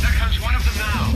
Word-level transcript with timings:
there 0.00 0.12
comes 0.12 0.40
one 0.40 0.54
of 0.54 0.64
them 0.64 0.74
now. 0.78 1.12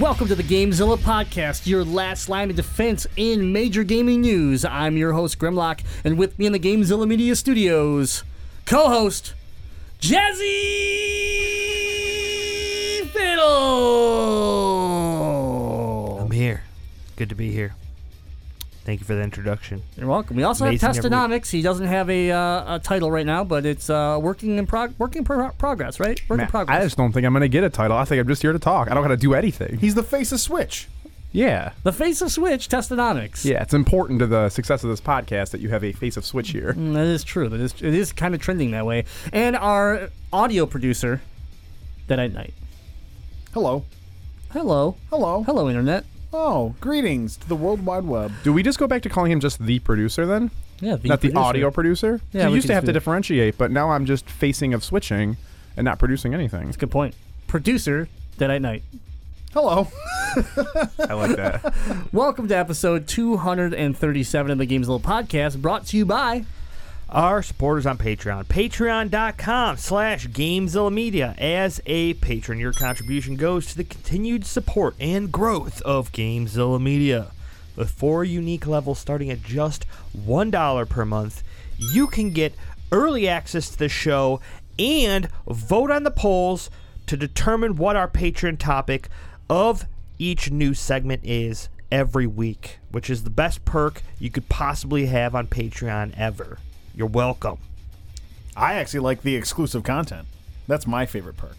Welcome 0.00 0.28
to 0.28 0.34
the 0.34 0.42
GameZilla 0.42 0.98
podcast, 0.98 1.66
your 1.66 1.84
last 1.84 2.28
line 2.28 2.50
of 2.50 2.56
defense 2.56 3.06
in 3.16 3.52
major 3.52 3.84
gaming 3.84 4.20
news. 4.20 4.64
I'm 4.64 4.96
your 4.96 5.12
host 5.12 5.38
Grimlock, 5.38 5.82
and 6.04 6.18
with 6.18 6.38
me 6.38 6.46
in 6.46 6.52
the 6.52 6.58
GameZilla 6.58 7.08
Media 7.08 7.34
Studios, 7.34 8.24
co-host 8.66 9.34
Jazzy 10.00 10.46
Fiddle. 13.08 13.48
I'm 16.20 16.30
here. 16.30 16.62
Good 17.16 17.28
to 17.30 17.34
be 17.34 17.50
here. 17.50 17.74
Thank 18.88 19.00
you 19.00 19.04
for 19.06 19.16
the 19.16 19.20
introduction. 19.20 19.82
You're 19.98 20.06
welcome. 20.08 20.34
We 20.38 20.44
also 20.44 20.64
Amazing 20.64 20.86
have 20.86 20.96
Testonomics. 20.96 21.50
He 21.50 21.60
doesn't 21.60 21.88
have 21.88 22.08
a, 22.08 22.30
uh, 22.30 22.76
a 22.76 22.78
title 22.78 23.10
right 23.10 23.26
now, 23.26 23.44
but 23.44 23.66
it's 23.66 23.90
uh, 23.90 24.18
working 24.18 24.56
in 24.56 24.66
prog- 24.66 24.94
working 24.96 25.24
pro- 25.24 25.50
progress, 25.50 26.00
right? 26.00 26.18
Work 26.26 26.38
in 26.38 26.44
Man, 26.44 26.48
progress. 26.48 26.80
I 26.80 26.84
just 26.84 26.96
don't 26.96 27.12
think 27.12 27.26
I'm 27.26 27.34
going 27.34 27.42
to 27.42 27.50
get 27.50 27.64
a 27.64 27.68
title. 27.68 27.98
I 27.98 28.06
think 28.06 28.18
I'm 28.18 28.26
just 28.26 28.40
here 28.40 28.54
to 28.54 28.58
talk. 28.58 28.90
I 28.90 28.94
don't 28.94 29.02
got 29.02 29.08
to 29.08 29.18
do 29.18 29.34
anything. 29.34 29.76
He's 29.76 29.94
the 29.94 30.02
face 30.02 30.32
of 30.32 30.40
Switch. 30.40 30.88
Yeah. 31.32 31.72
the 31.82 31.92
face 31.92 32.22
of 32.22 32.32
Switch, 32.32 32.70
Testonomics. 32.70 33.44
Yeah, 33.44 33.60
it's 33.62 33.74
important 33.74 34.20
to 34.20 34.26
the 34.26 34.48
success 34.48 34.82
of 34.84 34.88
this 34.88 35.02
podcast 35.02 35.50
that 35.50 35.60
you 35.60 35.68
have 35.68 35.84
a 35.84 35.92
face 35.92 36.16
of 36.16 36.24
Switch 36.24 36.52
here. 36.52 36.72
Mm, 36.72 36.94
That 36.94 37.04
is 37.08 37.24
true. 37.24 37.50
That 37.50 37.60
is 37.60 37.74
it 37.82 37.92
is 37.92 38.14
kind 38.14 38.34
of 38.34 38.40
trending 38.40 38.70
that 38.70 38.86
way. 38.86 39.04
And 39.34 39.54
our 39.54 40.08
audio 40.32 40.64
producer, 40.64 41.20
Dead 42.06 42.20
at 42.20 42.32
Night. 42.32 42.54
Hello. 43.52 43.84
Hello, 44.52 44.96
Hello. 45.10 45.42
hello, 45.42 45.68
internet. 45.68 46.06
Oh, 46.32 46.74
greetings 46.80 47.36
to 47.38 47.48
the 47.48 47.56
World 47.56 47.84
Wide 47.86 48.04
Web. 48.04 48.32
Do 48.44 48.52
we 48.52 48.62
just 48.62 48.78
go 48.78 48.86
back 48.86 49.02
to 49.02 49.08
calling 49.08 49.32
him 49.32 49.40
just 49.40 49.58
the 49.60 49.78
producer 49.78 50.26
then? 50.26 50.50
Yeah, 50.80 50.96
the 50.96 51.08
Not 51.08 51.20
the 51.20 51.28
producer. 51.28 51.38
audio 51.38 51.70
producer? 51.70 52.20
Yeah, 52.32 52.44
You 52.44 52.50
we 52.50 52.54
used 52.56 52.66
to 52.68 52.74
have 52.74 52.84
to 52.84 52.92
differentiate, 52.92 53.56
but 53.56 53.70
now 53.70 53.90
I'm 53.90 54.04
just 54.04 54.28
facing 54.28 54.74
of 54.74 54.84
switching 54.84 55.36
and 55.76 55.84
not 55.84 55.98
producing 55.98 56.34
anything. 56.34 56.66
That's 56.66 56.76
a 56.76 56.80
good 56.80 56.90
point. 56.90 57.14
Producer, 57.46 58.08
Dead 58.36 58.50
at 58.50 58.60
Night. 58.60 58.82
Hello. 59.54 59.88
I 60.36 61.14
like 61.14 61.34
that. 61.36 61.74
Welcome 62.12 62.46
to 62.48 62.56
episode 62.56 63.08
237 63.08 64.50
of 64.52 64.58
the 64.58 64.66
GameZilla 64.66 65.00
Podcast, 65.00 65.62
brought 65.62 65.86
to 65.86 65.96
you 65.96 66.04
by. 66.04 66.44
Our 67.10 67.42
supporters 67.42 67.86
on 67.86 67.96
Patreon. 67.96 68.44
Patreon.com 68.48 69.78
slash 69.78 70.26
Gamezilla 70.28 70.92
Media. 70.92 71.34
As 71.38 71.80
a 71.86 72.12
patron, 72.14 72.58
your 72.58 72.74
contribution 72.74 73.36
goes 73.36 73.64
to 73.66 73.78
the 73.78 73.84
continued 73.84 74.44
support 74.44 74.94
and 75.00 75.32
growth 75.32 75.80
of 75.82 76.12
Gamezilla 76.12 76.78
Media. 76.78 77.28
With 77.76 77.90
four 77.90 78.24
unique 78.24 78.66
levels 78.66 78.98
starting 78.98 79.30
at 79.30 79.42
just 79.42 79.86
$1 80.18 80.88
per 80.90 81.04
month, 81.06 81.42
you 81.78 82.08
can 82.08 82.30
get 82.30 82.52
early 82.92 83.26
access 83.26 83.70
to 83.70 83.78
the 83.78 83.88
show 83.88 84.42
and 84.78 85.30
vote 85.46 85.90
on 85.90 86.02
the 86.02 86.10
polls 86.10 86.68
to 87.06 87.16
determine 87.16 87.76
what 87.76 87.96
our 87.96 88.08
patron 88.08 88.58
topic 88.58 89.08
of 89.48 89.86
each 90.18 90.50
new 90.50 90.74
segment 90.74 91.22
is 91.24 91.70
every 91.90 92.26
week, 92.26 92.80
which 92.90 93.08
is 93.08 93.24
the 93.24 93.30
best 93.30 93.64
perk 93.64 94.02
you 94.18 94.28
could 94.28 94.50
possibly 94.50 95.06
have 95.06 95.34
on 95.34 95.46
Patreon 95.46 96.12
ever. 96.18 96.58
You're 96.98 97.06
welcome. 97.06 97.58
I 98.56 98.74
actually 98.74 99.00
like 99.00 99.22
the 99.22 99.36
exclusive 99.36 99.84
content. 99.84 100.26
That's 100.66 100.84
my 100.84 101.06
favorite 101.06 101.36
perk. 101.36 101.56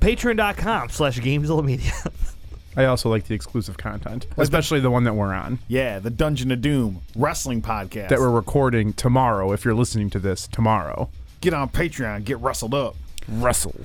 Patreon.com 0.00 0.90
slash 0.90 1.18
Gamezilla 1.18 1.64
Media. 1.64 1.90
I 2.76 2.84
also 2.84 3.08
like 3.10 3.24
the 3.26 3.34
exclusive 3.34 3.76
content, 3.76 4.28
especially 4.36 4.78
the 4.78 4.90
one 4.90 5.02
that 5.02 5.14
we're 5.14 5.32
on, 5.34 5.58
Yeah, 5.66 5.98
the 5.98 6.10
Dungeon 6.10 6.52
of 6.52 6.60
Doom 6.60 7.00
wrestling 7.16 7.60
podcast. 7.60 8.08
that 8.08 8.20
we're 8.20 8.30
recording 8.30 8.92
tomorrow 8.92 9.50
if 9.52 9.64
you're 9.64 9.74
listening 9.74 10.10
to 10.10 10.20
this 10.20 10.46
tomorrow. 10.46 11.08
get 11.40 11.52
on 11.52 11.68
Patreon, 11.70 12.24
get 12.24 12.38
wrestled 12.38 12.72
up. 12.74 12.94
Wrestle. 13.28 13.80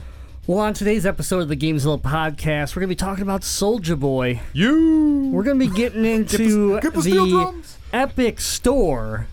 Well, 0.46 0.60
on 0.60 0.76
today's 0.76 1.08
episode 1.08 1.40
of 1.42 1.50
the 1.50 1.56
Gamezilla 1.58 2.00
Podcast, 2.02 2.76
we're 2.76 2.82
going 2.82 2.90
to 2.90 2.96
be 2.96 2.96
talking 2.96 3.24
about 3.24 3.42
Soulja 3.42 4.00
Boy. 4.00 4.42
You. 4.54 5.30
We're 5.34 5.44
going 5.44 5.60
to 5.60 5.68
be 5.68 5.76
getting 5.76 6.06
into 6.06 6.80
get 6.80 6.94
the 6.94 7.02
steel 7.02 7.26
the 7.26 7.32
drums. 7.32 7.78
Epic 7.94 8.40
Store. 8.40 9.28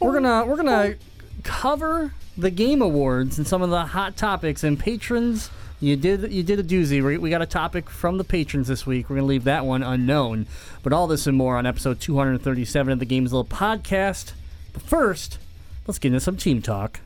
We're 0.00 0.12
gonna 0.12 0.44
we're 0.44 0.56
gonna 0.56 0.94
cover 1.42 2.12
the 2.36 2.50
Game 2.50 2.82
Awards 2.82 3.38
and 3.38 3.46
some 3.46 3.62
of 3.62 3.70
the 3.70 3.86
hot 3.86 4.16
topics 4.16 4.62
and 4.62 4.78
patrons. 4.78 5.50
You 5.80 5.96
did 5.96 6.32
you 6.32 6.42
did 6.42 6.58
a 6.58 6.64
doozy. 6.64 7.02
We, 7.04 7.16
we 7.18 7.30
got 7.30 7.42
a 7.42 7.46
topic 7.46 7.88
from 7.88 8.18
the 8.18 8.24
patrons 8.24 8.68
this 8.68 8.86
week. 8.86 9.08
We're 9.08 9.16
gonna 9.16 9.26
leave 9.28 9.44
that 9.44 9.64
one 9.64 9.82
unknown. 9.82 10.46
But 10.82 10.92
all 10.92 11.06
this 11.06 11.26
and 11.26 11.36
more 11.36 11.56
on 11.56 11.64
episode 11.66 12.00
237 12.00 12.92
of 12.92 12.98
the 12.98 13.06
GameZilla 13.06 13.46
Podcast. 13.46 14.32
But 14.74 14.82
first, 14.82 15.38
let's 15.86 15.98
get 15.98 16.08
into 16.08 16.20
some 16.20 16.36
team 16.36 16.60
talk. 16.60 17.00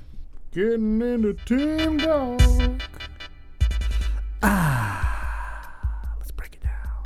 Getting 0.53 1.01
into 1.01 1.35
team 1.35 1.99
dog. 1.99 2.83
Ah, 4.43 6.15
let's 6.19 6.33
break 6.33 6.55
it 6.55 6.63
down. 6.63 7.05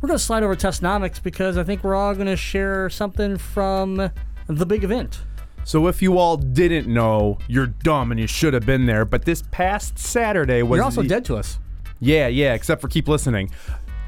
We're 0.00 0.06
gonna 0.08 0.18
slide 0.18 0.42
over 0.42 0.56
to 0.56 0.66
Testonomics 0.66 1.22
because 1.22 1.58
I 1.58 1.62
think 1.62 1.84
we're 1.84 1.94
all 1.94 2.14
gonna 2.14 2.36
share 2.36 2.88
something 2.88 3.36
from 3.36 4.10
the 4.46 4.66
big 4.66 4.84
event. 4.84 5.20
So 5.64 5.88
if 5.88 6.00
you 6.00 6.18
all 6.18 6.36
didn't 6.36 6.86
know, 6.86 7.38
you're 7.48 7.66
dumb 7.66 8.12
and 8.12 8.20
you 8.20 8.26
should 8.28 8.54
have 8.54 8.64
been 8.64 8.86
there. 8.86 9.04
But 9.04 9.24
this 9.24 9.42
past 9.50 9.98
Saturday 9.98 10.62
was 10.62 10.78
You're 10.78 10.84
also 10.84 11.02
the- 11.02 11.08
dead 11.08 11.24
to 11.26 11.36
us. 11.36 11.58
Yeah, 11.98 12.28
yeah, 12.28 12.54
except 12.54 12.80
for 12.80 12.88
keep 12.88 13.08
listening. 13.08 13.50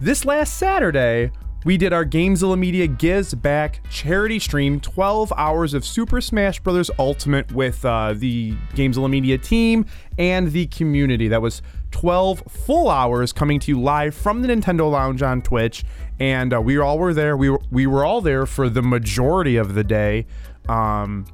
This 0.00 0.25
last 0.25 0.56
Saturday, 0.59 1.32
we 1.65 1.76
did 1.76 1.93
our 1.93 2.04
Gamezilla 2.04 2.56
Media 2.56 2.87
Gives 2.87 3.34
Back 3.34 3.81
charity 3.91 4.38
stream, 4.38 4.78
12 4.78 5.32
hours 5.37 5.75
of 5.75 5.84
Super 5.84 6.21
Smash 6.21 6.60
Bros. 6.60 6.91
Ultimate 6.99 7.50
with 7.50 7.84
uh, 7.84 8.15
the 8.16 8.53
Gamezilla 8.75 9.10
Media 9.10 9.38
team 9.38 9.84
and 10.19 10.53
the 10.53 10.66
community. 10.66 11.26
That 11.26 11.43
was 11.43 11.60
12 11.91 12.44
full 12.49 12.91
hours 12.91 13.32
coming 13.32 13.59
to 13.60 13.71
you 13.71 13.81
live 13.81 14.15
from 14.15 14.43
the 14.43 14.49
Nintendo 14.49 14.91
Lounge 14.91 15.22
on 15.22 15.41
Twitch, 15.43 15.84
and 16.21 16.54
uh, 16.54 16.60
we 16.60 16.78
all 16.78 16.99
were 16.99 17.15
there. 17.15 17.37
We 17.37 17.50
were, 17.50 17.60
we 17.71 17.87
were 17.87 18.04
all 18.04 18.21
there 18.21 18.47
for 18.47 18.69
the 18.69 18.82
majority 18.82 19.56
of 19.56 19.75
the 19.75 19.84
day. 19.84 20.26
Um, 20.69 21.25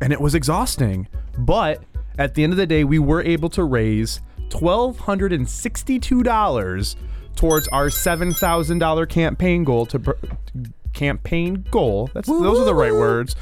and 0.00 0.12
it 0.12 0.20
was 0.20 0.34
exhausting. 0.34 1.06
But 1.38 1.84
at 2.18 2.34
the 2.34 2.42
end 2.44 2.52
of 2.52 2.56
the 2.56 2.66
day, 2.66 2.84
we 2.84 2.98
were 2.98 3.22
able 3.22 3.48
to 3.50 3.62
raise 3.64 4.20
$1,262 4.50 6.96
towards 7.36 7.68
our 7.68 7.86
$7,000 7.86 9.08
campaign 9.08 9.64
goal 9.64 9.86
to 9.86 9.98
pr- 9.98 10.12
campaign 10.92 11.64
goal. 11.70 12.10
That's 12.14 12.28
those 12.28 12.60
are 12.60 12.64
the 12.64 12.74
right 12.74 12.92
words. 12.92 13.34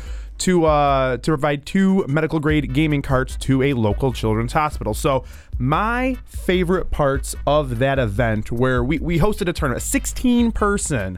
To 0.43 0.65
uh, 0.65 1.19
to 1.19 1.31
provide 1.31 1.67
two 1.67 2.05
medical 2.09 2.41
grade 2.41 2.73
gaming 2.75 3.01
carts 3.01 3.37
to 3.37 3.63
a 3.63 3.75
local 3.75 4.13
children's 4.13 4.53
hospital. 4.53 4.93
So 4.93 5.25
my 5.59 6.17
favorite 6.25 6.91
parts 6.91 7.37
of 7.47 7.79
that 7.79 8.01
event, 8.01 8.51
where 8.51 8.83
we, 8.83 8.99
we 8.99 9.21
hosted 9.21 9.49
a 9.49 9.53
tournament, 9.53 9.85
a 9.85 9.87
16 9.87 10.51
person 10.51 11.17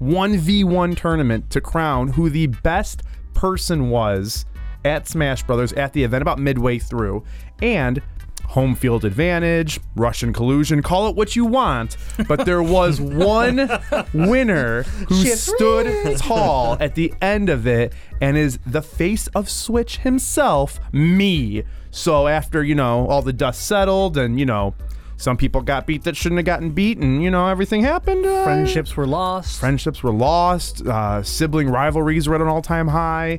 1v1 0.00 0.96
tournament 0.96 1.50
to 1.50 1.60
crown 1.60 2.08
who 2.08 2.30
the 2.30 2.46
best 2.46 3.02
person 3.34 3.90
was 3.90 4.46
at 4.84 5.06
Smash 5.06 5.42
Brothers 5.42 5.72
at 5.74 5.92
the 5.92 6.02
event 6.02 6.22
about 6.22 6.38
midway 6.38 6.78
through. 6.78 7.22
And 7.60 8.02
home 8.48 8.74
field 8.74 9.04
advantage, 9.04 9.80
Russian 9.96 10.32
collusion, 10.32 10.82
call 10.82 11.08
it 11.08 11.16
what 11.16 11.34
you 11.36 11.44
want, 11.44 11.96
but 12.28 12.44
there 12.44 12.62
was 12.62 13.00
one 13.00 13.68
winner 14.12 14.82
who 14.82 15.24
stood 15.24 16.18
tall 16.18 16.76
at 16.80 16.94
the 16.94 17.12
end 17.22 17.48
of 17.48 17.66
it 17.66 17.92
and 18.20 18.36
is 18.36 18.58
the 18.66 18.82
face 18.82 19.26
of 19.28 19.48
Switch 19.48 19.98
himself, 19.98 20.78
me. 20.92 21.62
So 21.90 22.28
after, 22.28 22.62
you 22.62 22.74
know, 22.74 23.06
all 23.08 23.22
the 23.22 23.32
dust 23.32 23.66
settled 23.66 24.16
and, 24.16 24.38
you 24.38 24.46
know, 24.46 24.74
some 25.16 25.36
people 25.36 25.60
got 25.62 25.86
beat 25.86 26.02
that 26.04 26.16
shouldn't 26.16 26.38
have 26.40 26.46
gotten 26.46 26.72
beat, 26.72 26.98
and 26.98 27.22
you 27.22 27.30
know 27.30 27.46
everything 27.46 27.82
happened. 27.82 28.26
uh, 28.26 28.42
Friendships 28.42 28.96
were 28.96 29.06
lost. 29.06 29.60
friendships 29.60 30.02
were 30.02 30.10
lost. 30.10 30.84
Uh, 30.84 31.22
sibling 31.22 31.68
rivalries 31.68 32.28
were 32.28 32.34
at 32.34 32.40
an 32.40 32.48
all-time 32.48 32.88
high. 32.88 33.38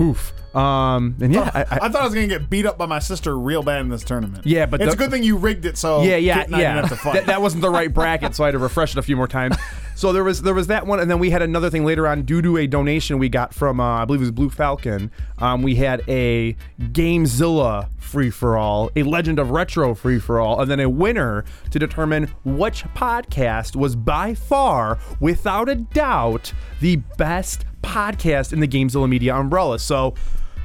Oof. 0.00 0.32
Um, 0.54 1.14
and 1.20 1.32
yeah, 1.32 1.50
I, 1.54 1.60
I, 1.60 1.64
I 1.82 1.88
thought 1.88 1.96
I 1.96 2.04
was 2.04 2.14
gonna 2.14 2.26
get 2.26 2.48
beat 2.48 2.64
up 2.64 2.78
by 2.78 2.86
my 2.86 2.98
sister 2.98 3.38
real 3.38 3.62
bad 3.62 3.82
in 3.82 3.90
this 3.90 4.02
tournament. 4.02 4.46
Yeah, 4.46 4.64
but 4.64 4.80
it's 4.80 4.94
the- 4.94 4.94
a 4.94 4.96
good 4.96 5.10
thing 5.10 5.22
you 5.22 5.36
rigged 5.36 5.66
it 5.66 5.76
so 5.76 6.02
yeah, 6.02 6.16
yeah, 6.16 6.38
Kit 6.38 6.46
and 6.46 6.56
I 6.56 6.60
yeah. 6.60 6.74
didn't 6.74 6.88
have 6.88 6.98
to 6.98 7.04
fight. 7.04 7.14
That, 7.14 7.26
that 7.26 7.42
wasn't 7.42 7.62
the 7.62 7.70
right 7.70 7.92
bracket, 7.92 8.34
so 8.34 8.44
I 8.44 8.46
had 8.48 8.52
to 8.52 8.58
refresh 8.58 8.92
it 8.92 8.98
a 8.98 9.02
few 9.02 9.16
more 9.16 9.28
times. 9.28 9.56
So 9.94 10.12
there 10.12 10.24
was 10.24 10.42
there 10.42 10.54
was 10.54 10.68
that 10.68 10.86
one, 10.86 11.00
and 11.00 11.10
then 11.10 11.18
we 11.18 11.30
had 11.30 11.42
another 11.42 11.70
thing 11.70 11.84
later 11.84 12.06
on 12.06 12.22
due 12.22 12.40
to 12.40 12.56
a 12.56 12.66
donation 12.66 13.18
we 13.18 13.28
got 13.28 13.52
from 13.52 13.78
uh, 13.80 14.02
I 14.02 14.04
believe 14.04 14.20
it 14.20 14.24
was 14.24 14.30
Blue 14.30 14.48
Falcon. 14.48 15.10
Um, 15.38 15.62
we 15.62 15.74
had 15.74 16.02
a 16.08 16.56
Gamezilla 16.80 17.88
free 17.98 18.30
for 18.30 18.56
all, 18.56 18.90
a 18.96 19.02
Legend 19.02 19.38
of 19.38 19.50
Retro 19.50 19.94
free 19.94 20.18
for 20.18 20.40
all, 20.40 20.60
and 20.60 20.70
then 20.70 20.80
a 20.80 20.88
winner 20.88 21.44
to 21.70 21.78
determine 21.78 22.24
which 22.44 22.84
podcast 22.94 23.76
was 23.76 23.96
by 23.96 24.34
far, 24.34 24.98
without 25.20 25.68
a 25.68 25.74
doubt, 25.74 26.52
the 26.80 26.96
best 27.16 27.64
podcast 27.82 28.52
in 28.52 28.60
the 28.60 28.68
Gamezilla 28.68 29.08
media 29.08 29.34
umbrella. 29.34 29.78
So, 29.78 30.14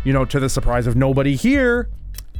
you 0.04 0.13
know, 0.13 0.25
to 0.25 0.39
the 0.39 0.50
surprise 0.50 0.88
of 0.88 0.95
nobody 0.95 1.36
here, 1.36 1.89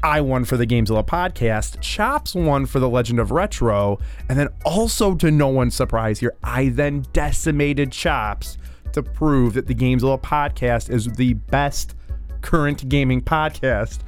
I 0.04 0.20
won 0.20 0.44
for 0.44 0.58
the 0.58 0.68
Gamezilla 0.68 1.06
podcast. 1.06 1.80
Chops 1.80 2.36
won 2.36 2.66
for 2.66 2.80
the 2.80 2.90
Legend 2.90 3.20
of 3.20 3.32
Retro. 3.32 4.00
And 4.28 4.38
then 4.38 4.50
also 4.66 5.16
to 5.16 5.32
no 5.32 5.48
one's 5.48 5.76
surprise 5.76 6.20
here, 6.20 6.34
I 6.44 6.70
then 6.70 7.06
decimated 7.14 7.92
Chops 7.92 8.58
to 8.92 9.02
prove 9.02 9.54
that 9.54 9.68
the 9.68 9.76
Gamezilla 9.76 10.22
podcast 10.22 10.90
is 10.90 11.06
the 11.06 11.34
best 11.34 11.96
current 12.42 12.90
gaming 12.90 13.22
podcast 13.22 14.00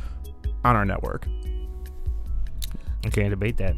on 0.66 0.76
our 0.76 0.86
network. 0.86 1.28
I 3.06 3.10
can't 3.10 3.30
debate 3.30 3.58
that. 3.58 3.76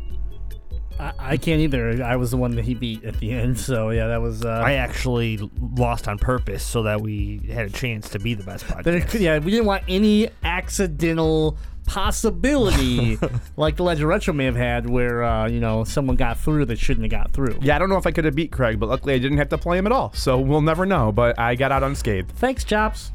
I, 1.00 1.14
I 1.20 1.38
can't 1.38 1.62
either. 1.62 2.04
I 2.04 2.16
was 2.16 2.32
the 2.32 2.38
one 2.38 2.52
that 2.56 2.66
he 2.66 2.74
beat 2.74 3.04
at 3.04 3.20
the 3.20 3.32
end. 3.32 3.60
So 3.60 3.90
yeah, 3.92 4.08
that 4.08 4.22
was. 4.22 4.44
Uh, 4.46 4.50
I 4.50 4.74
actually 4.74 5.38
lost 5.78 6.08
on 6.08 6.18
purpose 6.18 6.64
so 6.64 6.84
that 6.84 7.02
we 7.02 7.40
had 7.52 7.66
a 7.68 7.70
chance 7.70 8.10
to 8.10 8.20
be 8.20 8.34
the 8.34 8.44
best 8.44 8.66
But 8.68 8.88
it, 8.88 9.04
podcast. 9.04 9.20
yeah, 9.20 9.38
we 9.40 9.52
didn't 9.52 9.66
want 9.68 9.84
any 9.88 10.30
accidental 10.44 11.58
possibility 11.86 13.18
like 13.58 13.78
the 13.78 13.84
Legend 13.84 14.10
Retro 14.10 14.34
may 14.34 14.46
have 14.46 14.56
had, 14.56 14.90
where 14.90 15.24
uh, 15.24 15.48
you 15.48 15.60
know 15.60 15.84
someone 15.84 16.16
got 16.16 16.40
through 16.40 16.66
that 16.66 16.80
shouldn't 16.80 17.12
have 17.12 17.24
got 17.24 17.32
through. 17.32 17.58
Yeah, 17.62 17.76
I 17.76 17.80
don't 17.80 17.90
know 17.90 17.98
if 17.98 18.08
I 18.08 18.12
could 18.12 18.26
have 18.26 18.36
beat 18.36 18.52
Craig, 18.52 18.80
but 18.80 18.90
luckily 18.90 19.14
I 19.14 19.20
didn't 19.20 19.38
have 19.38 19.50
to 19.50 19.58
play 19.58 19.78
him 19.78 19.86
at 19.86 19.92
all. 19.92 20.12
So 20.14 20.40
we'll 20.40 20.62
never 20.62 20.86
know. 20.86 21.12
But 21.12 21.38
I 21.40 21.56
got 21.56 21.72
out 21.72 21.84
unscathed. 21.84 22.32
Thanks, 22.32 22.64
Chops. 22.64 23.12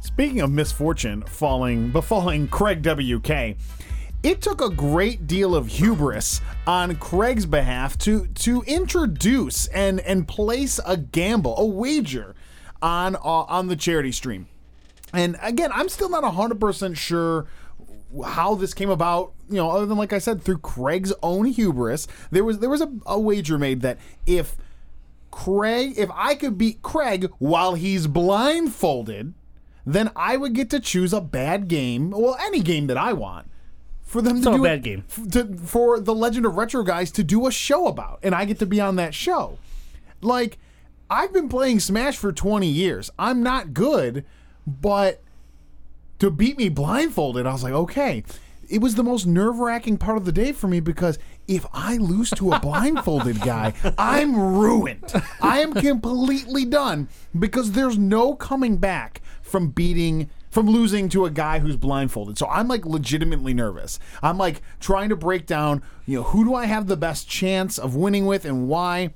Speaking 0.00 0.40
of 0.40 0.50
misfortune 0.50 1.22
falling 1.22 1.90
befalling 1.90 2.48
Craig 2.48 2.82
WK, 2.82 3.56
it 4.22 4.40
took 4.40 4.60
a 4.60 4.70
great 4.70 5.26
deal 5.26 5.54
of 5.54 5.66
hubris 5.66 6.40
on 6.66 6.96
Craig's 6.96 7.46
behalf 7.46 7.98
to 7.98 8.26
to 8.26 8.62
introduce 8.62 9.66
and 9.68 10.00
and 10.00 10.28
place 10.28 10.78
a 10.86 10.96
gamble, 10.96 11.56
a 11.58 11.66
wager 11.66 12.34
on 12.80 13.16
uh, 13.16 13.18
on 13.20 13.68
the 13.68 13.76
charity 13.76 14.12
stream. 14.12 14.46
And 15.12 15.36
again, 15.42 15.70
I'm 15.74 15.90
still 15.90 16.08
not 16.08 16.24
100% 16.24 16.96
sure 16.96 17.46
how 18.24 18.54
this 18.54 18.72
came 18.72 18.88
about, 18.88 19.32
you 19.48 19.56
know, 19.56 19.70
other 19.70 19.86
than 19.86 19.98
like 19.98 20.12
I 20.12 20.18
said 20.18 20.42
through 20.42 20.58
Craig's 20.58 21.12
own 21.22 21.46
hubris. 21.46 22.06
There 22.30 22.44
was 22.44 22.58
there 22.60 22.70
was 22.70 22.80
a, 22.80 22.92
a 23.06 23.18
wager 23.18 23.58
made 23.58 23.82
that 23.82 23.98
if 24.26 24.56
Craig, 25.30 25.94
if 25.96 26.10
I 26.14 26.34
could 26.34 26.58
beat 26.58 26.82
Craig 26.82 27.30
while 27.38 27.74
he's 27.74 28.06
blindfolded, 28.06 29.34
then 29.84 30.10
I 30.14 30.36
would 30.36 30.52
get 30.52 30.70
to 30.70 30.80
choose 30.80 31.12
a 31.12 31.20
bad 31.20 31.68
game, 31.68 32.10
well, 32.10 32.36
any 32.40 32.60
game 32.60 32.86
that 32.86 32.96
I 32.96 33.14
want, 33.14 33.48
for 34.12 34.22
them 34.22 34.36
It's 34.36 34.44
to 34.44 34.50
not 34.50 34.54
a 34.54 34.58
do 34.58 34.64
bad 34.64 34.78
it- 34.78 34.82
game. 34.82 35.04
to, 35.30 35.56
for 35.66 35.98
the 35.98 36.14
Legend 36.14 36.46
of 36.46 36.56
Retro 36.56 36.82
guys 36.84 37.10
to 37.12 37.24
do 37.24 37.46
a 37.46 37.50
show 37.50 37.86
about, 37.86 38.20
and 38.22 38.34
I 38.34 38.44
get 38.44 38.58
to 38.60 38.66
be 38.66 38.80
on 38.80 38.96
that 38.96 39.14
show. 39.14 39.58
Like, 40.20 40.58
I've 41.10 41.32
been 41.32 41.48
playing 41.48 41.80
Smash 41.80 42.16
for 42.16 42.32
20 42.32 42.66
years. 42.68 43.10
I'm 43.18 43.42
not 43.42 43.74
good, 43.74 44.24
but 44.66 45.20
to 46.18 46.30
beat 46.30 46.56
me 46.58 46.68
blindfolded, 46.68 47.46
I 47.46 47.52
was 47.52 47.62
like, 47.64 47.72
okay. 47.72 48.22
It 48.68 48.80
was 48.80 48.94
the 48.94 49.02
most 49.04 49.26
nerve 49.26 49.58
wracking 49.58 49.98
part 49.98 50.16
of 50.16 50.24
the 50.24 50.32
day 50.32 50.52
for 50.52 50.66
me 50.68 50.80
because 50.80 51.18
if 51.48 51.66
I 51.74 51.96
lose 51.98 52.30
to 52.30 52.52
a 52.52 52.60
blindfolded 52.60 53.40
guy, 53.44 53.74
I'm 53.98 54.34
ruined. 54.56 55.12
I 55.42 55.60
am 55.60 55.74
completely 55.74 56.64
done 56.64 57.08
because 57.38 57.72
there's 57.72 57.98
no 57.98 58.34
coming 58.34 58.78
back 58.78 59.20
from 59.42 59.68
beating, 59.70 60.30
from 60.52 60.68
losing 60.68 61.08
to 61.08 61.24
a 61.24 61.30
guy 61.30 61.58
who's 61.58 61.76
blindfolded. 61.78 62.36
So 62.38 62.46
I'm 62.46 62.68
like 62.68 62.84
legitimately 62.84 63.54
nervous. 63.54 63.98
I'm 64.22 64.36
like 64.36 64.60
trying 64.78 65.08
to 65.08 65.16
break 65.16 65.46
down, 65.46 65.82
you 66.04 66.18
know, 66.18 66.24
who 66.24 66.44
do 66.44 66.54
I 66.54 66.66
have 66.66 66.86
the 66.86 66.96
best 66.96 67.26
chance 67.26 67.78
of 67.78 67.96
winning 67.96 68.26
with 68.26 68.44
and 68.44 68.68
why. 68.68 69.14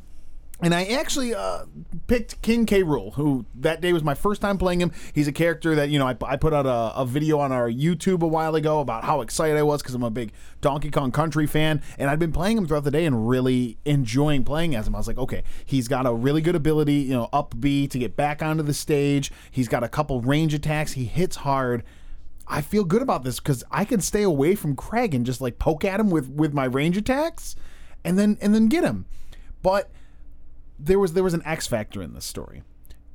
And 0.62 0.74
I 0.74 0.84
actually 0.84 1.34
uh, 1.34 1.66
picked 2.06 2.40
King 2.40 2.64
K. 2.64 2.82
Rool, 2.82 3.12
who 3.14 3.44
that 3.56 3.82
day 3.82 3.92
was 3.92 4.02
my 4.02 4.14
first 4.14 4.40
time 4.40 4.56
playing 4.56 4.80
him. 4.80 4.90
He's 5.12 5.28
a 5.28 5.32
character 5.32 5.74
that, 5.74 5.90
you 5.90 5.98
know, 5.98 6.06
I, 6.08 6.16
I 6.24 6.36
put 6.36 6.54
out 6.54 6.64
a, 6.64 6.98
a 6.98 7.04
video 7.04 7.38
on 7.40 7.52
our 7.52 7.70
YouTube 7.70 8.22
a 8.22 8.26
while 8.26 8.54
ago 8.54 8.80
about 8.80 9.04
how 9.04 9.20
excited 9.20 9.58
I 9.58 9.62
was 9.62 9.82
because 9.82 9.94
I'm 9.94 10.02
a 10.02 10.10
big 10.10 10.32
Donkey 10.62 10.90
Kong 10.90 11.12
Country 11.12 11.46
fan. 11.46 11.82
And 11.98 12.08
I'd 12.08 12.18
been 12.18 12.32
playing 12.32 12.56
him 12.56 12.66
throughout 12.66 12.84
the 12.84 12.90
day 12.90 13.04
and 13.04 13.28
really 13.28 13.76
enjoying 13.84 14.44
playing 14.44 14.74
as 14.74 14.86
him. 14.86 14.94
I 14.94 14.98
was 14.98 15.06
like, 15.06 15.18
okay, 15.18 15.42
he's 15.66 15.88
got 15.88 16.06
a 16.06 16.12
really 16.14 16.40
good 16.40 16.56
ability, 16.56 16.94
you 16.94 17.12
know, 17.12 17.28
up 17.34 17.54
B 17.60 17.86
to 17.88 17.98
get 17.98 18.16
back 18.16 18.42
onto 18.42 18.62
the 18.62 18.74
stage. 18.74 19.30
He's 19.50 19.68
got 19.68 19.84
a 19.84 19.88
couple 19.88 20.22
range 20.22 20.54
attacks. 20.54 20.92
He 20.92 21.04
hits 21.04 21.36
hard. 21.36 21.82
I 22.48 22.62
feel 22.62 22.84
good 22.84 23.02
about 23.02 23.24
this 23.24 23.40
because 23.40 23.62
I 23.70 23.84
can 23.84 24.00
stay 24.00 24.22
away 24.22 24.54
from 24.54 24.74
Craig 24.74 25.14
and 25.14 25.26
just 25.26 25.42
like 25.42 25.58
poke 25.58 25.84
at 25.84 26.00
him 26.00 26.08
with, 26.08 26.30
with 26.30 26.54
my 26.54 26.64
range 26.64 26.96
attacks 26.96 27.56
and 28.04 28.18
then 28.18 28.38
and 28.40 28.54
then 28.54 28.68
get 28.68 28.84
him. 28.84 29.04
But 29.62 29.90
there 30.78 30.98
was 30.98 31.12
there 31.12 31.24
was 31.24 31.34
an 31.34 31.42
X 31.44 31.66
factor 31.66 32.02
in 32.02 32.14
this 32.14 32.24
story. 32.24 32.62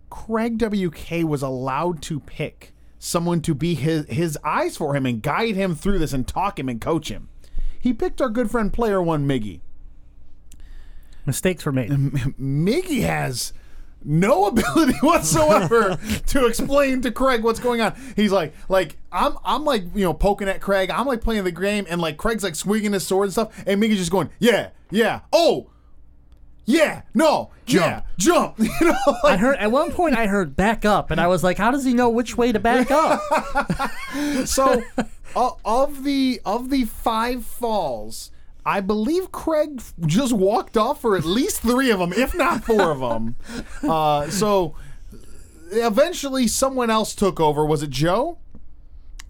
Craig 0.10 0.62
WK 0.62 1.24
was 1.28 1.42
allowed 1.42 2.02
to 2.04 2.20
pick 2.20 2.74
someone 3.00 3.42
to 3.42 3.56
be 3.56 3.76
his 3.76 4.06
his 4.08 4.38
eyes 4.44 4.78
for 4.78 4.96
him 4.96 5.06
and 5.06 5.22
guide 5.22 5.56
him 5.56 5.76
through 5.76 6.00
this 6.00 6.14
and 6.14 6.28
talk 6.28 6.60
him 6.60 6.70
and 6.70 6.82
coach 6.82 7.10
him. 7.10 7.30
He 7.80 7.94
picked 7.94 8.22
our 8.22 8.30
good 8.30 8.52
friend 8.52 8.72
Player 8.72 9.02
One 9.02 9.28
Miggy. 9.28 9.62
Mistakes 11.26 11.66
were 11.66 11.72
made. 11.72 11.92
Miggy 11.92 13.02
has 13.02 13.54
no 14.04 14.46
ability 14.48 14.98
whatsoever 15.02 15.98
to 16.28 16.46
explain 16.46 17.02
to 17.02 17.12
Craig 17.12 17.44
what's 17.44 17.60
going 17.60 17.82
on. 17.82 17.94
He's 18.16 18.32
like, 18.32 18.54
like 18.70 18.98
I'm, 19.12 19.38
I'm 19.44 19.64
like, 19.66 19.84
you 19.96 20.04
know, 20.06 20.14
poking 20.14 20.48
at 20.48 20.62
Craig. 20.62 20.90
I'm 20.92 21.06
like 21.06 21.22
playing 21.22 21.44
the 21.44 21.52
game, 21.52 21.86
and 21.90 22.02
like 22.02 22.18
Craig's 22.18 22.44
like 22.44 22.56
swinging 22.56 22.94
his 22.94 23.06
sword 23.06 23.26
and 23.26 23.34
stuff, 23.34 23.64
and 23.66 23.82
Miggy's 23.82 23.98
just 23.98 24.12
going, 24.12 24.30
yeah, 24.40 24.70
yeah, 24.90 25.22
oh, 25.32 25.70
yeah, 26.72 27.02
no, 27.14 27.52
yeah, 27.68 28.02
jump. 28.18 28.58
You 28.60 28.70
know, 28.82 29.16
I 29.24 29.38
heard 29.38 29.58
at 29.58 29.72
one 29.72 29.92
point 29.92 30.16
I 30.16 30.28
heard 30.28 30.56
back 30.56 30.86
up, 30.86 31.12
and 31.12 31.20
I 31.20 31.28
was 31.28 31.44
like, 31.44 31.58
"How 31.58 31.72
does 31.72 31.84
he 31.84 31.94
know 31.94 32.10
which 32.10 32.38
way 32.38 32.52
to 32.52 32.60
back 32.60 32.90
up?" 32.92 33.22
so 34.46 34.82
uh, 35.36 35.52
of 35.66 36.04
the 36.04 36.42
of 36.46 36.70
the 36.70 36.86
five 36.86 37.46
falls. 37.46 38.32
I 38.64 38.80
believe 38.80 39.32
Craig 39.32 39.82
just 40.06 40.34
walked 40.34 40.78
off 40.78 41.02
for 41.02 41.18
at 41.18 41.26
least 41.26 41.62
three 41.62 41.90
of 41.90 41.98
them, 41.98 42.14
if 42.14 42.36
not 42.36 42.64
four 42.64 42.92
of 42.92 43.00
them. 43.00 43.36
Uh, 43.82 44.30
so 44.30 44.76
eventually, 45.72 46.48
someone 46.48 46.92
else 46.92 47.16
took 47.16 47.40
over. 47.40 47.66
Was 47.66 47.82
it 47.82 47.90
Joe? 47.90 48.38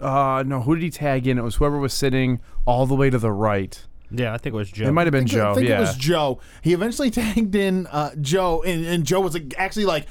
Uh, 0.02 0.44
no, 0.46 0.62
who 0.62 0.76
did 0.76 0.84
he 0.84 0.90
tag 0.90 1.28
in? 1.28 1.38
It 1.38 1.44
was 1.44 1.56
whoever 1.56 1.78
was 1.78 1.94
sitting 1.94 2.42
all 2.66 2.86
the 2.86 2.96
way 2.96 3.10
to 3.10 3.18
the 3.18 3.32
right. 3.32 3.86
Yeah, 4.12 4.34
I 4.34 4.38
think 4.38 4.54
it 4.54 4.58
was 4.58 4.72
Joe. 4.72 4.88
It 4.88 4.92
might 4.92 5.08
have 5.08 5.12
been 5.12 5.28
Joe. 5.28 5.52
I 5.52 5.52
Joe. 5.52 5.56
think 5.56 5.70
yeah. 5.70 5.78
it 5.78 5.82
was 5.82 5.96
Joe. 5.96 6.40
He 6.62 6.74
eventually 6.74 7.10
tagged 7.12 7.56
in 7.56 7.88
uh, 7.88 8.12
Joe, 8.20 8.62
and, 8.64 8.86
and 8.86 9.06
Joe 9.06 9.22
was 9.22 9.34
like, 9.34 9.54
actually 9.58 9.86
like 9.86 10.08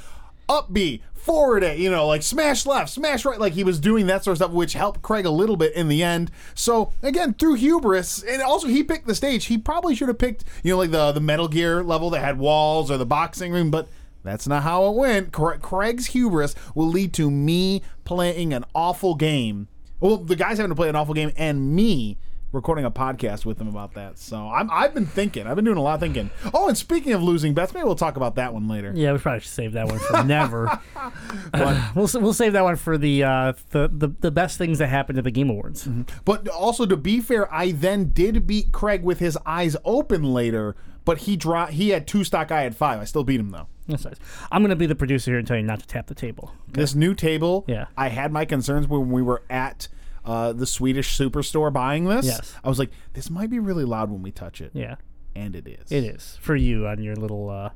up 0.48 0.72
B, 0.72 1.02
forward 1.14 1.62
A, 1.62 1.78
you 1.78 1.90
know, 1.90 2.06
like 2.06 2.22
smash 2.22 2.66
left, 2.66 2.90
smash 2.90 3.24
right. 3.24 3.38
Like 3.38 3.52
he 3.52 3.64
was 3.64 3.78
doing 3.78 4.06
that 4.06 4.24
sort 4.24 4.32
of 4.32 4.38
stuff, 4.38 4.50
which 4.50 4.72
helped 4.72 5.02
Craig 5.02 5.26
a 5.26 5.30
little 5.30 5.56
bit 5.56 5.74
in 5.74 5.88
the 5.88 6.02
end. 6.02 6.30
So 6.54 6.92
again, 7.02 7.34
through 7.34 7.54
hubris, 7.54 8.22
and 8.22 8.42
also 8.42 8.66
he 8.66 8.82
picked 8.82 9.06
the 9.06 9.14
stage. 9.14 9.46
He 9.46 9.58
probably 9.58 9.94
should 9.94 10.08
have 10.08 10.18
picked, 10.18 10.44
you 10.62 10.72
know, 10.72 10.78
like 10.78 10.90
the 10.90 11.12
the 11.12 11.20
Metal 11.20 11.48
Gear 11.48 11.82
level 11.82 12.10
that 12.10 12.20
had 12.20 12.38
walls 12.38 12.90
or 12.90 12.98
the 12.98 13.06
boxing 13.06 13.52
ring, 13.52 13.70
but. 13.70 13.88
That's 14.22 14.46
not 14.46 14.64
how 14.64 14.86
it 14.86 14.96
went. 14.96 15.32
Craig's 15.32 16.08
hubris 16.08 16.54
will 16.74 16.88
lead 16.88 17.14
to 17.14 17.30
me 17.30 17.80
playing 18.04 18.52
an 18.52 18.66
awful 18.74 19.14
game. 19.14 19.68
Well, 19.98 20.18
the 20.18 20.36
guys 20.36 20.58
having 20.58 20.68
to 20.68 20.74
play 20.74 20.90
an 20.90 20.94
awful 20.94 21.14
game 21.14 21.32
and 21.38 21.74
me 21.74 22.18
recording 22.52 22.84
a 22.84 22.90
podcast 22.90 23.44
with 23.44 23.58
them 23.58 23.68
about 23.68 23.94
that. 23.94 24.18
So 24.18 24.48
I'm, 24.48 24.70
I've 24.70 24.92
been 24.94 25.06
thinking. 25.06 25.46
I've 25.46 25.56
been 25.56 25.64
doing 25.64 25.76
a 25.76 25.82
lot 25.82 25.94
of 25.94 26.00
thinking. 26.00 26.30
Oh, 26.52 26.68
and 26.68 26.76
speaking 26.76 27.12
of 27.12 27.22
losing 27.22 27.54
bets, 27.54 27.72
maybe 27.72 27.84
we'll 27.84 27.94
talk 27.94 28.16
about 28.16 28.34
that 28.36 28.52
one 28.52 28.68
later. 28.68 28.92
yeah, 28.94 29.12
we 29.12 29.18
probably 29.18 29.40
should 29.40 29.50
save 29.50 29.72
that 29.72 29.86
one 29.86 29.98
for 29.98 30.24
never. 30.24 30.80
we'll 31.94 32.08
we'll 32.14 32.32
save 32.32 32.52
that 32.54 32.64
one 32.64 32.76
for 32.76 32.98
the 32.98 33.24
uh, 33.24 33.52
the, 33.70 33.88
the 33.92 34.08
the 34.20 34.30
best 34.30 34.58
things 34.58 34.78
that 34.78 34.88
happened 34.88 35.18
at 35.18 35.24
the 35.24 35.30
Game 35.30 35.50
Awards. 35.50 35.88
But 36.24 36.48
also 36.48 36.86
to 36.86 36.96
be 36.96 37.20
fair, 37.20 37.52
I 37.52 37.72
then 37.72 38.10
did 38.10 38.46
beat 38.46 38.72
Craig 38.72 39.02
with 39.02 39.18
his 39.18 39.38
eyes 39.46 39.76
open 39.84 40.22
later. 40.34 40.76
But 41.04 41.18
he 41.18 41.36
draw 41.36 41.66
he 41.66 41.88
had 41.90 42.06
two 42.06 42.24
stock. 42.24 42.52
I 42.52 42.62
had 42.62 42.76
five. 42.76 43.00
I 43.00 43.04
still 43.04 43.24
beat 43.24 43.40
him 43.40 43.50
though. 43.50 43.66
That's 43.88 44.04
nice. 44.04 44.16
I'm 44.52 44.62
gonna 44.62 44.76
be 44.76 44.86
the 44.86 44.94
producer 44.94 45.30
here 45.30 45.38
and 45.38 45.48
tell 45.48 45.56
you 45.56 45.62
not 45.62 45.80
to 45.80 45.86
tap 45.86 46.06
the 46.06 46.14
table. 46.14 46.52
This 46.68 46.94
new 46.94 47.14
table. 47.14 47.64
Yeah. 47.66 47.86
I 47.96 48.08
had 48.08 48.32
my 48.32 48.44
concerns 48.44 48.86
when 48.86 49.10
we 49.10 49.22
were 49.22 49.42
at. 49.48 49.88
Uh, 50.24 50.52
the 50.52 50.66
Swedish 50.66 51.16
superstore 51.16 51.72
buying 51.72 52.04
this. 52.04 52.26
Yes. 52.26 52.54
I 52.62 52.68
was 52.68 52.78
like, 52.78 52.90
this 53.14 53.30
might 53.30 53.48
be 53.50 53.58
really 53.58 53.84
loud 53.84 54.10
when 54.10 54.22
we 54.22 54.30
touch 54.30 54.60
it. 54.60 54.70
Yeah, 54.74 54.96
And 55.34 55.56
it 55.56 55.66
is. 55.66 55.90
it 55.90 56.04
is 56.04 56.38
for 56.40 56.54
you 56.56 56.86
on 56.86 57.02
your 57.02 57.16
little 57.16 57.48
uh, 57.48 57.70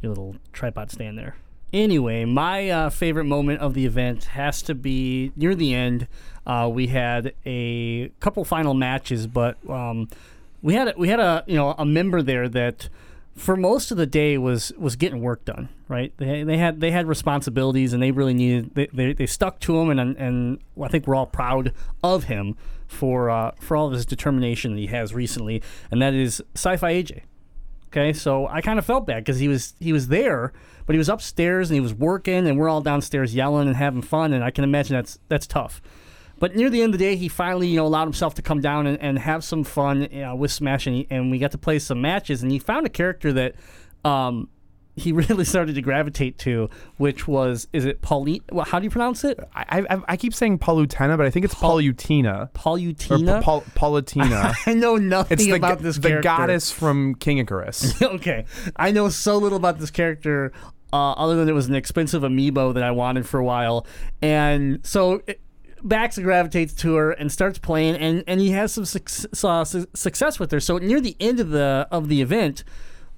your 0.00 0.10
little 0.10 0.36
tripod 0.52 0.90
stand 0.90 1.18
there. 1.18 1.36
Anyway, 1.72 2.24
my 2.26 2.68
uh, 2.68 2.90
favorite 2.90 3.24
moment 3.24 3.60
of 3.60 3.72
the 3.74 3.86
event 3.86 4.24
has 4.24 4.60
to 4.62 4.74
be 4.74 5.32
near 5.36 5.54
the 5.54 5.72
end. 5.74 6.06
Uh, 6.46 6.70
we 6.72 6.88
had 6.88 7.32
a 7.46 8.08
couple 8.20 8.44
final 8.44 8.74
matches, 8.74 9.26
but 9.26 9.56
um, 9.70 10.08
we 10.60 10.74
had 10.74 10.88
a, 10.88 10.94
we 10.98 11.08
had 11.08 11.18
a 11.18 11.42
you 11.46 11.56
know 11.56 11.74
a 11.78 11.84
member 11.86 12.20
there 12.22 12.48
that 12.48 12.88
for 13.34 13.56
most 13.56 13.90
of 13.90 13.96
the 13.96 14.06
day 14.06 14.38
was 14.38 14.72
was 14.78 14.96
getting 14.96 15.20
work 15.20 15.44
done. 15.44 15.68
Right? 15.88 16.12
They, 16.16 16.42
they 16.42 16.58
had 16.58 16.80
they 16.80 16.90
had 16.90 17.06
responsibilities 17.06 17.92
and 17.92 18.02
they 18.02 18.10
really 18.10 18.34
needed 18.34 18.74
they, 18.74 18.86
they, 18.92 19.12
they 19.12 19.26
stuck 19.26 19.60
to 19.60 19.78
him 19.78 19.90
and 19.90 20.16
and 20.16 20.58
I 20.80 20.88
think 20.88 21.06
we're 21.06 21.14
all 21.14 21.26
proud 21.26 21.72
of 22.02 22.24
him 22.24 22.56
for 22.92 23.30
uh, 23.30 23.52
for 23.58 23.76
all 23.76 23.86
of 23.86 23.92
his 23.92 24.06
determination 24.06 24.74
that 24.74 24.80
he 24.80 24.86
has 24.88 25.14
recently, 25.14 25.62
and 25.90 26.00
that 26.02 26.14
is 26.14 26.42
Sci-Fi 26.54 26.92
AJ. 26.92 27.22
Okay, 27.88 28.12
so 28.12 28.46
I 28.46 28.60
kind 28.60 28.78
of 28.78 28.86
felt 28.86 29.06
bad 29.06 29.24
because 29.24 29.38
he 29.38 29.48
was 29.48 29.74
he 29.80 29.92
was 29.92 30.08
there, 30.08 30.52
but 30.86 30.94
he 30.94 30.98
was 30.98 31.08
upstairs 31.08 31.70
and 31.70 31.74
he 31.74 31.80
was 31.80 31.94
working, 31.94 32.46
and 32.46 32.58
we're 32.58 32.68
all 32.68 32.80
downstairs 32.80 33.34
yelling 33.34 33.66
and 33.66 33.76
having 33.76 34.02
fun, 34.02 34.32
and 34.32 34.44
I 34.44 34.50
can 34.50 34.64
imagine 34.64 34.94
that's 34.94 35.18
that's 35.28 35.46
tough. 35.46 35.82
But 36.42 36.56
near 36.56 36.70
the 36.70 36.82
end 36.82 36.92
of 36.92 36.98
the 36.98 37.04
day, 37.04 37.14
he 37.14 37.28
finally 37.28 37.68
you 37.68 37.76
know 37.76 37.86
allowed 37.86 38.06
himself 38.06 38.34
to 38.34 38.42
come 38.42 38.60
down 38.60 38.88
and, 38.88 38.98
and 39.00 39.16
have 39.16 39.44
some 39.44 39.62
fun 39.62 40.08
you 40.10 40.22
know, 40.22 40.34
with 40.34 40.50
Smash, 40.50 40.88
and, 40.88 40.96
he, 40.96 41.06
and 41.08 41.30
we 41.30 41.38
got 41.38 41.52
to 41.52 41.58
play 41.58 41.78
some 41.78 42.00
matches, 42.00 42.42
and 42.42 42.50
he 42.50 42.58
found 42.58 42.84
a 42.84 42.88
character 42.88 43.32
that 43.32 43.54
um, 44.04 44.48
he 44.96 45.12
really 45.12 45.44
started 45.44 45.76
to 45.76 45.82
gravitate 45.82 46.38
to, 46.38 46.68
which 46.96 47.28
was 47.28 47.68
is 47.72 47.84
it 47.84 48.02
Pauline? 48.02 48.42
Well, 48.50 48.64
how 48.64 48.80
do 48.80 48.84
you 48.84 48.90
pronounce 48.90 49.22
it? 49.22 49.38
I, 49.54 49.84
I, 49.88 50.02
I 50.08 50.16
keep 50.16 50.34
saying 50.34 50.58
Palutena, 50.58 51.16
but 51.16 51.26
I 51.26 51.30
think 51.30 51.44
it's 51.44 51.54
Palutina. 51.54 52.42
Or 52.42 52.50
Paulutina. 52.54 53.40
Pa- 53.40 53.60
Paulatina. 53.76 54.52
I 54.66 54.74
know 54.74 54.96
nothing 54.96 55.38
it's 55.38 55.48
about 55.48 55.78
g- 55.78 55.84
this 55.84 55.98
the 55.98 56.08
character. 56.08 56.26
goddess 56.26 56.72
from 56.72 57.14
Kid 57.14 57.38
Icarus. 57.38 58.02
okay, 58.02 58.46
I 58.74 58.90
know 58.90 59.10
so 59.10 59.38
little 59.38 59.58
about 59.58 59.78
this 59.78 59.92
character, 59.92 60.52
uh, 60.92 61.12
other 61.12 61.36
than 61.36 61.48
it 61.48 61.52
was 61.52 61.68
an 61.68 61.76
expensive 61.76 62.22
amiibo 62.22 62.74
that 62.74 62.82
I 62.82 62.90
wanted 62.90 63.28
for 63.28 63.38
a 63.38 63.44
while, 63.44 63.86
and 64.20 64.84
so. 64.84 65.22
It, 65.28 65.40
Bax 65.84 66.18
gravitates 66.18 66.72
to 66.74 66.94
her 66.94 67.10
and 67.12 67.30
starts 67.30 67.58
playing, 67.58 67.96
and, 67.96 68.24
and 68.26 68.40
he 68.40 68.50
has 68.50 68.72
some 68.72 68.84
suc- 68.84 69.10
uh, 69.44 69.64
su- 69.64 69.86
success 69.94 70.38
with 70.38 70.50
her. 70.52 70.60
So 70.60 70.78
near 70.78 71.00
the 71.00 71.16
end 71.20 71.40
of 71.40 71.50
the 71.50 71.86
of 71.90 72.08
the 72.08 72.20
event, 72.22 72.64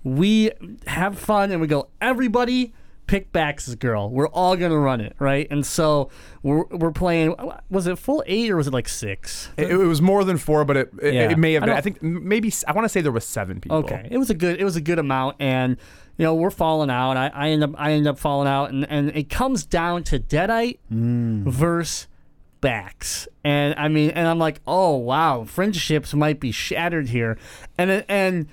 we 0.03 0.51
have 0.87 1.19
fun 1.19 1.51
and 1.51 1.61
we 1.61 1.67
go, 1.67 1.89
everybody 2.01 2.73
pick 3.07 3.31
Bax's 3.33 3.75
girl. 3.75 4.09
We're 4.09 4.29
all 4.29 4.57
gonna 4.57 4.79
run 4.79 5.01
it, 5.03 5.15
right? 5.19 5.47
And 5.51 5.65
so 5.67 6.09
we're 6.43 6.65
we're 6.71 6.91
playing. 6.93 7.35
Was 7.69 7.87
it 7.87 7.99
full 7.99 8.25
eight 8.27 8.51
or 8.51 8.57
was 8.57 8.67
it 8.67 8.73
like 8.73 8.89
six? 8.89 9.51
it, 9.59 9.71
it 9.71 9.77
was 9.77 10.01
more 10.01 10.25
than 10.25 10.39
four, 10.39 10.65
but 10.65 10.77
it 10.77 10.91
it, 11.03 11.15
Yeah. 11.15 11.31
it 11.31 11.39
may 11.39 11.53
have 11.53 11.63
I 11.65 11.67
been. 11.67 11.71
don't- 11.71 11.79
I 11.79 11.81
think 11.83 12.03
maybe 12.03 12.53
I 12.67 12.73
want 12.73 12.87
to 12.87 12.89
say 12.89 13.03
there 13.03 13.13
was 13.13 13.27
seven 13.27 13.61
people. 13.61 13.79
Okay, 13.79 14.09
it 14.11 14.17
was 14.19 14.31
a 14.31 14.35
good 14.35 14.59
it 14.59 14.65
was 14.65 14.77
a 14.77 14.81
good 14.81 14.99
amount, 14.99 15.37
and 15.39 15.77
you 16.17 16.25
know 16.25 16.35
we're 16.35 16.51
falling 16.51 16.89
out. 16.91 17.17
I, 17.19 17.29
I 17.35 17.49
end 17.51 17.63
up 17.65 17.71
I 17.77 17.93
end 17.93 18.07
up 18.07 18.19
falling 18.19 18.49
out, 18.49 18.71
and, 18.71 18.87
and 18.89 19.11
it 19.15 19.29
comes 19.29 19.67
down 19.67 20.03
to 20.05 20.19
Deadite 20.19 20.79
versus 20.91 22.09
Bax, 22.65 23.29
and 23.45 23.75
I 23.77 23.89
mean, 23.89 24.09
and 24.09 24.27
I'm 24.27 24.39
like, 24.39 24.63
oh 24.67 24.97
wow, 24.97 25.45
friendships 25.45 26.15
might 26.15 26.41
be 26.41 26.51
shattered 26.51 27.11
here, 27.11 27.37
and 27.77 28.03
and 28.09 28.49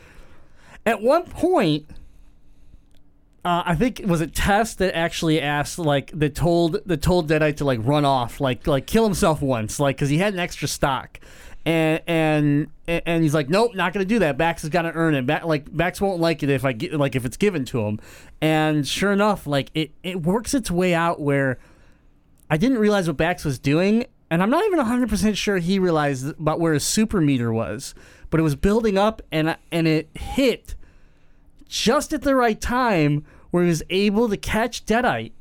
at 0.86 1.02
one 1.02 1.24
point. 1.24 1.86
Uh, 3.44 3.64
I 3.66 3.74
think 3.74 4.00
it 4.02 4.08
was 4.08 4.22
it 4.22 4.36
Tess 4.36 4.76
that 4.76 4.96
actually 4.96 5.42
asked 5.42 5.80
like 5.80 6.12
that 6.14 6.36
told 6.36 6.78
that 6.86 7.02
told 7.02 7.28
Deadite 7.28 7.58
to 7.58 7.66
like 7.66 7.80
run 7.82 8.06
off 8.06 8.40
like 8.40 8.68
like 8.68 8.86
kill 8.86 9.04
himself 9.04 9.42
once 9.42 9.80
like 9.80 9.96
because 9.96 10.10
he 10.10 10.20
had 10.20 10.34
an 10.34 10.40
extra 10.40 10.68
stock. 10.68 11.20
And 11.66 12.02
and 12.06 12.68
and 12.88 13.24
he's 13.24 13.34
like 13.34 13.50
nope 13.50 13.74
not 13.74 13.94
gonna 13.94 14.06
do 14.06 14.20
that. 14.20 14.38
Bax 14.38 14.62
has 14.62 14.70
got 14.70 14.84
to 14.84 14.92
earn 14.92 15.16
it. 15.16 15.26
Back 15.26 15.46
like 15.46 15.76
Bax 15.76 16.00
won't 16.00 16.20
like 16.20 16.44
it 16.44 16.52
if 16.52 16.64
I 16.66 16.74
get 16.74 16.94
like 16.94 17.16
if 17.16 17.26
it's 17.26 17.38
given 17.38 17.66
to 17.66 17.82
him. 17.88 18.00
And 18.42 18.88
sure 18.88 19.12
enough 19.12 19.48
like 19.48 19.72
it 19.74 19.90
it 20.04 20.22
works 20.22 20.54
its 20.54 20.70
way 20.70 20.94
out 20.94 21.20
where 21.20 21.58
I 22.52 22.58
didn't 22.58 22.78
realize 22.78 23.08
what 23.08 23.18
Bax 23.18 23.46
was 23.46 23.58
doing 23.58 24.06
and 24.30 24.44
I'm 24.44 24.50
not 24.50 24.64
even 24.66 24.80
100% 24.80 25.36
sure 25.36 25.58
he 25.58 25.80
realized 25.80 26.28
about 26.40 26.60
where 26.60 26.74
his 26.74 26.84
super 26.84 27.22
meter 27.22 27.52
was 27.52 27.96
but 28.30 28.40
it 28.40 28.44
was 28.44 28.56
building 28.56 28.98
up 28.98 29.22
and 29.32 29.58
and 29.72 29.88
it 29.88 30.10
hit 30.16 30.76
just 31.68 32.12
at 32.12 32.24
the 32.24 32.36
right 32.36 32.60
time 32.60 33.26
where 33.52 33.64
he 33.64 33.70
was 33.70 33.84
able 33.90 34.28
to 34.28 34.38
catch 34.38 34.86
Deadite 34.86 35.32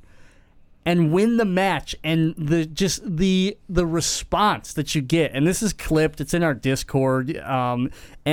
and 0.86 1.12
win 1.12 1.36
the 1.36 1.44
match 1.44 1.94
and 2.02 2.34
the 2.38 2.64
just 2.64 3.02
the 3.04 3.56
the 3.68 3.86
response 3.86 4.72
that 4.72 4.94
you 4.94 5.02
get. 5.02 5.32
And 5.32 5.46
this 5.46 5.62
is 5.62 5.72
clipped. 5.72 6.20
It's 6.20 6.32
in 6.32 6.42
our 6.42 6.54
discord. 6.54 7.36
Um 7.38 7.90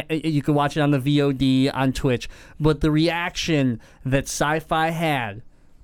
you 0.10 0.42
can 0.42 0.54
watch 0.54 0.78
it 0.78 0.82
on 0.82 0.92
the 0.92 1.00
vod 1.00 1.72
on 1.74 1.94
twitch. 1.94 2.30
But 2.60 2.82
the 2.82 2.92
reaction 2.92 3.82
that 4.06 4.26
sci-fi 4.26 4.90
had 4.90 5.42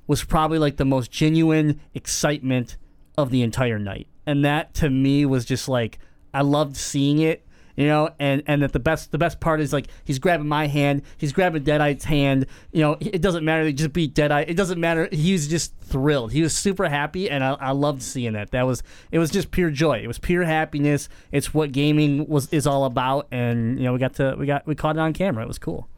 was 0.08 0.24
probably 0.24 0.60
like 0.60 0.78
the 0.78 0.86
most 0.86 1.12
genuine 1.12 1.80
excitement 1.94 2.78
of 3.18 3.30
the 3.30 3.42
entire 3.42 3.80
night 3.80 4.08
and 4.26 4.44
that 4.44 4.74
to 4.74 4.90
me 4.90 5.26
was 5.26 5.46
just 5.46 5.68
like 5.68 6.00
i 6.34 6.42
loved 6.42 6.76
seeing 6.76 7.20
it 7.20 7.46
you 7.76 7.88
know, 7.88 8.12
and 8.20 8.44
and 8.46 8.62
that 8.62 8.72
the 8.72 8.80
best 8.80 9.12
the 9.12 9.18
best 9.18 9.40
part 9.40 9.60
is 9.60 9.74
like 9.74 9.88
he's 10.04 10.20
grabbing 10.20 10.48
my 10.48 10.68
hand, 10.68 11.02
he's 11.18 11.34
grabbing 11.34 11.64
Deadite's 11.64 12.04
hand. 12.04 12.46
You 12.72 12.82
know, 12.82 12.98
it 13.00 13.22
doesn't 13.22 13.44
matter. 13.44 13.64
They 13.64 13.74
just 13.74 13.94
beat 13.94 14.14
Deadite. 14.14 14.48
It 14.48 14.56
doesn't 14.56 14.80
matter. 14.80 15.10
He 15.12 15.32
was 15.32 15.48
just 15.48 15.76
thrilled. 15.78 16.32
He 16.32 16.44
was 16.44 16.56
super 16.56 16.88
happy, 16.88 17.30
and 17.32 17.44
I, 17.44 17.54
I 17.54 17.72
loved 17.72 18.04
seeing 18.04 18.34
that. 18.34 18.52
That 18.52 18.68
was 18.68 18.84
it 19.12 19.18
was 19.18 19.32
just 19.32 19.50
pure 19.50 19.72
joy. 19.72 20.00
It 20.04 20.08
was 20.08 20.20
pure 20.20 20.44
happiness. 20.44 21.10
It's 21.32 21.54
what 21.54 21.72
gaming 21.72 22.28
was 22.28 22.48
is 22.50 22.68
all 22.68 22.86
about, 22.86 23.28
and 23.32 23.80
you 23.80 23.86
know 23.86 23.94
we 23.94 24.00
got 24.00 24.14
to 24.16 24.36
we 24.38 24.46
got 24.46 24.68
we 24.68 24.76
caught 24.76 24.96
it 24.96 25.00
on 25.00 25.14
camera. 25.14 25.44
It 25.44 25.48
was 25.48 25.60
cool. 25.60 25.90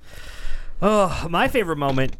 Oh, 0.81 1.27
my 1.29 1.47
favorite 1.47 1.77
moment. 1.77 2.15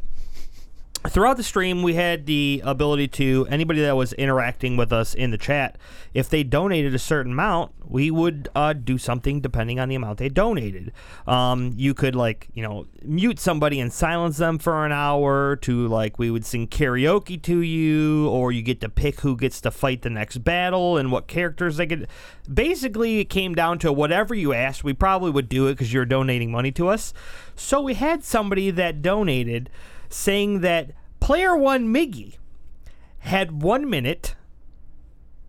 Throughout 1.08 1.36
the 1.36 1.42
stream, 1.42 1.82
we 1.82 1.94
had 1.94 2.26
the 2.26 2.62
ability 2.64 3.08
to 3.08 3.46
anybody 3.48 3.80
that 3.80 3.96
was 3.96 4.12
interacting 4.14 4.76
with 4.76 4.92
us 4.92 5.14
in 5.14 5.30
the 5.30 5.38
chat, 5.38 5.78
if 6.14 6.28
they 6.28 6.42
donated 6.42 6.94
a 6.94 6.98
certain 6.98 7.32
amount, 7.32 7.72
we 7.84 8.10
would 8.10 8.48
uh, 8.54 8.72
do 8.72 8.98
something 8.98 9.40
depending 9.40 9.78
on 9.78 9.88
the 9.88 9.94
amount 9.94 10.18
they 10.18 10.28
donated. 10.28 10.92
Um, 11.26 11.72
you 11.76 11.94
could 11.94 12.16
like 12.16 12.48
you 12.54 12.62
know 12.62 12.86
mute 13.02 13.38
somebody 13.38 13.78
and 13.78 13.92
silence 13.92 14.38
them 14.38 14.58
for 14.58 14.84
an 14.84 14.92
hour. 14.92 15.56
To 15.56 15.86
like 15.86 16.18
we 16.18 16.30
would 16.30 16.44
sing 16.44 16.66
karaoke 16.66 17.40
to 17.42 17.60
you, 17.60 18.28
or 18.28 18.50
you 18.50 18.62
get 18.62 18.80
to 18.80 18.88
pick 18.88 19.20
who 19.20 19.36
gets 19.36 19.60
to 19.60 19.70
fight 19.70 20.02
the 20.02 20.10
next 20.10 20.38
battle 20.38 20.96
and 20.96 21.12
what 21.12 21.26
characters 21.26 21.76
they 21.76 21.86
could. 21.86 22.08
Basically, 22.52 23.20
it 23.20 23.26
came 23.26 23.54
down 23.54 23.78
to 23.80 23.92
whatever 23.92 24.34
you 24.34 24.52
asked. 24.52 24.84
We 24.84 24.92
probably 24.94 25.30
would 25.30 25.48
do 25.48 25.66
it 25.68 25.74
because 25.74 25.92
you're 25.92 26.04
donating 26.04 26.50
money 26.50 26.72
to 26.72 26.88
us. 26.88 27.12
So 27.54 27.80
we 27.80 27.94
had 27.94 28.24
somebody 28.24 28.70
that 28.70 29.02
donated 29.02 29.70
saying 30.08 30.60
that 30.60 30.90
player 31.20 31.56
one 31.56 31.92
Miggy 31.92 32.36
had 33.20 33.62
one 33.62 33.88
minute, 33.88 34.34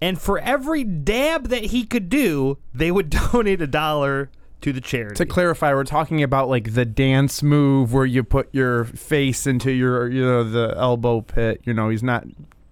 and 0.01 0.19
for 0.19 0.39
every 0.39 0.83
dab 0.83 1.49
that 1.49 1.65
he 1.65 1.83
could 1.85 2.09
do, 2.09 2.57
they 2.73 2.91
would 2.91 3.09
donate 3.31 3.61
a 3.61 3.67
dollar 3.67 4.29
to 4.61 4.73
the 4.73 4.81
charity. 4.81 5.15
To 5.15 5.25
clarify, 5.25 5.73
we're 5.73 5.83
talking 5.83 6.23
about 6.23 6.49
like 6.49 6.73
the 6.73 6.85
dance 6.85 7.43
move 7.43 7.93
where 7.93 8.05
you 8.05 8.23
put 8.23 8.49
your 8.53 8.85
face 8.85 9.45
into 9.45 9.71
your, 9.71 10.09
you 10.09 10.25
know, 10.25 10.43
the 10.43 10.73
elbow 10.77 11.21
pit. 11.21 11.61
You 11.63 11.73
know, 11.73 11.89
he's 11.89 12.03
not 12.03 12.25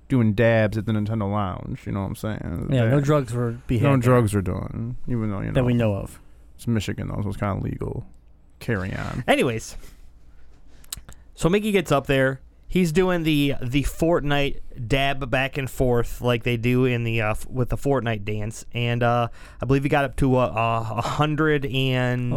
doing 0.07 0.33
dabs 0.33 0.77
at 0.77 0.85
the 0.85 0.91
Nintendo 0.91 1.31
Lounge. 1.31 1.85
You 1.85 1.91
know 1.91 2.01
what 2.01 2.07
I'm 2.07 2.15
saying? 2.15 2.69
Yeah, 2.71 2.85
no 2.89 2.99
drugs 2.99 3.33
were 3.33 3.51
be 3.67 3.79
No 3.79 3.91
had 3.91 4.01
drugs 4.01 4.33
were 4.33 4.41
doing, 4.41 4.97
even 5.07 5.29
though 5.29 5.41
you 5.41 5.47
know 5.47 5.53
that 5.53 5.63
we 5.63 5.73
know 5.73 5.95
of. 5.95 6.19
it's 6.55 6.67
Michigan 6.67 7.07
though, 7.07 7.21
so 7.21 7.29
it's 7.29 7.37
kind 7.37 7.57
of 7.57 7.63
legal. 7.63 8.05
Carry 8.59 8.93
on. 8.93 9.23
Anyways, 9.27 9.77
so 11.35 11.49
Miggy 11.49 11.71
gets 11.71 11.91
up 11.91 12.07
there. 12.07 12.41
He's 12.67 12.91
doing 12.91 13.23
the 13.23 13.53
the 13.61 13.83
Fortnite 13.83 14.59
dab 14.87 15.29
back 15.29 15.57
and 15.57 15.69
forth 15.69 16.19
like 16.19 16.43
they 16.43 16.57
do 16.57 16.85
in 16.85 17.03
the 17.03 17.21
uh, 17.21 17.31
f- 17.31 17.45
with 17.47 17.69
the 17.69 17.77
Fortnite 17.77 18.25
dance, 18.25 18.65
and 18.73 19.03
uh, 19.03 19.27
I 19.61 19.65
believe 19.65 19.83
he 19.83 19.89
got 19.89 20.03
up 20.03 20.15
to 20.17 20.37
a, 20.37 20.47
a 20.47 21.01
hundred 21.01 21.65
and 21.65 22.33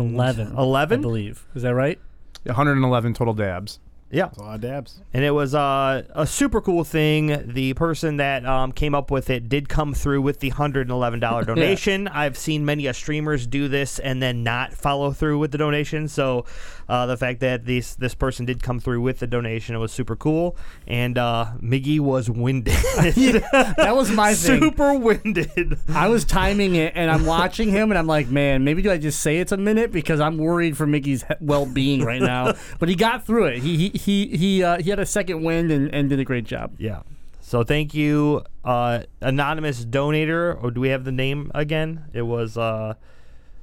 Eleven. 0.57 0.99
I 0.99 1.02
believe. 1.02 1.47
Is 1.55 1.62
that 1.62 1.75
right? 1.75 1.99
111 2.45 3.14
total 3.14 3.35
dabs. 3.35 3.81
Yeah. 4.11 4.27
it's 4.29 4.38
A 4.38 4.43
lot 4.43 4.55
of 4.55 4.61
dabs. 4.62 5.00
And 5.12 5.25
it 5.25 5.33
was 5.33 5.55
uh, 5.55 6.03
a 6.15 6.27
super 6.27 6.61
cool 6.61 6.85
thing. 6.85 7.53
The 7.53 7.75
person 7.75 8.17
that 8.17 8.47
um, 8.47 8.73
came 8.73 8.95
up 8.95 9.11
with 9.11 9.29
it 9.31 9.49
did 9.49 9.69
come 9.69 9.93
through 9.95 10.23
with 10.23 10.41
the 10.41 10.49
hundred 10.50 10.83
and 10.83 10.91
eleven 10.93 11.21
dollar 11.21 11.45
donation. 11.45 12.09
I've 12.09 12.38
seen 12.38 12.65
many 12.65 12.87
a 12.87 12.95
streamers 12.95 13.47
do 13.47 13.69
this 13.69 13.99
and 13.99 14.23
then 14.23 14.43
not 14.43 14.73
follow 14.73 15.12
through 15.12 15.38
with 15.38 15.53
the 15.53 15.59
donation. 15.59 16.09
So 16.09 16.47
uh, 16.88 17.05
the 17.07 17.17
fact 17.19 17.41
that 17.41 17.67
this 17.67 17.95
this 17.97 18.15
person 18.15 18.47
did 18.47 18.62
come 18.62 18.81
through 18.81 19.03
with 19.03 19.19
the 19.19 19.27
donation 19.27 19.75
it 19.75 19.79
was 19.79 19.93
super 19.93 20.17
cool. 20.17 20.57
And 20.87 21.19
uh, 21.19 21.53
Miggy 21.62 22.00
was 22.00 22.31
winded. 22.31 22.75
That 23.79 23.95
was 23.95 24.11
my 24.11 24.35
thing. 24.35 24.61
super 24.61 24.95
winded. 24.95 25.79
I 25.88 26.09
was 26.09 26.25
timing 26.25 26.75
it, 26.77 26.93
and 26.97 27.11
I'm 27.11 27.27
watching 27.27 27.69
him, 27.71 27.91
and 27.91 27.99
I'm 27.99 28.07
like, 28.07 28.29
man, 28.29 28.65
maybe 28.65 28.83
do 28.83 28.91
I 28.91 28.99
just 28.99 29.21
say 29.21 29.38
it's 29.38 29.53
a 29.53 29.57
minute 29.57 29.93
because 29.93 30.21
I'm 30.21 30.38
worried 30.38 30.77
for 30.77 30.87
Miggy's 30.87 31.23
he- 31.23 31.35
well-being 31.41 32.03
right 32.05 32.21
now. 32.21 32.55
but 32.79 32.88
he 32.88 32.95
got 32.95 33.27
through 33.27 33.47
it. 33.47 33.59
He 33.59 33.77
he 33.77 33.98
he 33.99 34.37
he, 34.37 34.62
uh, 34.62 34.81
he 34.81 34.90
had 34.90 34.99
a 34.99 35.07
second 35.07 35.43
wind 35.43 35.71
and, 35.71 35.93
and 35.95 36.09
did 36.09 36.19
a 36.19 36.25
great 36.25 36.45
job. 36.45 36.75
Yeah. 36.78 37.02
So 37.40 37.62
thank 37.64 37.95
you, 37.95 38.45
uh, 38.64 39.05
anonymous 39.21 39.85
donator. 39.85 40.62
Or 40.62 40.71
do 40.71 40.81
we 40.81 40.90
have 40.90 41.05
the 41.05 41.12
name 41.12 41.50
again? 41.55 42.05
It 42.12 42.23
was 42.23 42.59
uh, 42.59 42.95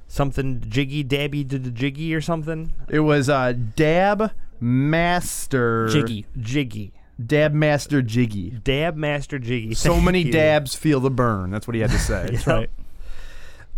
something 0.08 0.62
Jiggy 0.68 1.04
Dabby 1.04 1.44
did 1.44 1.64
the 1.64 1.70
Jiggy 1.70 2.14
or 2.14 2.20
something. 2.20 2.72
It 2.88 3.00
was 3.00 3.28
uh, 3.28 3.52
Dab 3.76 4.32
Master 4.60 5.88
Jiggy. 5.88 6.26
Jiggy. 6.38 6.92
Dab 7.24 7.52
Master 7.52 8.02
Jiggy. 8.02 8.50
Dab 8.50 8.96
Master 8.96 9.38
Jiggy. 9.38 9.74
So 9.74 9.92
Thank 9.92 10.04
many 10.04 10.22
you. 10.22 10.32
dabs 10.32 10.74
feel 10.74 11.00
the 11.00 11.10
burn. 11.10 11.50
That's 11.50 11.66
what 11.66 11.74
he 11.74 11.80
had 11.80 11.90
to 11.90 11.98
say. 11.98 12.28
That's 12.32 12.46
right. 12.46 12.70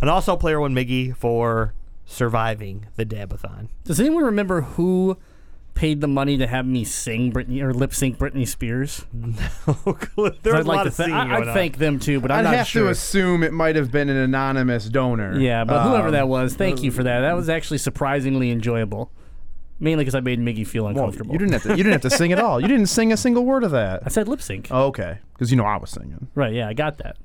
And 0.01 0.09
also 0.09 0.35
Player 0.35 0.59
One 0.59 0.73
Miggy 0.73 1.15
for 1.15 1.73
surviving 2.05 2.87
the 2.95 3.05
Dabathon. 3.05 3.69
Does 3.85 3.99
anyone 3.99 4.23
remember 4.23 4.61
who 4.61 5.17
paid 5.79 6.01
the 6.01 6.07
money 6.09 6.37
to 6.37 6.45
have 6.45 6.65
me 6.65 6.83
sing 6.83 7.31
Britney 7.31 7.61
or 7.61 7.73
lip 7.73 7.93
sync 7.93 8.17
Britney 8.17 8.45
Spears. 8.45 9.05
No, 9.13 10.33
There's 10.43 10.43
So 10.43 10.51
a 10.51 10.59
I'd 10.59 10.65
lot 10.65 10.67
like 10.67 10.81
to 10.83 10.87
of 10.89 10.95
th- 10.95 11.05
singing 11.05 11.13
I- 11.15 11.23
going 11.29 11.43
I'd 11.43 11.47
on. 11.47 11.53
thank 11.53 11.77
them 11.77 11.99
too, 11.99 12.19
but 12.19 12.31
I'm 12.31 12.39
I'd 12.39 12.43
not 12.43 12.53
have 12.55 12.67
sure. 12.67 12.83
to 12.83 12.89
assume 12.89 13.43
it 13.43 13.53
might 13.53 13.75
have 13.77 13.89
been 13.91 14.09
an 14.09 14.17
anonymous 14.17 14.89
donor. 14.89 15.39
yeah, 15.39 15.63
but 15.63 15.83
whoever 15.83 16.07
Um, 16.07 16.11
that 16.13 16.27
was, 16.27 16.55
thank 16.55 16.83
you 16.83 16.91
for 16.91 17.03
that. 17.03 17.21
That 17.21 17.35
was 17.37 17.47
actually 17.49 17.77
surprisingly 17.77 18.51
enjoyable. 18.51 19.09
Mainly 19.79 20.03
because 20.03 20.15
I 20.15 20.19
made 20.19 20.39
Miggy 20.41 20.67
feel 20.67 20.83
well, 20.83 20.89
uncomfortable. 20.91 21.31
you 21.31 21.39
didn't 21.39 21.53
have 21.53 21.63
to. 21.63 21.69
You 21.69 21.77
didn't 21.77 21.93
have 21.93 22.01
to 22.01 22.09
sing 22.09 22.33
at 22.33 22.39
all. 22.39 22.59
You 22.59 22.67
didn't 22.67 22.87
sing 22.87 23.13
a 23.13 23.17
single 23.17 23.45
word 23.45 23.63
of 23.63 23.71
that. 23.71 24.01
I 24.05 24.09
said 24.09 24.27
lip 24.27 24.41
sync. 24.41 24.67
Oh, 24.71 24.87
okay, 24.87 25.19
because 25.33 25.49
you 25.51 25.55
know 25.55 25.63
I 25.63 25.77
was 25.77 25.89
singing. 25.91 26.27
Right? 26.35 26.53
Yeah, 26.53 26.67
I 26.67 26.73
got 26.73 26.97
that. 26.97 27.15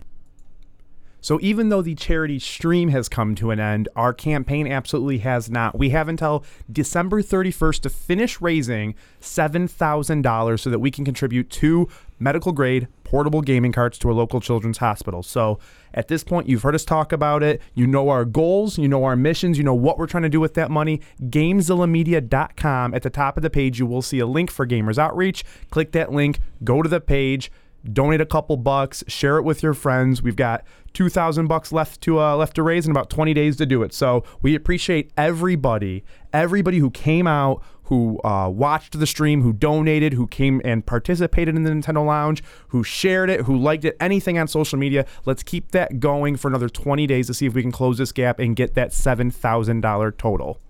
So 1.25 1.39
even 1.41 1.71
though 1.71 1.81
the 1.81 1.95
charity 1.95 2.39
stream 2.39 2.91
has 2.91 3.09
come 3.09 3.35
to 3.37 3.51
an 3.51 3.59
end, 3.59 3.89
our 3.97 4.13
campaign 4.13 4.71
absolutely 4.71 5.21
has 5.21 5.49
not. 5.49 5.79
We 5.79 5.89
have 5.89 6.07
until 6.07 6.45
December 6.71 7.23
31st 7.23 7.81
to 7.81 7.89
finish 7.89 8.43
raising 8.43 8.95
$7,000 9.23 10.61
so 10.61 10.69
that 10.69 10.81
we 10.81 10.91
can 10.91 11.03
contribute 11.03 11.49
two 11.49 11.89
medical 12.19 12.53
grade 12.53 12.89
portable 13.05 13.41
gaming 13.41 13.73
carts 13.73 13.97
to 14.01 14.11
a 14.11 14.13
local 14.13 14.39
children's 14.39 14.77
hospital. 14.77 15.23
So 15.23 15.59
at 15.95 16.09
this 16.09 16.23
point, 16.23 16.47
you've 16.47 16.61
heard 16.61 16.75
us 16.75 16.85
talk 16.85 17.11
about 17.11 17.43
it. 17.43 17.63
You 17.73 17.87
know 17.87 18.11
our 18.11 18.27
goals, 18.27 18.77
you 18.77 18.87
know 18.87 19.05
our 19.05 19.17
missions, 19.17 19.57
you 19.57 19.65
know 19.65 19.73
what 19.73 19.97
we're 19.97 20.07
trying 20.07 20.25
to 20.25 20.29
do 20.29 20.41
with 20.41 20.53
that 20.55 20.71
money. 20.71 21.01
GameZillaMedia.com. 21.23 22.93
At 22.93 23.03
the 23.03 23.09
top 23.09 23.39
of 23.39 23.43
the 23.43 23.49
page, 23.49 23.79
you 23.79 23.87
will 23.87 24.03
see 24.03 24.19
a 24.19 24.27
link 24.27 24.51
for 24.51 24.67
Gamers 24.67 24.99
Outreach. 24.99 25.43
Click 25.71 25.93
that 25.93 26.13
link, 26.13 26.41
go 26.63 26.83
to 26.83 26.89
the 26.89 27.01
page 27.01 27.51
donate 27.93 28.21
a 28.21 28.27
couple 28.27 28.57
bucks, 28.57 29.05
share 29.07 29.37
it 29.37 29.43
with 29.43 29.63
your 29.63 29.75
friends. 29.75 30.23
We've 30.23 30.37
got 30.37 30.65
2000 30.95 31.47
bucks 31.47 31.73
left 31.73 32.01
to 32.03 32.21
uh, 32.21 32.37
left 32.37 32.55
to 32.57 32.63
raise 32.63 32.87
and 32.87 32.97
about 32.97 33.11
20 33.11 33.35
days 33.35 33.57
to 33.57 33.67
do 33.67 33.83
it. 33.83 33.93
So, 33.93 34.25
we 34.43 34.55
appreciate 34.55 35.13
everybody, 35.17 36.05
everybody 36.33 36.79
who 36.79 36.91
came 36.91 37.27
out, 37.27 37.63
who 37.85 38.19
uh, 38.25 38.49
watched 38.49 38.99
the 38.99 39.07
stream, 39.07 39.43
who 39.43 39.53
donated, 39.53 40.15
who 40.15 40.27
came 40.27 40.61
and 40.65 40.85
participated 40.85 41.55
in 41.55 41.65
the 41.65 41.71
Nintendo 41.71 42.05
Lounge, 42.07 42.43
who 42.69 42.83
shared 42.83 43.29
it, 43.31 43.43
who 43.43 43.57
liked 43.57 43.85
it, 43.85 43.97
anything 44.01 44.39
on 44.39 44.49
social 44.49 44.79
media. 44.79 45.05
Let's 45.27 45.43
keep 45.43 45.73
that 45.73 46.01
going 46.01 46.37
for 46.37 46.49
another 46.49 46.69
20 46.69 47.07
days 47.07 47.27
to 47.27 47.35
see 47.35 47.47
if 47.47 47.55
we 47.55 47.63
can 47.63 47.73
close 47.73 47.99
this 47.99 48.13
gap 48.13 48.39
and 48.39 48.57
get 48.57 48.75
that 48.75 48.91
$7,000 48.91 50.17
total. 50.17 50.61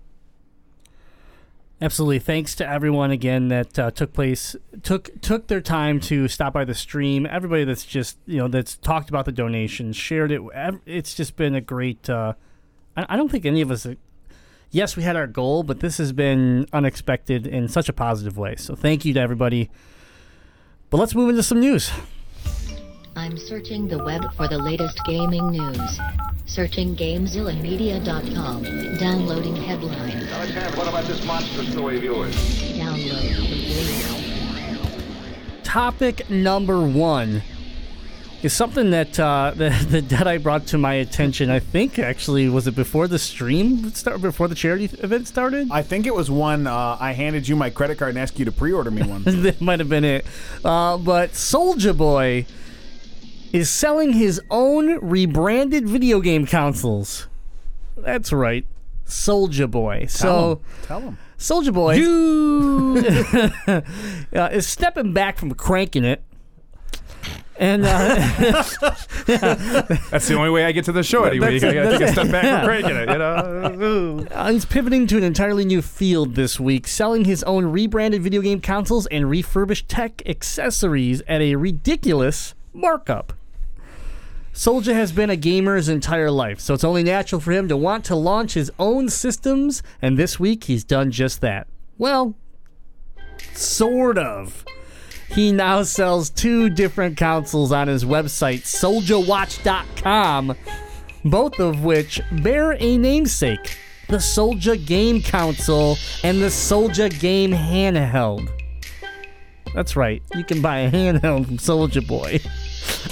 Absolutely. 1.81 2.19
Thanks 2.19 2.55
to 2.55 2.67
everyone 2.67 3.11
again 3.11 3.49
that 3.49 3.77
uh, 3.77 3.91
took 3.91 4.13
place 4.13 4.55
took 4.81 5.09
took 5.21 5.47
their 5.47 5.59
time 5.59 5.99
to 6.01 6.27
stop 6.29 6.53
by 6.53 6.63
the 6.63 6.73
stream. 6.73 7.25
Everybody 7.25 7.65
that's 7.65 7.85
just 7.85 8.17
you 8.25 8.37
know 8.37 8.47
that's 8.47 8.77
talked 8.77 9.09
about 9.09 9.25
the 9.25 9.33
donations, 9.33 9.97
shared 9.97 10.31
it. 10.31 10.41
It's 10.85 11.13
just 11.13 11.35
been 11.35 11.53
a 11.53 11.61
great. 11.61 12.09
Uh, 12.09 12.33
I, 12.95 13.05
I 13.09 13.15
don't 13.17 13.29
think 13.29 13.45
any 13.45 13.59
of 13.61 13.71
us. 13.71 13.85
Yes, 14.71 14.95
we 14.95 15.03
had 15.03 15.17
our 15.17 15.27
goal, 15.27 15.63
but 15.63 15.81
this 15.81 15.97
has 15.97 16.13
been 16.13 16.65
unexpected 16.71 17.45
in 17.45 17.67
such 17.67 17.89
a 17.89 17.93
positive 17.93 18.37
way. 18.37 18.55
So 18.55 18.75
thank 18.75 19.03
you 19.03 19.13
to 19.13 19.19
everybody. 19.19 19.69
But 20.89 20.97
let's 20.97 21.13
move 21.13 21.29
into 21.29 21.43
some 21.43 21.59
news. 21.59 21.91
I'm 23.17 23.37
searching 23.37 23.87
the 23.87 24.03
web 24.03 24.33
for 24.33 24.49
the 24.49 24.57
latest 24.57 24.99
gaming 25.05 25.51
news. 25.51 25.99
Searching 26.45 26.97
GameZillaMedia.com. 26.97 28.97
Downloading 28.97 29.55
headline. 29.55 30.27
Alexander, 30.27 30.77
what 30.77 30.89
about 30.89 31.05
this 31.05 31.25
monster 31.25 31.63
story 31.63 31.95
of 31.95 32.03
yours? 32.03 32.35
Download 32.73 33.35
complete. 33.35 34.03
Topic 35.63 36.29
number 36.29 36.85
one 36.85 37.41
is 38.43 38.51
something 38.51 38.91
that 38.91 39.17
uh, 39.17 39.53
the, 39.55 39.69
the 39.89 40.01
Deadeye 40.01 40.37
brought 40.37 40.67
to 40.67 40.77
my 40.77 40.95
attention. 40.95 41.49
I 41.49 41.59
think 41.59 41.97
actually 41.97 42.49
was 42.49 42.67
it 42.67 42.75
before 42.75 43.07
the 43.07 43.17
stream 43.17 43.91
start 43.91 44.21
before 44.21 44.49
the 44.49 44.55
charity 44.55 44.89
event 44.99 45.29
started. 45.29 45.69
I 45.71 45.83
think 45.83 46.05
it 46.05 46.13
was 46.13 46.29
one 46.29 46.67
uh, 46.67 46.97
I 46.99 47.13
handed 47.13 47.47
you 47.47 47.55
my 47.55 47.69
credit 47.69 47.97
card 47.97 48.09
and 48.09 48.19
asked 48.19 48.39
you 48.39 48.45
to 48.45 48.51
pre-order 48.51 48.91
me 48.91 49.03
one. 49.03 49.23
that 49.23 49.61
might 49.61 49.79
have 49.79 49.87
been 49.87 50.03
it. 50.03 50.25
Uh, 50.65 50.97
but 50.97 51.31
Soulja 51.31 51.95
Boy 51.97 52.45
is 53.55 53.69
selling 53.69 54.11
his 54.13 54.41
own 54.49 54.99
rebranded 54.99 55.87
video 55.87 56.19
game 56.19 56.45
consoles. 56.45 57.27
That's 57.95 58.33
right, 58.33 58.65
Soulja 59.05 59.71
Boy. 59.71 60.07
So 60.07 60.61
Tell 60.83 60.99
him. 60.99 61.17
Soulja 61.37 61.73
Boy 61.73 61.95
uh, 64.37 64.49
is 64.51 64.67
stepping 64.67 65.13
back 65.13 65.37
from 65.37 65.53
cranking 65.53 66.03
it. 66.03 66.21
And 67.57 67.85
uh, 67.85 68.15
That's 69.25 70.27
the 70.27 70.35
only 70.37 70.49
way 70.49 70.65
I 70.65 70.73
get 70.73 70.83
to 70.85 70.91
the 70.91 71.03
show 71.03 71.23
anyway. 71.23 71.53
You 71.53 71.61
gotta, 71.61 71.71
it, 71.71 71.83
gotta 71.83 71.91
take 71.91 72.01
a 72.01 72.11
that's 72.11 72.11
step 72.11 72.31
back 72.31 72.43
from 72.43 72.65
cranking 72.65 72.97
it, 72.97 73.09
you 73.09 73.17
know? 73.17 74.27
Uh, 74.31 74.51
he's 74.51 74.65
pivoting 74.65 75.07
to 75.07 75.17
an 75.17 75.23
entirely 75.23 75.63
new 75.63 75.81
field 75.81 76.35
this 76.35 76.59
week, 76.59 76.85
selling 76.85 77.23
his 77.23 77.41
own 77.43 77.67
rebranded 77.67 78.21
video 78.21 78.41
game 78.41 78.59
consoles 78.59 79.07
and 79.07 79.29
refurbished 79.29 79.87
tech 79.87 80.21
accessories 80.25 81.21
at 81.29 81.41
a 81.41 81.55
ridiculous 81.55 82.55
markup. 82.73 83.31
Soulja 84.55 84.93
has 84.93 85.11
been 85.11 85.29
a 85.29 85.35
gamer 85.35 85.75
his 85.75 85.89
entire 85.89 86.31
life, 86.31 86.61
so 86.61 86.73
it's 86.73 86.85
only 86.85 87.03
natural 87.03 87.41
for 87.41 87.51
him 87.51 87.67
to 87.67 87.75
want 87.75 88.05
to 88.05 88.15
launch 88.15 88.53
his 88.53 88.71
own 88.79 89.09
systems, 89.09 89.83
and 90.01 90.17
this 90.17 90.39
week 90.39 90.63
he's 90.63 90.85
done 90.85 91.11
just 91.11 91.41
that. 91.41 91.67
Well, 91.97 92.35
sort 93.53 94.17
of. 94.17 94.63
He 95.27 95.51
now 95.51 95.83
sells 95.83 96.29
two 96.29 96.69
different 96.69 97.17
consoles 97.17 97.73
on 97.73 97.89
his 97.89 98.05
website, 98.05 98.61
souljawatch.com, 98.61 100.55
both 101.25 101.59
of 101.59 101.83
which 101.83 102.21
bear 102.41 102.77
a 102.79 102.97
namesake 102.97 103.77
the 104.07 104.17
Soulja 104.17 104.85
Game 104.85 105.21
Console 105.21 105.97
and 106.23 106.41
the 106.41 106.47
Soulja 106.47 107.09
Game 107.19 107.51
Handheld. 107.51 108.49
That's 109.73 109.97
right, 109.97 110.23
you 110.33 110.45
can 110.45 110.61
buy 110.61 110.79
a 110.79 110.91
handheld 110.91 111.47
from 111.47 111.57
Soulja 111.57 112.07
Boy. 112.07 112.39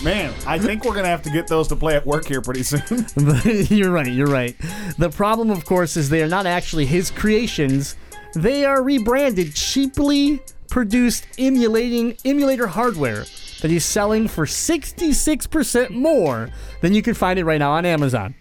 Man, 0.03 0.33
I 0.45 0.59
think 0.59 0.83
we're 0.83 0.95
gonna 0.95 1.07
have 1.07 1.21
to 1.23 1.29
get 1.29 1.47
those 1.47 1.67
to 1.69 1.75
play 1.75 1.95
at 1.95 2.05
work 2.05 2.25
here 2.25 2.41
pretty 2.41 2.63
soon. 2.63 3.05
you're 3.69 3.91
right, 3.91 4.11
you're 4.11 4.27
right. 4.27 4.55
The 4.97 5.09
problem, 5.09 5.49
of 5.49 5.65
course, 5.65 5.95
is 5.95 6.09
they 6.09 6.21
are 6.21 6.27
not 6.27 6.45
actually 6.45 6.85
his 6.85 7.09
creations. 7.09 7.95
They 8.35 8.65
are 8.65 8.83
rebranded, 8.83 9.55
cheaply 9.55 10.41
produced 10.69 11.27
emulating 11.37 12.17
emulator 12.25 12.67
hardware 12.67 13.25
that 13.61 13.71
he's 13.71 13.85
selling 13.85 14.27
for 14.27 14.45
66% 14.45 15.91
more 15.91 16.49
than 16.81 16.93
you 16.93 17.01
can 17.01 17.13
find 17.13 17.39
it 17.39 17.45
right 17.45 17.59
now 17.59 17.71
on 17.71 17.85
Amazon. 17.85 18.35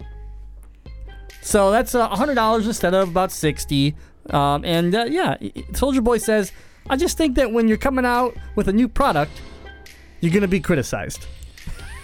So 1.41 1.71
that's 1.71 1.95
uh, 1.95 2.09
$100 2.09 2.65
instead 2.65 2.93
of 2.93 3.09
about 3.09 3.31
60 3.31 3.95
um, 4.29 4.65
And 4.65 4.95
uh, 4.95 5.05
yeah, 5.05 5.37
Soulja 5.71 6.03
Boy 6.03 6.17
says, 6.17 6.51
I 6.89 6.97
just 6.97 7.17
think 7.17 7.35
that 7.35 7.51
when 7.51 7.67
you're 7.67 7.77
coming 7.77 8.05
out 8.05 8.35
with 8.55 8.67
a 8.67 8.73
new 8.73 8.87
product, 8.87 9.31
you're 10.23 10.31
going 10.31 10.41
to 10.41 10.47
be 10.47 10.61
criticized. 10.61 11.25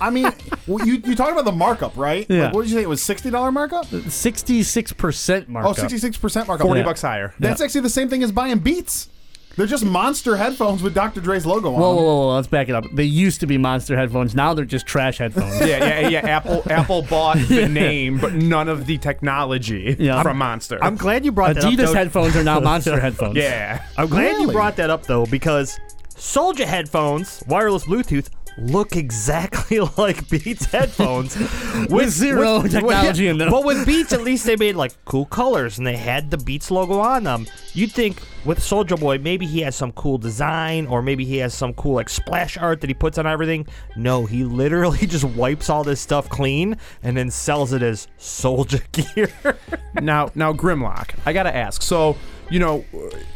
I 0.01 0.09
mean, 0.09 0.31
well, 0.67 0.85
you 0.85 0.95
you 1.05 1.15
talked 1.15 1.31
about 1.31 1.45
the 1.45 1.51
markup, 1.51 1.95
right? 1.97 2.25
Yeah. 2.29 2.45
Like, 2.45 2.53
what 2.53 2.61
did 2.63 2.71
you 2.71 2.77
say? 2.77 2.83
It 2.83 2.89
was 2.89 3.01
sixty 3.01 3.29
dollar 3.29 3.51
markup. 3.51 3.85
Uh, 3.85 3.97
66% 3.97 5.47
markup. 5.47 5.47
Oh, 5.47 5.51
markup. 5.73 5.75
66 5.77 6.17
percent 6.17 6.47
markup. 6.47 6.65
40 6.67 6.79
Yeah. 6.81 6.85
bucks 6.85 7.01
higher. 7.01 7.33
That's 7.39 7.61
actually 7.61 7.81
the 7.81 7.89
same 7.89 8.09
thing 8.09 8.23
as 8.23 8.31
buying 8.31 8.59
Beats. 8.59 9.09
They're 9.57 9.67
just 9.67 9.83
monster 9.83 10.37
headphones 10.37 10.81
with 10.81 10.93
Dr. 10.93 11.19
Dre's 11.19 11.45
logo 11.45 11.73
on 11.73 11.81
Whoa, 11.81 11.95
them. 11.95 11.95
whoa, 11.97 12.03
whoa, 12.05 12.27
whoa, 12.27 12.35
let's 12.35 12.47
back 12.47 12.69
it 12.69 12.75
up. 12.75 12.85
They 12.93 13.03
used 13.03 13.41
to 13.41 13.47
be 13.47 13.57
monster 13.57 13.97
headphones. 13.97 14.33
Now 14.33 14.53
they're 14.53 14.63
just 14.63 14.85
trash 14.85 15.17
headphones. 15.17 15.59
yeah, 15.59 15.99
yeah, 15.99 16.07
yeah. 16.07 16.19
Apple 16.19 16.63
Apple 16.69 17.01
bought 17.01 17.37
the 17.49 17.67
name, 17.67 18.19
but 18.19 18.33
none 18.35 18.69
of 18.69 18.85
the 18.85 18.97
technology 18.99 19.97
Yeah. 19.99 20.23
from 20.23 20.37
Monster. 20.37 20.81
I'm 20.81 20.95
glad 20.95 21.25
you 21.25 21.33
brought 21.33 21.55
that 21.55 21.65
up. 21.65 21.73
Adidas 21.73 21.77
though. 21.87 21.93
headphones 21.93 22.37
are 22.37 22.43
now 22.43 22.59
monster 22.61 22.97
headphones. 22.97 23.35
yeah. 23.35 23.83
I'm 23.97 24.07
glad 24.07 24.31
you 24.33 24.37
Really? 24.43 24.53
brought 24.53 24.77
that 24.77 24.89
up 24.89 25.03
though 25.07 25.25
because 25.25 25.77
Soulja 26.19 26.65
headphones, 26.65 27.41
wireless 27.47 27.85
Bluetooth, 27.85 28.29
look 28.57 28.97
exactly 28.97 29.79
like 29.97 30.27
Beats 30.29 30.65
headphones 30.65 31.37
With 31.89 32.09
zero 32.09 32.61
technology 32.63 33.27
in 33.27 33.37
them. 33.37 33.49
But 33.49 33.63
with 33.63 33.85
Beats, 33.85 34.11
at 34.11 34.21
least 34.21 34.45
they 34.45 34.57
made 34.57 34.75
like 34.75 34.93
cool 35.05 35.25
colors 35.25 35.77
and 35.77 35.87
they 35.87 35.95
had 35.95 36.29
the 36.29 36.37
Beats 36.37 36.69
logo 36.69 36.99
on 36.99 37.23
them. 37.23 37.47
You'd 37.73 37.93
think 37.93 38.21
with 38.43 38.59
Soulja 38.59 38.99
Boy, 38.99 39.17
maybe 39.17 39.45
he 39.45 39.61
has 39.61 39.77
some 39.77 39.93
cool 39.93 40.17
design 40.17 40.87
or 40.87 41.01
maybe 41.01 41.23
he 41.23 41.37
has 41.37 41.53
some 41.53 41.73
cool 41.73 41.95
like 41.95 42.09
splash 42.09 42.57
art 42.57 42.81
that 42.81 42.89
he 42.89 42.93
puts 42.93 43.17
on 43.17 43.25
everything. 43.25 43.65
No, 43.95 44.25
he 44.25 44.43
literally 44.59 45.07
just 45.07 45.23
wipes 45.23 45.69
all 45.69 45.85
this 45.85 46.01
stuff 46.01 46.27
clean 46.27 46.75
and 47.01 47.15
then 47.15 47.31
sells 47.31 47.71
it 47.71 47.81
as 47.81 48.09
Soulja 48.19 48.81
gear. 48.91 49.57
now 50.01 50.31
now 50.35 50.51
Grimlock, 50.51 51.11
I 51.25 51.31
gotta 51.31 51.55
ask. 51.55 51.81
So 51.81 52.17
you 52.49 52.59
know, 52.59 52.83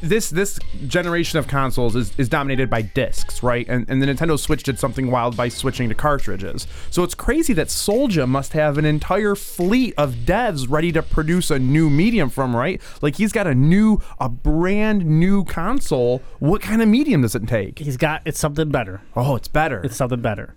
this 0.02 0.30
this 0.30 0.60
generation 0.88 1.38
of 1.40 1.48
consoles 1.48 1.96
is, 1.96 2.12
is 2.18 2.28
dominated 2.28 2.70
by 2.70 2.82
discs, 2.82 3.44
right? 3.44 3.68
And 3.70 3.90
and 3.90 4.02
the 4.02 4.08
Nintendo 4.08 4.38
Switch 4.40 4.64
did 4.64 4.80
something 4.80 5.12
wild 5.12 5.38
by 5.38 5.50
switching 5.50 5.90
to 5.90 5.96
cartridges. 5.96 6.68
So 6.90 7.04
it's 7.04 7.14
crazy 7.16 7.54
that 7.54 7.68
Soulja 7.68 8.28
must 8.28 8.54
have 8.54 8.78
an 8.78 8.86
entire 8.86 9.36
fleet 9.36 9.94
of 9.98 10.16
devs 10.26 10.70
ready 10.70 10.92
to 10.92 11.04
produce 11.04 11.52
a 11.52 11.60
new 11.60 11.90
medium 11.90 12.30
from, 12.30 12.56
right? 12.56 12.82
Like 13.02 13.16
he's 13.18 13.32
got 13.32 13.48
a 13.48 13.54
new, 13.54 14.00
a 14.20 14.30
brand 14.30 15.06
new 15.06 15.44
console. 15.46 16.22
What 16.40 16.62
kind 16.62 16.82
of 16.82 16.88
medium 16.88 17.22
does 17.22 17.36
it 17.36 17.48
take? 17.48 17.80
He's 17.80 17.98
got 17.98 18.22
it's 18.26 18.40
something 18.40 18.70
better. 18.70 19.02
Oh, 19.16 19.36
it's 19.36 19.48
better. 19.48 19.82
It's 19.84 19.96
something 19.96 20.22
better. 20.22 20.56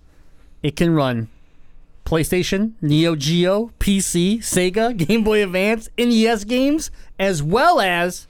It 0.63 0.77
can 0.77 0.95
run 0.95 1.29
PlayStation, 2.07 2.73
Neo 2.81 3.17
Geo, 3.17 3.73
PC, 3.81 4.39
Sega, 4.39 4.97
Game 5.07 5.25
Boy 5.25 5.43
Advance, 5.43 5.91
NES 5.99 6.45
games, 6.45 6.91
as 7.19 7.43
well 7.43 7.81
as 7.81 8.27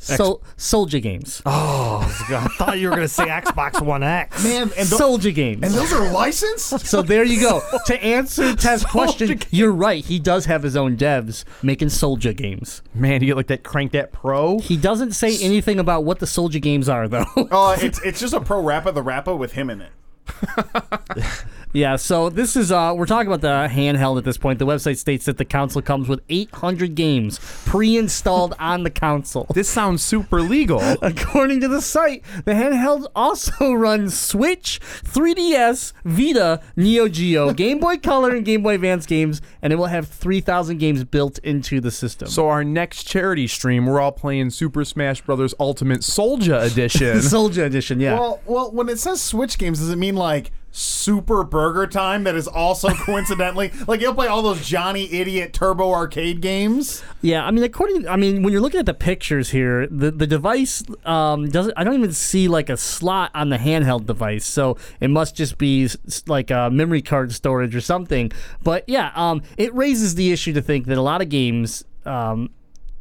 Sol- 0.00 0.42
Soulja 0.56 1.02
games. 1.02 1.42
Oh, 1.44 2.00
I 2.30 2.46
thought 2.56 2.78
you 2.78 2.88
were 2.88 2.94
going 2.94 3.06
to 3.06 3.12
say 3.12 3.26
Xbox 3.26 3.84
One 3.84 4.02
X. 4.02 4.42
Man, 4.44 4.70
and, 4.78 4.88
tho- 4.88 4.96
Soulja 4.96 5.34
games. 5.34 5.62
and 5.64 5.74
those 5.74 5.92
are 5.92 6.10
licensed? 6.12 6.86
So 6.86 7.02
there 7.02 7.24
you 7.24 7.40
go. 7.40 7.60
to 7.86 8.02
answer 8.02 8.54
Ted's 8.56 8.84
question, 8.84 9.40
you're 9.50 9.72
right. 9.72 10.04
He 10.04 10.18
does 10.18 10.46
have 10.46 10.62
his 10.62 10.76
own 10.76 10.96
devs 10.96 11.44
making 11.62 11.88
Soulja 11.88 12.34
games. 12.36 12.80
Man, 12.94 13.20
you 13.20 13.26
get 13.26 13.36
like 13.36 13.48
that 13.48 13.64
crank 13.64 13.92
that 13.92 14.12
pro. 14.12 14.58
He 14.60 14.76
doesn't 14.76 15.12
say 15.12 15.36
anything 15.40 15.78
about 15.80 16.04
what 16.04 16.20
the 16.20 16.26
Soulja 16.26 16.62
games 16.62 16.88
are, 16.88 17.08
though. 17.08 17.26
Uh, 17.36 17.76
it's 17.82 18.00
it's 18.02 18.20
just 18.20 18.34
a 18.34 18.40
pro 18.40 18.62
rapper 18.62 18.92
the 18.92 19.02
rapper 19.02 19.34
with 19.34 19.52
him 19.52 19.68
in 19.68 19.80
it. 19.82 19.90
yeah. 21.78 21.96
So 21.96 22.28
this 22.28 22.56
is 22.56 22.72
uh, 22.72 22.92
we're 22.96 23.06
talking 23.06 23.32
about 23.32 23.40
the 23.40 23.72
handheld 23.72 24.18
at 24.18 24.24
this 24.24 24.36
point. 24.36 24.58
The 24.58 24.66
website 24.66 24.98
states 24.98 25.26
that 25.26 25.38
the 25.38 25.44
console 25.44 25.80
comes 25.80 26.08
with 26.08 26.20
800 26.28 26.94
games 26.94 27.38
pre-installed 27.64 28.54
on 28.58 28.82
the 28.82 28.90
console. 28.90 29.46
This 29.54 29.68
sounds 29.68 30.02
super 30.02 30.42
legal. 30.42 30.80
According 31.02 31.60
to 31.60 31.68
the 31.68 31.80
site, 31.80 32.24
the 32.44 32.52
handheld 32.52 33.06
also 33.14 33.72
runs 33.72 34.18
Switch, 34.18 34.80
3DS, 34.80 35.92
Vita, 36.04 36.60
Neo 36.76 37.08
Geo, 37.08 37.52
Game 37.52 37.78
Boy 37.78 37.96
Color, 37.96 38.34
and 38.34 38.44
Game 38.44 38.62
Boy 38.62 38.74
Advance 38.74 39.06
games, 39.06 39.40
and 39.62 39.72
it 39.72 39.76
will 39.76 39.86
have 39.86 40.08
3,000 40.08 40.78
games 40.78 41.04
built 41.04 41.38
into 41.38 41.80
the 41.80 41.90
system. 41.90 42.28
So 42.28 42.48
our 42.48 42.64
next 42.64 43.04
charity 43.04 43.46
stream, 43.46 43.86
we're 43.86 44.00
all 44.00 44.12
playing 44.12 44.50
Super 44.50 44.84
Smash 44.84 45.20
Brothers 45.20 45.54
Ultimate 45.60 46.00
Soulja 46.00 46.64
Edition. 46.64 47.18
Soulja 47.18 47.64
Edition, 47.64 48.00
yeah. 48.00 48.18
Well, 48.18 48.40
well, 48.46 48.72
when 48.72 48.88
it 48.88 48.98
says 48.98 49.22
Switch 49.22 49.58
games, 49.58 49.78
does 49.78 49.90
it 49.90 49.96
mean 49.96 50.16
like 50.16 50.50
Super 50.70 51.42
Burger 51.42 51.86
Time 51.86 52.24
that 52.24 52.34
is 52.34 52.46
also 52.46 52.88
coincidentally 52.94 53.72
like 53.86 54.00
you'll 54.00 54.14
play 54.14 54.26
all 54.26 54.42
those 54.42 54.66
Johnny 54.66 55.12
Idiot 55.12 55.52
Turbo 55.52 55.92
Arcade 55.92 56.40
games? 56.40 57.02
Yeah, 57.22 57.44
I 57.44 57.50
mean, 57.50 57.64
according, 57.64 58.06
I 58.06 58.16
mean, 58.16 58.42
when 58.42 58.52
you're 58.52 58.62
looking 58.62 58.80
at 58.80 58.86
the 58.86 58.94
pictures 58.94 59.50
here, 59.50 59.86
the 59.86 60.10
the 60.10 60.26
device 60.26 60.82
um, 61.04 61.48
doesn't. 61.48 61.74
I 61.76 61.84
don't 61.84 61.94
even 61.94 62.12
see 62.12 62.48
like 62.48 62.68
a 62.68 62.76
slot 62.76 63.30
on 63.34 63.48
the 63.48 63.58
handheld 63.58 64.06
device, 64.06 64.46
so 64.46 64.76
it 65.00 65.08
must 65.08 65.34
just 65.34 65.58
be 65.58 65.88
like 66.26 66.50
a 66.50 66.70
memory 66.70 67.02
card 67.02 67.32
storage 67.32 67.74
or 67.74 67.80
something. 67.80 68.30
But 68.62 68.84
yeah, 68.86 69.12
um, 69.14 69.42
it 69.56 69.74
raises 69.74 70.14
the 70.14 70.32
issue 70.32 70.52
to 70.52 70.62
think 70.62 70.86
that 70.86 70.98
a 70.98 71.02
lot 71.02 71.22
of 71.22 71.28
games. 71.28 71.84
Um, 72.04 72.50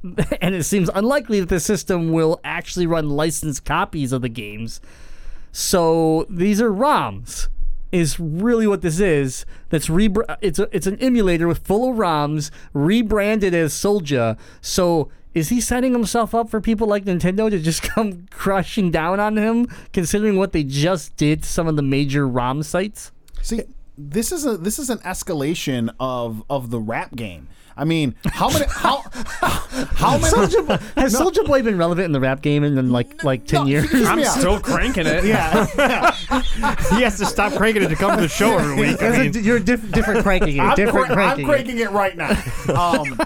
and 0.41 0.53
it 0.53 0.63
seems 0.63 0.89
unlikely 0.93 1.39
that 1.39 1.49
the 1.49 1.59
system 1.59 2.11
will 2.11 2.39
actually 2.43 2.85
run 2.85 3.09
licensed 3.09 3.65
copies 3.65 4.11
of 4.11 4.21
the 4.21 4.29
games. 4.29 4.79
So 5.51 6.25
these 6.29 6.61
are 6.61 6.71
ROMs. 6.71 7.47
Is 7.91 8.19
really 8.19 8.67
what 8.67 8.81
this 8.81 8.99
is. 8.99 9.45
That's 9.69 9.87
rebr- 9.87 10.37
It's 10.41 10.59
a, 10.59 10.67
it's 10.75 10.87
an 10.87 10.99
emulator 10.99 11.47
with 11.47 11.59
full 11.59 11.89
of 11.89 11.97
ROMs 11.97 12.51
rebranded 12.73 13.53
as 13.53 13.73
Soulja. 13.73 14.37
So 14.59 15.09
is 15.33 15.49
he 15.49 15.61
setting 15.61 15.93
himself 15.93 16.33
up 16.33 16.49
for 16.49 16.59
people 16.59 16.87
like 16.87 17.05
Nintendo 17.05 17.49
to 17.49 17.59
just 17.59 17.81
come 17.95 18.27
crushing 18.31 18.91
down 18.91 19.19
on 19.19 19.37
him, 19.37 19.67
considering 19.93 20.37
what 20.37 20.51
they 20.51 20.63
just 20.63 21.15
did 21.15 21.43
to 21.43 21.49
some 21.49 21.67
of 21.67 21.75
the 21.75 21.81
major 21.81 22.27
ROM 22.27 22.63
sites? 22.63 23.11
See, 23.41 23.61
this 23.97 24.31
is 24.31 24.45
a 24.45 24.57
this 24.57 24.79
is 24.79 24.89
an 24.89 24.99
escalation 24.99 25.93
of 25.99 26.43
of 26.49 26.69
the 26.69 26.79
rap 26.79 27.15
game. 27.15 27.47
I 27.79 27.83
mean, 27.83 28.15
how 28.25 28.49
many 28.49 28.65
how 28.69 29.03
how 29.13 30.17
many 30.17 30.33
Soulja 30.33 30.67
Boy, 30.67 30.77
has 30.99 31.13
Soulja 31.13 31.45
Boy 31.45 31.61
been 31.61 31.77
relevant 31.77 32.05
in 32.05 32.11
the 32.11 32.19
rap 32.19 32.41
game 32.41 32.63
in, 32.63 32.75
in 32.75 32.91
like 32.91 33.23
like 33.23 33.45
ten 33.45 33.61
No, 33.61 33.67
years? 33.67 33.87
I'm 33.93 34.23
still 34.23 34.59
cranking 34.59 35.05
it. 35.05 35.25
Yeah, 35.25 35.65
He 36.95 37.03
has 37.03 37.19
to 37.19 37.25
stop 37.27 37.53
cranking 37.53 37.83
it 37.83 37.89
to 37.89 37.95
come 37.95 38.15
to 38.15 38.21
the 38.21 38.27
show 38.27 38.57
every 38.57 38.75
week. 38.87 39.01
I 39.03 39.09
mean, 39.29 39.43
You're 39.43 39.59
diff- 39.59 39.91
different 39.91 40.23
cranking 40.23 40.57
it. 40.57 40.61
I'm, 40.61 40.75
Different 40.75 41.07
cra- 41.11 41.25
I'm 41.27 41.45
cranking. 41.45 41.77
it. 41.77 41.81
it 41.81 41.91
right 41.91 42.17
now. 42.17 42.31
Um, 42.73 43.19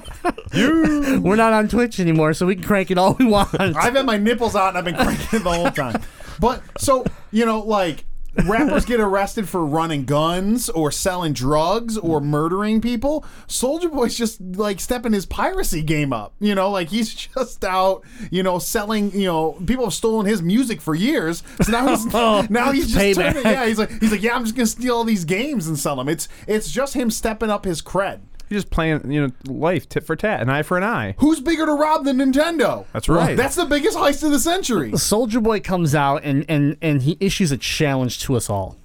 We're 1.24 1.38
not 1.38 1.54
on 1.54 1.70
Twitch 1.70 2.00
anymore, 2.02 2.34
so 2.34 2.46
we 2.46 2.56
can 2.56 2.64
crank 2.66 2.92
it 2.92 2.98
all 2.98 3.14
we 3.14 3.26
want. 3.26 3.58
I've 3.60 3.96
had 3.96 4.06
my 4.06 4.18
nipples 4.18 4.56
out 4.56 4.76
and 4.76 4.78
I've 4.78 4.86
been 4.86 4.96
cranking 4.96 5.40
it 5.40 5.44
the 5.44 5.52
whole 5.54 5.72
time. 5.72 6.02
But 6.42 6.62
so 6.78 7.06
you 7.32 7.46
know, 7.46 7.60
like 7.62 8.04
rappers 8.46 8.86
get 8.86 9.00
arrested 9.02 9.48
for 9.50 9.66
running 9.66 10.06
guns 10.06 10.70
or 10.70 10.92
selling 10.92 11.34
drugs 11.34 11.98
or 11.98 12.20
mm. 12.20 12.26
murdering 12.26 12.82
people. 12.82 13.26
Soulja 13.48 13.92
Boy's 13.92 14.18
just 14.18 14.42
like 14.42 14.80
stepping 14.80 15.14
his 15.14 15.26
piracy 15.26 15.82
game 15.82 16.14
up. 16.14 16.34
You 16.40 16.56
know, 16.56 16.70
like 16.70 16.90
he's 16.90 17.14
just 17.36 17.64
out, 17.64 18.04
you 18.30 18.44
know, 18.44 18.60
selling. 18.60 19.12
You 19.12 19.26
know, 19.26 19.52
people 19.66 19.86
have 19.86 19.94
stolen 19.94 20.26
his 20.26 20.42
music 20.42 20.82
for 20.82 20.96
years. 20.96 21.44
So 21.62 21.72
now 21.72 21.88
he's 21.88 22.08
oh, 22.14 22.46
now 22.50 22.72
he's 22.72 22.94
just 22.94 23.20
turning, 23.20 23.44
yeah. 23.44 23.66
He's 23.66 23.80
like 23.80 23.92
he's 24.00 24.12
like 24.12 24.22
yeah, 24.22 24.36
I'm 24.36 24.44
just 24.44 24.56
gonna 24.56 24.66
steal 24.68 24.96
all 24.96 25.04
these 25.04 25.26
games 25.26 25.68
and 25.68 25.78
sell 25.78 25.96
them. 25.96 26.10
It's 26.10 26.28
it's 26.48 26.72
just 26.72 26.94
him 26.94 27.12
stepping 27.12 27.50
up 27.50 27.66
his 27.66 27.82
cred. 27.82 28.22
You're 28.52 28.60
just 28.60 28.70
playing, 28.70 29.10
you 29.10 29.22
know, 29.28 29.34
life 29.48 29.88
tit 29.88 30.06
for 30.06 30.16
tat, 30.18 30.42
an 30.42 30.50
eye 30.50 30.62
for 30.64 30.78
an 30.78 30.84
eye. 30.84 31.16
Who's 31.20 31.40
bigger 31.40 31.66
to 31.66 31.72
rob 31.74 32.04
than 32.04 32.18
Nintendo? 32.18 32.86
That's 32.92 33.08
right. 33.08 33.38
That's 33.38 33.56
the 33.56 33.64
biggest 33.66 33.98
heist 33.98 34.24
of 34.24 34.32
the 34.32 34.40
century. 34.40 34.92
Soulja 34.92 35.42
Boy 35.42 35.62
comes 35.62 35.96
out 35.96 36.24
and, 36.26 36.46
and, 36.50 36.76
and 36.82 37.02
he 37.04 37.16
issues 37.22 37.54
a 37.54 37.58
challenge 37.58 38.20
to 38.24 38.36
us 38.36 38.50
all. 38.50 38.76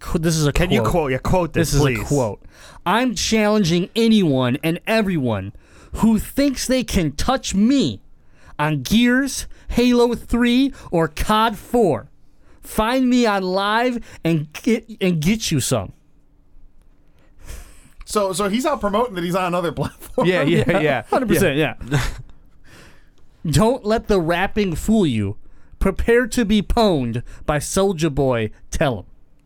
Qu- 0.00 0.18
This 0.18 0.34
is 0.36 0.46
a 0.46 0.52
can 0.52 0.68
quote. 0.68 0.72
you 0.72 0.82
quote? 0.90 1.12
Yeah, 1.12 1.18
quote 1.18 1.52
this, 1.52 1.68
This 1.72 1.74
is 1.74 1.80
please. 1.82 2.00
a 2.00 2.04
quote. 2.06 2.42
I'm 2.86 3.14
challenging 3.14 3.90
anyone 3.94 4.56
and 4.64 4.80
everyone 4.86 5.52
who 5.96 6.18
thinks 6.18 6.66
they 6.66 6.82
can 6.82 7.12
touch 7.12 7.54
me 7.54 8.00
on 8.58 8.82
Gears, 8.82 9.46
Halo 9.68 10.14
3, 10.14 10.72
or 10.90 11.08
COD 11.08 11.58
4. 11.58 12.08
Find 12.62 13.10
me 13.10 13.26
on 13.26 13.42
live 13.42 14.02
and 14.24 14.50
get 14.54 14.86
and 15.02 15.20
get 15.20 15.50
you 15.50 15.60
some. 15.60 15.92
So 18.06 18.32
so 18.32 18.48
he's 18.48 18.64
out 18.64 18.80
promoting 18.80 19.14
that 19.16 19.24
he's 19.24 19.34
on 19.34 19.44
another 19.44 19.72
platform. 19.80 20.26
Yeah, 20.26 20.42
yeah, 20.42 20.78
yeah. 20.80 21.02
Hundred 21.10 21.28
percent, 21.28 21.58
yeah. 21.58 21.74
Don't 23.44 23.84
let 23.84 24.08
the 24.08 24.20
rapping 24.20 24.74
fool 24.74 25.06
you. 25.06 25.36
Prepare 25.78 26.26
to 26.28 26.44
be 26.44 26.62
pwned 26.62 27.22
by 27.44 27.58
Soulja 27.58 28.12
Boy. 28.12 28.50
Tell 28.70 29.00
him. 29.00 29.04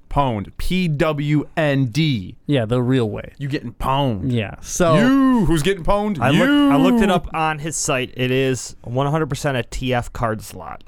Pwned. 0.08 0.52
P 0.58 0.88
W 0.88 1.48
N 1.56 1.86
D. 1.86 2.36
Yeah, 2.46 2.64
the 2.66 2.82
real 2.82 3.08
way. 3.10 3.32
You 3.38 3.48
getting 3.48 3.72
pwned. 3.74 4.30
Yeah. 4.32 4.56
So 4.60 4.94
You 4.96 5.44
who's 5.46 5.62
getting 5.62 5.84
pwned? 5.84 6.20
I, 6.20 6.30
you. 6.30 6.44
look, 6.44 6.72
I 6.72 6.76
looked 6.76 7.02
it 7.02 7.10
up 7.10 7.28
on 7.34 7.58
his 7.60 7.76
site. 7.76 8.12
It 8.16 8.30
is 8.30 8.76
100% 8.84 9.58
a 9.58 9.62
TF 9.64 10.12
card 10.12 10.42
slot 10.42 10.82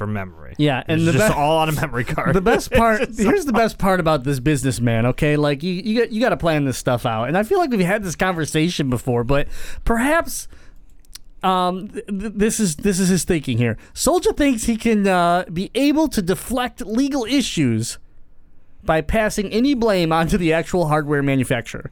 for 0.00 0.06
memory. 0.06 0.54
Yeah, 0.56 0.82
and 0.88 1.02
it's 1.02 1.12
the 1.12 1.18
just 1.18 1.30
be- 1.34 1.38
all 1.38 1.58
on 1.58 1.68
a 1.68 1.72
memory 1.72 2.04
card. 2.14 2.34
the 2.34 2.40
best 2.40 2.72
part 2.72 3.00
here's 3.14 3.44
the 3.44 3.52
best 3.52 3.76
part 3.76 4.00
about 4.00 4.24
this 4.24 4.40
businessman. 4.40 5.04
Okay, 5.04 5.36
like 5.36 5.62
you 5.62 5.74
you 5.74 6.00
got 6.00 6.10
you 6.10 6.22
got 6.22 6.30
to 6.30 6.38
plan 6.38 6.64
this 6.64 6.78
stuff 6.78 7.04
out, 7.04 7.24
and 7.28 7.36
I 7.36 7.42
feel 7.42 7.58
like 7.58 7.68
we've 7.70 7.80
had 7.80 8.02
this 8.02 8.16
conversation 8.16 8.88
before, 8.88 9.22
but 9.24 9.46
perhaps. 9.84 10.48
Um, 11.42 11.88
th- 11.88 12.04
this 12.08 12.60
is 12.60 12.76
this 12.76 12.98
is 13.00 13.08
his 13.08 13.24
thinking 13.24 13.56
here. 13.58 13.78
Soulja 13.94 14.36
thinks 14.36 14.64
he 14.64 14.76
can 14.76 15.06
uh, 15.06 15.44
be 15.50 15.70
able 15.74 16.06
to 16.08 16.20
deflect 16.20 16.82
legal 16.84 17.24
issues 17.24 17.98
by 18.84 19.00
passing 19.00 19.50
any 19.50 19.72
blame 19.74 20.12
onto 20.12 20.36
the 20.36 20.52
actual 20.52 20.88
hardware 20.88 21.22
manufacturer. 21.22 21.90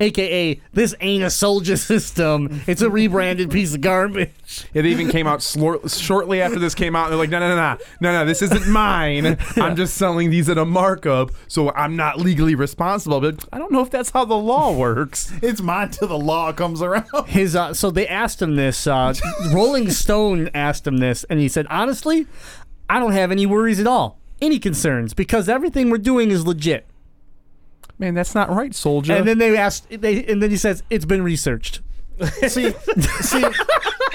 AKA, 0.00 0.60
this 0.72 0.94
ain't 1.00 1.22
a 1.22 1.26
Soulja 1.26 1.78
system. 1.86 2.62
It's 2.66 2.82
a 2.82 2.90
rebranded 2.90 3.50
piece 3.50 3.74
of 3.74 3.82
garbage. 3.82 4.30
It 4.74 4.86
even 4.86 5.08
came 5.08 5.26
out 5.26 5.42
slor- 5.42 5.86
shortly 5.88 6.40
after 6.40 6.58
this 6.58 6.74
came 6.74 6.96
out. 6.96 7.04
And 7.04 7.12
they're 7.12 7.18
like, 7.18 7.30
no, 7.30 7.38
no, 7.38 7.48
no, 7.48 7.56
no, 7.56 7.78
no, 8.00 8.12
no. 8.12 8.24
This 8.24 8.42
isn't 8.42 8.66
mine. 8.68 9.38
I'm 9.56 9.76
just 9.76 9.94
selling 9.94 10.30
these 10.30 10.48
at 10.48 10.58
a 10.58 10.64
markup, 10.64 11.30
so 11.48 11.70
I'm 11.72 11.96
not 11.96 12.18
legally 12.18 12.54
responsible. 12.54 13.20
But 13.20 13.44
I 13.52 13.58
don't 13.58 13.70
know 13.70 13.82
if 13.82 13.90
that's 13.90 14.10
how 14.10 14.24
the 14.24 14.36
law 14.36 14.72
works. 14.72 15.32
It's 15.42 15.60
mine 15.60 15.90
till 15.90 16.06
the 16.06 16.18
law 16.18 16.52
comes 16.52 16.80
around. 16.80 17.06
his 17.26 17.56
uh, 17.56 17.74
so 17.74 17.90
they 17.90 18.06
asked 18.06 18.40
him 18.40 18.56
this 18.56 18.86
uh, 18.86 19.12
rolling 19.52 19.90
stone 19.90 20.48
asked 20.54 20.86
him 20.86 20.98
this 20.98 21.24
and 21.24 21.40
he 21.40 21.48
said 21.48 21.66
honestly 21.68 22.26
i 22.88 22.98
don't 22.98 23.12
have 23.12 23.30
any 23.32 23.46
worries 23.46 23.80
at 23.80 23.86
all 23.86 24.20
any 24.40 24.58
concerns 24.58 25.12
because 25.14 25.48
everything 25.48 25.90
we're 25.90 25.98
doing 25.98 26.30
is 26.30 26.46
legit 26.46 26.86
Man, 27.98 28.14
that's 28.14 28.34
not 28.34 28.50
right, 28.50 28.72
Soulja. 28.72 29.18
and 29.18 29.28
then 29.28 29.38
they 29.38 29.56
asked 29.56 29.86
they 29.90 30.24
and 30.24 30.42
then 30.42 30.50
he 30.50 30.56
says 30.56 30.82
it's 30.90 31.04
been 31.04 31.22
researched 31.22 31.80
see, 32.48 32.72
see, 33.20 33.44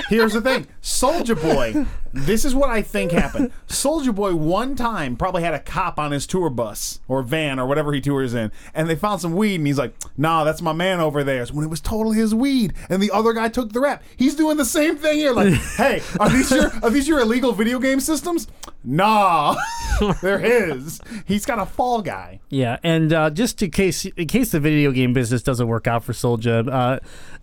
here's 0.10 0.34
the 0.34 0.42
thing. 0.42 0.68
Soulja 0.82 1.40
Boy, 1.40 1.86
this 2.14 2.46
is 2.46 2.54
what 2.54 2.70
I 2.70 2.82
think 2.82 3.12
happened. 3.12 3.52
Soulja 3.68 4.14
Boy 4.14 4.36
one 4.36 4.76
time 4.76 5.16
probably 5.16 5.44
had 5.44 5.54
a 5.54 5.60
cop 5.60 6.00
on 6.00 6.12
his 6.12 6.28
tour 6.28 6.50
bus 6.50 7.00
or 7.08 7.22
van 7.24 7.60
or 7.60 7.66
whatever 7.66 7.94
he 7.94 8.02
tours 8.02 8.34
in, 8.34 8.52
and 8.74 8.90
they 8.90 8.96
found 8.96 9.22
some 9.22 9.36
weed, 9.36 9.56
and 9.56 9.68
he's 9.68 9.78
like, 9.78 9.96
"Nah, 10.18 10.44
that's 10.44 10.62
my 10.62 10.74
man 10.74 11.00
over 11.00 11.24
there." 11.24 11.46
When 11.48 11.66
it 11.66 11.70
was 11.70 11.82
totally 11.82 12.18
his 12.18 12.34
weed, 12.34 12.74
and 12.90 13.02
the 13.02 13.12
other 13.12 13.34
guy 13.34 13.50
took 13.50 13.74
the 13.74 13.80
rap. 13.80 14.04
He's 14.16 14.36
doing 14.36 14.58
the 14.58 14.66
same 14.66 14.98
thing 14.98 15.18
here. 15.18 15.34
Like, 15.34 15.54
hey, 15.78 16.02
are 16.20 16.30
these 16.30 16.52
your 16.52 16.72
are 16.84 16.90
these 16.90 17.08
your 17.08 17.20
illegal 17.20 17.52
video 17.52 17.80
game 17.80 18.00
systems? 18.00 18.48
Nah, 18.84 19.56
they're 20.22 20.40
his. 20.40 21.00
He's 21.26 21.46
got 21.46 21.60
a 21.60 21.66
fall 21.66 22.02
guy. 22.02 22.40
yeah 22.50 22.78
and 22.84 23.12
uh, 23.14 23.30
just 23.30 23.62
in 23.62 23.72
case 23.72 24.06
in 24.06 24.28
case 24.28 24.52
the 24.52 24.60
video 24.60 24.92
game 24.92 25.14
business 25.14 25.44
doesn't 25.44 25.68
work 25.68 25.88
out 25.88 26.04
for 26.04 26.14
Soulja 26.14 26.68
uh, 26.72 27.00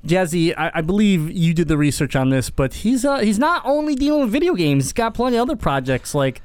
jazzy 0.06 0.54
I, 0.56 0.70
I 0.74 0.80
believe 0.80 1.30
you 1.30 1.54
did 1.54 1.68
the 1.68 1.76
research 1.76 2.14
on 2.16 2.30
this 2.30 2.50
but 2.50 2.74
he's 2.74 3.04
uh, 3.04 3.18
he's 3.18 3.38
not 3.38 3.62
only 3.64 3.94
dealing 3.94 4.22
with 4.22 4.30
video 4.30 4.54
games 4.54 4.84
he's 4.84 4.92
got 4.92 5.14
plenty 5.14 5.36
of 5.36 5.42
other 5.42 5.56
projects 5.56 6.14
like 6.14 6.42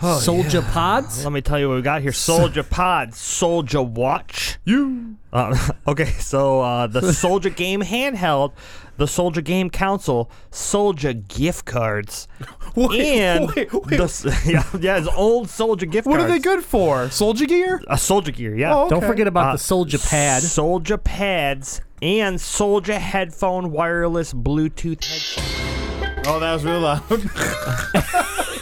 Soulja 0.00 0.62
Pods. 0.72 1.24
Let 1.24 1.32
me 1.32 1.40
tell 1.40 1.58
you 1.58 1.68
what 1.68 1.76
we 1.76 1.82
got 1.82 2.02
here. 2.02 2.10
Soulja 2.10 2.68
pods, 2.70 3.16
Soulja 3.18 3.86
Watch. 3.86 4.58
You. 4.64 5.16
Uh, 5.32 5.56
okay, 5.88 6.10
so 6.18 6.60
uh, 6.60 6.86
the 6.86 7.00
Soulja 7.12 7.54
Game 7.54 7.80
handheld, 7.82 8.52
the 8.98 9.06
Soulja 9.06 9.42
Game 9.42 9.70
console, 9.70 10.30
Soulja 10.50 11.26
gift 11.28 11.64
cards, 11.64 12.28
and 12.76 13.48
wait, 13.54 13.72
wait. 13.72 13.84
the 13.98 14.42
yeah, 14.46 14.64
yeah, 14.80 14.98
it's 14.98 15.08
old 15.16 15.48
Soulja 15.48 15.90
gift 15.90 16.06
What 16.06 16.18
cards. 16.18 16.28
What 16.28 16.30
are 16.30 16.38
they 16.38 16.38
good 16.40 16.62
for? 16.64 17.06
Soulja 17.06 17.48
gear? 17.48 17.82
A 17.88 17.94
Soulja 17.96 18.34
Gear, 18.34 18.54
yeah. 18.54 18.76
Oh, 18.76 18.88
Don't 18.90 19.02
forget 19.04 19.26
about 19.26 19.48
Uh, 19.48 19.52
the 19.52 19.58
Soulja 19.58 20.08
Pad. 20.10 20.42
Soulja 20.42 21.02
pads, 21.02 21.80
and 22.02 22.36
Soulja 22.36 22.98
headphone 22.98 23.72
wireless 23.72 24.34
Bluetooth 24.34 25.02
headset. 25.04 26.26
Oh, 26.28 26.38
that 26.40 26.52
was 26.52 26.64
real 26.64 26.80
loud. 26.80 27.02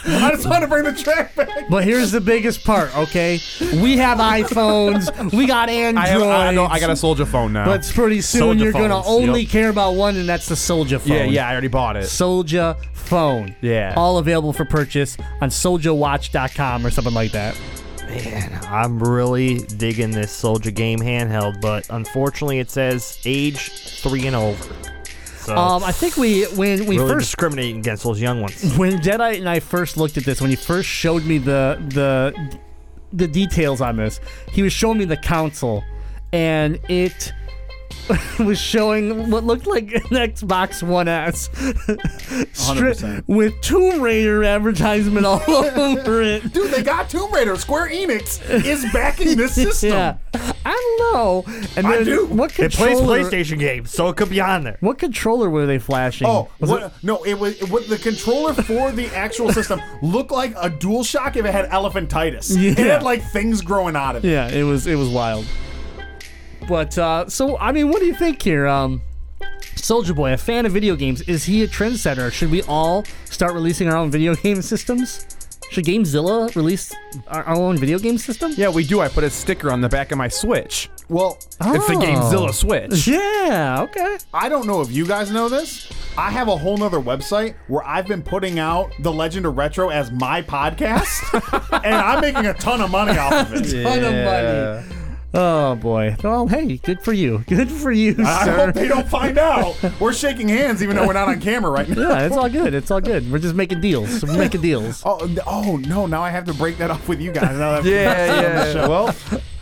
I 0.07 0.31
just 0.31 0.47
want 0.47 0.61
to 0.61 0.67
bring 0.67 0.83
the 0.83 0.93
track 0.93 1.35
back. 1.35 1.49
But 1.69 1.83
here's 1.83 2.11
the 2.11 2.21
biggest 2.21 2.63
part, 2.63 2.95
okay? 2.95 3.39
We 3.81 3.97
have 3.97 4.19
iPhones, 4.19 5.33
we 5.33 5.47
got 5.47 5.67
I, 5.67 5.73
Androids. 5.73 6.09
I, 6.09 6.51
know, 6.51 6.65
I 6.65 6.79
got 6.79 6.91
a 6.91 6.93
Soulja 6.93 7.25
phone 7.25 7.53
now. 7.53 7.65
But 7.65 7.91
pretty 7.93 8.21
soon 8.21 8.57
Soulja 8.57 8.63
you're 8.63 8.71
gonna 8.71 9.01
phones, 9.01 9.07
only 9.07 9.41
yep. 9.41 9.49
care 9.49 9.69
about 9.69 9.95
one, 9.95 10.15
and 10.15 10.29
that's 10.29 10.47
the 10.47 10.55
Soulja 10.55 10.99
phone. 10.99 11.11
yeah, 11.11 11.23
yeah, 11.23 11.47
I 11.47 11.53
already 11.53 11.69
bought 11.69 11.95
it. 11.95 12.03
Soulja 12.03 12.77
phone. 12.93 13.55
Yeah. 13.61 13.95
All 13.97 14.19
available 14.19 14.53
for 14.53 14.65
purchase 14.65 15.17
on 15.41 15.49
souljawatch.com 15.49 16.85
or 16.85 16.91
something 16.91 17.13
like 17.13 17.31
that. 17.31 17.59
Man, 18.07 18.59
I'm 18.65 19.01
really 19.01 19.57
digging 19.57 20.11
this 20.11 20.39
Soulja 20.39 20.73
Game 20.73 20.99
handheld, 20.99 21.59
but 21.61 21.87
unfortunately 21.89 22.59
it 22.59 22.69
says 22.69 23.19
age 23.25 23.71
three 23.71 24.27
and 24.27 24.35
over. 24.35 24.94
So 25.45 25.55
Um, 25.55 25.83
I 25.83 25.91
think 25.91 26.17
we 26.17 26.43
when 26.55 26.85
we 26.85 26.97
really 26.97 27.13
first 27.13 27.27
discriminating 27.31 27.79
against 27.79 28.03
those 28.03 28.19
young 28.19 28.41
ones. 28.41 28.75
when 28.77 28.97
Deadite 28.99 29.37
and 29.39 29.49
I 29.49 29.59
first 29.59 29.95
looked 29.97 30.17
at 30.17 30.23
this, 30.23 30.41
when 30.41 30.49
he 30.49 30.55
first 30.55 30.89
showed 30.89 31.23
me 31.25 31.37
the 31.37 31.77
the 31.89 32.33
the 33.13 33.27
details 33.27 33.79
on 33.81 33.95
this, 33.97 34.19
he 34.51 34.61
was 34.63 34.73
showing 34.73 34.97
me 34.97 35.05
the 35.05 35.17
council, 35.17 35.83
and 36.33 36.79
it 36.89 37.31
was 38.39 38.59
showing 38.59 39.29
what 39.31 39.43
looked 39.43 39.67
like 39.67 39.91
an 39.93 40.01
Xbox 40.01 40.83
One 40.83 41.07
S, 41.07 41.49
Stri- 42.53 42.93
100%. 43.23 43.23
with 43.27 43.59
Tomb 43.61 44.01
Raider 44.01 44.43
advertisement 44.43 45.25
all 45.25 45.41
over 45.49 46.21
it. 46.21 46.51
Dude, 46.53 46.71
they 46.71 46.83
got 46.83 47.09
Tomb 47.09 47.31
Raider. 47.33 47.55
Square 47.55 47.89
Enix 47.89 48.41
is 48.65 48.85
backing 48.93 49.37
this 49.37 49.55
system. 49.55 49.91
Yeah, 49.91 50.17
I 50.33 50.71
don't 50.71 51.13
know. 51.13 51.43
And 51.77 51.87
I 51.87 51.95
then 51.97 52.05
do. 52.05 52.25
What 52.27 52.51
It 52.59 52.71
plays 52.73 52.97
controller? 52.97 53.19
PlayStation 53.23 53.59
games, 53.59 53.91
so 53.91 54.09
it 54.09 54.17
could 54.17 54.29
be 54.29 54.41
on 54.41 54.63
there. 54.63 54.77
What 54.81 54.97
controller 54.99 55.49
were 55.49 55.65
they 55.65 55.79
flashing? 55.79 56.27
Oh, 56.27 56.49
Was 56.59 56.69
what, 56.69 56.83
it- 56.83 56.91
no! 57.03 57.23
It 57.23 57.35
was 57.39 57.61
it, 57.61 57.69
was- 57.69 57.87
the 57.87 57.97
controller 57.97 58.53
for 58.53 58.91
the 58.91 59.07
actual 59.15 59.51
system 59.51 59.81
looked 60.01 60.31
like 60.31 60.51
a 60.51 60.69
DualShock 60.69 61.35
if 61.35 61.45
it 61.45 61.51
had 61.51 61.69
elephantitis. 61.69 62.55
It 62.55 62.77
Yeah. 62.79 62.85
had 62.93 63.03
like 63.03 63.23
things 63.31 63.61
growing 63.61 63.95
out 63.95 64.15
of 64.15 64.25
it. 64.25 64.29
Yeah, 64.29 64.47
it 64.49 64.63
was 64.63 64.87
it 64.87 64.95
was 64.95 65.09
wild. 65.09 65.45
But 66.67 66.97
uh, 66.97 67.27
so 67.29 67.57
I 67.57 67.71
mean, 67.71 67.89
what 67.89 67.99
do 67.99 68.05
you 68.05 68.15
think 68.15 68.41
here? 68.41 68.67
Um, 68.67 69.01
Soulja 69.75 70.15
Boy, 70.15 70.33
a 70.33 70.37
fan 70.37 70.65
of 70.65 70.71
video 70.71 70.95
games, 70.95 71.21
is 71.23 71.43
he 71.45 71.63
a 71.63 71.67
trendsetter? 71.67 72.31
Should 72.31 72.49
we 72.51 72.63
all 72.63 73.03
start 73.25 73.53
releasing 73.53 73.87
our 73.89 73.97
own 73.97 74.09
video 74.09 74.35
game 74.43 74.61
systems? 74.61 75.25
Should 75.71 75.85
GameZilla 75.85 76.55
release 76.55 76.93
our, 77.27 77.43
our 77.43 77.55
own 77.55 77.77
video 77.77 77.97
game 77.99 78.17
system? 78.19 78.53
yeah, 78.55 78.69
we 78.69 78.83
do. 78.85 79.01
I 79.01 79.07
put 79.07 79.23
a 79.23 79.29
sticker 79.29 79.71
on 79.71 79.81
the 79.81 79.89
back 79.89 80.11
of 80.11 80.17
my 80.17 80.27
Switch. 80.27 80.89
Well, 81.09 81.37
It's 81.39 81.57
the 81.57 81.93
Oh. 81.95 81.99
GameZilla 81.99 82.53
Switch. 82.53 83.07
Yeah. 83.07 83.81
Okay. 83.81 84.17
I 84.33 84.47
don't 84.47 84.67
know 84.67 84.81
if 84.81 84.91
you 84.91 85.05
guys 85.07 85.31
know 85.31 85.49
this. 85.49 85.91
I 86.17 86.29
have 86.29 86.47
a 86.47 86.55
whole 86.55 86.77
nother 86.77 86.99
website 86.99 87.55
where 87.67 87.83
I've 87.83 88.07
been 88.07 88.21
putting 88.21 88.57
out 88.59 88.91
The 88.99 89.11
Legend 89.11 89.45
of 89.47 89.57
Retro 89.57 89.89
as 89.89 90.11
my 90.11 90.41
podcast, 90.43 91.09
and 91.83 91.95
I'm 91.95 92.21
making 92.21 92.45
a 92.45 92.53
ton 92.53 92.79
of 92.81 92.89
money 92.91 93.17
off 93.17 93.33
of 93.51 93.53
it. 93.53 93.73
A 93.73 93.83
ton 93.83 94.03
of 94.03 94.83
money. 94.83 95.04
Oh 95.33 95.75
boy. 95.75 96.15
Well, 96.23 96.47
hey, 96.47 96.77
good 96.77 97.01
for 97.01 97.11
you. 97.11 97.39
Good 97.47 97.69
for 97.69 97.91
you, 97.91 98.15
I 98.19 98.45
sir. 98.45 98.65
hope 98.67 98.75
they 98.75 98.87
don't 98.87 99.07
find 99.07 99.37
out. 99.37 99.75
We're 99.99 100.13
shaking 100.13 100.47
hands 100.47 100.81
even 100.81 100.95
though 100.95 101.05
we're 101.05 101.13
not 101.13 101.27
on 101.27 101.41
camera 101.41 101.69
right 101.71 101.89
now. 101.89 102.09
yeah, 102.09 102.25
it's 102.25 102.37
all 102.37 102.47
good. 102.49 102.73
It's 102.73 102.89
all 102.89 103.01
good. 103.01 103.29
We're 103.29 103.39
just 103.39 103.55
making 103.55 103.81
deals. 103.81 104.23
We're 104.23 104.37
making 104.37 104.61
deals. 104.61 105.03
Oh, 105.05 105.29
oh 105.45 105.75
no! 105.77 106.05
Now 106.05 106.21
I 106.23 106.29
have 106.29 106.45
to 106.45 106.53
break 106.53 106.77
that 106.77 106.89
off 106.89 107.07
with 107.09 107.19
you 107.19 107.33
guys. 107.33 107.57
Now 107.57 107.81
that 107.81 107.83
Yeah, 107.85 108.71
yeah. 108.73 108.87
well, 108.87 109.13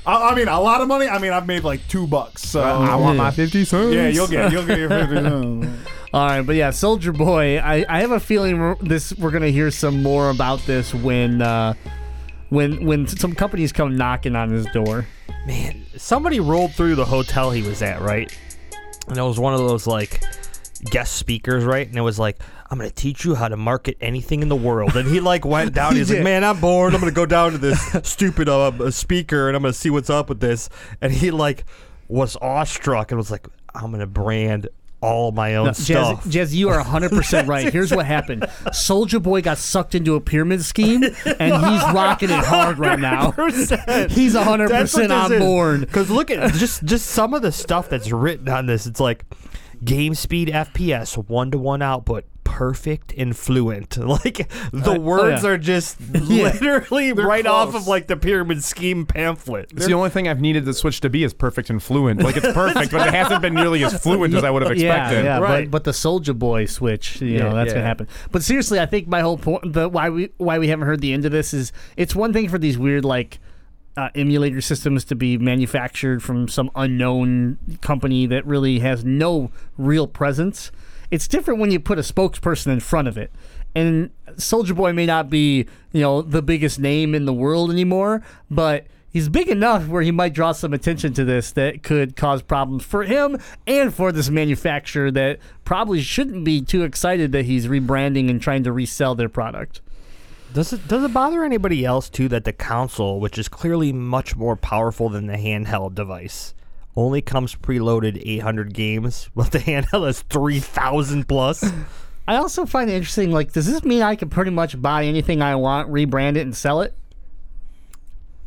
I, 0.06 0.30
I 0.30 0.36
mean, 0.36 0.48
a 0.48 0.60
lot 0.62 0.82
of 0.82 0.88
money. 0.88 1.08
I 1.08 1.18
mean, 1.18 1.32
I've 1.32 1.48
made 1.48 1.64
like 1.64 1.88
two 1.88 2.06
bucks. 2.06 2.44
So 2.48 2.62
I 2.62 2.96
want 2.96 3.18
my 3.18 3.32
50 3.32 3.66
cents. 3.66 3.96
yeah, 3.96 4.10
you'll 4.10 4.28
get 4.28 4.52
you'll 4.52 4.66
get 4.68 4.78
your 4.78 4.90
fifty. 4.90 5.18
All 6.14 6.28
right, 6.28 6.42
but 6.44 6.56
yeah, 6.56 6.70
Soulja 6.70 7.18
Boy. 7.18 7.58
I, 7.58 7.84
I 7.90 8.02
have 8.02 8.12
a 8.12 8.20
feeling 8.20 8.60
we're, 8.60 8.76
this 8.76 9.12
we're 9.18 9.32
gonna 9.32 9.48
hear 9.50 9.72
some 9.72 10.04
more 10.04 10.30
about 10.30 10.60
this 10.68 10.94
when 10.94 11.42
uh, 11.42 11.74
when 12.54 12.86
when 12.86 13.08
some 13.08 13.34
companies 13.34 13.72
come 13.72 13.98
knocking 13.98 14.36
on 14.36 14.52
his 14.52 14.66
door. 14.68 15.08
Man, 15.46 15.86
somebody 15.98 16.40
rolled 16.40 16.74
through 16.74 16.96
the 16.96 17.06
hotel 17.06 17.52
he 17.52 17.64
was 17.64 17.82
at, 17.82 18.02
right? 18.02 18.36
And 19.08 19.18
it 19.18 19.22
was 19.22 19.40
one 19.40 19.54
of 19.54 19.60
those 19.60 19.88
like 19.88 20.24
guest 20.86 21.16
speakers, 21.16 21.66
right? 21.66 21.88
And 21.88 21.98
it 21.98 22.02
was 22.02 22.20
like, 22.20 22.40
I'm 22.70 22.78
gonna 22.78 22.92
teach 22.92 23.26
you 23.26 23.36
how 23.36 23.48
to 23.48 23.58
market 23.58 23.98
anything 24.00 24.42
in 24.42 24.50
the 24.50 24.56
world. 24.56 24.96
And 24.96 25.10
he 25.10 25.20
like 25.20 25.46
went 25.46 25.74
down. 25.76 25.96
He's 25.96 26.12
like, 26.12 26.24
man, 26.24 26.44
I'm 26.44 26.60
bored. 26.60 26.94
I'm 26.94 27.00
gonna 27.00 27.12
go 27.12 27.26
down 27.26 27.54
to 27.54 27.58
this 27.58 27.82
stupid 28.04 28.48
uh, 28.48 28.92
speaker 28.92 29.48
and 29.48 29.58
I'm 29.58 29.64
gonna 29.64 29.74
see 29.74 29.90
what's 29.90 30.10
up 30.10 30.30
with 30.30 30.40
this. 30.40 30.70
And 31.02 31.12
he 31.12 31.32
like 31.32 31.66
was 32.08 32.38
awestruck 32.38 33.12
and 33.12 33.18
was 33.18 33.32
like, 33.32 33.48
I'm 33.74 33.92
gonna 33.92 34.08
brand 34.08 34.70
all 35.04 35.32
my 35.32 35.56
own 35.56 35.68
Jazz, 35.68 35.86
stuff. 35.86 36.28
Jazz, 36.30 36.56
you 36.56 36.70
are 36.70 36.82
100% 36.82 37.48
right. 37.48 37.72
Here's 37.72 37.94
what 37.94 38.06
happened 38.06 38.44
Soulja 38.68 39.22
Boy 39.22 39.42
got 39.42 39.58
sucked 39.58 39.96
into 39.96 40.16
a 40.16 40.22
pyramid 40.22 40.64
scheme, 40.64 41.04
and 41.04 41.14
he's 41.66 41.84
rocking 41.94 42.30
it 42.30 42.44
hard 42.44 42.80
right 42.80 43.00
now. 43.00 43.32
He's 43.32 44.34
100% 44.36 45.10
on 45.12 45.40
board. 45.40 45.82
Because 45.82 46.10
look 46.10 46.32
at 46.32 46.54
just 46.54 46.84
just 46.86 47.08
some 47.08 47.34
of 47.34 47.42
the 47.42 47.52
stuff 47.52 47.90
that's 47.90 48.12
written 48.12 48.48
on 48.50 48.66
this. 48.66 48.86
It's 48.86 49.00
like 49.00 49.26
game 49.84 50.16
speed 50.16 50.48
FPS, 50.48 51.18
one 51.28 51.52
to 51.52 51.58
one 51.58 51.82
output, 51.82 52.26
perfect 52.54 53.12
and 53.18 53.36
fluent. 53.36 53.98
Like 54.14 54.48
the 54.72 54.92
Uh, 54.92 54.96
oh, 54.96 55.00
words 55.00 55.44
yeah. 55.44 55.50
are 55.50 55.58
just 55.58 56.00
literally 56.12 57.12
right 57.12 57.46
off 57.48 57.74
of 57.74 57.88
like 57.88 58.06
the 58.08 58.16
pyramid 58.16 58.64
scheme 58.64 59.08
pamphlet. 59.08 59.72
It's 59.72 59.88
the 59.88 59.94
only 59.94 60.12
thing 60.12 60.28
I've 60.28 60.40
needed 60.40 60.66
the 60.66 60.74
Switch 60.74 61.02
to 61.02 61.10
be 61.10 61.24
is 61.24 61.34
perfect 61.34 61.72
and 61.72 61.82
fluent. 61.82 62.22
Like 62.22 62.38
it's 62.38 62.52
perfect, 62.54 62.92
but 62.92 63.08
it 63.08 63.14
hasn't 63.22 63.42
been 63.42 63.56
nearly 63.56 63.84
as 63.84 64.00
fluent 64.02 64.36
as 64.36 64.44
I 64.44 64.52
would 64.52 64.62
have 64.62 64.72
expected. 64.72 65.26
Yeah, 65.26 65.38
yeah, 65.38 65.40
Right. 65.40 65.66
but, 65.66 65.72
but 65.72 65.84
the 65.86 65.92
Soulja 65.92 66.38
Boy 66.38 66.66
switch, 66.66 67.22
you 67.22 67.40
know, 67.40 67.48
Yeah, 67.48 67.54
that's 67.54 67.70
yeah. 67.70 67.74
gonna 67.76 67.86
happen. 67.88 68.08
But 68.32 68.44
seriously, 68.44 68.80
I 68.80 68.86
think 68.86 69.08
my 69.08 69.22
whole 69.22 69.38
point, 69.40 69.74
the 69.74 69.90
why 69.90 70.10
we 70.10 70.30
why 70.38 70.60
we 70.60 70.68
haven't 70.68 70.86
heard 70.86 71.02
the 71.02 71.12
end 71.14 71.26
of 71.26 71.32
this 71.32 71.54
is 71.56 71.72
it's 71.98 72.14
one 72.16 72.34
thing 72.34 72.50
for 72.50 72.60
these 72.60 72.78
weird 72.78 73.04
like 73.04 73.40
uh, 73.98 74.10
emulator 74.16 74.62
systems 74.62 75.06
to 75.06 75.16
be 75.16 75.38
manufactured 75.38 76.22
from 76.22 76.48
some 76.48 76.70
unknown 76.76 77.58
company 77.82 78.26
that 78.28 78.46
really 78.46 78.80
has 78.80 79.04
no 79.04 79.50
real 79.78 80.08
presence. 80.08 80.72
It's 81.14 81.28
different 81.28 81.60
when 81.60 81.70
you 81.70 81.80
put 81.80 82.00
a 82.00 82.02
spokesperson 82.02 82.74
in 82.74 82.80
front 82.80 83.08
of 83.08 83.20
it. 83.20 83.32
And 83.76 84.10
Soulja 84.32 84.76
Boy 84.76 84.94
may 84.94 85.06
not 85.06 85.30
be, 85.30 85.68
you 85.92 86.02
know, 86.02 86.24
the 86.24 86.42
biggest 86.42 86.80
name 86.80 87.14
in 87.14 87.26
the 87.26 87.34
world 87.34 87.70
anymore, 87.70 88.24
but 88.50 88.88
he's 89.12 89.30
big 89.30 89.48
enough 89.48 89.88
where 89.88 90.02
he 90.02 90.10
might 90.10 90.34
draw 90.34 90.54
some 90.54 90.74
attention 90.74 91.14
to 91.14 91.24
this 91.24 91.52
that 91.52 91.84
could 91.84 92.16
cause 92.16 92.42
problems 92.42 92.84
for 92.84 93.04
him 93.04 93.38
and 93.68 93.94
for 93.94 94.12
this 94.12 94.32
manufacturer 94.32 95.12
that 95.12 95.38
probably 95.66 96.02
shouldn't 96.02 96.46
be 96.46 96.64
too 96.64 96.82
excited 96.82 97.32
that 97.32 97.46
he's 97.46 97.68
rebranding 97.68 98.28
and 98.28 98.42
trying 98.42 98.64
to 98.64 98.72
resell 98.72 99.14
their 99.14 99.30
product. 99.30 99.82
Does 100.52 100.74
it 100.74 100.88
does 100.88 101.04
it 101.04 101.14
bother 101.14 101.44
anybody 101.44 101.86
else 101.86 102.10
too 102.10 102.28
that 102.30 102.44
the 102.44 102.54
console, 102.54 103.20
which 103.20 103.38
is 103.38 103.48
clearly 103.48 103.94
much 103.94 104.36
more 104.36 104.56
powerful 104.56 105.10
than 105.10 105.28
the 105.28 105.38
handheld 105.38 105.94
device, 105.94 106.56
only 106.96 107.22
comes 107.22 107.56
preloaded 107.56 108.22
800 108.26 108.74
games, 108.74 109.30
but 109.36 109.52
the 109.52 109.60
handheld 109.60 110.06
has 110.08 110.22
3,000 110.22 111.28
plus? 111.28 111.64
I 112.28 112.38
also 112.38 112.66
find 112.66 112.90
it 112.90 112.94
interesting. 112.94 113.32
Like, 113.32 113.52
does 113.52 113.66
this 113.66 113.84
mean 113.84 114.02
I 114.02 114.16
can 114.16 114.30
pretty 114.30 114.52
much 114.52 114.82
buy 114.82 115.06
anything 115.06 115.42
I 115.42 115.56
want, 115.56 115.92
rebrand 115.92 116.38
it, 116.38 116.42
and 116.42 116.56
sell 116.56 116.82
it 116.82 116.94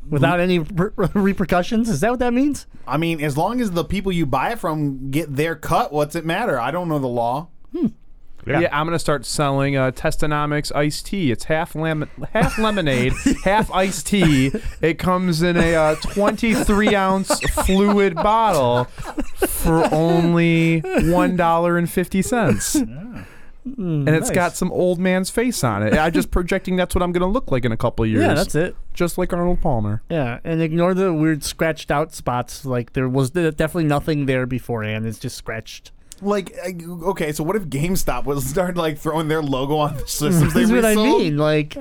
without 0.08 0.40
any 0.40 0.60
re- 0.60 0.90
repercussions? 1.14 1.90
Is 1.90 2.00
that 2.00 2.10
what 2.10 2.20
that 2.20 2.32
means? 2.32 2.66
I 2.86 2.96
mean, 2.96 3.20
as 3.20 3.36
long 3.36 3.60
as 3.60 3.72
the 3.72 3.84
people 3.84 4.12
you 4.12 4.24
buy 4.24 4.52
it 4.52 4.58
from 4.58 5.10
get 5.10 5.36
their 5.36 5.54
cut, 5.54 5.92
what's 5.92 6.14
it 6.14 6.24
matter? 6.24 6.58
I 6.58 6.70
don't 6.70 6.88
know 6.88 6.98
the 6.98 7.06
law. 7.06 7.48
Hmm. 7.72 7.88
Yeah. 8.46 8.68
I'm 8.72 8.86
gonna 8.86 8.98
start 8.98 9.26
selling 9.26 9.76
uh, 9.76 9.90
Testonomics 9.90 10.74
iced 10.74 11.06
tea. 11.06 11.30
It's 11.32 11.44
half 11.44 11.74
lemon, 11.74 12.08
half 12.32 12.58
lemonade, 12.60 13.12
half 13.44 13.70
iced 13.72 14.06
tea. 14.06 14.52
It 14.80 14.98
comes 14.98 15.42
in 15.42 15.56
a 15.56 15.74
uh, 15.74 15.94
23 15.96 16.94
ounce 16.94 17.40
fluid 17.64 18.14
bottle 18.14 18.84
for 19.46 19.92
only 19.92 20.80
one 21.10 21.36
dollar 21.36 21.76
and 21.76 21.90
fifty 21.90 22.22
cents. 22.22 22.76
and 23.64 24.08
it's 24.08 24.28
nice. 24.28 24.34
got 24.34 24.56
some 24.56 24.70
old 24.70 25.00
man's 25.00 25.28
face 25.28 25.64
on 25.64 25.82
it. 25.82 25.92
I'm 25.94 26.12
just 26.12 26.30
projecting 26.30 26.76
that's 26.76 26.94
what 26.94 27.02
I'm 27.02 27.10
gonna 27.10 27.26
look 27.26 27.50
like 27.50 27.64
in 27.64 27.72
a 27.72 27.76
couple 27.76 28.04
of 28.04 28.10
years. 28.10 28.22
Yeah, 28.22 28.34
that's 28.34 28.54
it. 28.54 28.76
Just 28.94 29.18
like 29.18 29.32
Arnold 29.32 29.60
Palmer. 29.60 30.02
Yeah, 30.08 30.38
and 30.44 30.62
ignore 30.62 30.94
the 30.94 31.12
weird 31.12 31.42
scratched 31.42 31.90
out 31.90 32.14
spots. 32.14 32.64
Like 32.64 32.92
there 32.92 33.08
was 33.08 33.30
definitely 33.30 33.84
nothing 33.84 34.26
there 34.26 34.46
beforehand. 34.46 35.04
It's 35.04 35.18
just 35.18 35.36
scratched. 35.36 35.90
Like, 36.22 36.52
okay, 36.82 37.32
so 37.32 37.44
what 37.44 37.56
if 37.56 37.64
GameStop 37.64 38.24
was 38.24 38.44
start 38.48 38.76
like 38.76 38.98
throwing 38.98 39.28
their 39.28 39.42
logo 39.42 39.76
on 39.76 39.96
the 39.96 40.00
systems 40.06 40.54
they 40.54 40.60
That's 40.64 40.72
what 40.72 40.84
I 40.84 40.88
resold? 40.90 41.20
mean. 41.22 41.36
Like, 41.36 41.76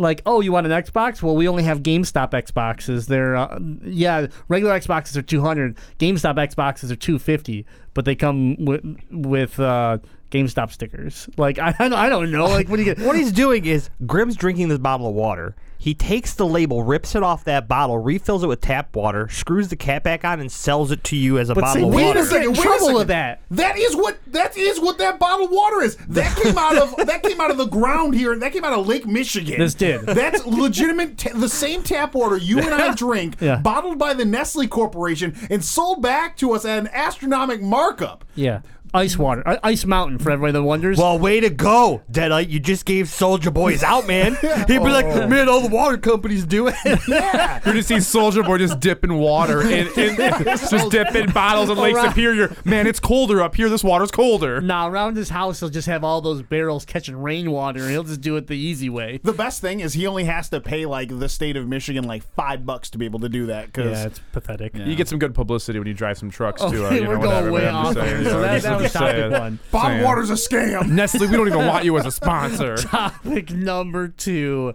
like, 0.00 0.22
oh, 0.26 0.40
you 0.40 0.52
want 0.52 0.66
an 0.66 0.72
Xbox? 0.72 1.22
Well, 1.22 1.34
we 1.36 1.48
only 1.48 1.64
have 1.64 1.82
GameStop 1.82 2.30
Xboxes. 2.30 3.06
They're 3.06 3.36
uh, 3.36 3.58
yeah, 3.84 4.26
regular 4.48 4.78
Xboxes 4.78 5.16
are 5.16 5.22
200. 5.22 5.76
GameStop 5.98 6.36
Xboxes 6.36 6.90
are 6.90 6.96
250, 6.96 7.66
but 7.94 8.04
they 8.04 8.14
come 8.14 8.56
with 8.64 8.84
with 9.10 9.58
uh, 9.58 9.98
GameStop 10.30 10.70
stickers. 10.72 11.28
Like 11.36 11.58
I, 11.58 11.68
I 11.78 11.88
don't- 11.88 11.92
I 11.94 12.08
don't 12.08 12.30
know. 12.30 12.46
Like 12.46 12.68
what 12.68 12.76
do 12.76 12.82
you 12.82 12.94
get? 12.94 13.04
What 13.06 13.16
he's 13.16 13.32
doing 13.32 13.64
is 13.64 13.90
Grimm's 14.06 14.36
drinking 14.36 14.68
this 14.68 14.78
bottle 14.78 15.08
of 15.08 15.14
water. 15.14 15.56
He 15.80 15.94
takes 15.94 16.34
the 16.34 16.44
label, 16.44 16.82
rips 16.82 17.14
it 17.14 17.22
off 17.22 17.44
that 17.44 17.68
bottle, 17.68 17.98
refills 17.98 18.42
it 18.42 18.48
with 18.48 18.60
tap 18.60 18.94
water, 18.96 19.28
screws 19.28 19.68
the 19.68 19.76
cap 19.76 20.02
back 20.02 20.24
on, 20.24 20.40
and 20.40 20.50
sells 20.50 20.90
it 20.90 21.04
to 21.04 21.16
you 21.16 21.38
as 21.38 21.50
a 21.50 21.54
But 21.54 21.60
bottle 21.62 21.82
see, 21.82 21.88
of 21.88 21.94
wait 21.94 22.02
a 22.02 22.06
water. 22.06 22.24
second. 22.24 22.42
in 22.42 22.50
wait 22.50 22.58
a 22.58 22.62
trouble 22.62 22.78
second. 22.80 22.94
with 22.96 23.08
that. 23.08 23.40
That 23.52 23.78
is 23.78 23.94
what 23.96 24.18
that 24.32 24.56
is 24.56 24.80
what 24.80 24.98
that 24.98 25.18
bottled 25.20 25.50
water 25.52 25.80
is. 25.82 25.96
That 26.08 26.36
came 26.36 26.58
out 26.58 26.76
of 26.76 26.96
that 27.06 27.22
came 27.22 27.40
out 27.40 27.50
of 27.52 27.58
the 27.58 27.66
ground 27.66 28.14
here. 28.14 28.36
That 28.36 28.52
came 28.52 28.64
out 28.64 28.72
of 28.76 28.86
Lake 28.88 29.06
Michigan. 29.06 29.58
This 29.60 29.74
did. 29.74 30.02
That's 30.02 30.44
legitimate. 30.46 31.16
Ta- 31.18 31.30
the 31.38 31.48
same 31.48 31.82
tap 31.84 32.14
water 32.14 32.36
you 32.36 32.58
and 32.58 32.74
I 32.74 32.92
drink, 32.96 33.36
Yeah. 33.40 33.56
bottled 33.56 33.98
by 33.98 34.14
the 34.14 34.24
Nestle 34.24 34.66
Corporation 34.66 35.34
and 35.48 35.64
sold 35.64 36.02
back 36.02 36.36
to 36.38 36.52
us 36.52 36.64
at 36.64 36.78
an 36.80 36.88
astronomical 36.92 37.64
markup. 37.66 38.24
Yeah, 38.34 38.60
ice 38.94 39.18
water, 39.18 39.42
I- 39.46 39.58
Ice 39.64 39.84
Mountain 39.84 40.18
for 40.18 40.30
everybody 40.30 40.52
that 40.52 40.62
wonders. 40.62 40.98
Well, 40.98 41.18
way 41.18 41.40
to 41.40 41.50
go, 41.50 42.02
Deadite. 42.10 42.48
You 42.50 42.58
just 42.60 42.84
gave 42.84 43.06
Soulja 43.06 43.52
Boys 43.52 43.82
out, 43.82 44.06
man. 44.06 44.34
He'd 44.66 44.66
be 44.68 44.78
like, 44.78 45.06
man, 45.28 45.48
all 45.48 45.60
the 45.60 45.68
water 45.74 45.96
companies 45.98 46.44
do 46.44 46.68
it. 46.68 46.74
Yeah. 47.08 47.60
You're 47.64 47.74
just 47.74 47.88
see 47.88 47.94
Soulja 47.96 48.44
Boy 48.44 48.58
just 48.58 48.80
dipping 48.80 49.14
water 49.14 49.62
in, 49.62 49.86
in 49.98 50.16
just 50.16 50.90
dipping 50.90 51.30
bottles 51.30 51.70
in 51.70 51.78
Lake 51.78 51.94
Around- 51.94 52.08
Superior. 52.10 52.54
Man, 52.64 52.86
it's 52.86 53.00
colder 53.00 53.40
up 53.42 53.54
here. 53.56 53.68
This 53.68 53.82
water's 53.84 54.10
colder. 54.10 54.60
Now 54.60 54.88
around 54.88 55.16
his 55.16 55.30
house, 55.30 55.60
he'll 55.60 55.68
just 55.68 55.86
have 55.88 56.04
all 56.04 56.20
those 56.20 56.42
barrels 56.42 56.84
catching 56.84 57.16
rainwater, 57.20 57.80
and 57.82 57.90
he'll 57.90 58.04
just 58.04 58.20
do 58.20 58.36
it 58.36 58.46
the 58.46 58.56
easy 58.56 58.88
way. 58.90 59.20
The 59.22 59.32
best 59.32 59.60
thing 59.60 59.80
is 59.80 59.94
he 59.94 60.06
only 60.06 60.24
has 60.24 60.48
to 60.50 60.60
pay 60.60 60.86
like 60.86 61.18
the 61.18 61.28
state 61.28 61.56
of 61.56 61.66
Michigan 61.68 62.04
like 62.04 62.22
five 62.34 62.64
bucks 62.66 62.90
to 62.90 62.98
be 62.98 63.04
able 63.04 63.20
to 63.20 63.28
do 63.28 63.46
that. 63.46 63.66
Because 63.66 63.98
Yeah, 63.98 64.06
it's 64.06 64.20
pathetic. 64.32 64.74
You 64.76 64.94
get 64.96 65.08
some 65.08 65.18
good 65.18 65.34
publicity 65.34 65.78
when 65.78 65.88
you 65.88 65.94
drive 65.94 66.18
some 66.18 66.30
trucks 66.30 66.60
too. 66.62 66.66
Uh, 66.78 66.88
Okay, 66.88 66.96
you 66.96 67.02
know, 67.04 67.08
we're 67.10 67.18
whatever, 67.18 67.40
going 67.50 67.52
way 67.54 67.60
man, 67.62 67.74
I'm 67.74 67.86
off 67.86 67.94
just 67.94 68.06
saying, 68.06 68.16
here. 68.16 68.24
you 68.24 68.30
So 68.30 68.40
that, 68.40 68.62
that 68.62 68.77
was 68.82 68.92
just 68.92 68.94
topic 68.94 69.16
saying. 69.16 69.32
one. 69.32 69.58
bottled 69.70 69.92
Saying. 69.92 70.04
water's 70.04 70.30
a 70.30 70.34
scam. 70.34 70.88
Nestle, 70.90 71.26
we 71.28 71.36
don't 71.36 71.48
even 71.48 71.66
want 71.66 71.84
you 71.84 71.96
as 71.98 72.06
a 72.06 72.10
sponsor. 72.12 72.76
Topic 72.78 73.50
number 73.50 74.08
two. 74.08 74.74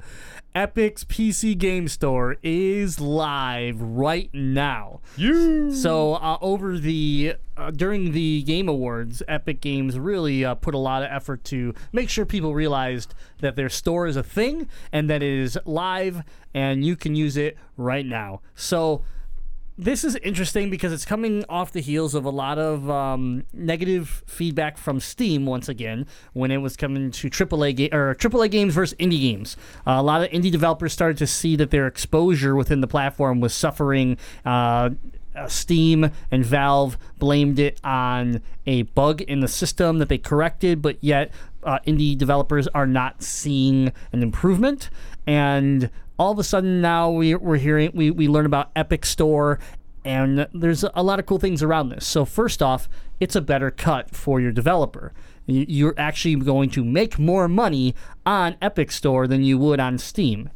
Epic's 0.55 1.03
PC 1.03 1.57
Game 1.57 1.87
Store 1.87 2.37
is 2.43 2.99
live 2.99 3.81
right 3.81 4.29
now. 4.33 5.01
You. 5.17 5.73
So 5.73 6.13
uh, 6.13 6.37
over 6.41 6.77
the 6.77 7.35
uh, 7.57 7.71
during 7.71 8.11
the 8.11 8.43
Game 8.43 8.69
Awards, 8.69 9.23
Epic 9.27 9.61
Games 9.61 9.97
really 9.97 10.45
uh, 10.45 10.53
put 10.53 10.75
a 10.75 10.77
lot 10.77 11.01
of 11.01 11.09
effort 11.11 11.43
to 11.45 11.73
make 11.91 12.07
sure 12.07 12.23
people 12.25 12.53
realized 12.53 13.15
that 13.39 13.55
their 13.55 13.69
store 13.69 14.05
is 14.05 14.15
a 14.15 14.21
thing 14.21 14.69
and 14.91 15.09
that 15.09 15.23
it 15.23 15.33
is 15.39 15.57
live 15.65 16.21
and 16.53 16.85
you 16.85 16.95
can 16.95 17.15
use 17.15 17.35
it 17.35 17.57
right 17.75 18.05
now. 18.05 18.41
So 18.53 19.03
this 19.77 20.03
is 20.03 20.15
interesting 20.17 20.69
because 20.69 20.93
it's 20.93 21.05
coming 21.05 21.43
off 21.49 21.71
the 21.71 21.81
heels 21.81 22.13
of 22.13 22.25
a 22.25 22.29
lot 22.29 22.59
of 22.59 22.89
um, 22.89 23.43
negative 23.53 24.23
feedback 24.27 24.77
from 24.77 24.99
Steam 24.99 25.45
once 25.45 25.67
again 25.67 26.05
when 26.33 26.51
it 26.51 26.57
was 26.57 26.77
coming 26.77 27.09
to 27.11 27.29
AAA 27.29 27.75
ga- 27.75 27.89
or 27.91 28.15
AAA 28.15 28.51
games 28.51 28.73
versus 28.75 28.95
indie 28.99 29.19
games. 29.21 29.57
Uh, 29.87 29.93
a 29.93 30.03
lot 30.03 30.21
of 30.21 30.29
indie 30.29 30.51
developers 30.51 30.93
started 30.93 31.17
to 31.17 31.27
see 31.27 31.55
that 31.55 31.71
their 31.71 31.87
exposure 31.87 32.55
within 32.55 32.81
the 32.81 32.87
platform 32.87 33.39
was 33.39 33.53
suffering. 33.53 34.17
Uh, 34.45 34.91
uh, 35.35 35.47
Steam 35.47 36.11
and 36.29 36.45
Valve 36.45 36.97
blamed 37.17 37.57
it 37.57 37.79
on 37.83 38.41
a 38.67 38.83
bug 38.83 39.21
in 39.21 39.39
the 39.39 39.47
system 39.47 39.97
that 39.97 40.07
they 40.07 40.19
corrected, 40.19 40.81
but 40.81 40.97
yet 41.01 41.31
uh, 41.63 41.79
indie 41.87 42.15
developers 42.15 42.67
are 42.69 42.85
not 42.85 43.23
seeing 43.23 43.91
an 44.11 44.21
improvement. 44.21 44.91
And 45.25 45.89
all 46.19 46.31
of 46.31 46.39
a 46.39 46.43
sudden 46.43 46.81
now 46.81 47.09
we, 47.09 47.35
we're 47.35 47.57
hearing 47.57 47.91
we, 47.93 48.11
we 48.11 48.27
learn 48.27 48.45
about 48.45 48.71
Epic 48.75 49.05
Store 49.05 49.59
and 50.05 50.47
there's 50.53 50.83
a 50.93 51.01
lot 51.03 51.19
of 51.19 51.25
cool 51.25 51.39
things 51.39 51.63
around 51.63 51.89
this. 51.89 52.05
So 52.05 52.25
first 52.25 52.61
off, 52.61 52.89
it's 53.19 53.35
a 53.37 53.41
better 53.41 53.71
cut 53.71 54.13
for 54.13 54.39
your 54.41 54.51
developer. 54.51 55.13
You- 55.45 55.65
You're 55.67 55.95
actually 55.97 56.35
going 56.35 56.69
to 56.71 56.83
make 56.83 57.17
more 57.17 57.47
money 57.47 57.95
on 58.25 58.55
Epic 58.61 58.91
Store 58.91 59.27
than 59.27 59.43
you 59.43 59.57
would 59.57 59.79
on 59.79 59.97
Steam. 59.97 60.49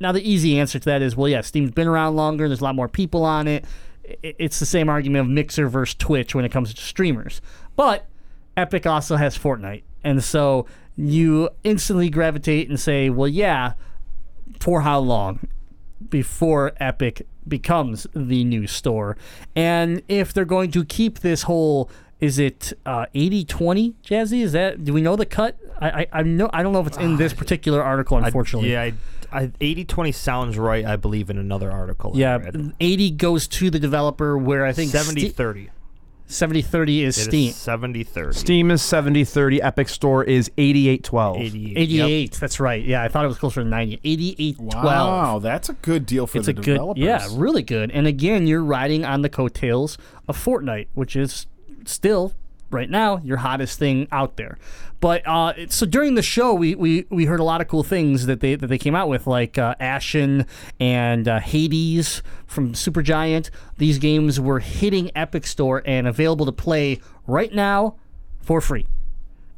Now, 0.00 0.12
the 0.12 0.28
easy 0.28 0.58
answer 0.58 0.78
to 0.78 0.84
that 0.86 1.02
is, 1.02 1.14
well, 1.14 1.28
yeah, 1.28 1.42
Steam's 1.42 1.70
been 1.72 1.86
around 1.86 2.16
longer. 2.16 2.48
There's 2.48 2.60
a 2.62 2.64
lot 2.64 2.74
more 2.74 2.88
people 2.88 3.24
on 3.24 3.46
it. 3.46 3.64
It's 4.22 4.58
the 4.58 4.66
same 4.66 4.88
argument 4.88 5.20
of 5.20 5.28
Mixer 5.28 5.68
versus 5.68 5.94
Twitch 5.94 6.34
when 6.34 6.44
it 6.44 6.50
comes 6.50 6.72
to 6.74 6.80
streamers. 6.82 7.40
But 7.76 8.06
Epic 8.56 8.86
also 8.86 9.16
has 9.16 9.38
Fortnite. 9.38 9.82
And 10.02 10.24
so 10.24 10.66
you 10.96 11.50
instantly 11.64 12.08
gravitate 12.10 12.68
and 12.70 12.80
say, 12.80 13.08
well, 13.10 13.28
yeah, 13.28 13.74
for 14.58 14.82
how 14.82 14.98
long 14.98 15.40
before 16.08 16.72
Epic 16.78 17.26
becomes 17.46 18.06
the 18.14 18.44
new 18.44 18.66
store? 18.66 19.16
And 19.54 20.02
if 20.08 20.32
they're 20.32 20.44
going 20.44 20.70
to 20.72 20.84
keep 20.84 21.20
this 21.20 21.42
whole 21.42 21.90
is 22.20 22.38
it 22.38 22.74
uh, 22.84 23.06
80-20 23.14 23.94
jazzy 24.04 24.42
is 24.42 24.52
that 24.52 24.84
do 24.84 24.92
we 24.92 25.00
know 25.00 25.16
the 25.16 25.24
cut 25.24 25.56
I, 25.80 25.88
I 25.88 26.06
i 26.12 26.22
know 26.22 26.50
i 26.52 26.62
don't 26.62 26.74
know 26.74 26.82
if 26.82 26.86
it's 26.86 26.98
in 26.98 27.16
this 27.16 27.32
particular 27.32 27.82
article 27.82 28.18
unfortunately 28.18 28.72
yeah, 28.72 28.82
I, 28.82 28.92
I, 29.32 29.46
80-20 29.46 30.14
sounds 30.14 30.58
right, 30.58 30.84
I 30.84 30.96
believe, 30.96 31.30
in 31.30 31.38
another 31.38 31.70
article. 31.70 32.12
Yeah, 32.14 32.50
80 32.80 33.12
goes 33.12 33.46
to 33.48 33.70
the 33.70 33.78
developer, 33.78 34.36
where 34.36 34.66
I 34.66 34.72
think 34.72 34.90
70-30. 34.90 35.68
70 36.30 36.62
30 36.62 37.02
is 37.04 37.18
It 37.18 37.22
Steam. 37.24 37.50
is 37.50 37.56
70-30. 37.56 38.34
Steam 38.34 38.70
is 38.70 38.82
70 38.82 39.24
30. 39.24 39.62
Epic 39.62 39.88
Store 39.88 40.22
is 40.24 40.50
88 40.56 41.02
12. 41.04 41.36
88. 41.38 41.76
88, 41.78 42.32
that's 42.40 42.60
right. 42.60 42.84
Yeah, 42.84 43.02
I 43.02 43.08
thought 43.08 43.24
it 43.24 43.28
was 43.28 43.38
closer 43.38 43.62
to 43.62 43.68
90. 43.68 44.00
88 44.04 44.56
12. 44.56 44.84
Wow, 44.84 45.38
that's 45.40 45.68
a 45.68 45.72
good 45.74 46.06
deal 46.06 46.26
for 46.26 46.38
It's 46.38 46.46
the 46.46 46.52
a 46.52 46.54
good, 46.54 46.96
yeah, 46.96 47.26
really 47.32 47.62
good. 47.62 47.90
And 47.90 48.06
again, 48.06 48.46
you're 48.46 48.62
riding 48.64 49.04
on 49.04 49.22
the 49.22 49.28
coattails 49.28 49.98
of 50.28 50.42
Fortnite, 50.42 50.86
which 50.94 51.16
is 51.16 51.46
still 51.84 52.32
right 52.70 52.90
now 52.90 53.18
your 53.18 53.38
hottest 53.38 53.78
thing 53.78 54.08
out 54.12 54.36
there. 54.36 54.58
But 55.00 55.26
uh, 55.26 55.68
so 55.68 55.86
during 55.86 56.14
the 56.14 56.22
show, 56.22 56.52
we, 56.52 56.74
we 56.74 57.06
we 57.08 57.24
heard 57.24 57.40
a 57.40 57.44
lot 57.44 57.60
of 57.60 57.68
cool 57.68 57.82
things 57.82 58.26
that 58.26 58.40
they 58.40 58.54
that 58.54 58.66
they 58.66 58.78
came 58.78 58.94
out 58.94 59.08
with, 59.08 59.26
like 59.26 59.56
uh, 59.56 59.74
Ashen 59.80 60.46
and 60.78 61.26
uh, 61.26 61.40
Hades 61.40 62.22
from 62.46 62.72
Supergiant. 62.72 63.50
These 63.78 63.98
games 63.98 64.38
were 64.38 64.60
hitting 64.60 65.10
Epic 65.16 65.46
Store 65.46 65.82
and 65.86 66.06
available 66.06 66.46
to 66.46 66.52
play 66.52 67.00
right 67.26 67.52
now 67.54 67.96
for 68.42 68.60
free 68.60 68.86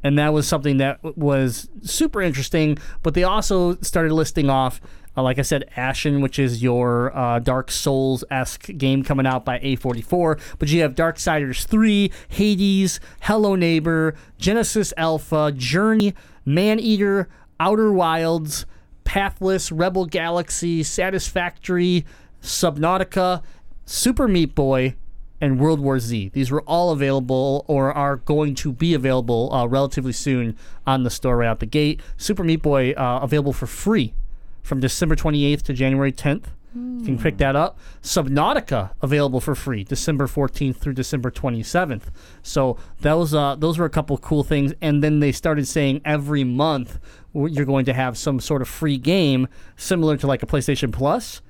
and 0.03 0.18
that 0.18 0.33
was 0.33 0.46
something 0.48 0.79
that 0.79 1.03
was 1.16 1.68
super 1.83 2.20
interesting. 2.20 2.79
But 3.03 3.14
they 3.14 3.22
also 3.22 3.77
started 3.77 4.12
listing 4.12 4.51
off, 4.51 4.81
uh, 5.16 5.22
like 5.22 5.38
I 5.38 5.42
said, 5.42 5.64
Ashen, 5.77 6.20
which 6.20 6.38
is 6.38 6.62
your 6.62 7.16
uh, 7.16 7.38
Dark 7.38 7.70
Souls 7.70 8.25
esque 8.31 8.77
game 8.79 9.03
coming 9.03 9.27
out 9.27 9.44
by 9.44 9.59
A44. 9.59 10.40
But 10.59 10.70
you 10.70 10.81
have 10.83 10.94
Darksiders 10.94 11.66
3, 11.66 12.11
Hades, 12.29 13.01
Hello 13.22 13.55
Neighbor, 13.55 14.14
Genesis 14.38 14.92
Alpha, 14.96 15.53
Journey, 15.53 16.14
Man 16.44 16.81
Eater, 16.81 17.29
Outer 17.61 17.92
Wilds, 17.92 18.64
Pathless, 19.05 19.70
Rebel 19.70 20.07
Galaxy, 20.07 20.83
Satisfactory, 20.83 22.07
Subnautica, 22.42 23.42
Super 23.85 24.27
Meat 24.27 24.55
Boy, 24.55 24.94
and 25.40 25.59
World 25.59 25.81
War 25.81 25.98
Z. 25.98 26.31
These 26.33 26.53
were 26.53 26.62
all 26.62 26.90
available 26.90 27.64
or 27.66 27.92
are 27.92 28.16
going 28.16 28.55
to 28.55 28.72
be 28.72 28.94
available 28.94 29.53
uh, 29.53 29.66
relatively 29.66 30.12
soon 30.12 30.57
on 30.87 31.03
the 31.03 31.11
store 31.11 31.38
right 31.38 31.48
out 31.48 31.59
the 31.59 31.66
gate. 31.66 32.01
Super 32.16 32.44
Meat 32.44 32.62
Boy 32.62 32.92
uh, 32.92 33.18
available 33.20 33.53
for 33.53 33.66
free 33.66 34.14
from 34.62 34.81
December 34.81 35.16
28th 35.16 35.62
to 35.62 35.72
January 35.72 36.12
10th. 36.12 36.44
You 36.75 37.05
can 37.05 37.18
pick 37.18 37.37
that 37.37 37.55
up. 37.55 37.79
Subnautica 38.03 38.92
available 39.03 39.40
for 39.40 39.55
free 39.55 39.85
December 39.85 40.27
14th 40.27 40.77
through 40.77 40.94
December 40.94 41.31
27th. 41.31 42.05
So 42.42 42.79
those 43.01 43.35
uh, 43.35 43.57
those 43.57 43.77
were 43.77 43.85
a 43.85 43.90
couple 43.90 44.16
cool 44.16 44.42
things. 44.42 44.72
And 44.81 45.05
then 45.05 45.20
they 45.20 45.33
started 45.33 45.68
saying 45.68 46.01
every 46.03 46.44
month 46.44 46.98
you're 47.35 47.66
going 47.66 47.85
to 47.85 47.92
have 47.92 48.16
some 48.16 48.40
sort 48.40 48.62
of 48.62 48.68
free 48.68 48.96
game 48.96 49.48
similar 49.77 50.16
to 50.16 50.27
like 50.27 50.42
a 50.42 50.46
PlayStation 50.46 50.92
Plus, 50.92 51.42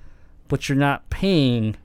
but 0.48 0.68
you're 0.68 0.79
not 0.79 1.09
paying 1.09 1.77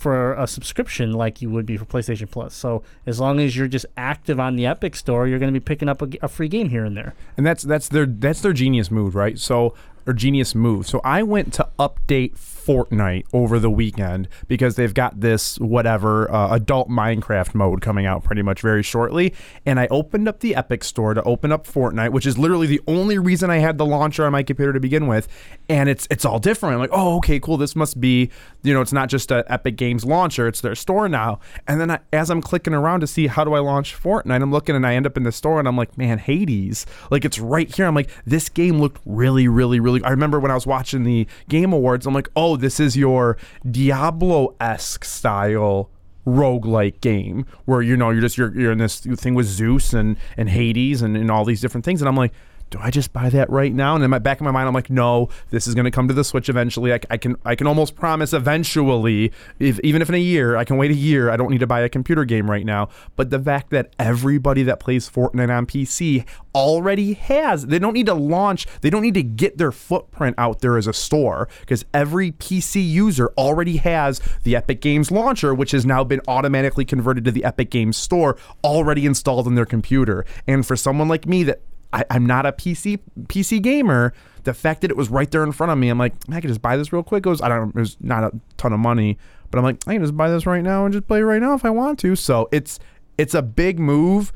for 0.00 0.32
a 0.34 0.46
subscription 0.46 1.12
like 1.12 1.42
you 1.42 1.50
would 1.50 1.66
be 1.66 1.76
for 1.76 1.84
PlayStation 1.84 2.30
Plus. 2.30 2.54
So 2.54 2.82
as 3.06 3.20
long 3.20 3.38
as 3.40 3.56
you're 3.56 3.68
just 3.68 3.86
active 3.96 4.40
on 4.40 4.56
the 4.56 4.66
Epic 4.66 4.96
Store, 4.96 5.28
you're 5.28 5.38
going 5.38 5.52
to 5.52 5.58
be 5.58 5.64
picking 5.64 5.88
up 5.88 6.02
a 6.02 6.28
free 6.28 6.48
game 6.48 6.70
here 6.70 6.84
and 6.84 6.96
there. 6.96 7.14
and 7.38 7.46
that's 7.46 7.62
that's 7.62 7.88
their 7.88 8.06
that's 8.06 8.40
their 8.42 8.52
genius 8.52 8.90
move, 8.90 9.14
right? 9.14 9.38
So 9.38 9.74
or 10.10 10.12
genius 10.12 10.54
move. 10.54 10.86
So 10.86 11.00
I 11.04 11.22
went 11.22 11.54
to 11.54 11.68
update 11.78 12.36
Fortnite 12.66 13.26
over 13.32 13.58
the 13.58 13.70
weekend 13.70 14.28
because 14.48 14.76
they've 14.76 14.94
got 14.94 15.20
this 15.20 15.58
whatever 15.58 16.30
uh, 16.30 16.54
adult 16.54 16.88
Minecraft 16.88 17.54
mode 17.54 17.80
coming 17.80 18.06
out 18.06 18.24
pretty 18.24 18.42
much 18.42 18.60
very 18.60 18.82
shortly, 18.82 19.34
and 19.64 19.80
I 19.80 19.86
opened 19.90 20.28
up 20.28 20.40
the 20.40 20.54
Epic 20.54 20.84
Store 20.84 21.14
to 21.14 21.22
open 21.22 21.52
up 21.52 21.66
Fortnite, 21.66 22.10
which 22.10 22.26
is 22.26 22.38
literally 22.38 22.66
the 22.66 22.80
only 22.86 23.18
reason 23.18 23.50
I 23.50 23.58
had 23.58 23.78
the 23.78 23.86
launcher 23.86 24.24
on 24.24 24.32
my 24.32 24.42
computer 24.42 24.72
to 24.72 24.80
begin 24.80 25.06
with, 25.06 25.28
and 25.68 25.88
it's 25.88 26.06
it's 26.10 26.24
all 26.24 26.38
different. 26.38 26.74
I'm 26.74 26.80
like, 26.80 26.90
oh, 26.92 27.16
okay, 27.18 27.40
cool. 27.40 27.56
This 27.56 27.74
must 27.74 28.00
be, 28.00 28.30
you 28.62 28.74
know, 28.74 28.80
it's 28.80 28.92
not 28.92 29.08
just 29.08 29.30
a 29.30 29.44
Epic 29.50 29.76
Games 29.76 30.04
launcher; 30.04 30.46
it's 30.46 30.60
their 30.60 30.74
store 30.74 31.08
now. 31.08 31.40
And 31.66 31.80
then 31.80 31.90
I, 31.90 32.00
as 32.12 32.30
I'm 32.30 32.42
clicking 32.42 32.74
around 32.74 33.00
to 33.00 33.06
see 33.06 33.26
how 33.26 33.44
do 33.44 33.54
I 33.54 33.60
launch 33.60 34.00
Fortnite, 34.00 34.42
I'm 34.42 34.52
looking 34.52 34.76
and 34.76 34.86
I 34.86 34.94
end 34.94 35.06
up 35.06 35.16
in 35.16 35.22
the 35.22 35.32
store 35.32 35.58
and 35.58 35.68
I'm 35.68 35.76
like, 35.76 35.96
man, 35.96 36.18
Hades, 36.18 36.86
like 37.10 37.24
it's 37.24 37.38
right 37.38 37.74
here. 37.74 37.86
I'm 37.86 37.94
like, 37.94 38.10
this 38.26 38.48
game 38.48 38.80
looked 38.80 39.00
really, 39.04 39.48
really, 39.48 39.80
really 39.80 40.02
I 40.04 40.10
remember 40.10 40.40
when 40.40 40.50
I 40.50 40.54
was 40.54 40.66
watching 40.66 41.04
the 41.04 41.26
Game 41.48 41.72
Awards, 41.72 42.06
I'm 42.06 42.14
like, 42.14 42.28
oh, 42.36 42.49
Oh, 42.50 42.56
this 42.56 42.80
is 42.80 42.96
your 42.96 43.36
Diablo 43.70 44.56
esque 44.58 45.04
style 45.04 45.88
roguelike 46.26 47.00
game 47.00 47.46
where 47.64 47.80
you 47.80 47.96
know 47.96 48.10
you're 48.10 48.22
just 48.22 48.36
you're, 48.36 48.52
you're 48.58 48.72
in 48.72 48.78
this 48.78 48.98
thing 48.98 49.34
with 49.34 49.46
Zeus 49.46 49.94
and 49.94 50.16
and 50.36 50.48
Hades 50.50 51.00
and, 51.00 51.16
and 51.16 51.30
all 51.30 51.44
these 51.44 51.60
different 51.60 51.84
things, 51.84 52.02
and 52.02 52.08
I'm 52.08 52.16
like. 52.16 52.32
Do 52.70 52.78
I 52.80 52.90
just 52.90 53.12
buy 53.12 53.28
that 53.30 53.50
right 53.50 53.74
now? 53.74 53.96
And 53.96 54.04
in 54.04 54.10
my 54.10 54.20
back 54.20 54.38
of 54.38 54.44
my 54.44 54.52
mind, 54.52 54.68
I'm 54.68 54.74
like, 54.74 54.90
no, 54.90 55.28
this 55.50 55.66
is 55.66 55.74
going 55.74 55.86
to 55.86 55.90
come 55.90 56.06
to 56.06 56.14
the 56.14 56.22
Switch 56.22 56.48
eventually. 56.48 56.92
I, 56.92 57.00
I 57.10 57.16
can 57.16 57.36
I 57.44 57.56
can 57.56 57.66
almost 57.66 57.96
promise 57.96 58.32
eventually, 58.32 59.32
if, 59.58 59.80
even 59.80 60.00
if 60.00 60.08
in 60.08 60.14
a 60.14 60.18
year, 60.18 60.56
I 60.56 60.64
can 60.64 60.76
wait 60.76 60.92
a 60.92 60.94
year. 60.94 61.30
I 61.30 61.36
don't 61.36 61.50
need 61.50 61.58
to 61.58 61.66
buy 61.66 61.80
a 61.80 61.88
computer 61.88 62.24
game 62.24 62.48
right 62.48 62.64
now. 62.64 62.88
But 63.16 63.30
the 63.30 63.40
fact 63.40 63.70
that 63.70 63.92
everybody 63.98 64.62
that 64.62 64.78
plays 64.78 65.10
Fortnite 65.10 65.54
on 65.54 65.66
PC 65.66 66.24
already 66.54 67.14
has, 67.14 67.66
they 67.66 67.80
don't 67.80 67.92
need 67.92 68.06
to 68.06 68.14
launch, 68.14 68.66
they 68.82 68.90
don't 68.90 69.02
need 69.02 69.14
to 69.14 69.22
get 69.22 69.58
their 69.58 69.72
footprint 69.72 70.36
out 70.38 70.60
there 70.60 70.78
as 70.78 70.86
a 70.86 70.92
store 70.92 71.48
because 71.60 71.84
every 71.92 72.30
PC 72.30 72.88
user 72.88 73.32
already 73.36 73.78
has 73.78 74.20
the 74.44 74.54
Epic 74.54 74.80
Games 74.80 75.10
launcher, 75.10 75.52
which 75.52 75.72
has 75.72 75.84
now 75.84 76.04
been 76.04 76.20
automatically 76.28 76.84
converted 76.84 77.24
to 77.24 77.32
the 77.32 77.44
Epic 77.44 77.70
Games 77.70 77.96
store, 77.96 78.36
already 78.62 79.06
installed 79.06 79.48
on 79.48 79.56
their 79.56 79.66
computer. 79.66 80.24
And 80.46 80.64
for 80.64 80.76
someone 80.76 81.08
like 81.08 81.26
me 81.26 81.42
that 81.44 81.62
I, 81.92 82.04
I'm 82.10 82.24
not 82.26 82.46
a 82.46 82.52
PC 82.52 83.00
PC 83.24 83.60
gamer. 83.62 84.12
The 84.44 84.54
fact 84.54 84.80
that 84.82 84.90
it 84.90 84.96
was 84.96 85.08
right 85.10 85.30
there 85.30 85.42
in 85.44 85.52
front 85.52 85.72
of 85.72 85.78
me, 85.78 85.88
I'm 85.88 85.98
like, 85.98 86.14
I 86.30 86.40
can 86.40 86.48
just 86.48 86.62
buy 86.62 86.76
this 86.76 86.92
real 86.92 87.02
quick. 87.02 87.26
It 87.26 87.28
was 87.28 87.40
I 87.42 87.48
don't 87.48 87.70
it 87.70 87.74
was 87.74 87.96
not 88.00 88.24
a 88.24 88.32
ton 88.56 88.72
of 88.72 88.80
money, 88.80 89.18
but 89.50 89.58
I'm 89.58 89.64
like, 89.64 89.76
I 89.86 89.94
can 89.94 90.02
just 90.02 90.16
buy 90.16 90.30
this 90.30 90.46
right 90.46 90.62
now 90.62 90.84
and 90.84 90.92
just 90.92 91.06
play 91.06 91.22
right 91.22 91.40
now 91.40 91.54
if 91.54 91.64
I 91.64 91.70
want 91.70 91.98
to. 92.00 92.16
So 92.16 92.48
it's 92.52 92.78
it's 93.18 93.34
a 93.34 93.42
big 93.42 93.78
move 93.78 94.32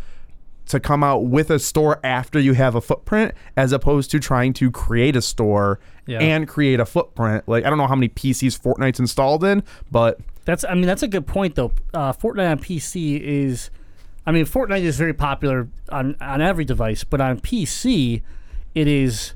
to 0.66 0.80
come 0.80 1.04
out 1.04 1.26
with 1.26 1.50
a 1.50 1.58
store 1.58 2.00
after 2.02 2.38
you 2.40 2.54
have 2.54 2.74
a 2.74 2.80
footprint, 2.80 3.34
as 3.56 3.70
opposed 3.72 4.10
to 4.10 4.18
trying 4.18 4.52
to 4.54 4.70
create 4.70 5.14
a 5.14 5.20
store 5.22 5.78
Yeah. 6.06 6.20
and 6.20 6.48
create 6.48 6.80
a 6.80 6.86
footprint. 6.86 7.44
Like 7.46 7.64
I 7.64 7.68
don't 7.70 7.78
know 7.78 7.86
how 7.86 7.94
many 7.94 8.08
PCs 8.08 8.58
Fortnite's 8.60 8.98
installed 8.98 9.44
in, 9.44 9.62
but 9.90 10.18
That's 10.46 10.64
I 10.64 10.74
mean 10.74 10.86
that's 10.86 11.02
a 11.02 11.08
good 11.08 11.26
point 11.26 11.54
though. 11.54 11.72
Uh, 11.92 12.12
Fortnite 12.14 12.50
on 12.50 12.58
PC 12.58 13.20
is, 13.20 13.70
I 14.26 14.32
mean 14.32 14.46
Fortnite 14.46 14.82
is 14.82 14.96
very 14.96 15.14
popular 15.14 15.68
on 15.90 16.16
on 16.20 16.40
every 16.40 16.64
device, 16.64 17.04
but 17.04 17.20
on 17.20 17.40
PC, 17.40 18.22
it 18.74 18.88
is 18.88 19.34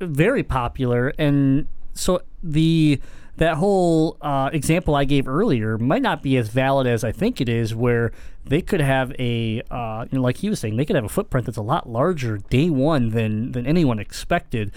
very 0.00 0.42
popular, 0.42 1.12
and 1.18 1.66
so 1.94 2.22
the 2.42 3.00
that 3.36 3.54
whole 3.56 4.16
uh, 4.22 4.48
example 4.52 4.94
I 4.94 5.04
gave 5.04 5.28
earlier 5.28 5.76
might 5.76 6.02
not 6.02 6.22
be 6.22 6.36
as 6.36 6.48
valid 6.48 6.86
as 6.86 7.04
I 7.04 7.12
think 7.12 7.40
it 7.40 7.48
is, 7.48 7.74
where 7.74 8.12
they 8.44 8.62
could 8.62 8.80
have 8.80 9.12
a 9.18 9.62
uh, 9.70 10.06
you 10.10 10.16
know, 10.16 10.22
like 10.22 10.38
he 10.38 10.48
was 10.48 10.60
saying, 10.60 10.76
they 10.76 10.84
could 10.84 10.96
have 10.96 11.04
a 11.04 11.10
footprint 11.10 11.46
that's 11.46 11.58
a 11.58 11.62
lot 11.62 11.88
larger 11.88 12.38
day 12.38 12.70
one 12.70 13.10
than 13.10 13.52
than 13.52 13.66
anyone 13.66 13.98
expected. 13.98 14.72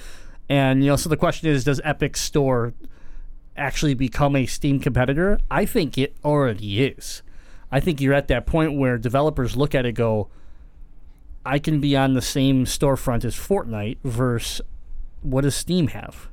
And 0.50 0.84
you 0.84 0.90
know, 0.90 0.96
so 0.96 1.10
the 1.10 1.18
question 1.18 1.50
is, 1.50 1.64
does 1.64 1.80
Epic 1.84 2.18
Store 2.18 2.74
actually 3.56 3.94
become 3.94 4.36
a 4.36 4.46
Steam 4.46 4.80
competitor? 4.80 5.40
I 5.50 5.66
think 5.66 5.98
it 5.98 6.16
already 6.24 6.84
is. 6.84 7.22
I 7.72 7.80
think 7.80 8.02
you're 8.02 8.14
at 8.14 8.28
that 8.30 8.46
point 8.46 8.74
where 8.74 8.98
developers 8.98 9.56
look 9.56 9.76
at 9.76 9.86
it, 9.86 9.94
go, 9.94 10.30
I 11.46 11.60
can 11.60 11.80
be 11.80 11.96
on 11.96 12.14
the 12.14 12.22
same 12.22 12.66
storefront 12.66 13.24
as 13.26 13.36
Fortnite 13.36 13.98
versus 14.04 14.62
what 15.22 15.42
does 15.42 15.56
Steam 15.56 15.88
have? 15.88 16.30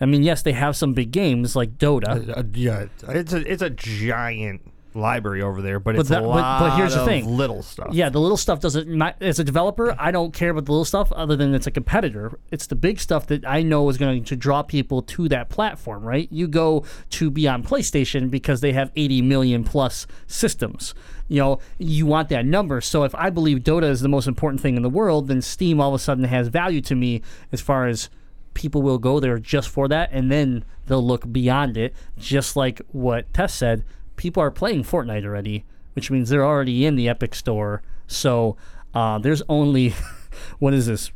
I 0.00 0.06
mean, 0.06 0.22
yes, 0.22 0.42
they 0.42 0.52
have 0.52 0.76
some 0.76 0.92
big 0.92 1.12
games 1.12 1.54
like 1.54 1.78
Dota. 1.78 2.36
Uh, 2.36 2.42
yeah, 2.52 2.86
it's 3.08 3.32
a 3.32 3.50
it's 3.50 3.62
a 3.62 3.70
giant 3.70 4.60
library 4.94 5.42
over 5.42 5.60
there, 5.62 5.80
but, 5.80 5.96
it's 5.96 6.08
that- 6.08 6.22
a 6.22 6.26
lot 6.26 6.60
but 6.60 6.76
here's 6.76 6.94
the 6.94 7.00
of 7.00 7.06
thing. 7.06 7.26
little 7.36 7.62
stuff. 7.62 7.88
Yeah, 7.92 8.08
the 8.08 8.20
little 8.20 8.36
stuff 8.36 8.60
doesn't. 8.60 8.88
My, 8.88 9.14
as 9.20 9.38
a 9.38 9.44
developer, 9.44 9.94
I 9.98 10.10
don't 10.10 10.32
care 10.32 10.50
about 10.50 10.64
the 10.66 10.72
little 10.72 10.84
stuff 10.84 11.10
other 11.12 11.36
than 11.36 11.54
it's 11.54 11.66
a 11.66 11.70
competitor. 11.70 12.38
It's 12.50 12.66
the 12.66 12.76
big 12.76 13.00
stuff 13.00 13.26
that 13.28 13.44
I 13.46 13.62
know 13.62 13.88
is 13.88 13.98
going 13.98 14.24
to 14.24 14.36
draw 14.36 14.62
people 14.62 15.02
to 15.02 15.28
that 15.28 15.48
platform, 15.48 16.04
right? 16.04 16.28
You 16.30 16.46
go 16.46 16.84
to 17.10 17.30
be 17.30 17.48
on 17.48 17.62
PlayStation 17.62 18.30
because 18.30 18.60
they 18.60 18.72
have 18.72 18.90
80 18.96 19.22
million 19.22 19.64
plus 19.64 20.06
systems. 20.26 20.94
You 21.28 21.40
know, 21.40 21.58
you 21.78 22.06
want 22.06 22.28
that 22.28 22.44
number. 22.44 22.80
So 22.80 23.04
if 23.04 23.14
I 23.14 23.30
believe 23.30 23.58
Dota 23.60 23.84
is 23.84 24.00
the 24.00 24.08
most 24.08 24.26
important 24.28 24.60
thing 24.60 24.76
in 24.76 24.82
the 24.82 24.90
world, 24.90 25.28
then 25.28 25.40
Steam 25.42 25.80
all 25.80 25.88
of 25.88 25.94
a 25.94 25.98
sudden 25.98 26.24
has 26.24 26.48
value 26.48 26.80
to 26.82 26.94
me 26.94 27.22
as 27.50 27.60
far 27.60 27.86
as 27.86 28.10
people 28.52 28.82
will 28.82 28.98
go 28.98 29.18
there 29.18 29.38
just 29.38 29.68
for 29.68 29.88
that 29.88 30.08
and 30.12 30.30
then 30.30 30.64
they'll 30.86 31.04
look 31.04 31.30
beyond 31.32 31.76
it 31.76 31.92
just 32.16 32.54
like 32.54 32.80
what 32.92 33.32
tess 33.34 33.52
said 33.52 33.82
people 34.16 34.42
are 34.42 34.50
playing 34.50 34.84
fortnite 34.84 35.24
already 35.24 35.64
which 35.94 36.10
means 36.10 36.28
they're 36.28 36.44
already 36.44 36.84
in 36.84 36.96
the 36.96 37.08
epic 37.08 37.34
store. 37.34 37.82
So 38.06 38.56
uh, 38.92 39.18
there's 39.18 39.42
only 39.48 39.94
what 40.58 40.74
is 40.74 40.86
this? 40.86 41.10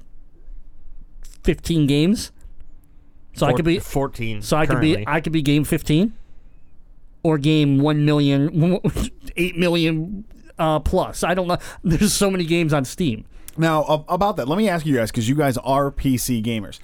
15 1.45 1.87
games? 1.87 2.33
So 3.35 3.47
i 3.47 3.53
could 3.53 3.65
be 3.65 3.79
fourteen. 3.79 4.43
so 4.43 4.57
i 4.57 4.67
could 4.67 4.81
be 4.81 5.07
i 5.07 5.21
could 5.21 5.33
be 5.33 5.43
game 5.43 5.63
15 5.63 6.13
or 7.23 7.39
game 7.39 7.79
1 7.79 8.05
million 8.05 8.81
8 9.37 9.57
million 9.57 10.25
uh, 10.59 10.81
plus. 10.81 11.23
I 11.23 11.35
don't 11.35 11.47
know. 11.47 11.59
There's 11.85 12.13
so 12.13 12.33
many 12.33 12.45
games 12.45 12.73
on 12.73 12.85
steam. 12.85 13.27
Now 13.57 13.85
a- 13.85 14.15
about 14.15 14.37
that, 14.39 14.49
let 14.49 14.59
me 14.59 14.69
ask 14.69 14.85
you 14.85 14.97
guys 14.97 15.13
because 15.13 15.29
you 15.29 15.37
guys 15.37 15.57
are 15.59 15.93
PC 15.93 16.43
gamers. 16.43 16.81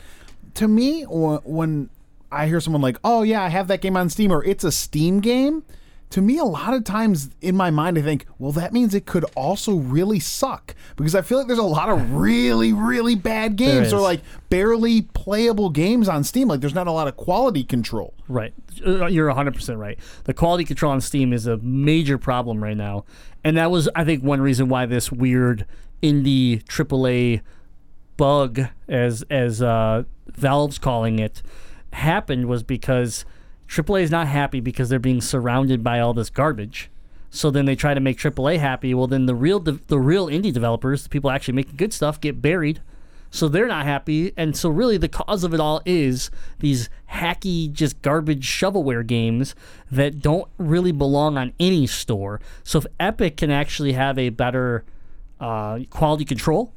To 0.55 0.69
me, 0.69 1.03
when 1.03 1.91
I 2.31 2.47
hear 2.47 2.61
someone 2.61 2.83
like, 2.83 2.99
"Oh 3.03 3.23
yeah, 3.23 3.43
I 3.43 3.49
have 3.49 3.67
that 3.67 3.81
game 3.81 3.97
on 3.97 4.09
Steam," 4.09 4.31
or 4.31 4.45
"It's 4.45 4.63
a 4.63 4.71
Steam 4.71 5.19
game," 5.19 5.65
to 6.11 6.21
me, 6.21 6.39
a 6.39 6.45
lot 6.45 6.75
of 6.75 6.85
times 6.85 7.31
in 7.41 7.57
my 7.57 7.71
mind, 7.71 7.99
I 7.99 8.03
think, 8.03 8.27
"Well, 8.39 8.53
that 8.53 8.73
means 8.73 8.95
it 8.95 9.07
could 9.07 9.25
also 9.35 9.75
really 9.75 10.21
suck," 10.21 10.75
because 10.97 11.15
I 11.15 11.23
feel 11.23 11.39
like 11.39 11.47
there's 11.47 11.59
a 11.59 11.63
lot 11.63 11.89
of 11.89 12.13
really, 12.15 12.73
really 12.73 13.15
bad 13.15 13.57
games 13.57 13.93
or 13.93 14.01
like 14.01 14.21
barely 14.49 15.03
playable 15.03 15.71
games 15.71 16.09
on 16.09 16.23
Steam. 16.23 16.49
Like 16.49 16.61
there's 16.61 16.75
not 16.75 16.87
a 16.87 16.93
lot 16.93 17.09
of 17.09 17.17
quality 17.17 17.65
control. 17.65 18.15
Right. 18.29 18.55
Uh, 18.85 19.07
You're 19.07 19.29
100% 19.29 19.79
right. 19.79 19.99
The 20.25 20.35
quality 20.35 20.65
control 20.65 20.93
on 20.93 21.01
Steam 21.01 21.33
is 21.33 21.47
a 21.47 21.57
major 21.59 22.19
problem 22.19 22.63
right 22.63 22.77
now. 22.77 23.05
And 23.43 23.57
that 23.57 23.71
was, 23.71 23.89
I 23.95 24.05
think, 24.05 24.23
one 24.23 24.41
reason 24.41 24.69
why 24.69 24.87
this 24.87 25.13
weird 25.13 25.67
indie 26.03 26.65
AAA 26.65 27.43
bug, 28.17 28.61
as, 28.89 29.23
as 29.31 29.61
uh, 29.61 30.05
Valve's 30.29 30.79
calling 30.79 31.19
it, 31.19 31.43
happened 31.93 32.47
was 32.47 32.63
because 32.63 33.25
AAA 33.75 34.03
is 34.03 34.11
not 34.11 34.29
happy 34.29 34.61
because 34.61 34.89
they're 34.89 34.99
being 34.99 35.21
surrounded 35.21 35.83
by 35.83 35.99
all 35.99 36.15
this 36.15 36.31
garbage. 36.31 36.91
So 37.31 37.51
then 37.51 37.65
they 37.65 37.75
try 37.75 37.95
to 37.95 38.01
make 38.01 38.19
AAA 38.19 38.61
happy. 38.61 38.95
Well, 38.95 39.09
then 39.09 39.27
the 39.27 39.35
real 39.35 39.59
de- 39.59 39.81
the 39.89 39.99
real 39.99 40.29
indie 40.29 40.53
developers, 40.53 41.03
the 41.03 41.09
people 41.09 41.31
actually 41.31 41.55
making 41.55 41.77
good 41.77 41.93
stuff, 41.93 42.21
get 42.21 42.41
buried. 42.41 42.81
So 43.33 43.49
they're 43.49 43.67
not 43.67 43.85
happy, 43.85 44.33
and 44.37 44.57
so 44.57 44.69
really 44.69 44.97
the 44.97 45.09
cause 45.09 45.43
of 45.43 45.53
it 45.53 45.59
all 45.59 45.83
is 45.85 46.31
these 46.61 46.89
hacky, 47.11 47.73
just 47.73 48.01
garbage 48.01 48.47
shovelware 48.47 49.05
games 49.05 49.57
that 49.91 50.21
don't 50.21 50.49
really 50.57 50.93
belong 50.93 51.37
on 51.37 51.53
any 51.59 51.89
store. 51.89 52.41
So 52.63 52.79
if 52.79 52.87
Epic 53.01 53.37
can 53.37 53.51
actually 53.51 53.95
have 53.95 54.21
a 54.21 54.29
better 54.29 54.85
uh, 55.41 55.81
quality 55.91 56.25
control, 56.25 56.73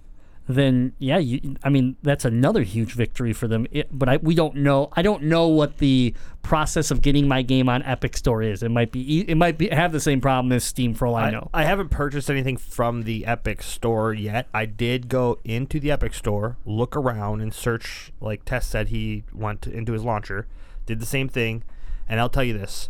then 0.48 0.94
yeah, 0.98 1.18
you, 1.18 1.56
I 1.64 1.70
mean 1.70 1.98
that's 2.04 2.24
another 2.24 2.64
huge 2.64 2.94
victory 2.94 3.34
for 3.34 3.48
them. 3.48 3.68
It, 3.70 3.90
but 3.92 4.08
I, 4.08 4.18
we 4.18 4.34
don't 4.34 4.56
know. 4.56 4.90
I 4.94 5.02
don't 5.02 5.24
know 5.24 5.48
what 5.50 5.80
the 5.80 6.14
process 6.42 6.90
of 6.90 7.02
getting 7.02 7.28
my 7.28 7.42
game 7.42 7.68
on 7.68 7.84
Epic 7.84 8.16
Store 8.16 8.42
is. 8.42 8.64
It 8.64 8.72
might 8.72 8.92
be 8.92 9.22
it 9.30 9.36
might 9.36 9.58
be 9.58 9.68
have 9.68 9.92
the 9.92 10.00
same 10.00 10.22
problem 10.22 10.54
as 10.54 10.64
Steam 10.64 10.94
for 10.94 11.06
all 11.06 11.16
I, 11.16 11.28
I 11.28 11.32
know. 11.32 11.50
I 11.54 11.66
haven't 11.66 11.90
purchased 11.90 12.30
anything 12.30 12.56
from 12.56 13.04
the 13.04 13.26
Epic 13.26 13.62
store 13.62 14.14
yet. 14.14 14.48
I 14.54 14.66
did 14.66 15.10
go 15.10 15.38
into 15.44 15.82
the 15.82 15.92
Epic 15.92 16.14
store, 16.14 16.58
look 16.66 16.96
around, 16.96 17.42
and 17.42 17.54
search. 17.54 18.14
Like 18.22 18.46
Tess 18.46 18.66
said, 18.68 18.88
he 18.88 19.26
went 19.34 19.68
into 19.68 19.92
his 19.92 20.04
launcher, 20.04 20.48
did 20.86 21.02
the 21.02 21.06
same 21.06 21.28
thing, 21.28 21.64
and 22.08 22.22
I'll 22.22 22.30
tell 22.30 22.46
you 22.46 22.58
this: 22.58 22.90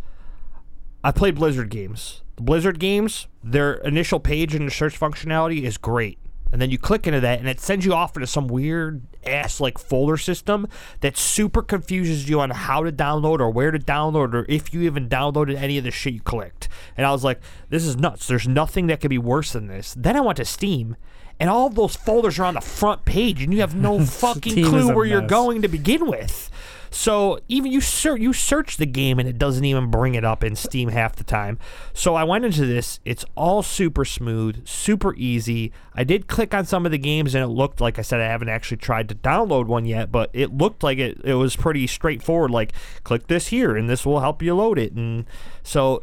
I 1.04 1.12
played 1.12 1.36
Blizzard 1.36 1.72
games. 1.72 2.22
The 2.36 2.44
Blizzard 2.44 2.78
games, 2.78 3.28
their 3.44 3.74
initial 3.74 4.20
page 4.20 4.54
and 4.54 4.68
the 4.68 4.72
search 4.72 5.00
functionality 5.00 5.64
is 5.64 5.80
great. 5.80 6.20
And 6.52 6.62
then 6.62 6.70
you 6.70 6.78
click 6.78 7.08
into 7.08 7.20
that, 7.20 7.40
and 7.40 7.48
it 7.48 7.60
sends 7.60 7.86
you 7.86 7.94
off 7.94 8.16
into 8.16 8.28
some 8.28 8.48
weird 8.48 9.02
ass 9.26 9.60
like 9.60 9.78
folder 9.78 10.18
system 10.18 10.68
that 11.02 11.18
super 11.18 11.62
confuses 11.62 12.30
you 12.30 12.40
on 12.40 12.50
how 12.52 12.84
to 12.84 12.92
download 12.92 13.40
or 13.40 13.50
where 13.50 13.72
to 13.72 13.80
download 13.80 14.34
or 14.34 14.46
if 14.48 14.74
you 14.74 14.82
even 14.82 15.10
downloaded 15.10 15.56
any 15.56 15.78
of 15.78 15.84
the 15.84 15.92
shit 15.92 16.14
you 16.14 16.22
clicked. 16.22 16.70
And 16.96 17.06
I 17.06 17.12
was 17.12 17.24
like, 17.24 17.42
this 17.70 17.86
is 17.86 17.98
nuts. 17.98 18.28
There's 18.28 18.48
nothing 18.48 18.88
that 18.88 19.02
could 19.02 19.10
be 19.10 19.18
worse 19.18 19.52
than 19.52 19.68
this. 19.68 19.94
Then 19.98 20.16
I 20.16 20.22
went 20.22 20.38
to 20.38 20.46
Steam, 20.46 20.96
and 21.40 21.50
all 21.50 21.68
of 21.68 21.76
those 21.76 21.96
folders 21.96 22.40
are 22.40 22.46
on 22.46 22.56
the 22.56 22.62
front 22.62 23.06
page, 23.06 23.44
and 23.44 23.54
you 23.54 23.60
have 23.60 23.76
no 23.76 24.00
fucking 24.06 24.64
clue 24.64 24.94
where 24.94 25.06
you're 25.06 25.22
going 25.22 25.62
to 25.62 25.68
begin 25.68 26.08
with. 26.08 26.50
So 26.98 27.40
even 27.48 27.72
you 27.72 27.80
search 27.80 28.20
you 28.20 28.34
search 28.34 28.78
the 28.78 28.88
game 28.88 29.20
and 29.20 29.30
it 29.30 29.38
doesn't 29.38 29.64
even 29.64 29.92
bring 29.92 30.16
it 30.16 30.26
up 30.26 30.44
in 30.44 30.56
Steam 30.56 30.90
half 30.90 31.16
the 31.16 31.24
time. 31.24 31.60
So 31.94 32.16
I 32.16 32.24
went 32.24 32.44
into 32.44 32.66
this. 32.66 33.00
It's 33.06 33.24
all 33.36 33.62
super 33.62 34.04
smooth, 34.04 34.68
super 34.68 35.14
easy. 35.14 35.72
I 35.94 36.04
did 36.04 36.26
click 36.26 36.56
on 36.56 36.66
some 36.66 36.88
of 36.88 36.92
the 36.92 36.98
games 36.98 37.36
and 37.36 37.44
it 37.44 37.50
looked 37.50 37.80
like 37.80 38.00
I 38.00 38.02
said 38.02 38.20
I 38.20 38.26
haven't 38.26 38.50
actually 38.50 38.78
tried 38.78 39.10
to 39.10 39.16
download 39.16 39.68
one 39.68 39.86
yet, 39.86 40.12
but 40.12 40.32
it 40.34 40.58
looked 40.58 40.82
like 40.82 40.98
it 40.98 41.22
it 41.24 41.36
was 41.36 41.56
pretty 41.56 41.86
straightforward. 41.86 42.50
Like 42.50 42.74
click 43.04 43.28
this 43.28 43.50
here 43.50 43.78
and 43.78 43.88
this 43.88 44.04
will 44.04 44.22
help 44.22 44.42
you 44.42 44.56
load 44.56 44.80
it. 44.80 44.94
And 44.94 45.26
so 45.62 46.02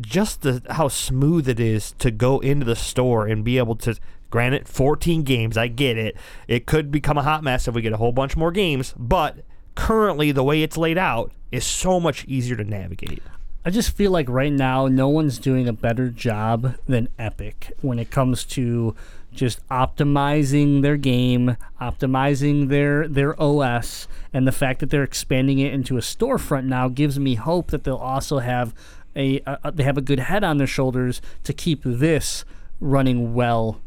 just 0.00 0.42
the 0.42 0.62
how 0.70 0.86
smooth 0.86 1.48
it 1.48 1.58
is 1.58 1.90
to 1.98 2.12
go 2.12 2.38
into 2.38 2.64
the 2.64 2.76
store 2.76 3.26
and 3.26 3.44
be 3.44 3.58
able 3.58 3.74
to 3.74 3.96
granted 4.28 4.68
14 4.68 5.22
games 5.22 5.56
i 5.56 5.68
get 5.68 5.96
it 5.96 6.16
it 6.48 6.66
could 6.66 6.90
become 6.90 7.16
a 7.16 7.22
hot 7.22 7.42
mess 7.42 7.66
if 7.66 7.74
we 7.74 7.80
get 7.80 7.92
a 7.92 7.96
whole 7.96 8.12
bunch 8.12 8.36
more 8.36 8.50
games 8.50 8.92
but 8.98 9.38
currently 9.76 10.32
the 10.32 10.42
way 10.42 10.62
it's 10.62 10.76
laid 10.76 10.98
out 10.98 11.30
is 11.52 11.64
so 11.64 12.00
much 12.00 12.24
easier 12.24 12.56
to 12.56 12.64
navigate. 12.64 13.22
I 13.64 13.70
just 13.70 13.90
feel 13.96 14.10
like 14.10 14.28
right 14.28 14.52
now 14.52 14.86
no 14.86 15.08
one's 15.08 15.38
doing 15.38 15.68
a 15.68 15.72
better 15.72 16.08
job 16.08 16.76
than 16.86 17.08
Epic 17.18 17.72
when 17.80 17.98
it 17.98 18.10
comes 18.10 18.44
to 18.44 18.94
just 19.32 19.66
optimizing 19.68 20.82
their 20.82 20.96
game, 20.96 21.56
optimizing 21.80 22.68
their 22.68 23.06
their 23.06 23.40
OS, 23.40 24.08
and 24.32 24.46
the 24.46 24.52
fact 24.52 24.80
that 24.80 24.90
they're 24.90 25.02
expanding 25.02 25.58
it 25.58 25.72
into 25.72 25.96
a 25.96 26.00
storefront 26.00 26.64
now 26.64 26.88
gives 26.88 27.18
me 27.18 27.34
hope 27.34 27.70
that 27.70 27.84
they'll 27.84 27.96
also 27.96 28.38
have 28.38 28.74
a, 29.14 29.40
a 29.46 29.72
they 29.72 29.82
have 29.82 29.98
a 29.98 30.02
good 30.02 30.20
head 30.20 30.42
on 30.42 30.58
their 30.58 30.66
shoulders 30.66 31.20
to 31.44 31.52
keep 31.52 31.82
this 31.84 32.44
running 32.80 33.34
well 33.34 33.80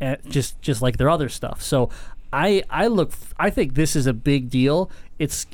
at 0.00 0.24
just 0.26 0.60
just 0.60 0.82
like 0.82 0.96
their 0.96 1.10
other 1.10 1.28
stuff. 1.28 1.62
So 1.62 1.90
I 2.32 2.64
I 2.68 2.88
look 2.88 3.12
I 3.38 3.50
think 3.50 3.74
this 3.74 3.94
is 3.94 4.06
a 4.06 4.12
big 4.12 4.50
deal. 4.50 4.90
It's 5.18 5.46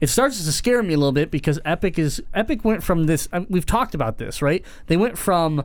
it 0.00 0.08
starts 0.08 0.44
to 0.44 0.52
scare 0.52 0.82
me 0.82 0.94
a 0.94 0.98
little 0.98 1.12
bit 1.12 1.30
because 1.30 1.58
Epic 1.64 1.98
is 1.98 2.22
Epic 2.34 2.64
went 2.64 2.82
from 2.82 3.04
this. 3.04 3.28
We've 3.48 3.66
talked 3.66 3.94
about 3.94 4.18
this, 4.18 4.42
right? 4.42 4.64
They 4.86 4.96
went 4.96 5.16
from 5.16 5.64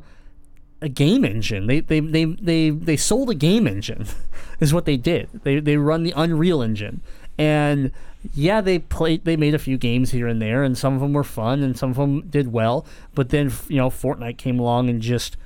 a 0.81 0.89
game 0.89 1.25
engine. 1.25 1.67
They 1.67 1.81
they 1.81 1.99
they 1.99 2.25
they, 2.25 2.69
they 2.69 2.97
sold 2.97 3.29
a 3.29 3.35
game 3.35 3.67
engine, 3.67 4.05
is 4.59 4.73
what 4.73 4.85
they 4.85 4.97
did. 4.97 5.29
They 5.43 5.59
they 5.59 5.77
run 5.77 6.03
the 6.03 6.13
Unreal 6.15 6.61
Engine, 6.61 7.01
and 7.37 7.91
yeah, 8.33 8.61
they 8.61 8.79
played. 8.79 9.25
They 9.25 9.35
made 9.35 9.55
a 9.55 9.59
few 9.59 9.77
games 9.77 10.11
here 10.11 10.27
and 10.27 10.41
there, 10.41 10.63
and 10.63 10.77
some 10.77 10.93
of 10.93 11.01
them 11.01 11.13
were 11.13 11.23
fun, 11.23 11.63
and 11.63 11.77
some 11.77 11.89
of 11.89 11.97
them 11.97 12.21
did 12.21 12.51
well. 12.53 12.85
But 13.15 13.29
then 13.29 13.51
you 13.67 13.77
know, 13.77 13.89
Fortnite 13.89 14.37
came 14.37 14.59
along 14.59 14.89
and 14.89 15.01
just 15.01 15.37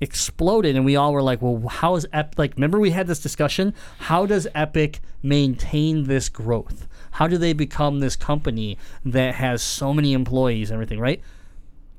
exploded 0.00 0.76
and 0.76 0.84
we 0.84 0.96
all 0.96 1.12
were 1.12 1.22
like 1.22 1.42
well 1.42 1.68
how 1.68 1.94
is 1.94 2.06
epic 2.10 2.38
like 2.38 2.54
remember 2.54 2.80
we 2.80 2.90
had 2.90 3.06
this 3.06 3.20
discussion 3.20 3.74
how 3.98 4.24
does 4.24 4.48
epic 4.54 5.00
maintain 5.22 6.04
this 6.04 6.30
growth 6.30 6.88
how 7.12 7.26
do 7.26 7.38
they 7.38 7.52
become 7.52 8.00
this 8.00 8.16
company 8.16 8.78
that 9.04 9.34
has 9.34 9.62
so 9.62 9.92
many 9.92 10.12
employees 10.12 10.70
and 10.70 10.76
everything 10.76 10.98
right 10.98 11.20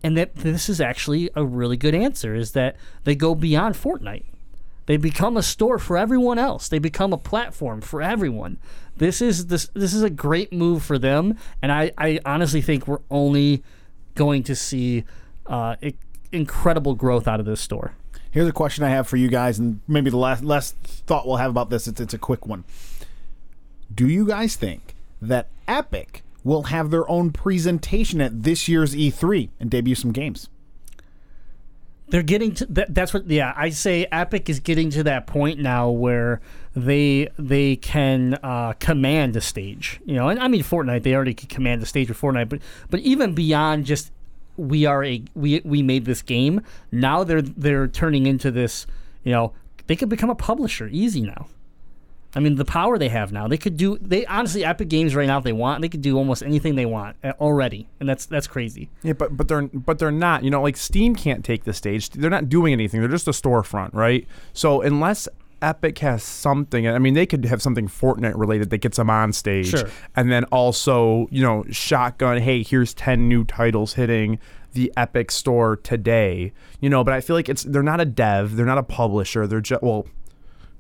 and 0.04 0.18
that 0.18 0.36
this 0.36 0.70
is 0.70 0.82
actually 0.82 1.30
a 1.36 1.44
really 1.44 1.78
good 1.78 1.94
answer 1.94 2.34
is 2.34 2.52
that 2.52 2.76
they 3.04 3.16
go 3.16 3.36
beyond 3.36 3.76
fortnite 3.76 4.26
they 4.88 4.98
become 4.98 5.38
a 5.38 5.44
store 5.44 5.78
for 5.80 5.98
everyone 5.98 6.40
else 6.40 6.68
they 6.68 6.80
become 6.80 7.14
a 7.14 7.18
platform 7.18 7.82
for 7.82 8.02
everyone 8.02 8.58
this 8.98 9.22
is 9.22 9.48
this 9.48 9.70
this 9.74 9.94
is 9.94 10.04
a 10.04 10.10
great 10.10 10.52
move 10.52 10.84
for 10.84 10.98
them 10.98 11.38
and 11.62 11.72
i 11.72 11.92
i 11.98 12.20
honestly 12.26 12.62
think 12.62 12.88
we're 12.88 13.00
only 13.10 13.64
going 14.16 14.44
to 14.44 14.56
see 14.56 15.04
uh, 15.48 15.76
incredible 16.32 16.96
growth 16.96 17.28
out 17.28 17.40
of 17.40 17.46
this 17.46 17.62
store 17.62 17.94
Here's 18.32 18.48
a 18.48 18.54
question 18.54 18.86
I 18.86 18.90
have 18.90 19.10
for 19.10 19.18
you 19.18 19.28
guys, 19.28 19.60
and 19.60 19.82
maybe 19.90 20.10
the 20.10 20.18
last 20.18 20.42
last 20.42 20.76
thought 21.06 21.28
we'll 21.28 21.36
have 21.36 21.52
about 21.52 21.70
this. 21.70 21.86
It's 21.86 22.00
it's 22.00 22.14
a 22.14 22.18
quick 22.18 22.48
one. 22.48 22.64
Do 23.94 24.08
you 24.08 24.26
guys 24.26 24.56
think 24.56 24.96
that 25.22 25.48
Epic 25.68 26.24
will 26.44 26.64
have 26.64 26.90
their 26.90 27.08
own 27.10 27.32
presentation 27.32 28.20
at 28.22 28.44
this 28.44 28.68
year's 28.68 28.96
E3 28.96 29.50
and 29.60 29.70
debut 29.70 29.96
some 29.96 30.12
games? 30.12 30.50
they're 32.12 32.22
getting 32.22 32.54
to 32.54 32.66
that, 32.68 32.94
that's 32.94 33.14
what 33.14 33.28
yeah 33.28 33.54
i 33.56 33.70
say 33.70 34.06
epic 34.12 34.50
is 34.50 34.60
getting 34.60 34.90
to 34.92 35.02
that 35.04 35.26
point 35.26 35.60
now 35.60 35.90
where 35.90 36.40
they 36.76 37.28
they 37.40 37.76
can 37.78 38.38
uh, 38.44 38.74
command 38.74 39.36
a 39.36 39.42
stage 39.42 40.00
you 40.06 40.14
know 40.14 40.28
and 40.30 40.40
i 40.40 40.48
mean 40.48 40.62
fortnite 40.62 41.04
they 41.04 41.16
already 41.16 41.34
command 41.34 41.82
the 41.82 41.86
stage 41.86 42.10
with 42.10 42.20
fortnite 42.20 42.50
but 42.50 42.60
but 42.90 43.00
even 43.00 43.34
beyond 43.34 43.86
just 43.86 44.12
we 44.58 44.86
are 44.86 45.04
a 45.04 45.24
we 45.34 45.62
we 45.64 45.82
made 45.82 46.06
this 46.06 46.22
game 46.22 46.62
now 46.92 47.24
they're 47.24 47.42
they're 47.42 47.88
turning 47.88 48.28
into 48.28 48.52
this 48.52 48.86
you 49.24 49.32
know 49.32 49.54
they 49.88 49.96
could 49.96 50.10
become 50.10 50.30
a 50.30 50.36
publisher 50.36 50.88
easy 50.92 51.22
now 51.22 51.48
I 52.34 52.40
mean, 52.40 52.56
the 52.56 52.66
power 52.66 52.98
they 52.98 53.10
have 53.10 53.32
now, 53.32 53.48
they 53.48 53.58
could 53.58 53.76
do. 53.76 53.98
They 54.00 54.26
honestly, 54.26 54.64
Epic 54.64 54.88
Games 54.88 55.16
right 55.16 55.28
now, 55.28 55.38
if 55.38 55.44
they 55.44 55.52
want, 55.52 55.82
they 55.82 55.90
could 55.90 56.02
do 56.02 56.18
almost 56.18 56.44
anything 56.44 56.76
they 56.76 56.86
want 56.86 57.18
uh, 57.24 57.34
already, 57.40 57.88
and 58.00 58.08
that's 58.08 58.26
that's 58.26 58.48
crazy. 58.48 58.90
Yeah, 59.04 59.14
but 59.14 59.36
but 59.36 59.48
they're 59.50 59.64
but 59.64 60.00
they're 60.00 60.12
not. 60.12 60.44
You 60.44 60.50
know, 60.50 60.62
like 60.62 60.78
Steam 60.78 61.16
can't 61.16 61.44
take 61.44 61.66
the 61.66 61.74
stage. 61.74 62.10
They're 62.10 62.30
not 62.30 62.48
doing 62.48 62.72
anything. 62.74 63.02
They're 63.02 63.10
just 63.10 63.28
a 63.28 63.32
storefront, 63.32 63.94
right? 63.94 64.26
So 64.54 64.82
unless 64.82 65.28
Epic 65.62 66.00
has 66.00 66.24
something, 66.24 66.88
I 66.88 66.98
mean, 67.00 67.14
they 67.14 67.26
could 67.26 67.46
have 67.46 67.62
something 67.62 67.88
Fortnite 67.88 68.38
related 68.38 68.70
that 68.72 68.78
gets 68.80 68.98
them 68.98 69.10
on 69.10 69.34
stage, 69.34 69.68
Sure. 69.70 69.90
and 70.16 70.32
then 70.32 70.46
also, 70.46 71.28
you 71.32 71.42
know, 71.44 71.66
shotgun. 71.70 72.38
Hey, 72.40 72.64
here's 72.64 72.94
ten 72.94 73.28
new 73.28 73.44
titles 73.44 73.94
hitting 73.94 74.40
the 74.74 74.92
Epic 74.96 75.32
store 75.32 75.76
today. 75.76 76.54
You 76.80 76.90
know, 76.90 77.04
but 77.04 77.14
I 77.14 77.20
feel 77.20 77.36
like 77.36 77.50
it's 77.50 77.64
they're 77.64 77.84
not 77.84 78.00
a 78.00 78.06
dev, 78.06 78.56
they're 78.56 78.66
not 78.66 78.78
a 78.78 78.84
publisher. 78.84 79.46
They're 79.48 79.60
just 79.60 79.84
well. 79.84 80.08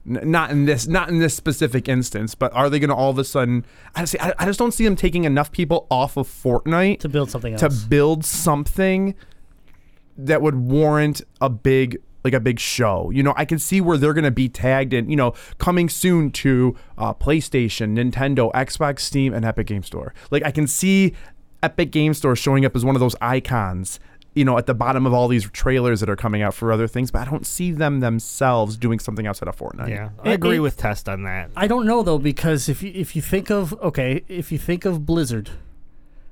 N- 0.08 0.32
not 0.32 0.50
in 0.52 0.66
this, 0.66 0.88
not 0.88 1.10
in 1.10 1.20
this 1.20 1.36
specific 1.36 1.88
instance, 1.88 2.34
but 2.36 2.52
are 2.54 2.70
they 2.70 2.80
going 2.80 2.90
to 2.90 2.96
all 2.96 3.12
of 3.12 3.18
a 3.20 3.24
sudden? 3.24 3.66
I, 3.96 4.06
see, 4.06 4.18
I, 4.20 4.34
I 4.40 4.46
just 4.46 4.58
don't 4.60 4.74
see 4.74 4.84
them 4.86 4.96
taking 4.96 5.26
enough 5.26 5.52
people 5.52 5.88
off 5.92 6.18
of 6.18 6.28
Fortnite 6.28 7.00
To 7.02 7.10
build 7.10 7.30
something 7.30 7.54
else. 7.54 7.62
to 7.62 7.88
build 7.88 8.26
something 8.26 9.14
that 10.18 10.42
would 10.42 10.56
warrant 10.56 11.22
a 11.40 11.50
big 11.50 11.98
like 12.24 12.34
a 12.36 12.40
big 12.40 12.60
show. 12.60 13.10
You 13.10 13.24
know, 13.24 13.34
I 13.36 13.46
can 13.46 13.58
see 13.58 13.82
where 13.82 13.98
they're 13.98 14.14
going 14.14 14.26
to 14.26 14.30
be 14.32 14.48
tagged 14.48 14.94
in, 14.94 15.10
you 15.10 15.16
know, 15.16 15.34
coming 15.58 15.90
soon 15.90 16.30
to 16.34 16.76
uh, 16.96 17.16
PlayStation, 17.16 17.98
Nintendo, 17.98 18.52
Xbox, 18.54 19.00
Steam, 19.00 19.34
and 19.34 19.44
Epic 19.44 19.66
Game 19.66 19.82
Store. 19.82 20.14
Like 20.30 20.44
I 20.46 20.52
can 20.52 20.68
see 20.68 21.14
Epic 21.64 21.92
Game 21.92 22.14
Store 22.14 22.36
showing 22.36 22.64
up 22.64 22.76
as 22.76 22.86
one 22.86 22.96
of 22.96 23.00
those 23.00 23.16
icons, 23.22 24.00
you 24.34 24.46
know, 24.46 24.58
at 24.58 24.66
the 24.66 24.74
bottom 24.74 25.06
of 25.06 25.14
all 25.14 25.28
these 25.28 25.50
trailers 25.52 26.00
that 26.00 26.10
are 26.10 26.16
coming 26.16 26.42
out 26.42 26.54
for 26.54 26.72
other 26.72 26.88
things, 26.88 27.12
but 27.12 27.28
I 27.28 27.30
don't 27.30 27.46
see 27.46 27.72
them 27.72 28.00
themselves 28.00 28.78
doing 28.78 28.98
something 29.00 29.28
outside 29.28 29.50
of 29.50 29.58
Fortnite. 29.58 29.90
Yeah, 29.90 30.10
I 30.24 30.30
It- 30.30 30.34
agree 30.36 30.56
it- 30.56 30.60
with 30.62 30.78
Tess 30.78 31.06
on 31.08 31.24
that. 31.24 31.50
I 31.56 31.68
don't 31.68 31.86
know 31.86 32.02
though 32.02 32.18
because 32.18 32.70
if 32.70 32.82
you 32.82 32.92
if 32.96 33.16
you 33.16 33.22
think 33.22 33.50
of 33.52 33.74
okay, 33.82 34.24
if 34.30 34.52
you 34.52 34.58
think 34.58 34.86
of 34.86 35.06
Blizzard 35.06 35.50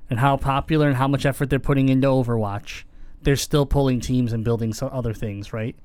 and 0.08 0.18
how 0.20 0.36
popular 0.36 0.88
and 0.88 0.96
how 0.96 1.08
much 1.08 1.26
effort 1.26 1.50
they're 1.50 1.58
putting 1.58 1.88
into 1.90 2.08
Overwatch, 2.08 2.84
they're 3.22 3.36
still 3.36 3.66
pulling 3.66 4.00
teams 4.00 4.32
and 4.32 4.42
building 4.44 4.72
some 4.72 4.88
other 4.92 5.12
things, 5.12 5.52
right? 5.52 5.76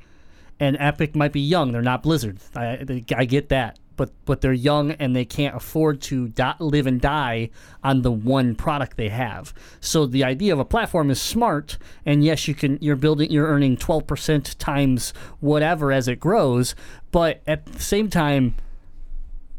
And 0.58 0.78
Epic 0.80 1.16
might 1.18 1.34
be 1.34 1.42
young; 1.42 1.74
they're 1.74 1.82
not 1.82 2.02
Blizzard. 2.02 2.38
I 2.56 3.04
I 3.16 3.26
get 3.26 3.50
that, 3.50 3.78
but 3.96 4.12
but 4.26 4.42
they're 4.42 4.54
young 4.54 4.92
and 4.92 5.16
they 5.16 5.26
can't 5.26 5.56
afford 5.56 6.02
to 6.02 6.30
di- 6.30 6.56
live 6.60 6.88
and 6.88 7.02
die 7.02 7.50
on 7.84 8.02
the 8.02 8.12
one 8.12 8.56
product 8.56 8.98
they 8.98 9.10
have. 9.10 9.54
So 9.80 10.06
the 10.06 10.24
idea 10.24 10.54
of 10.54 10.60
a 10.60 10.66
platform 10.66 11.10
is 11.10 11.22
smart, 11.22 11.78
and 12.06 12.24
yes, 12.24 12.48
you 12.48 12.56
can 12.56 12.78
you're 12.82 12.96
building 12.96 13.32
you're 13.32 13.48
earning 13.48 13.78
twelve 13.78 14.08
percent 14.08 14.58
times 14.60 15.14
whatever 15.40 15.92
as 15.92 16.08
it 16.08 16.20
grows, 16.20 16.76
but 17.12 17.42
at 17.48 17.66
the 17.66 17.82
same 17.82 18.10
time 18.10 18.56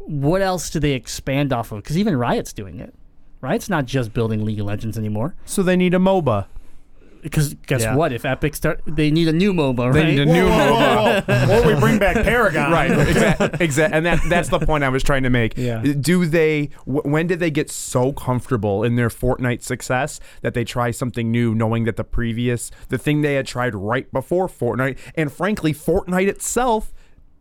what 0.07 0.41
else 0.41 0.71
do 0.71 0.79
they 0.79 0.93
expand 0.93 1.53
off 1.53 1.73
of? 1.73 1.83
Because 1.83 1.99
even 1.99 2.17
Riot's 2.17 2.53
doing 2.53 2.79
it. 2.79 2.95
Riot's 3.41 3.69
not 3.69 3.87
just 3.87 4.13
building 4.15 4.45
League 4.45 4.61
of 4.61 4.67
Legends 4.67 4.97
anymore. 4.97 5.35
So 5.45 5.63
they 5.63 5.77
need 5.77 5.95
a 5.95 5.99
MOBA. 5.99 6.47
Because 7.27 7.55
guess 7.67 7.83
Yeah. 7.83 7.97
what? 7.97 8.13
If 8.13 8.25
Epic 8.25 8.55
start, 8.55 8.83
they 8.87 9.11
need 9.11 9.27
a 9.27 9.33
new 9.33 9.53
MOBA, 9.53 9.93
They 9.93 10.05
need 10.05 10.21
a 10.21 10.27
new 10.27 10.47
MOBA. 10.47 11.49
or 11.49 11.67
we 11.67 11.81
bring 11.81 11.99
back 11.99 12.15
Paragon. 12.23 12.71
right 12.71 12.91
exactly 12.91 13.51
exactly 13.65 13.97
and 13.97 14.07
that 14.07 14.21
that's 14.29 14.49
the 14.49 14.61
point 14.61 14.85
i 14.85 14.89
was 14.89 15.03
trying 15.03 15.25
to 15.25 15.31
make 15.31 15.57
Yeah. 15.57 15.83
do 15.83 16.25
they 16.27 16.71
wh- 16.85 17.05
when 17.05 17.27
did 17.27 17.41
they 17.41 17.51
get 17.51 17.69
so 17.71 18.13
comfortable 18.13 18.85
in 18.85 18.95
their 18.95 19.09
fortnite 19.09 19.63
success 19.63 20.21
that 20.43 20.55
they 20.55 20.63
try 20.65 20.93
something 20.93 21.31
new 21.33 21.53
knowing 21.55 21.83
that 21.85 21.97
the 21.97 22.05
previous 22.05 22.71
the 22.91 22.99
thing 22.99 23.23
they 23.23 23.35
had 23.35 23.47
tried 23.47 23.75
right 23.75 24.11
before 24.13 24.47
fortnite 24.47 24.97
and 25.17 25.33
frankly 25.33 25.73
fortnite 25.75 26.29
itself 26.29 26.93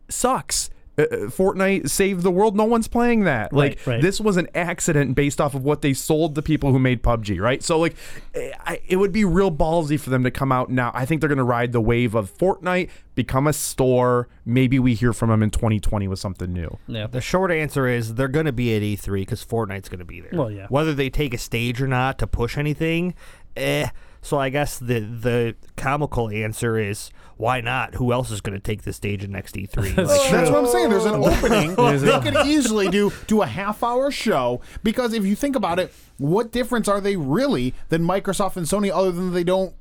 sucks 0.09 0.69
uh, 0.97 1.01
uh, 1.01 1.05
Fortnite 1.27 1.89
saved 1.89 2.23
the 2.23 2.31
world. 2.31 2.55
No 2.55 2.63
one's 2.63 2.87
playing 2.87 3.25
that. 3.25 3.51
Like 3.51 3.79
right. 3.85 4.01
this 4.01 4.21
was 4.21 4.37
an 4.37 4.47
accident 4.55 5.15
based 5.15 5.41
off 5.41 5.53
of 5.53 5.63
what 5.63 5.81
they 5.81 5.93
sold 5.93 6.35
the 6.35 6.41
people 6.41 6.71
who 6.71 6.79
made 6.79 7.03
PUBG, 7.03 7.39
right? 7.39 7.61
So 7.61 7.79
like, 7.79 7.95
eh, 8.33 8.51
I, 8.59 8.79
it 8.87 8.97
would 8.97 9.11
be 9.11 9.25
real 9.25 9.51
ballsy 9.51 9.99
for 9.99 10.09
them 10.09 10.23
to 10.23 10.31
come 10.31 10.51
out 10.51 10.69
now. 10.69 10.91
I 10.93 11.05
think 11.05 11.21
they're 11.21 11.27
going 11.27 11.37
to 11.37 11.43
ride 11.43 11.71
the 11.71 11.81
wave 11.81 12.15
of 12.15 12.35
Fortnite, 12.35 12.89
become 13.13 13.47
a 13.47 13.53
store. 13.53 14.29
Maybe 14.45 14.79
we 14.79 14.93
hear 14.93 15.13
from 15.13 15.29
them 15.29 15.43
in 15.43 15.49
2020 15.49 16.07
with 16.07 16.19
something 16.19 16.51
new. 16.51 16.77
yeah. 16.87 17.07
The 17.07 17.21
short 17.21 17.51
answer 17.51 17.87
is 17.87 18.15
they're 18.15 18.27
going 18.27 18.45
to 18.45 18.53
be 18.53 18.75
at 18.75 18.81
E3 18.81 19.21
because 19.21 19.43
Fortnite's 19.43 19.89
going 19.89 19.99
to 19.99 20.05
be 20.05 20.21
there. 20.21 20.31
Well, 20.33 20.51
yeah. 20.51 20.67
Whether 20.69 20.93
they 20.93 21.09
take 21.09 21.33
a 21.33 21.37
stage 21.37 21.81
or 21.81 21.87
not 21.87 22.19
to 22.19 22.27
push 22.27 22.57
anything, 22.57 23.15
eh. 23.55 23.89
So 24.25 24.39
I 24.39 24.49
guess 24.49 24.79
the 24.79 25.01
the 25.01 25.55
comical 25.77 26.29
answer 26.31 26.79
is 26.79 27.11
why 27.37 27.61
not? 27.61 27.93
Who 27.93 28.11
else 28.11 28.31
is 28.31 28.41
going 28.41 28.55
to 28.55 28.59
take 28.59 28.81
the 28.81 28.91
stage 28.91 29.23
at 29.23 29.29
next 29.29 29.53
E3? 29.53 29.95
Like, 29.97 30.07
That's 30.31 30.49
what 30.49 30.55
I'm 30.55 30.67
saying. 30.67 30.89
There's 30.89 31.05
an 31.05 31.13
opening. 31.23 31.75
they 31.75 32.19
could 32.21 32.47
easily 32.47 32.89
do 32.89 33.13
do 33.27 33.43
a 33.43 33.45
half 33.45 33.83
hour 33.83 34.09
show 34.09 34.61
because 34.81 35.13
if 35.13 35.25
you 35.25 35.35
think 35.35 35.55
about 35.55 35.77
it, 35.77 35.93
what 36.17 36.51
difference 36.51 36.87
are 36.87 36.99
they 36.99 37.15
really 37.15 37.75
than 37.89 38.01
Microsoft 38.01 38.57
and 38.57 38.65
Sony 38.65 38.89
other 38.91 39.11
than 39.11 39.31
they 39.31 39.43
don't 39.43 39.75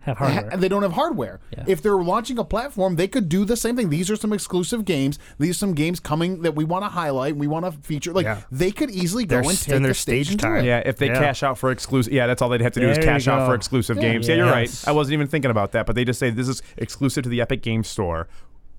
Have 0.00 0.16
ha- 0.18 0.30
hardware. 0.32 0.56
they 0.56 0.68
don't 0.68 0.82
have 0.82 0.92
hardware. 0.92 1.40
Yeah. 1.50 1.64
If 1.66 1.82
they're 1.82 1.96
launching 1.96 2.38
a 2.38 2.44
platform, 2.44 2.96
they 2.96 3.08
could 3.08 3.28
do 3.28 3.44
the 3.44 3.56
same 3.56 3.76
thing. 3.76 3.90
These 3.90 4.10
are 4.10 4.16
some 4.16 4.32
exclusive 4.32 4.84
games. 4.84 5.18
These 5.38 5.50
are 5.56 5.58
some 5.58 5.74
games 5.74 6.00
coming 6.00 6.42
that 6.42 6.54
we 6.54 6.64
want 6.64 6.84
to 6.84 6.88
highlight. 6.88 7.36
We 7.36 7.46
want 7.46 7.66
to 7.66 7.72
feature. 7.82 8.12
Like 8.12 8.24
Yeah. 8.24 8.40
they 8.50 8.70
could 8.70 8.90
easily 8.90 9.24
go 9.26 9.40
Their 9.42 9.50
and 9.50 9.58
take 9.58 9.74
and 9.74 9.84
their 9.84 9.90
the 9.90 9.94
stage, 9.94 10.28
stage 10.28 10.40
time. 10.40 10.64
Yeah, 10.64 10.82
if 10.86 10.96
they 10.96 11.08
Yeah. 11.08 11.18
cash 11.18 11.42
out 11.42 11.58
for 11.58 11.70
exclusive, 11.70 12.12
yeah, 12.12 12.26
that's 12.26 12.40
all 12.40 12.48
they'd 12.48 12.60
have 12.60 12.72
to 12.72 12.80
do 12.80 12.88
is 12.88 12.98
cash 12.98 13.28
out 13.28 13.46
for 13.46 13.54
exclusive 13.54 13.98
games. 14.00 14.28
Yeah, 14.28 14.36
you're 14.36 14.46
right. 14.46 14.70
I 14.86 14.92
wasn't 14.92 15.14
even 15.14 15.26
thinking 15.26 15.50
about 15.50 15.72
that, 15.72 15.84
but 15.86 15.94
they 15.96 16.04
just 16.04 16.18
say 16.20 16.30
this 16.30 16.48
is 16.48 16.62
exclusive 16.76 17.24
to 17.24 17.28
the 17.28 17.40
Epic 17.40 17.62
Game 17.62 17.84
Store. 17.84 18.28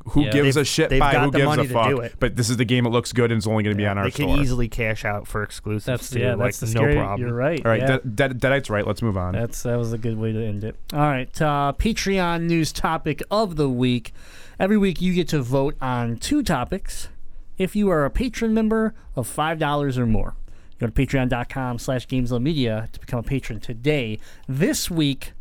Who 0.05 0.23
Yeah. 0.23 0.31
gives 0.31 0.55
They've- 0.55 0.61
a 0.61 0.65
shit 0.65 0.89
they've 0.89 0.99
by 0.99 1.11
got 1.11 1.25
who 1.25 1.31
the 1.31 1.37
gives 1.39 1.47
money 1.47 1.63
a 1.63 1.67
to 1.67 1.73
fuck. 1.73 1.89
do 1.89 1.99
it. 1.99 2.15
But 2.19 2.35
this 2.35 2.49
is 2.49 2.57
the 2.57 2.65
game. 2.65 2.85
It 2.85 2.89
looks 2.89 3.11
good 3.13 3.31
and 3.31 3.37
it's 3.37 3.45
only 3.47 3.63
going 3.63 3.75
to 3.75 3.77
be 3.77 3.85
on 3.85 3.97
our 3.97 4.05
they 4.05 4.09
store. 4.11 4.35
can 4.35 4.43
easily 4.43 4.67
cash 4.67 5.05
out 5.05 5.27
for 5.27 5.43
exclusives. 5.43 5.85
That's 5.85 6.09
too, 6.09 6.19
yeah. 6.19 6.35
like 6.35 6.55
That's 6.55 6.59
the 6.61 6.65
no 6.67 6.81
scary. 6.81 6.95
problem. 6.95 7.27
You're 7.27 7.35
right. 7.37 7.63
All 7.65 7.71
right, 7.71 7.81
yeah. 7.81 7.87
Dead, 7.87 8.15
Dead, 8.15 8.39
Deadite's 8.39 8.69
right. 8.69 8.87
Let's 8.87 9.01
move 9.01 9.17
on. 9.17 9.33
That's 9.33 9.61
that 9.63 9.77
was 9.77 9.93
a 9.93 9.97
good 9.97 10.17
way 10.17 10.31
to 10.31 10.43
end 10.43 10.63
it. 10.63 10.75
All 10.93 10.99
right, 10.99 11.41
uh, 11.41 11.73
Patreon 11.77 12.43
news 12.43 12.71
topic 12.71 13.21
of 13.29 13.55
the 13.55 13.69
week. 13.69 14.13
Every 14.59 14.77
week 14.77 15.01
you 15.01 15.13
get 15.13 15.27
to 15.29 15.41
vote 15.41 15.75
on 15.81 16.17
two 16.17 16.43
topics. 16.43 17.09
If 17.57 17.75
you 17.75 17.89
are 17.89 18.05
a 18.05 18.09
patron 18.09 18.53
member 18.53 18.93
of 19.15 19.27
five 19.27 19.59
dollars 19.59 19.97
or 19.97 20.05
more, 20.05 20.35
go 20.79 20.87
to 20.87 20.91
patreon.com/slash 20.93 22.07
Media 22.09 22.87
to 22.93 22.99
become 22.99 23.19
a 23.19 23.23
patron 23.23 23.59
today. 23.59 24.17
This 24.47 24.89
week, 24.89 25.33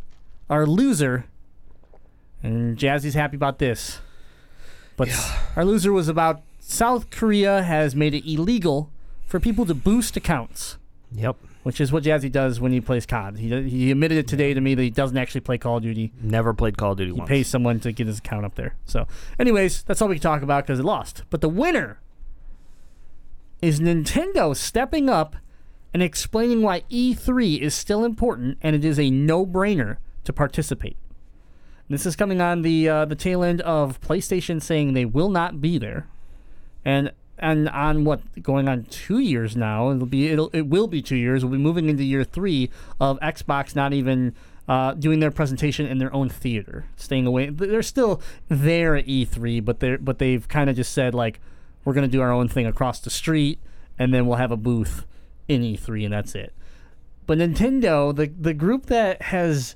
our 0.51 0.67
loser, 0.67 1.27
and 2.43 2.77
Jazzy's 2.77 3.15
happy 3.15 3.37
about 3.37 3.59
this, 3.59 4.01
but 4.99 5.09
our 5.57 5.65
loser 5.65 5.93
was 5.93 6.09
about 6.09 6.43
South 6.61 7.09
Korea 7.09 7.63
has 7.63 7.97
made 7.97 8.13
it 8.13 8.31
illegal 8.31 8.91
for 9.27 9.41
people 9.41 9.65
to 9.65 9.75
boost 9.75 10.15
accounts 10.19 10.77
Yep. 11.13 11.37
which 11.63 11.81
is 11.81 11.91
what 11.91 12.03
Jazzy 12.05 12.31
does 12.31 12.61
when 12.61 12.73
he 12.73 12.81
plays 12.83 13.07
COD. 13.07 13.39
He, 13.39 13.63
he 13.69 13.91
admitted 13.91 14.19
it 14.19 14.29
today 14.29 14.53
to 14.53 14.61
me 14.61 14.75
that 14.75 14.83
he 14.83 14.91
doesn't 14.91 15.17
actually 15.17 15.41
play 15.41 15.57
Call 15.57 15.79
of 15.79 15.83
Duty. 15.83 16.13
Never 16.21 16.53
played 16.53 16.77
Call 16.77 16.93
of 16.93 16.99
Duty 16.99 17.13
He 17.13 17.19
once. 17.19 17.29
pays 17.29 17.47
someone 17.49 17.81
to 17.81 17.93
get 17.93 18.07
his 18.07 18.19
account 18.19 18.45
up 18.45 18.57
there. 18.57 18.75
So, 18.85 19.07
anyways, 19.39 19.85
that's 19.85 20.03
all 20.03 20.09
we 20.09 20.17
can 20.17 20.23
talk 20.23 20.43
about 20.43 20.67
because 20.67 20.79
it 20.81 20.85
lost. 20.85 21.23
But 21.31 21.41
the 21.41 21.49
winner 21.49 21.99
is 23.63 23.81
Nintendo 23.81 24.55
stepping 24.55 25.09
up 25.09 25.37
and 25.95 26.03
explaining 26.03 26.61
why 26.63 26.83
E3 26.91 27.59
is 27.59 27.75
still 27.75 28.05
important 28.05 28.59
and 28.61 28.77
it 28.77 28.85
is 28.85 28.99
a 28.99 29.11
no-brainer 29.11 29.97
to 30.25 30.33
participate. 30.33 30.97
This 31.89 32.05
is 32.05 32.17
coming 32.17 32.41
on 32.41 32.63
the 32.63 32.89
uh, 32.89 33.05
the 33.07 33.15
tail 33.15 33.43
end 33.43 33.61
of 33.63 34.01
PlayStation 34.01 34.63
saying 34.63 34.93
they 34.93 35.07
will 35.07 35.31
not 35.31 35.61
be 35.61 35.79
there, 35.79 36.07
and 36.85 37.13
and 37.39 37.69
on 37.71 38.05
what 38.05 38.43
going 38.43 38.69
on 38.69 38.85
two 38.85 39.19
years 39.19 39.57
now. 39.57 39.91
It'll 39.91 40.07
be 40.07 40.29
it'll 40.29 40.51
it 40.53 40.67
will 40.67 40.87
be 40.87 41.01
two 41.01 41.17
years. 41.17 41.45
We'll 41.45 41.53
be 41.53 41.59
moving 41.59 41.89
into 41.89 42.05
year 42.05 42.25
three 42.25 42.71
of 43.01 43.19
Xbox 43.21 43.75
not 43.75 43.93
even 43.93 44.35
uh, 44.69 44.93
doing 44.95 45.21
their 45.21 45.31
presentation 45.31 45.87
in 45.87 45.99
their 45.99 46.13
own 46.15 46.29
theater, 46.29 46.85
staying 46.97 47.27
away. 47.27 47.49
They're 47.49 47.83
still 47.83 48.21
there 48.49 48.95
at 48.97 49.07
E3, 49.07 49.65
but 49.65 49.81
they're 49.81 49.99
but 49.99 50.19
they've 50.19 50.47
kind 50.47 50.69
of 50.69 50.77
just 50.77 50.93
said 50.93 51.15
like 51.15 51.41
we're 51.85 51.95
gonna 51.95 52.09
do 52.09 52.21
our 52.21 52.33
own 52.33 52.49
thing 52.49 52.67
across 52.67 53.01
the 53.01 53.11
street, 53.11 53.61
and 53.99 54.13
then 54.13 54.27
we'll 54.27 54.37
have 54.37 54.53
a 54.53 54.57
booth 54.57 55.07
in 55.49 55.63
E3, 55.63 56.05
and 56.05 56.13
that's 56.13 56.35
it. 56.35 56.53
But 57.27 57.39
Nintendo, 57.39 58.15
the 58.15 58.27
the 58.27 58.53
group 58.53 58.87
that 58.87 59.23
has 59.23 59.75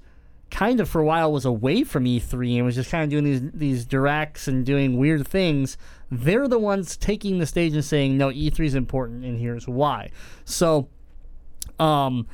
kind 0.52 0.80
of 0.80 0.88
for 0.88 1.00
a 1.00 1.04
while 1.04 1.32
was 1.32 1.46
away 1.46 1.82
from 1.82 2.04
E3 2.04 2.56
and 2.56 2.66
was 2.66 2.74
just 2.74 2.90
kind 2.90 3.02
of 3.02 3.10
doing 3.10 3.24
these 3.24 3.40
these 3.52 3.84
directs 3.84 4.46
and 4.46 4.64
doing 4.64 4.98
weird 4.98 5.26
things. 5.26 5.78
They're 6.10 6.46
the 6.46 6.58
ones 6.58 6.96
taking 6.96 7.38
the 7.38 7.46
stage 7.46 7.72
and 7.72 7.84
saying, 7.84 8.16
"No, 8.18 8.28
E3 8.28 8.66
is 8.66 8.74
important, 8.74 9.24
and 9.24 9.40
here's 9.40 9.66
why." 9.66 10.10
So, 10.44 10.88
um, 11.80 12.28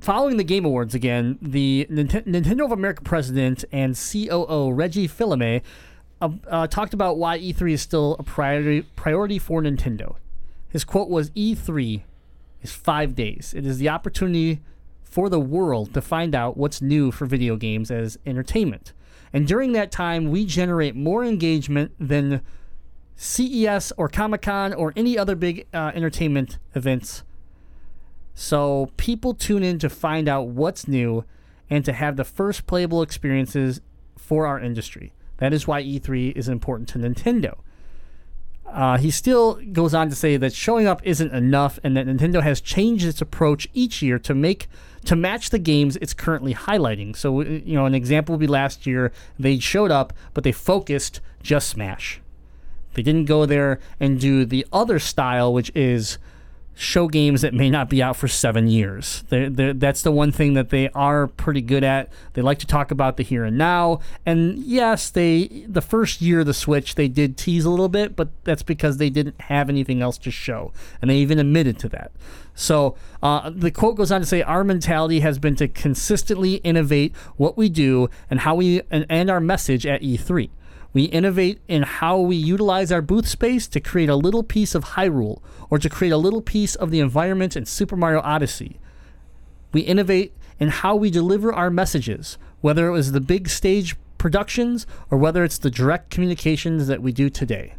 following 0.00 0.38
the 0.38 0.44
Game 0.44 0.64
Awards 0.64 0.94
again, 0.94 1.38
the 1.42 1.86
Nint- 1.90 2.26
Nintendo 2.26 2.64
of 2.64 2.72
America 2.72 3.02
president 3.02 3.66
and 3.70 3.94
COO 3.94 4.72
Reggie 4.72 5.06
Fils-Aimé 5.06 5.60
uh, 6.22 6.30
uh, 6.48 6.66
talked 6.68 6.94
about 6.94 7.18
why 7.18 7.38
E3 7.38 7.72
is 7.72 7.82
still 7.82 8.16
a 8.18 8.22
priority 8.22 8.82
priority 8.96 9.38
for 9.38 9.62
Nintendo. 9.62 10.16
His 10.70 10.84
quote 10.84 11.10
was, 11.10 11.30
"E3 11.32 12.02
is 12.62 12.72
five 12.72 13.14
days. 13.14 13.52
It 13.54 13.66
is 13.66 13.76
the 13.76 13.90
opportunity 13.90 14.62
for 15.18 15.28
the 15.28 15.40
world 15.40 15.92
to 15.92 16.00
find 16.00 16.32
out 16.32 16.56
what's 16.56 16.80
new 16.80 17.10
for 17.10 17.26
video 17.26 17.56
games 17.56 17.90
as 17.90 18.16
entertainment. 18.24 18.92
And 19.32 19.48
during 19.48 19.72
that 19.72 19.90
time, 19.90 20.30
we 20.30 20.44
generate 20.44 20.94
more 20.94 21.24
engagement 21.24 21.90
than 21.98 22.40
CES 23.16 23.92
or 23.96 24.08
Comic 24.08 24.42
Con 24.42 24.72
or 24.72 24.92
any 24.94 25.18
other 25.18 25.34
big 25.34 25.66
uh, 25.74 25.90
entertainment 25.92 26.58
events. 26.76 27.24
So 28.36 28.92
people 28.96 29.34
tune 29.34 29.64
in 29.64 29.80
to 29.80 29.90
find 29.90 30.28
out 30.28 30.46
what's 30.46 30.86
new 30.86 31.24
and 31.68 31.84
to 31.84 31.92
have 31.92 32.14
the 32.14 32.22
first 32.22 32.68
playable 32.68 33.02
experiences 33.02 33.80
for 34.16 34.46
our 34.46 34.60
industry. 34.60 35.14
That 35.38 35.52
is 35.52 35.66
why 35.66 35.82
E3 35.82 36.36
is 36.36 36.48
important 36.48 36.88
to 36.90 36.98
Nintendo. 37.00 37.58
Uh, 38.72 38.98
he 38.98 39.10
still 39.10 39.54
goes 39.72 39.94
on 39.94 40.08
to 40.10 40.14
say 40.14 40.36
that 40.36 40.52
showing 40.52 40.86
up 40.86 41.00
isn't 41.04 41.32
enough, 41.32 41.78
and 41.82 41.96
that 41.96 42.06
Nintendo 42.06 42.42
has 42.42 42.60
changed 42.60 43.04
its 43.04 43.20
approach 43.20 43.66
each 43.74 44.02
year 44.02 44.18
to 44.20 44.34
make 44.34 44.68
to 45.04 45.16
match 45.16 45.50
the 45.50 45.58
games 45.58 45.96
it's 45.96 46.12
currently 46.12 46.54
highlighting. 46.54 47.16
So, 47.16 47.40
uh, 47.40 47.44
you 47.44 47.74
know, 47.74 47.86
an 47.86 47.94
example 47.94 48.34
would 48.34 48.40
be 48.40 48.46
last 48.46 48.86
year 48.86 49.12
they 49.38 49.58
showed 49.58 49.90
up, 49.90 50.12
but 50.34 50.44
they 50.44 50.52
focused 50.52 51.20
just 51.42 51.68
Smash. 51.68 52.20
They 52.94 53.02
didn't 53.02 53.26
go 53.26 53.46
there 53.46 53.80
and 54.00 54.20
do 54.20 54.44
the 54.44 54.66
other 54.72 54.98
style, 54.98 55.52
which 55.52 55.70
is 55.74 56.18
show 56.78 57.08
games 57.08 57.40
that 57.42 57.52
may 57.52 57.68
not 57.68 57.90
be 57.90 58.00
out 58.00 58.16
for 58.16 58.28
seven 58.28 58.68
years. 58.68 59.24
They're, 59.30 59.50
they're, 59.50 59.74
that's 59.74 60.02
the 60.02 60.12
one 60.12 60.30
thing 60.30 60.54
that 60.54 60.70
they 60.70 60.88
are 60.90 61.26
pretty 61.26 61.60
good 61.60 61.82
at. 61.82 62.08
They 62.34 62.42
like 62.42 62.60
to 62.60 62.68
talk 62.68 62.92
about 62.92 63.16
the 63.16 63.24
here 63.24 63.44
and 63.44 63.58
now. 63.58 63.98
And 64.24 64.58
yes, 64.58 65.10
they 65.10 65.64
the 65.66 65.82
first 65.82 66.20
year 66.22 66.40
of 66.40 66.46
the 66.46 66.54
Switch 66.54 66.94
they 66.94 67.08
did 67.08 67.36
tease 67.36 67.64
a 67.64 67.70
little 67.70 67.88
bit, 67.88 68.14
but 68.14 68.28
that's 68.44 68.62
because 68.62 68.98
they 68.98 69.10
didn't 69.10 69.40
have 69.42 69.68
anything 69.68 70.00
else 70.00 70.18
to 70.18 70.30
show, 70.30 70.72
and 71.02 71.10
they 71.10 71.16
even 71.16 71.40
admitted 71.40 71.80
to 71.80 71.88
that. 71.88 72.12
So 72.54 72.94
uh, 73.24 73.50
the 73.52 73.72
quote 73.72 73.96
goes 73.96 74.12
on 74.12 74.20
to 74.20 74.26
say, 74.26 74.42
"Our 74.42 74.62
mentality 74.62 75.18
has 75.20 75.40
been 75.40 75.56
to 75.56 75.66
consistently 75.66 76.54
innovate 76.56 77.14
what 77.36 77.56
we 77.56 77.68
do 77.68 78.08
and 78.30 78.40
how 78.40 78.54
we 78.54 78.82
and, 78.88 79.04
and 79.08 79.28
our 79.28 79.40
message 79.40 79.84
at 79.84 80.00
E3." 80.00 80.50
We 80.92 81.04
innovate 81.04 81.60
in 81.68 81.82
how 81.82 82.18
we 82.18 82.36
utilize 82.36 82.90
our 82.90 83.02
booth 83.02 83.28
space 83.28 83.68
to 83.68 83.80
create 83.80 84.08
a 84.08 84.16
little 84.16 84.42
piece 84.42 84.74
of 84.74 84.84
Hyrule 84.84 85.42
or 85.70 85.78
to 85.78 85.88
create 85.88 86.10
a 86.10 86.16
little 86.16 86.40
piece 86.40 86.74
of 86.74 86.90
the 86.90 87.00
environment 87.00 87.56
in 87.56 87.66
Super 87.66 87.96
Mario 87.96 88.20
Odyssey. 88.20 88.80
We 89.72 89.82
innovate 89.82 90.32
in 90.58 90.68
how 90.68 90.96
we 90.96 91.10
deliver 91.10 91.52
our 91.52 91.70
messages, 91.70 92.38
whether 92.60 92.88
it 92.88 92.92
was 92.92 93.12
the 93.12 93.20
big 93.20 93.48
stage 93.48 93.96
productions 94.16 94.86
or 95.10 95.18
whether 95.18 95.44
it's 95.44 95.58
the 95.58 95.70
direct 95.70 96.10
communications 96.10 96.86
that 96.86 97.02
we 97.02 97.12
do 97.12 97.30
today. 97.30 97.74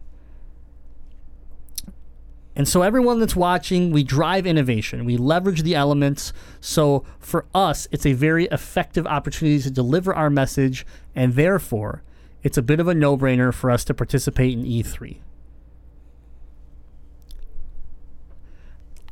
And 2.56 2.68
so, 2.68 2.82
everyone 2.82 3.22
that's 3.22 3.38
watching, 3.38 3.92
we 3.92 4.04
drive 4.04 4.46
innovation. 4.46 5.06
We 5.06 5.16
leverage 5.16 5.64
the 5.64 5.76
elements. 5.76 6.34
So, 6.60 7.06
for 7.18 7.46
us, 7.56 7.88
it's 7.90 8.06
a 8.06 8.12
very 8.12 8.48
effective 8.48 9.08
opportunity 9.08 9.62
to 9.62 9.72
deliver 9.72 10.14
our 10.14 10.30
message, 10.30 10.86
and 11.16 11.36
therefore, 11.36 12.04
it's 12.44 12.58
a 12.58 12.62
bit 12.62 12.80
of 12.80 12.88
a 12.88 12.94
no 12.94 13.18
brainer 13.18 13.54
for 13.54 13.70
us 13.70 13.84
to 13.86 13.94
participate 13.94 14.54
in 14.54 14.64
E3. 14.64 15.18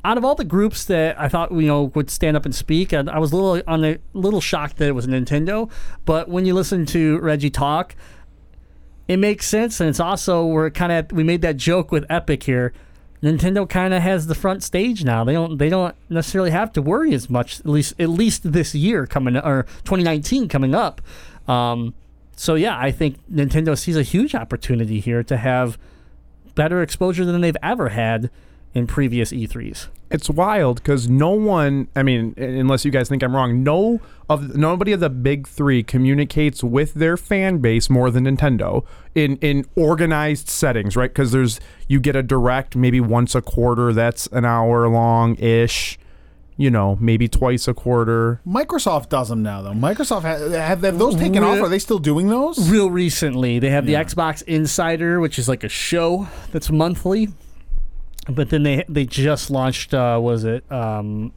Out 0.05 0.17
of 0.17 0.23
all 0.23 0.35
the 0.35 0.45
groups 0.45 0.85
that 0.85 1.19
I 1.19 1.27
thought 1.27 1.51
you 1.51 1.63
know 1.63 1.83
would 1.95 2.09
stand 2.09 2.37
up 2.37 2.45
and 2.45 2.55
speak, 2.55 2.93
I, 2.93 2.99
I 2.99 3.19
was 3.19 3.33
a 3.33 3.35
little 3.35 3.61
on 3.67 3.83
a 3.83 3.97
little 4.13 4.39
shocked 4.39 4.77
that 4.77 4.87
it 4.87 4.93
was 4.93 5.05
Nintendo. 5.05 5.69
But 6.05 6.29
when 6.29 6.45
you 6.45 6.53
listen 6.53 6.85
to 6.87 7.19
Reggie 7.19 7.49
talk, 7.49 7.95
it 9.09 9.17
makes 9.17 9.45
sense, 9.45 9.81
and 9.81 9.89
it's 9.89 9.99
also 9.99 10.45
we're 10.45 10.69
kind 10.69 10.91
of 10.93 11.11
we 11.11 11.23
made 11.23 11.41
that 11.41 11.57
joke 11.57 11.91
with 11.91 12.05
Epic 12.09 12.43
here. 12.43 12.71
Nintendo 13.21 13.67
kind 13.67 13.93
of 13.93 14.01
has 14.01 14.27
the 14.27 14.35
front 14.35 14.63
stage 14.63 15.03
now. 15.03 15.23
They 15.23 15.33
don't 15.33 15.57
they 15.57 15.69
don't 15.69 15.95
necessarily 16.07 16.51
have 16.51 16.71
to 16.73 16.81
worry 16.81 17.13
as 17.13 17.29
much 17.29 17.59
at 17.59 17.65
least 17.65 17.95
at 17.99 18.09
least 18.09 18.51
this 18.53 18.75
year 18.75 19.07
coming 19.07 19.35
or 19.35 19.63
2019 19.83 20.47
coming 20.47 20.73
up. 20.73 21.01
Um, 21.47 21.93
so 22.37 22.55
yeah, 22.55 22.77
I 22.79 22.91
think 22.91 23.17
Nintendo 23.29 23.77
sees 23.77 23.97
a 23.97 24.03
huge 24.03 24.35
opportunity 24.35 24.99
here 24.99 25.23
to 25.23 25.37
have 25.37 25.77
better 26.55 26.81
exposure 26.81 27.25
than 27.25 27.41
they've 27.41 27.57
ever 27.61 27.89
had 27.89 28.29
in 28.73 28.85
previous 28.85 29.33
E 29.33 29.47
E3s. 29.47 29.87
It's 30.09 30.29
wild 30.29 30.77
because 30.77 31.09
no 31.09 31.31
one, 31.31 31.87
I 31.95 32.03
mean, 32.03 32.33
unless 32.37 32.85
you 32.85 32.91
guys 32.91 33.09
think 33.09 33.23
I'm 33.23 33.35
wrong, 33.35 33.63
no 33.63 33.99
of 34.29 34.55
nobody 34.55 34.93
of 34.93 34.99
the 34.99 35.09
big 35.09 35.47
three 35.47 35.83
communicates 35.83 36.63
with 36.63 36.93
their 36.93 37.17
fan 37.17 37.57
base 37.57 37.89
more 37.89 38.11
than 38.11 38.25
Nintendo 38.25 38.85
in 39.15 39.37
in 39.37 39.65
organized 39.75 40.47
settings, 40.47 40.95
right? 40.95 41.09
Because 41.09 41.31
there's 41.31 41.59
you 41.87 41.99
get 41.99 42.15
a 42.15 42.23
direct 42.23 42.75
maybe 42.75 43.01
once 43.01 43.35
a 43.35 43.41
quarter 43.41 43.91
that's 43.93 44.27
an 44.27 44.45
hour 44.45 44.87
long 44.87 45.35
ish, 45.37 45.97
you 46.57 46.71
know, 46.71 46.97
maybe 46.99 47.27
twice 47.27 47.67
a 47.67 47.73
quarter. 47.73 48.41
Microsoft 48.45 49.09
does 49.09 49.29
them 49.29 49.43
now, 49.43 49.61
though. 49.61 49.71
Microsoft 49.73 50.23
ha- 50.23 50.49
have, 50.59 50.81
have 50.81 50.97
those 50.99 51.15
taken 51.15 51.43
off? 51.43 51.59
Are 51.61 51.69
they 51.69 51.79
still 51.79 51.99
doing 51.99 52.27
those? 52.27 52.69
Real 52.69 52.89
recently, 52.89 53.59
they 53.59 53.69
have 53.69 53.85
the 53.85 53.93
Xbox 53.93 54.41
Insider, 54.43 55.19
which 55.19 55.37
is 55.39 55.47
like 55.47 55.63
a 55.63 55.69
show 55.69 56.27
that's 56.51 56.69
monthly. 56.69 57.29
But 58.29 58.49
then 58.49 58.63
they 58.63 58.83
they 58.89 59.05
just 59.05 59.49
launched. 59.49 59.93
Uh, 59.93 60.19
was 60.21 60.43
it? 60.43 60.69
Um, 60.69 61.31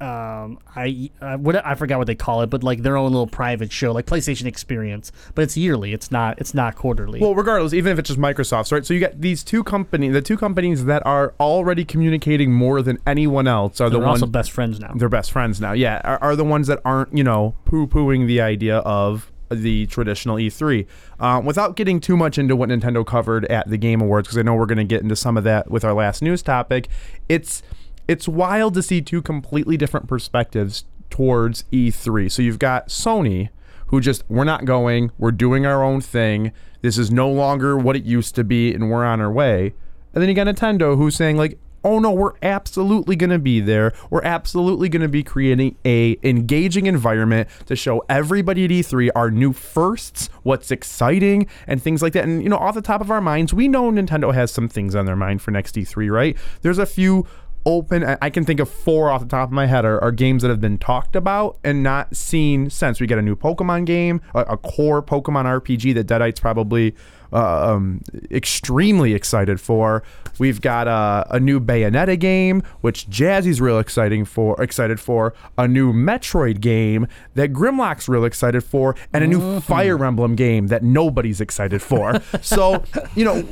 um, 0.00 0.60
I 0.76 1.10
uh, 1.20 1.36
what 1.38 1.64
I 1.66 1.74
forgot 1.74 1.98
what 1.98 2.06
they 2.06 2.14
call 2.14 2.42
it, 2.42 2.50
but 2.50 2.62
like 2.62 2.82
their 2.82 2.96
own 2.96 3.10
little 3.10 3.26
private 3.26 3.72
show, 3.72 3.92
like 3.92 4.06
PlayStation 4.06 4.46
Experience. 4.46 5.10
But 5.34 5.42
it's 5.42 5.56
yearly. 5.56 5.92
It's 5.92 6.10
not. 6.10 6.38
It's 6.38 6.54
not 6.54 6.76
quarterly. 6.76 7.18
Well, 7.20 7.34
regardless, 7.34 7.72
even 7.72 7.92
if 7.92 7.98
it's 7.98 8.08
just 8.08 8.20
Microsoft's, 8.20 8.70
right? 8.70 8.86
So 8.86 8.94
you 8.94 9.00
got 9.00 9.20
these 9.20 9.42
two 9.42 9.64
companies, 9.64 10.12
the 10.12 10.22
two 10.22 10.36
companies 10.36 10.84
that 10.84 11.04
are 11.04 11.34
already 11.40 11.84
communicating 11.84 12.52
more 12.52 12.80
than 12.80 12.98
anyone 13.06 13.48
else 13.48 13.80
are 13.80 13.90
the 13.90 13.98
they're 13.98 14.06
ones 14.06 14.22
also 14.22 14.30
best 14.30 14.52
friends 14.52 14.78
now. 14.78 14.92
they're 14.94 15.08
best 15.08 15.32
friends 15.32 15.60
now. 15.60 15.72
Yeah, 15.72 16.00
are, 16.04 16.22
are 16.22 16.36
the 16.36 16.44
ones 16.44 16.68
that 16.68 16.80
aren't, 16.84 17.16
you 17.16 17.24
know, 17.24 17.54
poo 17.64 17.86
pooing 17.86 18.26
the 18.26 18.40
idea 18.40 18.78
of 18.78 19.32
the 19.50 19.86
traditional 19.86 20.36
E3. 20.36 20.86
Um, 21.20 21.44
without 21.44 21.74
getting 21.74 22.00
too 22.00 22.16
much 22.16 22.38
into 22.38 22.54
what 22.54 22.68
Nintendo 22.68 23.04
covered 23.04 23.46
at 23.46 23.68
the 23.68 23.78
Game 23.78 24.00
Awards, 24.00 24.28
because 24.28 24.38
I 24.38 24.42
know 24.42 24.54
we're 24.54 24.66
going 24.66 24.78
to 24.78 24.84
get 24.84 25.02
into 25.02 25.16
some 25.16 25.36
of 25.36 25.44
that 25.44 25.70
with 25.70 25.84
our 25.84 25.94
last 25.94 26.22
news 26.22 26.42
topic, 26.42 26.88
it's 27.28 27.62
it's 28.08 28.26
wild 28.26 28.74
to 28.74 28.82
see 28.82 29.02
two 29.02 29.22
completely 29.22 29.76
different 29.76 30.08
perspectives 30.08 30.84
towards 31.10 31.64
E3. 31.72 32.30
So 32.30 32.42
you've 32.42 32.58
got 32.58 32.88
Sony, 32.88 33.50
who 33.88 34.00
just 34.00 34.24
we're 34.28 34.44
not 34.44 34.64
going, 34.64 35.12
we're 35.18 35.30
doing 35.30 35.66
our 35.66 35.84
own 35.84 36.00
thing. 36.00 36.52
This 36.80 36.96
is 36.98 37.10
no 37.10 37.30
longer 37.30 37.76
what 37.76 37.96
it 37.96 38.04
used 38.04 38.34
to 38.36 38.44
be, 38.44 38.72
and 38.72 38.90
we're 38.90 39.04
on 39.04 39.20
our 39.20 39.30
way. 39.30 39.74
And 40.14 40.22
then 40.22 40.28
you 40.28 40.34
got 40.34 40.46
Nintendo, 40.46 40.96
who's 40.96 41.16
saying 41.16 41.36
like, 41.36 41.58
oh 41.84 41.98
no, 41.98 42.10
we're 42.10 42.34
absolutely 42.42 43.14
going 43.14 43.30
to 43.30 43.38
be 43.38 43.60
there. 43.60 43.92
We're 44.10 44.24
absolutely 44.24 44.88
going 44.88 45.02
to 45.02 45.08
be 45.08 45.22
creating 45.22 45.76
a 45.84 46.18
engaging 46.22 46.86
environment 46.86 47.48
to 47.66 47.76
show 47.76 48.04
everybody 48.08 48.64
at 48.64 48.70
E3 48.70 49.10
our 49.14 49.30
new 49.30 49.52
firsts, 49.52 50.28
what's 50.42 50.70
exciting, 50.70 51.46
and 51.66 51.82
things 51.82 52.02
like 52.02 52.12
that. 52.14 52.24
And 52.24 52.42
you 52.42 52.48
know, 52.48 52.56
off 52.56 52.74
the 52.74 52.82
top 52.82 53.00
of 53.00 53.10
our 53.10 53.20
minds, 53.20 53.54
we 53.54 53.68
know 53.68 53.90
Nintendo 53.90 54.34
has 54.34 54.50
some 54.50 54.68
things 54.68 54.94
on 54.94 55.06
their 55.06 55.16
mind 55.16 55.40
for 55.40 55.50
next 55.50 55.76
E3, 55.76 56.10
right? 56.10 56.36
There's 56.62 56.78
a 56.78 56.86
few 56.86 57.26
open 57.66 58.04
I- 58.04 58.30
can 58.30 58.44
think 58.44 58.60
of 58.60 58.68
four 58.68 59.10
off 59.10 59.20
the 59.20 59.28
top 59.28 59.48
of 59.48 59.52
my 59.52 59.66
head 59.66 59.84
are, 59.84 60.02
are 60.02 60.12
games 60.12 60.42
that 60.42 60.48
have 60.48 60.60
been 60.60 60.78
talked 60.78 61.16
about 61.16 61.58
and 61.64 61.82
not 61.82 62.14
seen 62.16 62.70
since. 62.70 63.00
We 63.00 63.06
get 63.06 63.18
a 63.18 63.22
new 63.22 63.36
pokemon 63.36 63.84
game 63.84 64.20
a, 64.34 64.40
a 64.40 64.56
core 64.56 65.02
pokemon 65.02 65.44
rpg 65.44 65.94
that 65.94 66.06
deadites 66.06 66.40
probably 66.40 66.94
uh, 67.32 67.74
um, 67.74 68.00
extremely 68.30 69.14
excited 69.14 69.60
for. 69.60 70.02
We've 70.38 70.60
got 70.60 70.88
a, 70.88 71.26
a 71.36 71.40
new 71.40 71.60
bayonetta 71.60 72.18
game 72.18 72.62
which 72.80 73.08
jazzy's 73.10 73.60
real 73.60 73.78
exciting 73.78 74.24
for 74.24 74.60
excited 74.62 75.00
for. 75.00 75.34
A 75.56 75.68
new 75.68 75.92
metroid 75.92 76.60
game 76.60 77.06
that 77.34 77.52
grimlock's 77.52 78.08
real 78.08 78.24
excited 78.24 78.64
for 78.64 78.96
and 79.12 79.24
a 79.24 79.26
new 79.26 79.60
fire 79.60 80.02
emblem 80.04 80.36
game 80.36 80.68
that 80.68 80.82
nobody's 80.82 81.40
excited 81.40 81.82
for. 81.82 82.20
So 82.40 82.82
you 83.14 83.24
know 83.24 83.46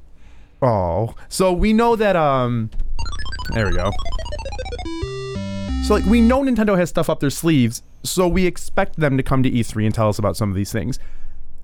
oh 0.62 1.14
so 1.28 1.52
we 1.52 1.72
know 1.72 1.96
that 1.96 2.16
um 2.16 2.70
there 3.52 3.66
we 3.66 3.72
go. 3.74 3.90
So 5.84 5.94
like 5.94 6.04
we 6.04 6.20
know 6.20 6.42
Nintendo 6.42 6.76
has 6.76 6.88
stuff 6.88 7.10
up 7.10 7.20
their 7.20 7.30
sleeves, 7.30 7.82
so 8.02 8.28
we 8.28 8.46
expect 8.46 8.98
them 8.98 9.16
to 9.16 9.22
come 9.22 9.42
to 9.42 9.50
E3 9.50 9.86
and 9.86 9.94
tell 9.94 10.08
us 10.08 10.18
about 10.18 10.36
some 10.36 10.50
of 10.50 10.56
these 10.56 10.72
things. 10.72 10.98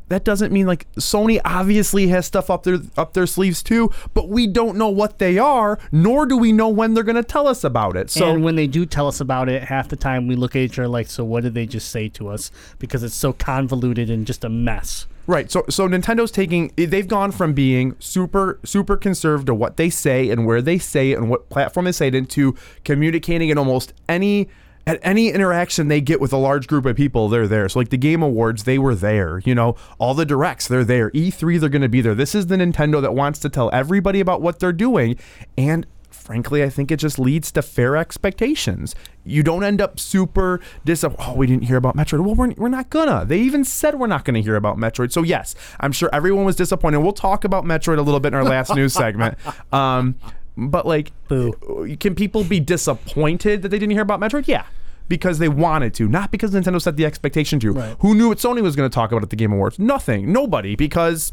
That 0.09 0.25
doesn't 0.25 0.53
mean 0.53 0.67
like 0.67 0.91
Sony 0.95 1.41
obviously 1.45 2.09
has 2.09 2.27
stuff 2.27 2.49
up 2.49 2.63
their 2.63 2.79
up 2.97 3.13
their 3.13 3.27
sleeves 3.27 3.63
too, 3.63 3.91
but 4.15 4.29
we 4.29 4.47
don't 4.47 4.77
know 4.77 4.89
what 4.89 5.19
they 5.19 5.37
are, 5.39 5.79
nor 5.91 6.27
do 6.27 6.37
we 6.37 6.53
know 6.53 6.69
when 6.69 6.95
they're 6.95 7.05
going 7.05 7.17
to 7.17 7.25
tell 7.25 7.49
us 7.49 7.65
about 7.65 7.97
it. 7.97 8.11
So 8.11 8.31
and 8.31 8.45
when 8.45 8.55
they 8.55 8.69
do 8.69 8.87
tell 8.87 9.09
us 9.09 9.21
about 9.21 9.49
it, 9.49 9.65
half 9.65 9.89
the 9.89 9.97
time 9.97 10.29
we 10.29 10.37
look 10.37 10.55
at 10.55 10.63
each 10.63 10.79
other 10.79 10.89
like, 10.89 11.09
so 11.09 11.25
what 11.25 11.43
did 11.43 11.55
they 11.55 11.67
just 11.67 11.91
say 11.91 12.09
to 12.11 12.29
us? 12.29 12.53
Because 12.79 13.03
it's 13.03 13.17
so 13.17 13.33
convoluted 13.33 14.09
and 14.09 14.27
just 14.27 14.45
a 14.45 14.49
mess. 14.49 15.07
Right. 15.27 15.51
So 15.51 15.65
so 15.69 15.89
Nintendo's 15.89 16.31
taking 16.31 16.73
they've 16.77 17.09
gone 17.09 17.33
from 17.33 17.53
being 17.53 17.97
super 17.99 18.61
super 18.65 18.97
conserved 18.97 19.47
to 19.47 19.55
what 19.55 19.77
they 19.77 19.91
say 19.91 20.31
and 20.31 20.47
where 20.47 20.63
they 20.63 20.79
say 20.79 21.11
it 21.11 21.19
and 21.19 21.29
what 21.29 21.49
platform 21.49 21.87
they 21.87 21.93
say 21.93 22.09
it 22.09 22.15
into 22.15 22.55
communicating 22.85 23.49
in 23.49 23.59
almost 23.59 23.93
any 24.09 24.49
at 24.87 25.01
any 25.03 25.31
interaction 25.31 25.89
they 25.89 26.01
get 26.01 26.21
with 26.21 26.33
a 26.33 26.37
large 26.37 26.69
group 26.69 26.87
of 26.87 26.97
people, 26.97 27.29
they're 27.29 27.49
there. 27.49 27.69
So 27.69 27.81
like 27.81 27.89
the 27.89 27.97
Game 27.97 28.23
Awards, 28.23 28.65
they 28.65 28.79
were 28.79 28.95
there. 28.95 29.41
You 29.45 29.55
know, 29.55 29.75
all 29.99 30.15
the 30.15 30.25
directs, 30.25 30.69
they're 30.69 30.85
there. 30.85 31.11
E3, 31.11 31.59
they're 31.59 31.69
going 31.69 31.83
to 31.83 31.89
be 31.89 32.01
there. 32.01 32.15
This 32.15 32.35
is 32.35 32.47
the 32.47 32.57
Nintendo 32.57 33.03
that 33.03 33.15
wants 33.15 33.41
to 33.41 33.49
tell 33.49 33.69
everybody 33.73 34.21
about 34.21 34.43
what 34.43 34.61
they're 34.61 34.73
doing, 34.73 35.19
and 35.59 35.87
frankly, 36.27 36.65
I 36.65 36.69
think 36.69 36.91
it 36.91 36.97
just 36.97 37.19
leads 37.21 37.53
to 37.53 37.63
fair 37.63 37.97
expectations. 37.97 38.97
You 39.25 39.45
don't 39.45 39.63
end 39.63 39.81
up 39.81 40.01
super 40.01 40.61
disappointed. 40.85 41.31
Oh, 41.31 41.35
we 41.35 41.47
didn't 41.47 41.65
hear 41.65 41.77
about 41.77 41.97
Metroid. 41.97 42.25
Well, 42.25 42.35
we're, 42.35 42.53
we're 42.57 42.69
not 42.69 42.91
gonna. 42.91 43.25
They 43.25 43.39
even 43.39 43.65
said 43.65 43.99
we're 43.99 44.09
not 44.09 44.25
gonna 44.25 44.41
hear 44.41 44.57
about 44.57 44.77
Metroid. 44.77 45.13
So, 45.13 45.23
yes, 45.23 45.55
I'm 45.79 45.93
sure 45.93 46.11
everyone 46.13 46.45
was 46.45 46.57
disappointed. 46.57 46.99
We'll 46.99 47.13
talk 47.13 47.45
about 47.45 47.65
Metroid 47.65 47.99
a 47.99 48.03
little 48.03 48.19
bit 48.21 48.29
in 48.29 48.35
our 48.35 48.45
last 48.45 48.75
news 48.75 48.93
segment. 48.93 49.39
Um, 49.73 50.17
but, 50.57 50.87
like, 50.87 51.13
can 51.29 52.15
people 52.15 52.45
be 52.45 52.61
disappointed 52.61 53.63
that 53.63 53.69
they 53.69 53.79
didn't 53.79 53.93
hear 53.93 54.03
about 54.03 54.21
Metroid? 54.21 54.47
Yeah. 54.47 54.65
Because 55.09 55.39
they 55.39 55.49
wanted 55.49 55.93
to, 55.95 56.09
not 56.09 56.31
because 56.31 56.53
Nintendo 56.53 56.81
set 56.81 56.97
the 56.97 57.05
expectation 57.05 57.61
to. 57.61 57.73
Right. 57.73 57.97
Who 58.01 58.15
knew 58.15 58.29
what 58.29 58.39
Sony 58.39 58.63
was 58.63 58.75
going 58.75 58.89
to 58.89 58.95
talk 58.95 59.13
about 59.13 59.23
at 59.23 59.31
the 59.31 59.37
Game 59.37 59.53
Awards? 59.53 59.79
Nothing. 59.79 60.33
Nobody. 60.33 60.75
Because 60.77 61.33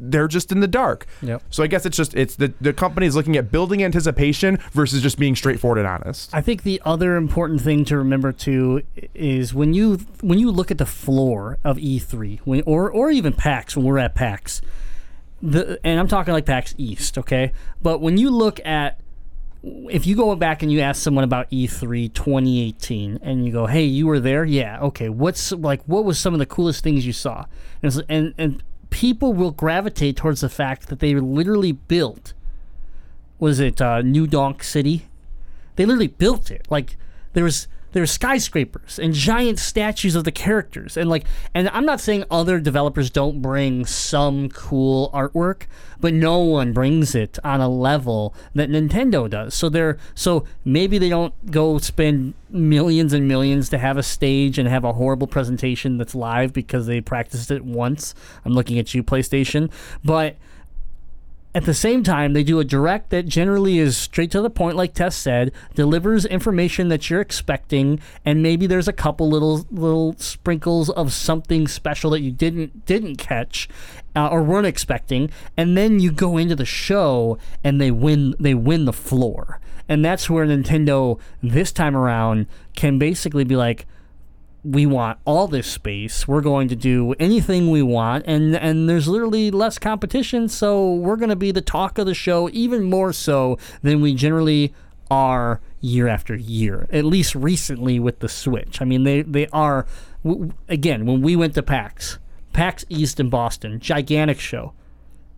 they're 0.00 0.28
just 0.28 0.50
in 0.50 0.60
the 0.60 0.68
dark. 0.68 1.06
Yep. 1.22 1.42
So 1.50 1.62
I 1.62 1.66
guess 1.66 1.84
it's 1.86 1.96
just 1.96 2.14
it's 2.14 2.36
the 2.36 2.52
the 2.60 2.72
company 2.72 3.06
is 3.06 3.14
looking 3.14 3.36
at 3.36 3.52
building 3.52 3.84
anticipation 3.84 4.58
versus 4.72 5.02
just 5.02 5.18
being 5.18 5.36
straightforward 5.36 5.78
and 5.78 5.86
honest. 5.86 6.34
I 6.34 6.40
think 6.40 6.62
the 6.62 6.80
other 6.84 7.16
important 7.16 7.60
thing 7.60 7.84
to 7.86 7.96
remember 7.96 8.32
too 8.32 8.82
is 9.14 9.54
when 9.54 9.74
you 9.74 9.98
when 10.22 10.38
you 10.38 10.50
look 10.50 10.70
at 10.70 10.78
the 10.78 10.86
floor 10.86 11.58
of 11.62 11.76
E3 11.76 12.40
when, 12.44 12.62
or 12.66 12.90
or 12.90 13.10
even 13.10 13.32
PAX 13.32 13.76
when 13.76 13.84
we're 13.84 13.98
at 13.98 14.14
PAX, 14.14 14.62
the 15.42 15.78
and 15.84 16.00
I'm 16.00 16.08
talking 16.08 16.32
like 16.32 16.46
PAX 16.46 16.74
East, 16.78 17.18
okay? 17.18 17.52
But 17.82 18.00
when 18.00 18.16
you 18.16 18.30
look 18.30 18.64
at 18.64 19.00
if 19.62 20.06
you 20.06 20.16
go 20.16 20.34
back 20.36 20.62
and 20.62 20.72
you 20.72 20.80
ask 20.80 21.02
someone 21.02 21.24
about 21.24 21.46
E 21.50 21.66
E3 21.66 22.12
2018 22.14 23.18
and 23.22 23.44
you 23.44 23.52
go, 23.52 23.66
"Hey, 23.66 23.84
you 23.84 24.06
were 24.06 24.18
there?" 24.18 24.44
Yeah, 24.44 24.80
okay. 24.80 25.10
What's 25.10 25.52
like 25.52 25.82
what 25.84 26.04
was 26.04 26.18
some 26.18 26.32
of 26.32 26.38
the 26.38 26.46
coolest 26.46 26.82
things 26.82 27.06
you 27.06 27.12
saw? 27.12 27.44
And 27.82 28.04
and, 28.08 28.34
and 28.38 28.62
people 28.90 29.32
will 29.32 29.52
gravitate 29.52 30.16
towards 30.16 30.40
the 30.40 30.48
fact 30.48 30.88
that 30.88 30.98
they 30.98 31.14
literally 31.14 31.72
built 31.72 32.34
was 33.40 33.58
it 33.58 33.80
uh, 33.80 34.02
New 34.02 34.26
Donk 34.26 34.62
City? 34.62 35.06
They 35.76 35.86
literally 35.86 36.08
built 36.08 36.50
it. 36.50 36.66
Like 36.70 36.96
there 37.32 37.42
was 37.42 37.66
there 37.92 38.02
were 38.02 38.06
skyscrapers 38.06 38.98
and 38.98 39.14
giant 39.14 39.58
statues 39.58 40.14
of 40.14 40.24
the 40.24 40.32
characters 40.32 40.96
and 40.96 41.08
like 41.08 41.24
and 41.54 41.68
I'm 41.70 41.84
not 41.84 42.00
saying 42.00 42.24
other 42.30 42.60
developers 42.60 43.10
don't 43.10 43.42
bring 43.42 43.86
some 43.86 44.48
cool 44.50 45.10
artwork, 45.12 45.62
but 46.00 46.14
no 46.14 46.38
one 46.38 46.72
brings 46.72 47.14
it 47.14 47.38
on 47.44 47.60
a 47.60 47.68
level 47.68 48.34
that 48.54 48.70
Nintendo 48.70 49.28
does. 49.28 49.54
So 49.54 49.68
they're 49.68 49.98
so 50.14 50.44
maybe 50.64 50.98
they 50.98 51.08
don't 51.08 51.50
go 51.50 51.78
spend 51.78 52.34
millions 52.48 53.12
and 53.12 53.28
millions 53.28 53.68
to 53.70 53.78
have 53.78 53.96
a 53.96 54.02
stage 54.02 54.58
and 54.58 54.68
have 54.68 54.84
a 54.84 54.92
horrible 54.92 55.26
presentation 55.26 55.98
that's 55.98 56.14
live 56.14 56.52
because 56.52 56.86
they 56.86 57.00
practiced 57.00 57.50
it 57.50 57.64
once. 57.64 58.14
I'm 58.44 58.52
looking 58.52 58.78
at 58.78 58.94
you 58.94 59.02
PlayStation, 59.02 59.70
but 60.04 60.36
at 61.52 61.64
the 61.64 61.74
same 61.74 62.04
time, 62.04 62.32
they 62.32 62.44
do 62.44 62.60
a 62.60 62.64
direct 62.64 63.10
that 63.10 63.26
generally 63.26 63.78
is 63.78 63.96
straight 63.96 64.30
to 64.30 64.40
the 64.40 64.50
point, 64.50 64.76
like 64.76 64.94
Tess 64.94 65.16
said, 65.16 65.50
delivers 65.74 66.24
information 66.24 66.88
that 66.88 67.10
you're 67.10 67.20
expecting, 67.20 67.98
and 68.24 68.42
maybe 68.42 68.68
there's 68.68 68.86
a 68.86 68.92
couple 68.92 69.28
little 69.28 69.66
little 69.70 70.14
sprinkles 70.18 70.90
of 70.90 71.12
something 71.12 71.66
special 71.66 72.10
that 72.10 72.20
you 72.20 72.30
didn't 72.30 72.86
didn't 72.86 73.16
catch 73.16 73.68
uh, 74.14 74.28
or 74.28 74.44
weren't 74.44 74.66
expecting, 74.66 75.28
and 75.56 75.76
then 75.76 75.98
you 75.98 76.12
go 76.12 76.36
into 76.36 76.54
the 76.54 76.64
show 76.64 77.36
and 77.64 77.80
they 77.80 77.90
win 77.90 78.36
they 78.38 78.54
win 78.54 78.84
the 78.84 78.92
floor, 78.92 79.58
and 79.88 80.04
that's 80.04 80.30
where 80.30 80.46
Nintendo 80.46 81.18
this 81.42 81.72
time 81.72 81.96
around 81.96 82.46
can 82.76 82.96
basically 82.96 83.42
be 83.42 83.56
like 83.56 83.86
we 84.64 84.84
want 84.84 85.18
all 85.24 85.46
this 85.46 85.66
space. 85.66 86.28
We're 86.28 86.42
going 86.42 86.68
to 86.68 86.76
do 86.76 87.14
anything 87.18 87.70
we 87.70 87.82
want, 87.82 88.24
and 88.26 88.54
and 88.56 88.88
there's 88.88 89.08
literally 89.08 89.50
less 89.50 89.78
competition, 89.78 90.48
so 90.48 90.94
we're 90.94 91.16
going 91.16 91.30
to 91.30 91.36
be 91.36 91.50
the 91.50 91.62
talk 91.62 91.98
of 91.98 92.06
the 92.06 92.14
show 92.14 92.50
even 92.52 92.82
more 92.84 93.12
so 93.12 93.58
than 93.82 94.00
we 94.00 94.14
generally 94.14 94.74
are 95.10 95.60
year 95.80 96.08
after 96.08 96.36
year. 96.36 96.86
At 96.92 97.04
least 97.04 97.34
recently 97.34 97.98
with 97.98 98.18
the 98.20 98.28
Switch. 98.28 98.82
I 98.82 98.84
mean, 98.84 99.04
they 99.04 99.22
they 99.22 99.46
are 99.48 99.86
w- 100.24 100.52
again 100.68 101.06
when 101.06 101.22
we 101.22 101.36
went 101.36 101.54
to 101.54 101.62
PAX, 101.62 102.18
PAX 102.52 102.84
East 102.88 103.18
in 103.18 103.30
Boston, 103.30 103.80
gigantic 103.80 104.40
show. 104.40 104.74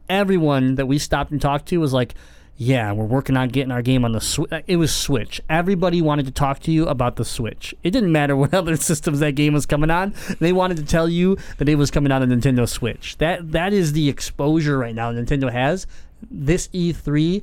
Everyone 0.08 0.74
that 0.74 0.86
we 0.86 0.98
stopped 0.98 1.30
and 1.30 1.40
talked 1.40 1.66
to 1.66 1.78
was 1.78 1.92
like. 1.92 2.14
Yeah, 2.56 2.92
we're 2.92 3.06
working 3.06 3.36
on 3.36 3.48
getting 3.48 3.72
our 3.72 3.82
game 3.82 4.04
on 4.04 4.12
the 4.12 4.20
Switch. 4.20 4.52
Uh, 4.52 4.60
it 4.66 4.76
was 4.76 4.94
Switch. 4.94 5.40
Everybody 5.48 6.02
wanted 6.02 6.26
to 6.26 6.32
talk 6.32 6.60
to 6.60 6.70
you 6.70 6.86
about 6.86 7.16
the 7.16 7.24
Switch. 7.24 7.74
It 7.82 7.90
didn't 7.90 8.12
matter 8.12 8.36
what 8.36 8.54
other 8.54 8.76
systems 8.76 9.20
that 9.20 9.32
game 9.34 9.54
was 9.54 9.66
coming 9.66 9.90
on. 9.90 10.14
They 10.38 10.52
wanted 10.52 10.76
to 10.76 10.84
tell 10.84 11.08
you 11.08 11.36
that 11.58 11.68
it 11.68 11.76
was 11.76 11.90
coming 11.90 12.12
on 12.12 12.28
the 12.28 12.34
Nintendo 12.34 12.68
Switch. 12.68 13.16
That 13.18 13.52
that 13.52 13.72
is 13.72 13.92
the 13.92 14.08
exposure 14.08 14.78
right 14.78 14.94
now 14.94 15.12
Nintendo 15.12 15.50
has. 15.50 15.86
This 16.30 16.68
E3 16.68 17.42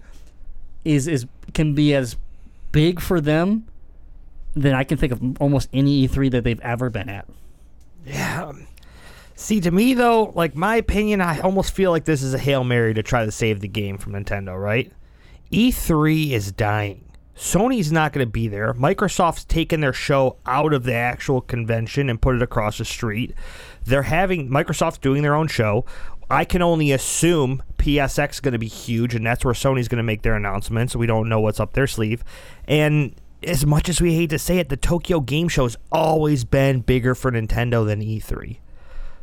is 0.86 1.08
is 1.08 1.26
can 1.54 1.74
be 1.74 1.94
as 1.94 2.16
big 2.72 3.02
for 3.02 3.20
them 3.20 3.68
than 4.56 4.74
I 4.74 4.84
can 4.84 4.98
think 4.98 5.12
of 5.12 5.42
almost 5.42 5.70
any 5.74 6.08
E3 6.08 6.32
that 6.32 6.44
they've 6.44 6.60
ever 6.62 6.90
been 6.90 7.10
at. 7.10 7.28
Yeah. 8.06 8.54
See, 9.36 9.60
to 9.62 9.72
me 9.72 9.94
though, 9.94 10.32
like 10.36 10.56
my 10.56 10.76
opinion, 10.76 11.20
I 11.22 11.40
almost 11.40 11.74
feel 11.74 11.92
like 11.92 12.06
this 12.06 12.22
is 12.22 12.34
a 12.34 12.40
hail 12.40 12.64
mary 12.64 12.94
to 12.94 13.04
try 13.04 13.26
to 13.26 13.32
save 13.32 13.60
the 13.60 13.68
game 13.68 13.98
from 13.98 14.14
Nintendo. 14.14 14.58
Right? 14.62 14.92
E3 15.52 16.32
is 16.32 16.52
dying. 16.52 17.06
Sony's 17.36 17.92
not 17.92 18.12
going 18.12 18.26
to 18.26 18.30
be 18.30 18.48
there. 18.50 18.74
Microsoft's 18.74 19.46
taken 19.46 19.80
their 19.80 19.94
show 19.94 20.38
out 20.46 20.74
of 20.74 20.84
the 20.84 20.94
actual 20.94 21.40
convention 21.40 22.10
and 22.10 22.22
put 22.22 22.36
it 22.36 22.42
across 22.42 22.78
the 22.78 22.86
street. 22.86 23.34
They're 23.86 24.04
having 24.04 24.50
Microsoft's 24.50 24.98
doing 24.98 25.24
their 25.24 25.36
own 25.36 25.48
show. 25.48 25.86
I 26.30 26.46
can 26.46 26.62
only 26.62 26.92
assume 26.92 27.64
PSX 27.78 28.34
is 28.34 28.40
going 28.42 28.52
to 28.52 28.60
be 28.60 28.68
huge, 28.68 29.16
and 29.16 29.26
that's 29.26 29.44
where 29.44 29.54
Sony's 29.54 29.88
going 29.88 29.98
to 29.98 30.04
make 30.04 30.22
their 30.22 30.36
announcements. 30.36 30.96
We 30.96 31.08
don't 31.08 31.30
know 31.30 31.40
what's 31.40 31.60
up 31.60 31.74
their 31.74 31.88
sleeve. 31.88 32.24
And 32.68 33.16
as 33.42 33.66
much 33.66 33.90
as 33.90 34.02
we 34.02 34.14
hate 34.14 34.30
to 34.32 34.40
say 34.40 34.58
it, 34.58 34.70
the 34.70 34.78
Tokyo 34.78 35.22
Game 35.22 35.48
Show 35.48 35.64
has 35.64 35.78
always 35.92 36.44
been 36.44 36.82
bigger 36.82 37.16
for 37.16 37.32
Nintendo 37.32 37.86
than 37.86 38.02
E3. 38.02 38.58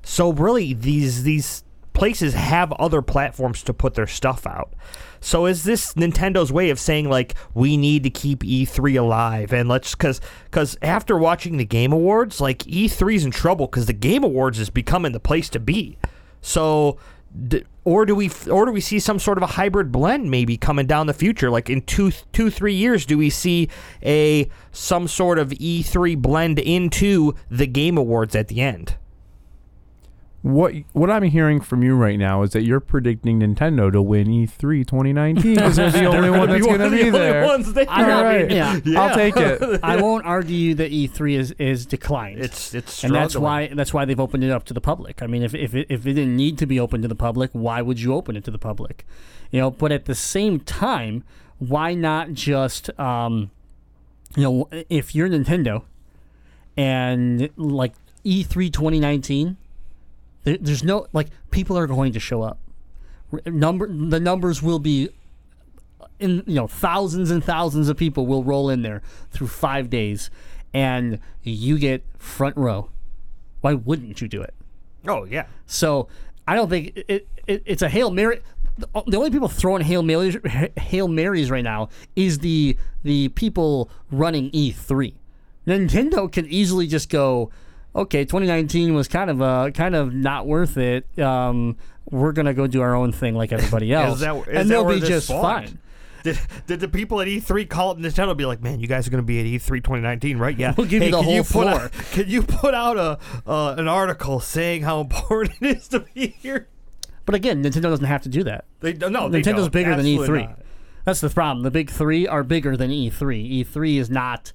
So 0.02 0.32
really, 0.32 0.72
these 0.72 1.22
these 1.24 1.64
places 1.96 2.34
have 2.34 2.72
other 2.72 3.00
platforms 3.00 3.62
to 3.62 3.72
put 3.72 3.94
their 3.94 4.06
stuff 4.06 4.46
out. 4.46 4.74
So 5.20 5.46
is 5.46 5.64
this 5.64 5.94
Nintendo's 5.94 6.52
way 6.52 6.68
of 6.68 6.78
saying 6.78 7.08
like 7.08 7.34
we 7.54 7.78
need 7.78 8.02
to 8.02 8.10
keep 8.10 8.40
E3 8.40 9.00
alive 9.00 9.52
and 9.52 9.66
let's 9.66 9.94
because 9.94 10.20
because 10.44 10.76
after 10.82 11.16
watching 11.16 11.56
the 11.56 11.64
Game 11.64 11.92
Awards, 11.92 12.38
like 12.38 12.58
E3's 12.58 13.24
in 13.24 13.30
trouble 13.30 13.66
because 13.66 13.86
the 13.86 13.94
Game 13.94 14.24
Awards 14.24 14.58
is 14.58 14.68
becoming 14.68 15.12
the 15.12 15.20
place 15.20 15.48
to 15.50 15.58
be. 15.58 15.98
So. 16.40 16.98
D- 17.48 17.64
or 17.84 18.06
do 18.06 18.14
we 18.14 18.30
or 18.50 18.64
do 18.64 18.72
we 18.72 18.80
see 18.80 18.98
some 18.98 19.18
sort 19.18 19.36
of 19.36 19.42
a 19.42 19.46
hybrid 19.46 19.92
blend 19.92 20.30
maybe 20.30 20.56
coming 20.56 20.86
down 20.86 21.06
the 21.06 21.12
future 21.12 21.50
like 21.50 21.68
in 21.68 21.82
two 21.82 22.10
two 22.32 22.48
three 22.48 22.72
years 22.72 23.04
do 23.04 23.18
we 23.18 23.28
see 23.28 23.68
a 24.02 24.48
some 24.72 25.06
sort 25.06 25.38
of 25.38 25.50
E3 25.50 26.16
blend 26.16 26.58
into 26.58 27.34
the 27.50 27.66
game 27.66 27.98
awards 27.98 28.34
at 28.34 28.48
the 28.48 28.62
end 28.62 28.96
What 30.46 30.74
what 30.92 31.10
I'm 31.10 31.24
hearing 31.24 31.60
from 31.60 31.82
you 31.82 31.96
right 31.96 32.16
now 32.16 32.42
is 32.42 32.50
that 32.50 32.62
you're 32.62 32.78
predicting 32.78 33.40
Nintendo 33.40 33.90
to 33.90 34.00
win 34.00 34.30
E 34.30 34.46
E3 34.46 34.86
2019 34.86 35.54
because 35.54 35.74
they're 35.76 35.90
the 35.90 36.04
only 36.04 36.30
one 36.30 36.48
that's 36.48 36.64
going 36.64 36.78
to 36.78 36.88
be 36.88 37.10
there. 37.10 37.44
I'm 37.44 37.62
not- 37.62 37.88
All 37.88 38.22
right. 38.22 38.48
yeah. 38.48 38.78
I'll 38.96 39.12
take 39.12 39.36
it. 39.36 39.80
I 39.82 40.00
won't 40.00 40.24
argue 40.24 40.74
that 40.76 40.92
E3 40.92 41.36
is 41.36 41.50
is 41.58 41.84
declined. 41.84 42.38
It's 42.38 42.72
it's 42.74 43.02
and 43.02 43.12
that's 43.12 43.34
why 43.34 43.66
that's 43.74 43.92
why 43.92 44.04
they've 44.04 44.20
opened 44.20 44.44
it 44.44 44.52
up 44.52 44.62
to 44.66 44.72
the 44.74 44.80
public. 44.80 45.20
I 45.20 45.26
mean, 45.26 45.42
if 45.42 45.52
if 45.52 45.74
it, 45.74 45.88
if 45.90 46.06
it 46.06 46.12
didn't 46.12 46.36
need 46.36 46.58
to 46.58 46.66
be 46.66 46.78
open 46.78 47.02
to 47.02 47.08
the 47.08 47.16
public, 47.16 47.50
why 47.52 47.82
would 47.82 48.00
you 48.00 48.14
open 48.14 48.36
it 48.36 48.44
to 48.44 48.52
the 48.52 48.58
public? 48.58 49.04
You 49.50 49.58
know, 49.60 49.72
but 49.72 49.90
at 49.90 50.04
the 50.04 50.14
same 50.14 50.60
time, 50.60 51.24
why 51.58 51.94
not 51.94 52.34
just 52.34 52.88
um, 53.00 53.50
you 54.36 54.44
know, 54.44 54.68
if 54.88 55.12
you're 55.12 55.28
Nintendo 55.28 55.82
and 56.76 57.50
like 57.56 57.94
E 58.22 58.44
E3 58.44 58.72
2019, 58.72 59.56
there, 60.46 60.56
there's 60.58 60.84
no 60.84 61.06
like 61.12 61.28
people 61.50 61.76
are 61.76 61.86
going 61.86 62.12
to 62.12 62.20
show 62.20 62.42
up. 62.42 62.58
Number 63.44 63.88
the 63.88 64.20
numbers 64.20 64.62
will 64.62 64.78
be 64.78 65.10
in 66.20 66.44
you 66.46 66.54
know 66.54 66.68
thousands 66.68 67.30
and 67.30 67.44
thousands 67.44 67.88
of 67.88 67.96
people 67.96 68.26
will 68.26 68.44
roll 68.44 68.70
in 68.70 68.82
there 68.82 69.02
through 69.30 69.48
five 69.48 69.90
days, 69.90 70.30
and 70.72 71.18
you 71.42 71.78
get 71.78 72.04
front 72.16 72.56
row. 72.56 72.90
Why 73.60 73.74
wouldn't 73.74 74.20
you 74.20 74.28
do 74.28 74.40
it? 74.40 74.54
oh 75.08 75.24
yeah 75.24 75.46
So 75.66 76.08
I 76.48 76.56
don't 76.56 76.68
think 76.68 76.96
it, 76.96 77.28
it, 77.46 77.62
it's 77.64 77.82
a 77.82 77.88
hail 77.88 78.10
mary. 78.10 78.40
The 78.78 78.88
the 79.06 79.16
only 79.16 79.30
people 79.30 79.48
throwing 79.48 79.82
hail 79.82 80.02
marys, 80.02 80.36
hail 80.76 81.08
marys 81.08 81.50
right 81.50 81.64
now 81.64 81.88
is 82.14 82.38
the 82.38 82.76
the 83.02 83.28
people 83.30 83.90
running 84.12 84.50
E3. 84.52 85.14
Nintendo 85.66 86.30
can 86.30 86.46
easily 86.46 86.86
just 86.86 87.08
go, 87.10 87.50
okay, 87.96 88.24
2019 88.24 88.94
was 88.94 89.08
kind 89.08 89.30
of 89.30 89.42
uh 89.42 89.70
kind 89.72 89.94
of 89.94 90.14
not 90.14 90.46
worth 90.46 90.76
it. 90.76 91.18
Um, 91.18 91.76
we're 92.10 92.32
gonna 92.32 92.54
go 92.54 92.66
do 92.66 92.80
our 92.82 92.94
own 92.94 93.12
thing 93.12 93.34
like 93.34 93.52
everybody 93.52 93.92
else, 93.92 94.20
that- 94.20 94.36
is 94.36 94.44
and 94.48 94.70
they'll 94.70 94.84
be 94.88 95.00
just 95.00 95.26
spawned? 95.28 95.42
fine. 95.68 95.78
Did, 96.22 96.40
did 96.66 96.80
the 96.80 96.88
people 96.88 97.20
at 97.20 97.28
E3 97.28 97.68
call 97.68 97.90
up 97.90 97.98
Nintendo 97.98 98.30
and 98.30 98.38
be 98.38 98.46
like, 98.46 98.60
"Man, 98.60 98.80
you 98.80 98.88
guys 98.88 99.06
are 99.06 99.10
going 99.12 99.22
to 99.22 99.26
be 99.26 99.38
at 99.38 99.46
E 99.46 99.58
E3 99.60 99.76
2019, 99.84 100.38
right? 100.38 100.58
Yeah, 100.58 100.74
We'll 100.76 100.88
give 100.88 101.00
you 101.04 101.12
the 101.12 101.18
can 101.18 101.24
whole 101.24 101.34
you 101.34 101.42
put 101.42 101.48
floor." 101.52 101.68
out- 101.82 101.92
can 102.10 102.28
you 102.28 102.42
put 102.42 102.74
out 102.74 102.96
a 102.96 103.18
uh, 103.48 103.76
an 103.78 103.86
article 103.86 104.40
saying 104.40 104.82
how 104.82 105.00
important 105.00 105.54
it 105.60 105.76
is 105.76 105.88
to 105.88 106.00
be 106.00 106.28
here?" 106.40 106.66
But 107.26 107.36
again, 107.36 107.62
Nintendo 107.62 107.82
doesn't 107.82 108.06
have 108.06 108.22
to 108.22 108.28
do 108.28 108.42
that. 108.42 108.64
They 108.80 108.94
no, 108.94 109.28
they 109.28 109.40
Nintendo's 109.40 109.62
don't. 109.62 109.72
bigger 109.72 109.94
than 109.94 110.04
E3. 110.04 110.48
not. 110.48 110.58
That's 111.04 111.20
the 111.20 111.30
problem. 111.30 111.62
The 111.62 111.70
big 111.70 111.90
three 111.90 112.26
are 112.26 112.42
bigger 112.42 112.76
than 112.76 112.90
E3. 112.90 113.64
E3 113.64 113.96
is 113.98 114.10
not. 114.10 114.52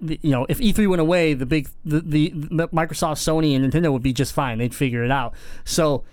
You 0.00 0.30
know, 0.30 0.46
if 0.48 0.58
E3 0.58 0.88
went 0.88 1.00
away, 1.00 1.34
the 1.34 1.46
big 1.46 1.68
the, 1.84 2.00
the, 2.00 2.32
the 2.34 2.68
Microsoft, 2.68 3.18
Sony, 3.18 3.54
and 3.54 3.70
Nintendo 3.70 3.92
would 3.92 4.02
be 4.02 4.12
just 4.12 4.32
fine. 4.32 4.58
They'd 4.58 4.74
figure 4.74 5.04
it 5.04 5.10
out. 5.10 5.34
So 5.64 6.04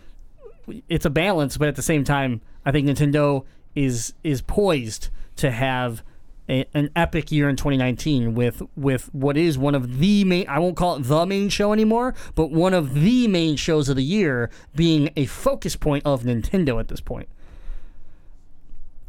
it's 0.90 1.06
a 1.06 1.10
balance, 1.10 1.58
but 1.58 1.68
at 1.68 1.76
the 1.76 1.82
same 1.82 2.04
time, 2.04 2.42
I 2.66 2.72
think 2.72 2.88
Nintendo 2.88 3.46
is 3.76 4.14
is 4.24 4.42
poised 4.42 5.10
to 5.38 5.52
have 5.52 6.04
a, 6.50 6.66
an 6.74 6.90
epic 6.96 7.32
year 7.32 7.50
in 7.50 7.56
2019 7.56 8.34
with 8.34 8.62
with 8.76 9.14
what 9.14 9.38
is 9.38 9.58
one 9.58 9.76
of 9.76 10.00
the 10.00 10.24
main 10.24 10.48
I 10.48 10.60
won't 10.60 10.76
call 10.76 10.96
it 10.96 11.04
the 11.04 11.26
main 11.26 11.50
show 11.50 11.74
anymore, 11.74 12.14
but 12.36 12.52
one 12.52 12.74
of 12.74 12.94
the 12.94 13.28
main 13.28 13.56
shows 13.56 13.90
of 13.90 13.96
the 13.96 14.04
year 14.04 14.50
being 14.76 15.10
a 15.16 15.26
focus 15.26 15.76
point 15.76 16.06
of 16.06 16.24
Nintendo 16.24 16.80
at 16.80 16.88
this 16.88 17.02
point. 17.02 17.30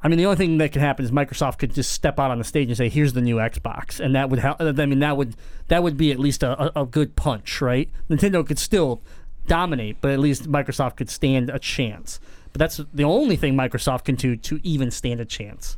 I 0.02 0.08
mean, 0.08 0.18
the 0.18 0.26
only 0.26 0.36
thing 0.36 0.58
that 0.58 0.72
could 0.72 0.80
happen 0.80 1.04
is 1.04 1.10
Microsoft 1.10 1.58
could 1.58 1.74
just 1.74 1.90
step 1.90 2.20
out 2.20 2.30
on 2.30 2.38
the 2.38 2.44
stage 2.44 2.68
and 2.68 2.76
say, 2.76 2.88
"Here's 2.88 3.14
the 3.14 3.20
new 3.20 3.36
Xbox," 3.36 3.98
and 3.98 4.14
that 4.14 4.30
would 4.30 4.38
help. 4.38 4.60
I 4.60 4.72
mean, 4.72 5.00
that 5.00 5.16
would 5.16 5.34
that 5.66 5.82
would 5.82 5.96
be 5.96 6.12
at 6.12 6.18
least 6.18 6.42
a, 6.42 6.80
a, 6.80 6.86
good 6.86 7.16
punch, 7.16 7.60
right? 7.60 7.90
Nintendo 8.08 8.46
could 8.46 8.58
still 8.58 9.02
dominate, 9.46 10.00
but 10.00 10.12
at 10.12 10.20
least 10.20 10.50
Microsoft 10.50 10.96
could 10.96 11.10
stand 11.10 11.50
a 11.50 11.58
chance. 11.58 12.20
But 12.52 12.60
that's 12.60 12.80
the 12.94 13.04
only 13.04 13.36
thing 13.36 13.54
Microsoft 13.54 14.04
can 14.04 14.14
do 14.14 14.36
to 14.36 14.60
even 14.62 14.90
stand 14.90 15.20
a 15.20 15.24
chance. 15.24 15.76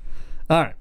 All 0.50 0.62
right. 0.62 0.74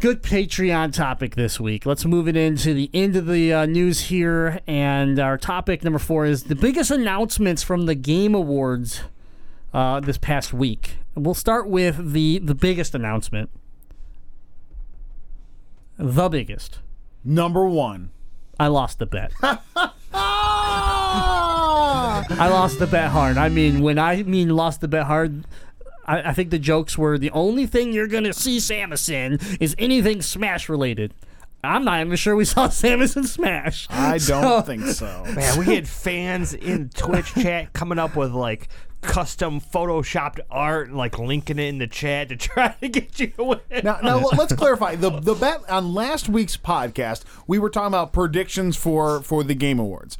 Good 0.00 0.22
Patreon 0.22 0.92
topic 0.92 1.34
this 1.34 1.58
week. 1.58 1.84
Let's 1.84 2.04
move 2.04 2.28
it 2.28 2.36
into 2.36 2.72
the 2.72 2.88
end 2.94 3.16
of 3.16 3.26
the 3.26 3.52
uh, 3.52 3.66
news 3.66 4.02
here. 4.02 4.60
And 4.68 5.18
our 5.18 5.36
topic 5.36 5.82
number 5.82 5.98
four 5.98 6.24
is 6.24 6.44
the 6.44 6.54
biggest 6.54 6.92
announcements 6.92 7.64
from 7.64 7.86
the 7.86 7.96
Game 7.96 8.32
Awards 8.32 9.02
uh, 9.72 10.00
this 10.00 10.18
past 10.18 10.52
week. 10.52 10.98
We'll 11.14 11.34
start 11.34 11.68
with 11.68 12.12
the, 12.12 12.38
the 12.38 12.54
biggest 12.54 12.94
announcement. 12.94 13.50
The 15.96 16.28
biggest. 16.28 16.78
Number 17.24 17.66
one. 17.66 18.10
I 18.60 18.68
lost 18.68 18.98
the 18.98 19.06
bet. 19.06 19.32
I 22.30 22.48
lost 22.50 22.78
the 22.78 22.86
bet 22.86 23.10
hard. 23.10 23.36
I 23.36 23.48
mean, 23.48 23.80
when 23.80 23.98
I 23.98 24.22
mean 24.22 24.50
lost 24.50 24.80
the 24.80 24.88
bet 24.88 25.06
hard, 25.06 25.46
I, 26.04 26.30
I 26.30 26.32
think 26.32 26.50
the 26.50 26.58
jokes 26.58 26.98
were 26.98 27.18
the 27.18 27.30
only 27.30 27.66
thing 27.66 27.92
you're 27.92 28.08
gonna 28.08 28.32
see 28.32 28.58
Samus 28.58 29.08
in 29.08 29.38
is 29.60 29.74
anything 29.78 30.22
Smash 30.22 30.68
related. 30.68 31.14
I'm 31.64 31.84
not 31.84 32.00
even 32.00 32.16
sure 32.16 32.36
we 32.36 32.44
saw 32.44 32.68
Samus 32.68 33.16
in 33.16 33.24
Smash. 33.24 33.86
I 33.90 34.18
don't 34.18 34.64
think 34.64 34.86
so. 34.86 35.24
Man, 35.34 35.58
we 35.58 35.74
had 35.74 35.88
fans 35.88 36.54
in 36.54 36.88
Twitch 36.90 37.34
chat 37.34 37.72
coming 37.72 37.98
up 37.98 38.14
with 38.16 38.32
like 38.32 38.68
custom 39.00 39.60
photoshopped 39.60 40.40
art 40.50 40.88
and 40.88 40.96
like 40.96 41.18
linking 41.18 41.58
it 41.58 41.64
in 41.64 41.78
the 41.78 41.86
chat 41.86 42.28
to 42.28 42.36
try 42.36 42.74
to 42.80 42.88
get 42.88 43.18
you 43.20 43.28
to 43.28 43.44
win. 43.44 43.60
Now, 43.82 43.98
now 44.02 44.18
let- 44.18 44.38
let's 44.38 44.52
clarify 44.54 44.94
the 44.96 45.10
the 45.10 45.34
bet 45.34 45.68
on 45.68 45.94
last 45.94 46.28
week's 46.28 46.56
podcast. 46.56 47.24
We 47.46 47.58
were 47.58 47.70
talking 47.70 47.88
about 47.88 48.12
predictions 48.12 48.76
for 48.76 49.20
for 49.22 49.42
the 49.42 49.54
Game 49.54 49.78
Awards, 49.78 50.16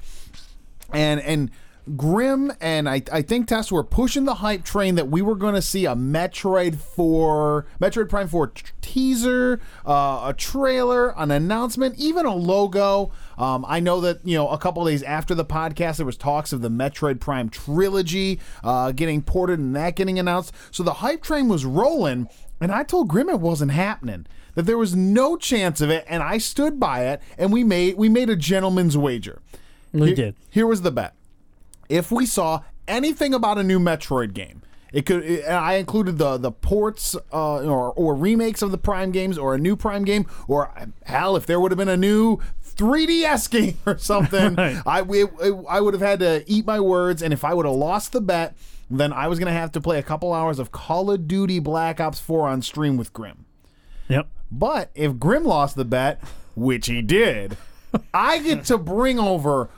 and 0.92 1.20
and 1.20 1.50
Grim 1.96 2.52
and 2.60 2.88
I 2.88 3.02
I 3.12 3.22
think 3.22 3.48
Tess 3.48 3.72
were 3.72 3.84
pushing 3.84 4.24
the 4.24 4.34
hype 4.34 4.64
train 4.64 4.94
that 4.96 5.08
we 5.08 5.22
were 5.22 5.34
going 5.34 5.54
to 5.54 5.62
see 5.62 5.86
a 5.86 5.94
Metroid 5.94 6.76
for 6.76 7.66
Metroid 7.80 8.08
Prime 8.08 8.28
Four 8.28 8.48
t- 8.48 8.64
teaser, 8.80 9.60
uh, 9.86 10.24
a 10.26 10.34
trailer, 10.36 11.18
an 11.18 11.30
announcement, 11.30 11.96
even 11.98 12.26
a 12.26 12.34
logo. 12.34 13.10
Um, 13.36 13.64
I 13.68 13.80
know 13.80 14.00
that 14.00 14.20
you 14.24 14.36
know 14.36 14.48
a 14.48 14.58
couple 14.58 14.84
days 14.84 15.02
after 15.02 15.34
the 15.34 15.44
podcast, 15.44 15.96
there 15.98 16.06
was 16.06 16.16
talks 16.16 16.52
of 16.52 16.60
the 16.60 16.70
Metroid 16.70 17.20
Prime 17.20 17.48
trilogy 17.48 18.40
uh, 18.62 18.92
getting 18.92 19.22
ported 19.22 19.58
and 19.58 19.74
that 19.76 19.96
getting 19.96 20.18
announced. 20.18 20.52
So 20.70 20.82
the 20.82 20.94
hype 20.94 21.22
train 21.22 21.48
was 21.48 21.64
rolling, 21.64 22.28
and 22.60 22.72
I 22.72 22.82
told 22.82 23.08
Grim 23.08 23.28
it 23.28 23.40
wasn't 23.40 23.72
happening. 23.72 24.26
That 24.54 24.66
there 24.66 24.78
was 24.78 24.96
no 24.96 25.36
chance 25.36 25.80
of 25.80 25.88
it, 25.88 26.04
and 26.08 26.20
I 26.22 26.38
stood 26.38 26.80
by 26.80 27.04
it. 27.06 27.22
And 27.36 27.52
we 27.52 27.62
made 27.62 27.96
we 27.96 28.08
made 28.08 28.28
a 28.28 28.36
gentleman's 28.36 28.96
wager. 28.96 29.40
We 29.92 30.06
Here- 30.08 30.16
did. 30.16 30.36
Here 30.50 30.66
was 30.66 30.82
the 30.82 30.90
bet. 30.90 31.14
If 31.88 32.10
we 32.10 32.26
saw 32.26 32.62
anything 32.86 33.34
about 33.34 33.58
a 33.58 33.62
new 33.62 33.78
Metroid 33.78 34.34
game, 34.34 34.62
it 34.92 35.04
could. 35.06 35.24
It, 35.24 35.44
I 35.46 35.74
included 35.74 36.18
the 36.18 36.36
the 36.38 36.50
ports 36.52 37.14
uh, 37.32 37.58
or 37.62 37.92
or 37.92 38.14
remakes 38.14 38.62
of 38.62 38.70
the 38.70 38.78
Prime 38.78 39.10
games, 39.12 39.36
or 39.38 39.54
a 39.54 39.58
new 39.58 39.76
Prime 39.76 40.04
game, 40.04 40.26
or 40.46 40.70
hell, 41.04 41.36
if 41.36 41.46
there 41.46 41.60
would 41.60 41.70
have 41.70 41.78
been 41.78 41.88
a 41.88 41.96
new 41.96 42.38
3DS 42.76 43.50
game 43.50 43.78
or 43.86 43.98
something, 43.98 44.54
Right. 44.54 44.80
I 44.86 45.00
it, 45.02 45.30
it- 45.42 45.64
I 45.68 45.80
would 45.80 45.94
have 45.94 46.02
had 46.02 46.20
to 46.20 46.44
eat 46.46 46.66
my 46.66 46.80
words. 46.80 47.22
And 47.22 47.32
if 47.32 47.44
I 47.44 47.52
would 47.54 47.66
have 47.66 47.74
lost 47.74 48.12
the 48.12 48.20
bet, 48.20 48.56
then 48.90 49.12
I 49.12 49.28
was 49.28 49.38
gonna 49.38 49.52
have 49.52 49.72
to 49.72 49.80
play 49.80 49.98
a 49.98 50.02
couple 50.02 50.32
hours 50.32 50.58
of 50.58 50.72
Call 50.72 51.10
of 51.10 51.28
Duty 51.28 51.58
Black 51.58 52.00
Ops 52.00 52.20
4 52.20 52.48
on 52.48 52.62
stream 52.62 52.96
with 52.96 53.12
Grim. 53.12 53.44
Yep. 54.08 54.26
But 54.50 54.90
if 54.94 55.18
Grim 55.18 55.44
lost 55.44 55.76
the 55.76 55.84
bet, 55.84 56.22
which 56.56 56.86
he 56.86 57.02
did, 57.02 57.58
I 58.14 58.38
get 58.38 58.64
to 58.66 58.78
bring 58.78 59.18
over 59.18 59.68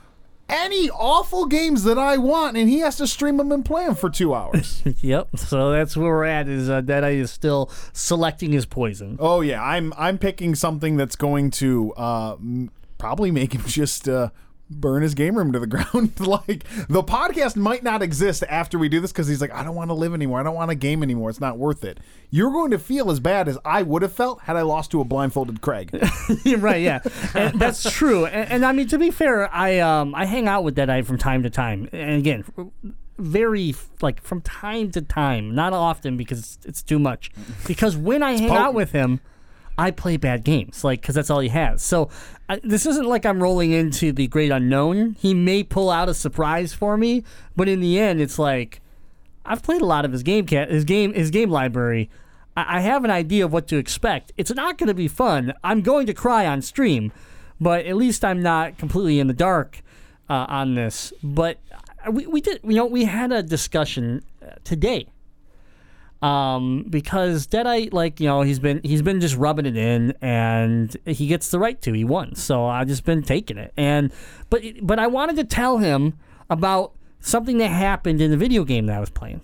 any 0.51 0.89
awful 0.89 1.45
games 1.47 1.83
that 1.85 1.97
I 1.97 2.17
want, 2.17 2.57
and 2.57 2.69
he 2.69 2.79
has 2.79 2.97
to 2.97 3.07
stream 3.07 3.37
them 3.37 3.51
and 3.51 3.63
play 3.65 3.85
them 3.85 3.95
for 3.95 4.09
two 4.09 4.33
hours. 4.35 4.83
Yep. 5.01 5.37
So 5.37 5.71
that's 5.71 5.95
where 5.97 6.09
we're 6.11 6.25
at. 6.25 6.47
Is 6.47 6.69
uh, 6.69 6.81
Deadite 6.81 7.15
is 7.15 7.31
still 7.31 7.71
selecting 7.93 8.51
his 8.51 8.65
poison. 8.65 9.17
oh 9.19 9.41
yeah, 9.41 9.63
I'm 9.63 9.93
I'm 9.97 10.17
picking 10.17 10.53
something 10.53 10.97
that's 10.97 11.15
going 11.15 11.49
to 11.51 11.93
uh, 11.93 12.33
m- 12.33 12.69
probably 12.97 13.31
make 13.31 13.53
him 13.53 13.63
just 13.67 14.07
uh, 14.09 14.29
burn 14.71 15.03
his 15.03 15.13
game 15.13 15.37
room 15.37 15.51
to 15.51 15.59
the 15.59 15.67
ground. 15.67 16.19
like 16.19 16.63
the 16.87 17.03
podcast 17.03 17.55
might 17.55 17.83
not 17.83 18.01
exist 18.01 18.43
after 18.49 18.77
we 18.79 18.89
do 18.89 18.99
this 18.99 19.11
because 19.11 19.27
he's 19.27 19.41
like, 19.41 19.53
I 19.53 19.63
don't 19.63 19.75
want 19.75 19.89
to 19.89 19.93
live 19.93 20.13
anymore. 20.13 20.39
I 20.39 20.43
don't 20.43 20.55
want 20.55 20.69
to 20.69 20.75
game 20.75 21.03
anymore. 21.03 21.29
It's 21.29 21.41
not 21.41 21.57
worth 21.57 21.83
it. 21.83 21.99
You're 22.29 22.51
going 22.51 22.71
to 22.71 22.79
feel 22.79 23.11
as 23.11 23.19
bad 23.19 23.47
as 23.47 23.57
I 23.65 23.81
would 23.81 24.01
have 24.01 24.13
felt 24.13 24.41
had 24.41 24.55
I 24.55 24.61
lost 24.61 24.91
to 24.91 25.01
a 25.01 25.03
blindfolded 25.03 25.61
Craig. 25.61 25.91
right, 26.57 26.81
yeah, 26.81 26.99
and 27.35 27.59
that's 27.59 27.91
true. 27.91 28.25
And, 28.25 28.49
and 28.49 28.65
I 28.65 28.71
mean, 28.71 28.87
to 28.87 28.97
be 28.97 29.11
fair, 29.11 29.53
I 29.53 29.79
um 29.79 30.15
I 30.15 30.25
hang 30.25 30.47
out 30.47 30.63
with 30.63 30.75
Deadite 30.75 31.05
from 31.05 31.17
time 31.17 31.43
to 31.43 31.49
time, 31.49 31.89
and 31.91 32.17
again, 32.17 32.45
very 33.17 33.75
like 34.01 34.21
from 34.21 34.41
time 34.41 34.91
to 34.91 35.01
time, 35.01 35.53
not 35.53 35.73
often 35.73 36.17
because 36.17 36.39
it's, 36.39 36.65
it's 36.65 36.81
too 36.81 36.99
much. 36.99 37.31
Because 37.67 37.95
when 37.95 38.23
I 38.23 38.33
hang 38.33 38.49
out 38.51 38.73
with 38.73 38.91
him, 38.91 39.19
I 39.77 39.91
play 39.91 40.17
bad 40.17 40.43
games, 40.43 40.83
like 40.83 41.01
because 41.01 41.15
that's 41.15 41.29
all 41.29 41.39
he 41.39 41.49
has. 41.49 41.81
So 41.81 42.09
I, 42.49 42.59
this 42.63 42.85
isn't 42.85 43.07
like 43.07 43.25
I'm 43.25 43.41
rolling 43.41 43.71
into 43.71 44.11
the 44.11 44.27
great 44.27 44.51
unknown. 44.51 45.15
He 45.19 45.33
may 45.33 45.63
pull 45.63 45.89
out 45.89 46.09
a 46.09 46.13
surprise 46.13 46.73
for 46.73 46.97
me, 46.97 47.23
but 47.55 47.67
in 47.67 47.79
the 47.79 47.99
end, 47.99 48.21
it's 48.21 48.37
like 48.37 48.81
I've 49.45 49.63
played 49.63 49.81
a 49.81 49.85
lot 49.85 50.05
of 50.05 50.11
his 50.11 50.23
game 50.23 50.45
cat 50.45 50.69
his 50.69 50.83
game 50.83 51.13
his 51.13 51.31
game 51.31 51.49
library. 51.49 52.09
I, 52.55 52.77
I 52.77 52.79
have 52.81 53.03
an 53.05 53.11
idea 53.11 53.45
of 53.45 53.53
what 53.53 53.67
to 53.69 53.77
expect. 53.77 54.31
It's 54.37 54.53
not 54.53 54.77
going 54.77 54.87
to 54.87 54.93
be 54.93 55.07
fun. 55.07 55.53
I'm 55.63 55.81
going 55.81 56.05
to 56.07 56.13
cry 56.13 56.45
on 56.45 56.61
stream, 56.61 57.11
but 57.59 57.85
at 57.85 57.95
least 57.95 58.25
I'm 58.25 58.41
not 58.41 58.77
completely 58.77 59.19
in 59.19 59.27
the 59.27 59.33
dark 59.33 59.81
uh, 60.29 60.45
on 60.47 60.75
this. 60.75 61.13
But 61.23 61.59
uh, 62.05 62.11
we 62.11 62.27
we 62.27 62.41
did 62.41 62.59
you 62.63 62.75
know 62.75 62.85
we 62.85 63.05
had 63.05 63.31
a 63.31 63.41
discussion 63.43 64.23
uh, 64.41 64.55
today. 64.63 65.07
Um, 66.21 66.85
because 66.87 67.47
Deadite, 67.47 67.93
like 67.93 68.19
you 68.19 68.27
know, 68.27 68.41
he's 68.41 68.59
been 68.59 68.79
he's 68.83 69.01
been 69.01 69.19
just 69.19 69.35
rubbing 69.35 69.65
it 69.65 69.75
in, 69.75 70.13
and 70.21 70.95
he 71.05 71.27
gets 71.27 71.49
the 71.49 71.57
right 71.57 71.81
to. 71.81 71.93
He 71.93 72.03
won, 72.03 72.35
so 72.35 72.65
I've 72.65 72.87
just 72.87 73.05
been 73.05 73.23
taking 73.23 73.57
it. 73.57 73.73
And 73.75 74.11
but 74.49 74.61
but 74.81 74.99
I 74.99 75.07
wanted 75.07 75.35
to 75.37 75.43
tell 75.43 75.79
him 75.79 76.13
about 76.49 76.93
something 77.19 77.57
that 77.57 77.69
happened 77.69 78.21
in 78.21 78.29
the 78.29 78.37
video 78.37 78.63
game 78.63 78.85
that 78.85 78.97
I 78.97 78.99
was 78.99 79.09
playing. 79.09 79.41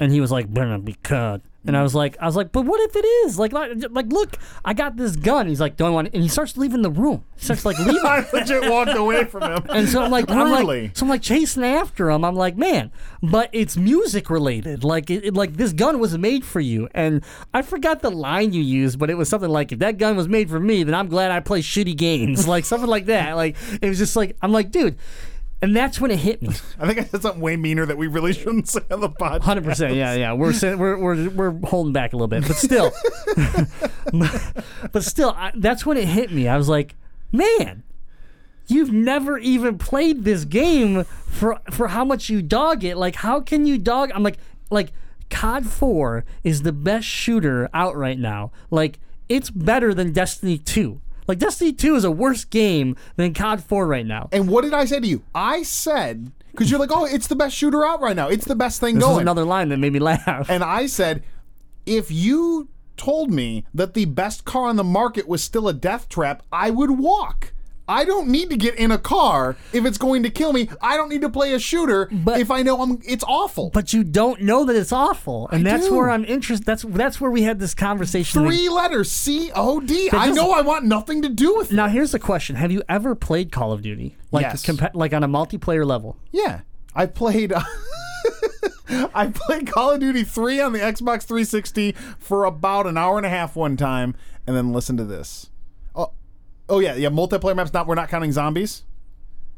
And 0.00 0.12
he 0.12 0.20
was 0.20 0.30
like, 0.30 0.52
"Better 0.52 0.78
be 0.78 0.96
cut." 1.02 1.42
And 1.68 1.76
I 1.76 1.82
was 1.82 1.94
like, 1.94 2.16
I 2.20 2.26
was 2.26 2.34
like, 2.34 2.50
but 2.50 2.64
what 2.64 2.80
if 2.80 2.96
it 2.96 3.04
is? 3.06 3.38
Like, 3.38 3.52
like, 3.52 3.70
like, 3.90 4.06
look, 4.06 4.36
I 4.64 4.74
got 4.74 4.96
this 4.96 5.14
gun. 5.16 5.46
He's 5.46 5.60
like, 5.60 5.76
don't 5.76 5.92
want 5.92 6.08
it. 6.08 6.14
And 6.14 6.22
he 6.22 6.28
starts 6.28 6.56
leaving 6.56 6.82
the 6.82 6.90
room. 6.90 7.24
He 7.36 7.44
starts 7.44 7.64
like 7.64 7.78
leaving. 7.86 8.00
I 8.04 8.26
legit 8.32 8.70
walked 8.70 8.94
away 8.96 9.24
from 9.24 9.42
him. 9.42 9.62
And 9.68 9.88
so 9.88 10.02
I'm 10.02 10.10
like, 10.10 10.30
I'm 10.30 10.50
like, 10.50 10.96
so 10.96 11.04
I'm 11.04 11.10
like 11.10 11.22
chasing 11.22 11.62
after 11.64 12.10
him. 12.10 12.24
I'm 12.24 12.34
like, 12.34 12.56
man, 12.56 12.90
but 13.22 13.50
it's 13.52 13.76
music 13.76 14.30
related. 14.30 14.82
Like, 14.82 15.10
it, 15.10 15.24
it- 15.26 15.34
like 15.34 15.52
this 15.58 15.72
gun 15.72 16.00
was 16.00 16.16
made 16.18 16.44
for 16.44 16.60
you. 16.60 16.88
And 16.94 17.22
I 17.54 17.62
forgot 17.62 18.00
the 18.00 18.10
line 18.10 18.52
you 18.54 18.62
used, 18.62 18.98
but 18.98 19.10
it 19.10 19.14
was 19.14 19.28
something 19.28 19.50
like, 19.50 19.70
if 19.70 19.78
that 19.80 19.98
gun 19.98 20.16
was 20.16 20.26
made 20.26 20.48
for 20.50 20.58
me, 20.58 20.82
then 20.84 20.94
I'm 20.94 21.08
glad 21.08 21.30
I 21.30 21.40
play 21.40 21.60
shitty 21.60 21.96
games. 21.96 22.48
Like 22.48 22.64
something 22.64 22.88
like 22.88 23.04
that. 23.06 23.36
Like 23.36 23.56
it 23.82 23.88
was 23.88 23.98
just 23.98 24.16
like, 24.16 24.34
I'm 24.40 24.52
like, 24.52 24.70
dude. 24.70 24.96
And 25.60 25.74
that's 25.74 26.00
when 26.00 26.10
it 26.10 26.20
hit 26.20 26.40
me. 26.40 26.48
I 26.78 26.86
think 26.86 26.98
I 26.98 27.04
said 27.04 27.22
something 27.22 27.40
way 27.40 27.56
meaner 27.56 27.84
that 27.84 27.98
we 27.98 28.06
really 28.06 28.32
shouldn't 28.32 28.68
say 28.68 28.80
on 28.90 29.00
the 29.00 29.10
podcast. 29.10 29.42
Hundred 29.42 29.64
percent, 29.64 29.94
yeah, 29.94 30.14
yeah. 30.14 30.32
We're, 30.32 30.52
we're 30.76 30.98
we're 30.98 31.28
we're 31.30 31.66
holding 31.66 31.92
back 31.92 32.12
a 32.12 32.16
little 32.16 32.28
bit, 32.28 32.46
but 32.46 32.56
still, 32.56 32.92
but 34.92 35.02
still, 35.02 35.30
I, 35.30 35.52
that's 35.56 35.84
when 35.84 35.96
it 35.96 36.06
hit 36.06 36.30
me. 36.30 36.46
I 36.46 36.56
was 36.56 36.68
like, 36.68 36.94
man, 37.32 37.82
you've 38.68 38.92
never 38.92 39.36
even 39.38 39.78
played 39.78 40.22
this 40.22 40.44
game 40.44 41.04
for 41.26 41.58
for 41.70 41.88
how 41.88 42.04
much 42.04 42.30
you 42.30 42.40
dog 42.40 42.84
it. 42.84 42.96
Like, 42.96 43.16
how 43.16 43.40
can 43.40 43.66
you 43.66 43.78
dog? 43.78 44.12
I'm 44.14 44.22
like, 44.22 44.38
like 44.70 44.92
COD 45.28 45.66
Four 45.66 46.24
is 46.44 46.62
the 46.62 46.72
best 46.72 47.06
shooter 47.06 47.68
out 47.74 47.96
right 47.96 48.18
now. 48.18 48.52
Like, 48.70 49.00
it's 49.28 49.50
better 49.50 49.92
than 49.92 50.12
Destiny 50.12 50.58
Two. 50.58 51.00
Like, 51.28 51.38
Destiny 51.38 51.72
Two 51.72 51.94
is 51.94 52.04
a 52.04 52.10
worse 52.10 52.44
game 52.44 52.96
than 53.16 53.34
COD 53.34 53.62
Four 53.62 53.86
right 53.86 54.06
now. 54.06 54.28
And 54.32 54.48
what 54.48 54.62
did 54.64 54.74
I 54.74 54.86
say 54.86 54.98
to 54.98 55.06
you? 55.06 55.22
I 55.34 55.62
said 55.62 56.32
because 56.50 56.70
you're 56.70 56.80
like, 56.80 56.90
oh, 56.90 57.04
it's 57.04 57.28
the 57.28 57.36
best 57.36 57.54
shooter 57.54 57.84
out 57.86 58.00
right 58.00 58.16
now. 58.16 58.28
It's 58.28 58.46
the 58.46 58.56
best 58.56 58.80
thing 58.80 58.96
This 58.96 59.04
is 59.04 59.08
going. 59.10 59.22
another 59.22 59.44
line 59.44 59.68
that 59.68 59.76
made 59.76 59.92
me 59.92 60.00
laugh. 60.00 60.48
and 60.50 60.64
I 60.64 60.86
said, 60.86 61.22
if 61.86 62.10
you 62.10 62.68
told 62.96 63.30
me 63.30 63.64
that 63.72 63.94
the 63.94 64.06
best 64.06 64.44
car 64.44 64.64
on 64.68 64.74
the 64.74 64.82
market 64.82 65.28
was 65.28 65.44
still 65.44 65.68
a 65.68 65.72
death 65.72 66.08
trap, 66.08 66.42
I 66.50 66.70
would 66.70 66.92
walk. 66.98 67.52
I 67.88 68.04
don't 68.04 68.28
need 68.28 68.50
to 68.50 68.56
get 68.56 68.74
in 68.74 68.90
a 68.90 68.98
car 68.98 69.56
if 69.72 69.84
it's 69.86 69.96
going 69.98 70.22
to 70.24 70.30
kill 70.30 70.52
me. 70.52 70.68
I 70.82 70.96
don't 70.96 71.08
need 71.08 71.22
to 71.22 71.30
play 71.30 71.54
a 71.54 71.58
shooter 71.58 72.08
But- 72.12 72.38
if 72.40 72.50
I 72.50 72.62
know 72.62 72.82
I'm 72.82 72.98
it's 73.04 73.24
awful. 73.26 73.70
but 73.70 73.92
you 73.92 74.04
don't 74.04 74.42
know 74.42 74.64
that 74.66 74.76
it's 74.76 74.92
awful, 74.92 75.48
and 75.48 75.66
I 75.66 75.70
that's 75.72 75.88
do. 75.88 75.96
where 75.96 76.10
I'm 76.10 76.24
interested. 76.26 76.66
That's 76.66 76.82
that's 76.82 77.20
where 77.20 77.30
we 77.30 77.42
had 77.42 77.58
this 77.58 77.74
conversation. 77.74 78.42
Three 78.44 78.68
letters, 78.68 79.10
C 79.10 79.50
O 79.54 79.80
D. 79.80 80.10
I 80.12 80.30
know 80.30 80.52
I 80.52 80.60
want 80.60 80.84
nothing 80.84 81.22
to 81.22 81.28
do 81.28 81.56
with 81.56 81.72
it. 81.72 81.74
Now 81.74 81.88
here's 81.88 82.12
the 82.12 82.18
question: 82.18 82.56
Have 82.56 82.70
you 82.70 82.82
ever 82.88 83.14
played 83.14 83.50
Call 83.52 83.72
of 83.72 83.80
Duty, 83.82 84.16
like 84.30 84.42
Yes. 84.42 84.64
compa- 84.66 84.90
like 84.94 85.12
on 85.14 85.22
a 85.24 85.28
multiplayer 85.28 85.86
level? 85.86 86.16
Yeah, 86.30 86.60
I 86.94 87.06
played. 87.06 87.52
I 88.90 89.26
played 89.34 89.66
Call 89.70 89.92
of 89.92 90.00
Duty 90.00 90.24
3 90.24 90.60
on 90.60 90.72
the 90.72 90.78
Xbox 90.78 91.22
360 91.24 91.92
for 92.18 92.44
about 92.44 92.86
an 92.86 92.96
hour 92.96 93.16
and 93.18 93.26
a 93.26 93.28
half 93.28 93.54
one 93.54 93.76
time, 93.76 94.14
and 94.46 94.56
then 94.56 94.72
listen 94.72 94.96
to 94.96 95.04
this. 95.04 95.50
Oh, 96.68 96.80
yeah, 96.80 96.94
yeah. 96.94 97.08
Multiplayer 97.08 97.56
maps. 97.56 97.72
Not 97.72 97.86
we're 97.86 97.94
not 97.94 98.08
counting 98.08 98.32
zombies. 98.32 98.84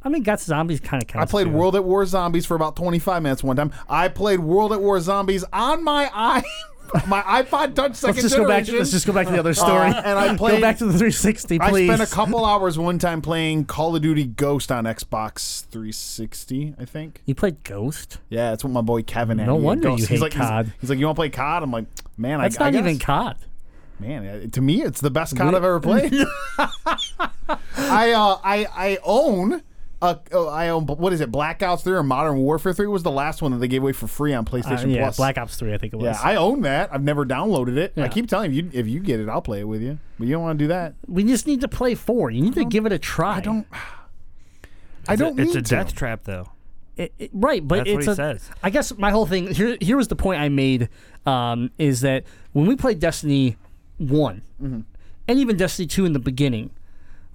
I 0.02 0.08
mean, 0.08 0.22
got 0.22 0.40
zombies 0.40 0.80
kind 0.80 1.02
of 1.02 1.14
I 1.16 1.26
played 1.26 1.44
too. 1.44 1.50
World 1.52 1.76
at 1.76 1.84
War 1.84 2.06
Zombies 2.06 2.46
for 2.46 2.54
about 2.54 2.74
25 2.76 3.22
minutes 3.22 3.44
one 3.44 3.56
time. 3.56 3.70
I 3.88 4.08
played 4.08 4.40
World 4.40 4.72
at 4.72 4.80
War 4.80 4.98
Zombies 4.98 5.44
on 5.52 5.84
my 5.84 6.10
i 6.14 6.42
my 7.06 7.20
iPod 7.22 7.74
Touch 7.74 7.94
second 7.96 8.16
Let's 8.16 8.22
just 8.22 8.36
go 8.36 8.48
back. 8.48 8.60
To, 8.64 8.66
generation. 8.66 8.78
let's 8.78 8.90
just 8.90 9.06
go 9.06 9.12
back 9.12 9.26
to 9.26 9.32
the 9.32 9.38
other 9.38 9.52
story. 9.54 9.90
Uh, 9.90 10.02
and 10.02 10.18
I 10.18 10.34
played. 10.38 10.54
go 10.56 10.60
back 10.62 10.78
to 10.78 10.86
the 10.86 10.92
360, 10.92 11.60
I 11.60 11.68
please. 11.70 11.86
spent 11.86 12.00
a 12.00 12.12
couple 12.12 12.44
hours 12.46 12.78
one 12.78 12.98
time 12.98 13.20
playing 13.20 13.66
Call 13.66 13.94
of 13.94 14.00
Duty 14.02 14.24
Ghost 14.24 14.72
on 14.72 14.84
Xbox 14.84 15.66
360. 15.66 16.74
I 16.78 16.84
think. 16.86 17.20
You 17.26 17.34
played 17.34 17.62
Ghost. 17.62 18.18
Yeah, 18.30 18.50
that's 18.50 18.64
what 18.64 18.72
my 18.72 18.80
boy 18.80 19.02
Kevin 19.02 19.38
had. 19.38 19.46
No 19.48 19.56
had 19.56 19.62
wonder 19.62 19.88
you 19.90 19.96
he's 19.96 20.08
hate 20.08 20.20
like, 20.20 20.32
he's- 20.32 20.48
COD. 20.48 20.72
He's, 20.80 20.88
like, 20.90 20.98
you 20.98 21.04
want 21.06 21.16
to 21.16 21.20
play 21.20 21.28
COD? 21.28 21.62
I'm 21.62 21.70
like, 21.70 21.84
man, 22.16 22.40
That's 22.40 22.58
I, 22.58 22.68
I 22.68 22.70
not 22.70 22.78
even. 22.80 22.98
COD. 22.98 23.36
Man, 24.00 24.26
uh, 24.26 24.46
to 24.52 24.60
me, 24.60 24.82
it's 24.82 25.00
the 25.00 25.10
best 25.10 25.36
COD 25.36 25.54
I've 25.54 25.62
ever 25.64 25.80
played. 25.80 26.12
I 26.58 28.12
uh, 28.12 28.38
I 28.44 28.66
I 28.74 28.98
own. 29.02 29.62
Uh, 30.02 30.14
oh, 30.32 30.48
I 30.48 30.68
own 30.70 30.86
what 30.86 31.12
is 31.12 31.20
it? 31.20 31.30
Black 31.30 31.62
Ops 31.62 31.82
three 31.82 31.92
or 31.94 32.02
Modern 32.02 32.38
Warfare 32.38 32.72
three 32.72 32.86
was 32.86 33.02
the 33.02 33.10
last 33.10 33.42
one 33.42 33.52
that 33.52 33.58
they 33.58 33.68
gave 33.68 33.82
away 33.82 33.92
for 33.92 34.06
free 34.06 34.32
on 34.32 34.46
Uh, 34.46 34.50
PlayStation 34.50 34.94
yeah, 34.94 35.02
Plus. 35.02 35.16
Black 35.18 35.36
Ops 35.36 35.56
3, 35.56 35.74
I 35.74 35.78
think 35.78 35.92
it 35.92 35.96
was. 35.96 36.04
Yeah, 36.04 36.18
I 36.22 36.36
own 36.36 36.62
that. 36.62 36.88
I've 36.90 37.02
never 37.02 37.26
downloaded 37.26 37.76
it. 37.76 37.92
I 37.98 38.08
keep 38.08 38.26
telling 38.26 38.50
you, 38.54 38.70
if 38.72 38.86
you 38.86 39.00
get 39.00 39.20
it, 39.20 39.28
I'll 39.28 39.42
play 39.42 39.60
it 39.60 39.68
with 39.68 39.82
you. 39.82 39.98
But 40.18 40.26
you 40.28 40.32
don't 40.34 40.42
want 40.42 40.58
to 40.58 40.64
do 40.64 40.68
that. 40.68 40.94
we 41.06 41.22
just 41.24 41.46
need 41.46 41.60
to 41.60 41.68
play 41.68 41.94
four. 41.94 42.30
You 42.30 42.40
need 42.40 42.54
to 42.54 42.64
give 42.64 42.86
it 42.86 42.92
a 42.92 42.98
try. 42.98 43.36
I 43.36 43.40
don't. 43.40 43.66
I 45.08 45.16
don't 45.16 45.38
It's 45.38 45.54
need 45.54 45.60
a 45.60 45.62
to. 45.62 45.68
death 45.68 45.94
trap, 45.94 46.20
though. 46.24 46.48
It- 46.96 47.12
it- 47.18 47.30
right, 47.34 47.66
but 47.66 47.76
That's 47.84 47.90
what 47.90 47.96
it's 47.98 48.06
he 48.06 48.12
a, 48.12 48.14
says. 48.14 48.50
I 48.62 48.70
guess 48.70 48.96
my 48.96 49.10
whole 49.10 49.26
thing 49.26 49.52
here. 49.52 49.76
Here 49.82 49.96
was 49.98 50.08
the 50.08 50.16
point 50.16 50.40
I 50.40 50.48
made 50.48 50.88
um, 51.26 51.70
is 51.76 52.00
that 52.02 52.24
when 52.52 52.64
we 52.66 52.74
played 52.76 53.00
Destiny 53.00 53.58
one, 54.00 54.42
Mm-hmm. 54.62 54.80
and 55.28 55.38
even 55.38 55.56
Destiny 55.56 55.86
two 55.86 56.04
in 56.04 56.12
the 56.12 56.18
beginning, 56.18 56.70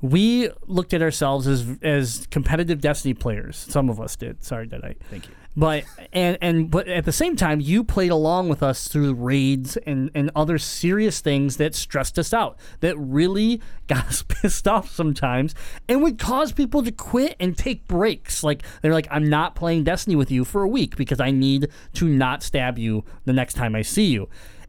we 0.01 0.49
looked 0.67 0.93
at 0.93 1.01
ourselves 1.01 1.47
as 1.47 1.65
as 1.81 2.27
competitive 2.31 2.81
Destiny 2.81 3.13
players. 3.13 3.55
Some 3.57 3.89
of 3.89 3.99
us 4.01 4.15
did. 4.15 4.43
Sorry, 4.43 4.67
did 4.67 4.83
I? 4.83 4.95
Thank 5.09 5.27
you. 5.27 5.33
But 5.57 5.85
and 6.11 6.37
and 6.41 6.69
but 6.69 6.89
at 6.89 7.05
the 7.05 7.13
same 7.13 7.37
time, 7.37 7.61
you 7.61 7.83
played 7.85 8.11
along 8.11 8.49
with 8.49 8.61
us 8.61 8.89
through 8.89 9.13
raids 9.13 9.77
and 9.77 10.11
and 10.13 10.29
other 10.35 10.57
serious 10.57 11.21
things 11.21 11.55
that 11.57 11.73
stressed 11.73 12.19
us 12.19 12.33
out, 12.33 12.59
that 12.81 12.97
really 12.97 13.61
got 13.87 14.05
us 14.07 14.21
pissed 14.27 14.67
off 14.67 14.91
sometimes, 14.91 15.55
and 15.87 16.03
would 16.03 16.19
cause 16.19 16.51
people 16.51 16.83
to 16.83 16.91
quit 16.91 17.37
and 17.39 17.57
take 17.57 17.87
breaks. 17.87 18.43
Like 18.43 18.63
they're 18.81 18.91
like, 18.93 19.07
I'm 19.09 19.29
not 19.29 19.55
playing 19.55 19.85
Destiny 19.85 20.17
with 20.17 20.29
you 20.29 20.43
for 20.43 20.61
a 20.61 20.67
week 20.67 20.97
because 20.97 21.21
I 21.21 21.31
need 21.31 21.69
to 21.93 22.05
not 22.05 22.43
stab 22.43 22.77
you 22.77 23.05
the 23.23 23.33
next 23.33 23.53
time 23.53 23.75
I 23.75 23.81
see 23.81 24.07
you. 24.07 24.27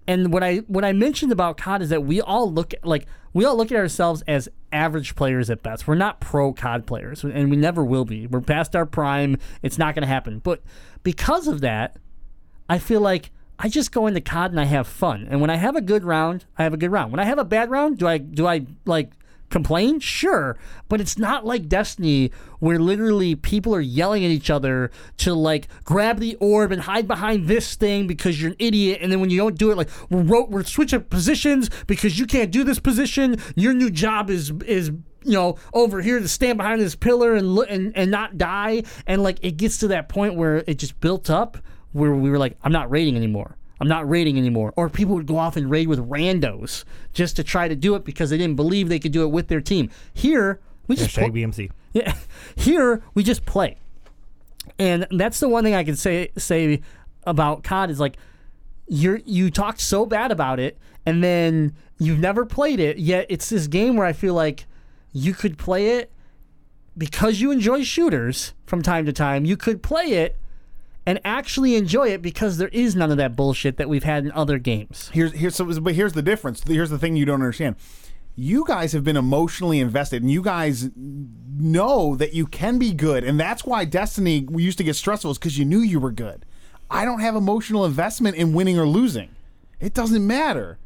And 0.09 0.33
what 0.33 0.43
I 0.43 0.59
what 0.69 0.85
I 0.85 0.93
mentioned 0.93 1.33
about 1.33 1.57
COD 1.59 1.83
is 1.83 1.89
that 1.89 2.05
we 2.05 2.21
all 2.21 2.53
look 2.53 2.75
like 2.85 3.07
we 3.33 3.45
all 3.45 3.57
look 3.57 3.71
at 3.73 3.77
ourselves 3.77 4.23
as 4.29 4.49
average 4.73 5.17
players 5.17 5.51
at 5.51 5.63
best. 5.63 5.87
We're 5.87 5.95
not 5.95 6.21
pro 6.21 6.53
COD 6.53 6.87
players, 6.87 7.25
and 7.25 7.51
we 7.51 7.57
never 7.57 7.85
will 7.85 8.05
be. 8.05 8.27
We're 8.27 8.41
past 8.41 8.77
our 8.77 8.87
prime. 8.87 9.39
It's 9.63 9.79
not 9.79 9.95
going 9.95 10.03
to 10.03 10.09
happen. 10.09 10.39
But 10.39 10.63
because 11.03 11.47
of 11.49 11.61
that, 11.61 11.97
I 12.69 12.79
feel 12.79 13.01
like 13.01 13.31
I 13.59 13.69
just 13.69 13.93
go 13.93 14.07
into 14.07 14.21
COD 14.21 14.53
and 14.53 14.61
I 14.61 14.65
have 14.65 14.87
fun. 14.87 15.27
And 15.29 15.41
when 15.41 15.51
I 15.51 15.57
have 15.57 15.77
a 15.77 15.81
good 15.81 16.05
round, 16.05 16.45
I 16.57 16.63
have 16.63 16.75
a 16.75 16.77
good 16.77 16.93
round. 16.93 17.11
When 17.11 17.21
I 17.21 17.25
have 17.25 17.39
a 17.39 17.45
bad 17.45 17.71
round, 17.71 17.99
do 17.99 18.07
I 18.07 18.19
do 18.19 18.47
I 18.47 18.67
like 18.85 19.13
complain? 19.51 20.01
Sure, 20.01 20.57
but 20.89 21.01
it's 21.01 21.19
not 21.19 21.45
like 21.45 21.69
Destiny 21.69 22.31
where 22.59 22.79
literally 22.79 23.35
people 23.35 23.75
are 23.75 23.81
yelling 23.81 24.25
at 24.25 24.31
each 24.31 24.51
other 24.51 24.91
to 25.19 25.35
like 25.35 25.69
grab 25.85 26.19
the 26.19 26.37
orb 26.37 26.73
and 26.73 26.83
hide 26.83 27.07
behind 27.07 27.47
this 27.49 27.75
thing 27.75 28.07
because 28.07 28.41
you're 28.41 28.51
an 28.51 28.57
idiot. 28.59 28.99
And 29.03 29.13
then 29.13 29.21
when 29.21 29.31
you 29.31 29.39
don't 29.39 29.59
do 29.59 29.71
it, 29.71 29.77
like 29.77 29.91
we're 30.11 30.23
ro- 30.23 30.47
we're 30.49 30.65
switching 30.65 31.03
positions 31.03 31.71
because 31.87 32.19
you 32.19 32.27
can't 32.27 32.51
do 32.51 32.65
this 32.65 32.79
position. 32.79 33.41
Your 33.55 33.75
new 33.75 33.91
job 33.91 34.31
is 34.31 34.51
is 34.67 34.93
you 35.27 35.33
know, 35.33 35.57
over 35.75 36.01
here 36.01 36.21
to 36.21 36.29
stand 36.29 36.57
behind 36.57 36.81
this 36.81 36.95
pillar 36.95 37.35
and 37.35 37.53
look 37.53 37.69
and, 37.69 37.97
and 37.97 38.13
not 38.13 38.39
die. 38.39 38.85
And 39.09 39.23
like 39.23 39.39
it 39.43 39.57
gets 39.57 39.79
to 39.79 39.89
that 39.89 40.09
point 40.09 40.37
where 40.37 40.59
it 40.69 40.79
just 40.79 41.01
built 41.01 41.29
up 41.29 41.59
where 41.93 42.13
we 42.13 42.31
were 42.31 42.39
like, 42.39 42.57
I'm 42.63 42.73
not 42.73 42.91
raiding 42.91 43.17
anymore. 43.17 43.57
I'm 43.81 43.89
not 43.89 44.09
raiding 44.09 44.39
anymore. 44.39 44.73
Or 44.77 44.89
people 44.89 45.15
would 45.17 45.27
go 45.27 45.37
off 45.37 45.57
and 45.57 45.71
raid 45.71 45.89
with 45.89 45.99
randos 46.09 46.85
just 47.13 47.37
to 47.37 47.45
try 47.45 47.69
to 47.69 47.77
do 47.77 47.95
it 47.95 48.05
because 48.05 48.31
they 48.31 48.39
didn't 48.39 48.57
believe 48.57 48.89
they 48.89 48.99
could 48.99 49.13
do 49.13 49.23
it 49.23 49.29
with 49.29 49.49
their 49.49 49.61
team. 49.61 49.91
Here, 50.15 50.61
we 50.87 50.97
just 50.97 51.15
Hashtag 51.17 51.25
put- 51.27 51.35
BMC. 51.35 51.71
Yeah. 51.93 52.15
Here 52.57 53.03
we 53.15 53.23
just 53.23 53.47
play, 53.47 53.77
and 54.79 55.07
that's 55.11 55.41
the 55.41 55.49
one 55.49 55.65
thing 55.65 55.75
I 55.75 55.83
can 55.83 55.97
say 55.97 56.29
say 56.37 56.83
about 57.27 57.65
COD 57.65 57.91
is 57.91 57.99
like 57.99 58.19
you're 58.87 59.21
you 59.25 59.51
talked 59.51 59.81
so 59.81 60.05
bad 60.05 60.31
about 60.31 60.61
it, 60.61 60.77
and 61.07 61.25
then 61.25 61.75
you've 61.99 62.19
never 62.19 62.45
played 62.45 62.81
it. 62.81 62.99
Yet 62.99 63.25
it's 63.31 63.49
this 63.49 63.67
game 63.67 63.97
where 63.97 64.07
I 64.07 64.13
feel 64.13 64.35
like 64.35 64.67
you 65.13 65.33
could 65.33 65.57
play 65.57 65.97
it 65.99 66.13
because 66.99 67.41
you 67.41 67.51
enjoy 67.51 67.83
shooters 67.83 68.53
from 68.67 68.83
time 68.83 69.07
to 69.07 69.13
time. 69.13 69.47
You 69.47 69.57
could 69.57 69.83
play 69.83 70.05
it 70.13 70.37
and 71.07 71.21
actually 71.25 71.77
enjoy 71.77 72.09
it 72.09 72.21
because 72.21 72.59
there 72.59 72.69
is 72.69 72.97
none 72.97 73.13
of 73.13 73.17
that 73.17 73.37
bullshit 73.37 73.77
that 73.77 73.89
we've 73.89 74.05
had 74.05 74.25
in 74.25 74.33
other 74.33 74.59
games. 74.59 75.09
Here's 75.15 75.33
here's 75.33 75.55
so, 75.55 75.81
but 75.81 75.95
here's 75.95 76.13
the 76.13 76.23
difference. 76.23 76.63
Here's 76.67 76.91
the 76.91 76.99
thing 76.99 77.17
you 77.17 77.25
don't 77.25 77.37
understand. 77.41 77.77
You 78.35 78.65
guys 78.67 78.93
have 78.93 79.05
been 79.05 79.17
emotionally 79.17 79.81
invested, 79.81 80.23
and 80.23 80.31
you 80.31 80.43
guys 80.43 80.91
know 80.95 82.17
that 82.17 82.35
you 82.35 82.47
can 82.47 82.79
be 82.79 82.93
good, 82.93 83.25
and 83.25 83.41
that's 83.41 83.65
why 83.65 83.87
Destiny 83.87 84.47
used 84.53 84.77
to 84.77 84.85
get 84.85 84.95
stressful, 84.95 85.31
is 85.31 85.39
because 85.39 85.57
you 85.57 85.65
knew 85.65 85.79
you 85.79 85.99
were 85.99 86.13
good. 86.13 86.45
I 86.91 87.07
don't 87.07 87.21
have 87.21 87.35
emotional 87.35 87.87
investment 87.87 88.37
in 88.37 88.53
winning 88.53 88.79
or 88.79 88.87
losing. 88.87 89.31
It 89.81 89.95
doesn't 89.95 90.27
matter 90.27 90.79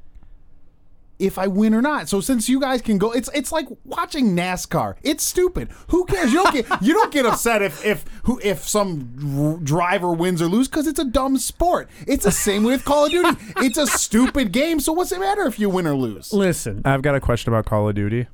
if 1.21 1.39
I 1.39 1.47
win 1.47 1.75
or 1.75 1.83
not. 1.83 2.09
So 2.09 2.21
since 2.21 2.49
you 2.49 2.61
guys 2.61 2.83
can 2.83 2.99
go, 2.99 3.12
it's 3.12 3.29
it's 3.35 3.53
like 3.53 3.66
watching 3.85 4.35
NASCAR. 4.35 4.97
It's 5.03 5.23
stupid. 5.23 5.71
Who 5.89 6.05
cares? 6.07 6.33
You 6.33 6.43
don't 6.43 6.53
get 6.55 6.83
you 6.83 6.95
don't 6.95 7.12
get 7.12 7.27
upset 7.27 7.62
if 7.62 7.85
if 7.85 8.05
who 8.25 8.41
if 8.43 8.66
some 8.66 9.61
driver 9.62 10.12
wins 10.12 10.43
or 10.43 10.47
lose 10.47 10.68
because 10.68 10.87
it's 10.87 10.99
a 10.99 11.05
dumb 11.05 11.39
sport. 11.39 11.89
It's 12.07 12.25
the 12.25 12.33
same 12.33 12.64
with 12.64 12.85
Call 12.85 13.07
of 13.07 13.11
Duty. 13.11 13.37
It's 13.59 13.79
a 13.79 13.87
stupid 13.87 14.53
game. 14.53 14.81
So 14.81 14.93
what's 14.93 15.12
it 15.12 15.21
matter 15.21 15.43
if 15.43 15.59
you 15.59 15.68
win 15.71 15.87
or 15.87 15.95
lose? 15.95 16.33
Listen, 16.33 16.83
I've 16.85 17.03
got 17.03 17.14
a 17.14 17.21
question 17.21 17.53
about 17.53 17.66
Call 17.66 17.89
of 17.89 17.95
Duty. 17.95 18.27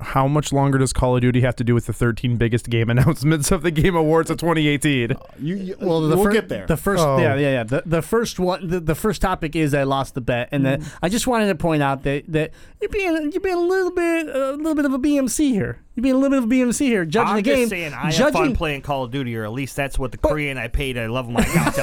How 0.00 0.26
much 0.28 0.52
longer 0.52 0.76
does 0.78 0.92
Call 0.92 1.14
of 1.16 1.22
Duty 1.22 1.40
have 1.42 1.56
to 1.56 1.64
do 1.64 1.72
with 1.72 1.86
the 1.86 1.92
13 1.92 2.36
biggest 2.36 2.68
game 2.68 2.90
announcements 2.94 3.50
of 3.50 3.62
the 3.62 3.70
Game 3.70 3.94
Awards 3.96 4.28
of 4.30 4.38
2018? 4.38 5.12
Uh, 5.12 5.16
you, 5.38 5.56
you- 5.56 5.76
well, 5.80 6.00
the 6.02 6.16
we'll 6.16 6.24
fir- 6.26 6.32
get 6.32 6.48
there. 6.48 6.66
The 6.66 6.76
first, 6.76 7.02
Oh. 7.02 7.18
yeah, 7.18 7.34
yeah, 7.36 7.50
yeah. 7.52 7.62
The, 7.64 7.82
the 7.86 8.02
first 8.02 8.38
one, 8.38 8.68
the, 8.68 8.80
the 8.80 8.94
first 8.94 9.22
topic 9.22 9.54
is 9.56 9.72
I 9.74 9.84
lost 9.84 10.14
the 10.14 10.20
bet, 10.20 10.48
and 10.52 10.64
then 10.66 10.80
mm-hmm. 10.82 10.96
I 11.04 11.08
just 11.08 11.26
wanted 11.26 11.46
to 11.46 11.54
point 11.54 11.82
out 11.82 12.02
that 12.02 12.24
that 12.28 12.50
you're 12.80 12.90
being 12.90 13.32
you're 13.32 13.40
being 13.40 13.56
a 13.56 13.60
little 13.60 13.90
bit 13.92 14.28
a 14.28 14.52
little 14.52 14.74
bit 14.74 14.84
of 14.84 14.92
a 14.94 14.98
BMC 14.98 15.50
here. 15.50 15.80
You're 15.94 16.02
being 16.02 16.14
a 16.14 16.18
little 16.18 16.40
bit 16.40 16.44
of 16.44 16.50
a 16.50 16.54
BMC 16.70 16.86
here, 16.86 17.04
judging 17.04 17.28
I'm 17.30 17.36
the 17.36 17.42
game. 17.42 17.56
just 17.60 17.70
saying 17.70 17.94
I 17.94 18.06
have 18.06 18.14
judging, 18.14 18.32
fun 18.32 18.56
playing 18.56 18.82
Call 18.82 19.04
of 19.04 19.10
Duty, 19.12 19.36
or 19.36 19.44
at 19.44 19.52
least 19.52 19.76
that's 19.76 19.98
what 19.98 20.10
the 20.12 20.18
Korean 20.18 20.58
I 20.58 20.68
paid 20.68 20.98
I 20.98 21.06
love 21.06 21.28
my 21.30 21.40
account 21.42 21.76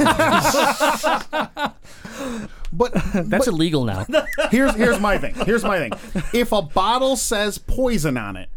but 2.72 2.94
That's 3.14 3.48
illegal 3.48 3.86
now. 3.86 4.06
here's 4.52 4.76
here's 4.76 5.00
my 5.00 5.18
thing. 5.18 5.36
Here's 5.46 5.64
my 5.64 5.78
thing. 5.78 6.24
If 6.34 6.52
a 6.52 6.62
bottle 6.62 7.16
says 7.16 7.58
poison 7.58 8.18
on 8.18 8.36
it, 8.36 8.50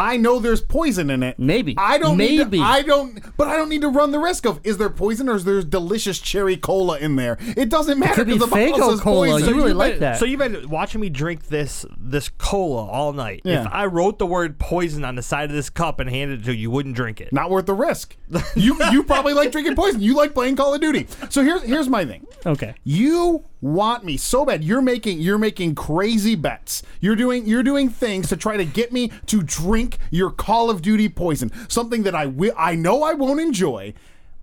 I 0.00 0.16
know 0.16 0.38
there's 0.38 0.60
poison 0.60 1.10
in 1.10 1.22
it. 1.22 1.38
Maybe. 1.38 1.74
I 1.78 1.98
don't 1.98 2.16
need 2.16 2.38
Maybe. 2.38 2.58
to, 2.58 2.64
I 2.64 2.82
don't 2.82 3.36
but 3.36 3.48
I 3.48 3.56
don't 3.56 3.68
need 3.68 3.82
to 3.82 3.88
run 3.88 4.10
the 4.12 4.18
risk 4.18 4.46
of 4.46 4.58
is 4.64 4.78
there 4.78 4.88
poison 4.90 5.28
or 5.28 5.34
is 5.36 5.44
there 5.44 5.62
delicious 5.62 6.18
cherry 6.18 6.56
cola 6.56 6.98
in 6.98 7.16
there? 7.16 7.36
It 7.56 7.68
doesn't 7.68 7.98
matter 7.98 8.14
could 8.14 8.26
be 8.26 8.32
'cause 8.38 8.40
the 8.40 8.46
bottle 8.56 8.66
Faygo 8.78 8.90
says 8.90 9.00
Cola. 9.00 9.26
poison. 9.28 9.48
You 9.48 9.54
really 9.54 9.72
like 9.74 9.98
that. 10.00 10.18
So 10.18 10.24
you've 10.24 10.38
been 10.38 10.68
watching 10.70 11.00
me 11.00 11.08
drink 11.10 11.48
this 11.48 11.84
this 11.98 12.28
cola 12.38 12.86
all 12.86 13.12
night. 13.12 13.42
Yeah. 13.44 13.62
If 13.62 13.68
I 13.72 13.86
wrote 13.86 14.18
the 14.18 14.26
word 14.26 14.58
poison 14.58 15.04
on 15.04 15.14
the 15.16 15.22
side 15.22 15.50
of 15.50 15.54
this 15.56 15.68
cup 15.70 16.00
and 16.00 16.08
handed 16.08 16.40
it 16.40 16.44
to 16.46 16.52
you, 16.54 16.62
you 16.62 16.70
wouldn't 16.70 16.96
drink 16.96 17.20
it. 17.20 17.32
not 17.32 17.50
worth 17.50 17.66
the 17.66 17.74
risk. 17.74 18.16
You 18.54 18.76
you 18.92 19.02
probably 19.04 19.34
like 19.34 19.52
drinking 19.52 19.76
poison. 19.76 20.00
You 20.00 20.14
like 20.16 20.34
playing 20.34 20.56
Call 20.56 20.74
of 20.74 20.80
Duty. 20.80 21.06
So 21.28 21.42
here's 21.42 21.62
here's 21.62 21.88
my 21.88 22.04
thing. 22.04 22.26
Okay. 22.46 22.74
You 22.84 23.44
want 23.60 24.04
me 24.04 24.16
so 24.16 24.44
bad. 24.44 24.64
You're 24.64 24.82
making 24.82 25.20
you're 25.20 25.38
making 25.38 25.74
crazy 25.74 26.34
bets. 26.34 26.82
You're 27.00 27.16
doing 27.16 27.46
you're 27.46 27.62
doing 27.62 27.88
things 27.88 28.28
to 28.28 28.36
try 28.36 28.56
to 28.56 28.64
get 28.64 28.92
me 28.92 29.12
to 29.26 29.42
drink 29.42 29.98
your 30.10 30.30
Call 30.30 30.70
of 30.70 30.82
Duty 30.82 31.08
poison. 31.08 31.50
Something 31.68 32.02
that 32.04 32.14
I 32.14 32.24
wi- 32.24 32.54
I 32.56 32.74
know 32.74 33.02
I 33.02 33.14
won't 33.14 33.40
enjoy 33.40 33.94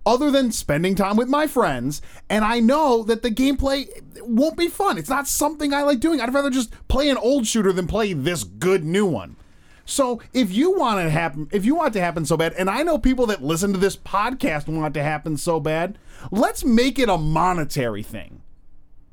other 0.06 0.30
than 0.30 0.50
spending 0.52 0.94
time 0.94 1.16
with 1.16 1.28
my 1.28 1.46
friends 1.46 2.00
and 2.30 2.44
I 2.44 2.60
know 2.60 3.02
that 3.02 3.22
the 3.22 3.30
gameplay 3.30 3.88
won't 4.22 4.56
be 4.56 4.68
fun. 4.68 4.96
It's 4.96 5.10
not 5.10 5.28
something 5.28 5.74
I 5.74 5.82
like 5.82 6.00
doing. 6.00 6.20
I'd 6.20 6.32
rather 6.32 6.50
just 6.50 6.72
play 6.88 7.10
an 7.10 7.18
old 7.18 7.46
shooter 7.46 7.72
than 7.72 7.86
play 7.86 8.12
this 8.12 8.44
good 8.44 8.84
new 8.84 9.06
one. 9.06 9.36
So 9.84 10.20
if 10.34 10.52
you 10.52 10.78
want 10.78 11.00
it 11.00 11.10
happen, 11.10 11.48
if 11.50 11.64
you 11.64 11.74
want 11.74 11.88
it 11.88 11.98
to 11.98 12.04
happen 12.04 12.26
so 12.26 12.36
bad, 12.36 12.52
and 12.58 12.68
I 12.68 12.82
know 12.82 12.98
people 12.98 13.24
that 13.26 13.42
listen 13.42 13.72
to 13.72 13.78
this 13.78 13.96
podcast 13.96 14.68
want 14.68 14.94
it 14.94 14.98
to 14.98 15.02
happen 15.02 15.38
so 15.38 15.60
bad, 15.60 15.98
let's 16.30 16.62
make 16.62 16.98
it 16.98 17.08
a 17.08 17.16
monetary 17.16 18.02
thing. 18.02 18.37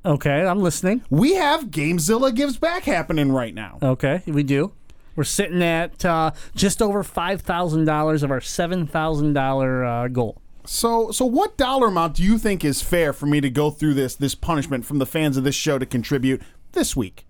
Okay, 0.05 0.45
I'm 0.45 0.59
listening. 0.59 1.01
We 1.09 1.33
have 1.33 1.65
Gamezilla 1.65 2.33
Gives 2.35 2.57
Back 2.57 2.83
happening 2.83 3.31
right 3.31 3.53
now. 3.53 3.79
Okay, 3.81 4.21
we 4.27 4.43
do. 4.43 4.71
We're 5.15 5.23
sitting 5.23 5.63
at 5.63 6.05
uh, 6.05 6.31
just 6.55 6.81
over 6.81 7.01
five 7.03 7.41
thousand 7.41 7.85
dollars 7.85 8.21
of 8.21 8.29
our 8.29 8.41
seven 8.41 8.85
thousand 8.85 9.33
dollar 9.33 9.83
uh, 9.83 10.07
goal. 10.09 10.41
So, 10.65 11.11
so 11.11 11.25
what 11.25 11.57
dollar 11.57 11.87
amount 11.87 12.15
do 12.15 12.23
you 12.23 12.37
think 12.37 12.63
is 12.65 12.81
fair 12.81 13.13
for 13.13 13.25
me 13.25 13.39
to 13.41 13.49
go 13.49 13.71
through 13.71 13.95
this 13.95 14.15
this 14.15 14.35
punishment 14.35 14.85
from 14.85 14.99
the 14.99 15.05
fans 15.05 15.37
of 15.37 15.43
this 15.43 15.55
show 15.55 15.79
to 15.79 15.85
contribute 15.85 16.41
this 16.73 16.95
week? 16.95 17.25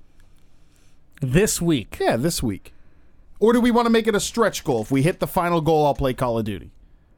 This 1.21 1.61
week, 1.61 1.97
Yeah, 1.99 2.17
this 2.17 2.43
week. 2.43 2.73
Or 3.39 3.53
do 3.53 3.61
we 3.61 3.71
want 3.71 3.85
to 3.85 3.89
make 3.89 4.07
it 4.07 4.15
a 4.15 4.19
stretch 4.19 4.63
goal? 4.65 4.81
If 4.81 4.91
we 4.91 5.01
hit 5.01 5.19
the 5.19 5.27
final 5.27 5.61
goal, 5.61 5.85
I'll 5.85 5.93
play 5.93 6.13
Call 6.13 6.37
of 6.37 6.43
Duty. 6.45 6.71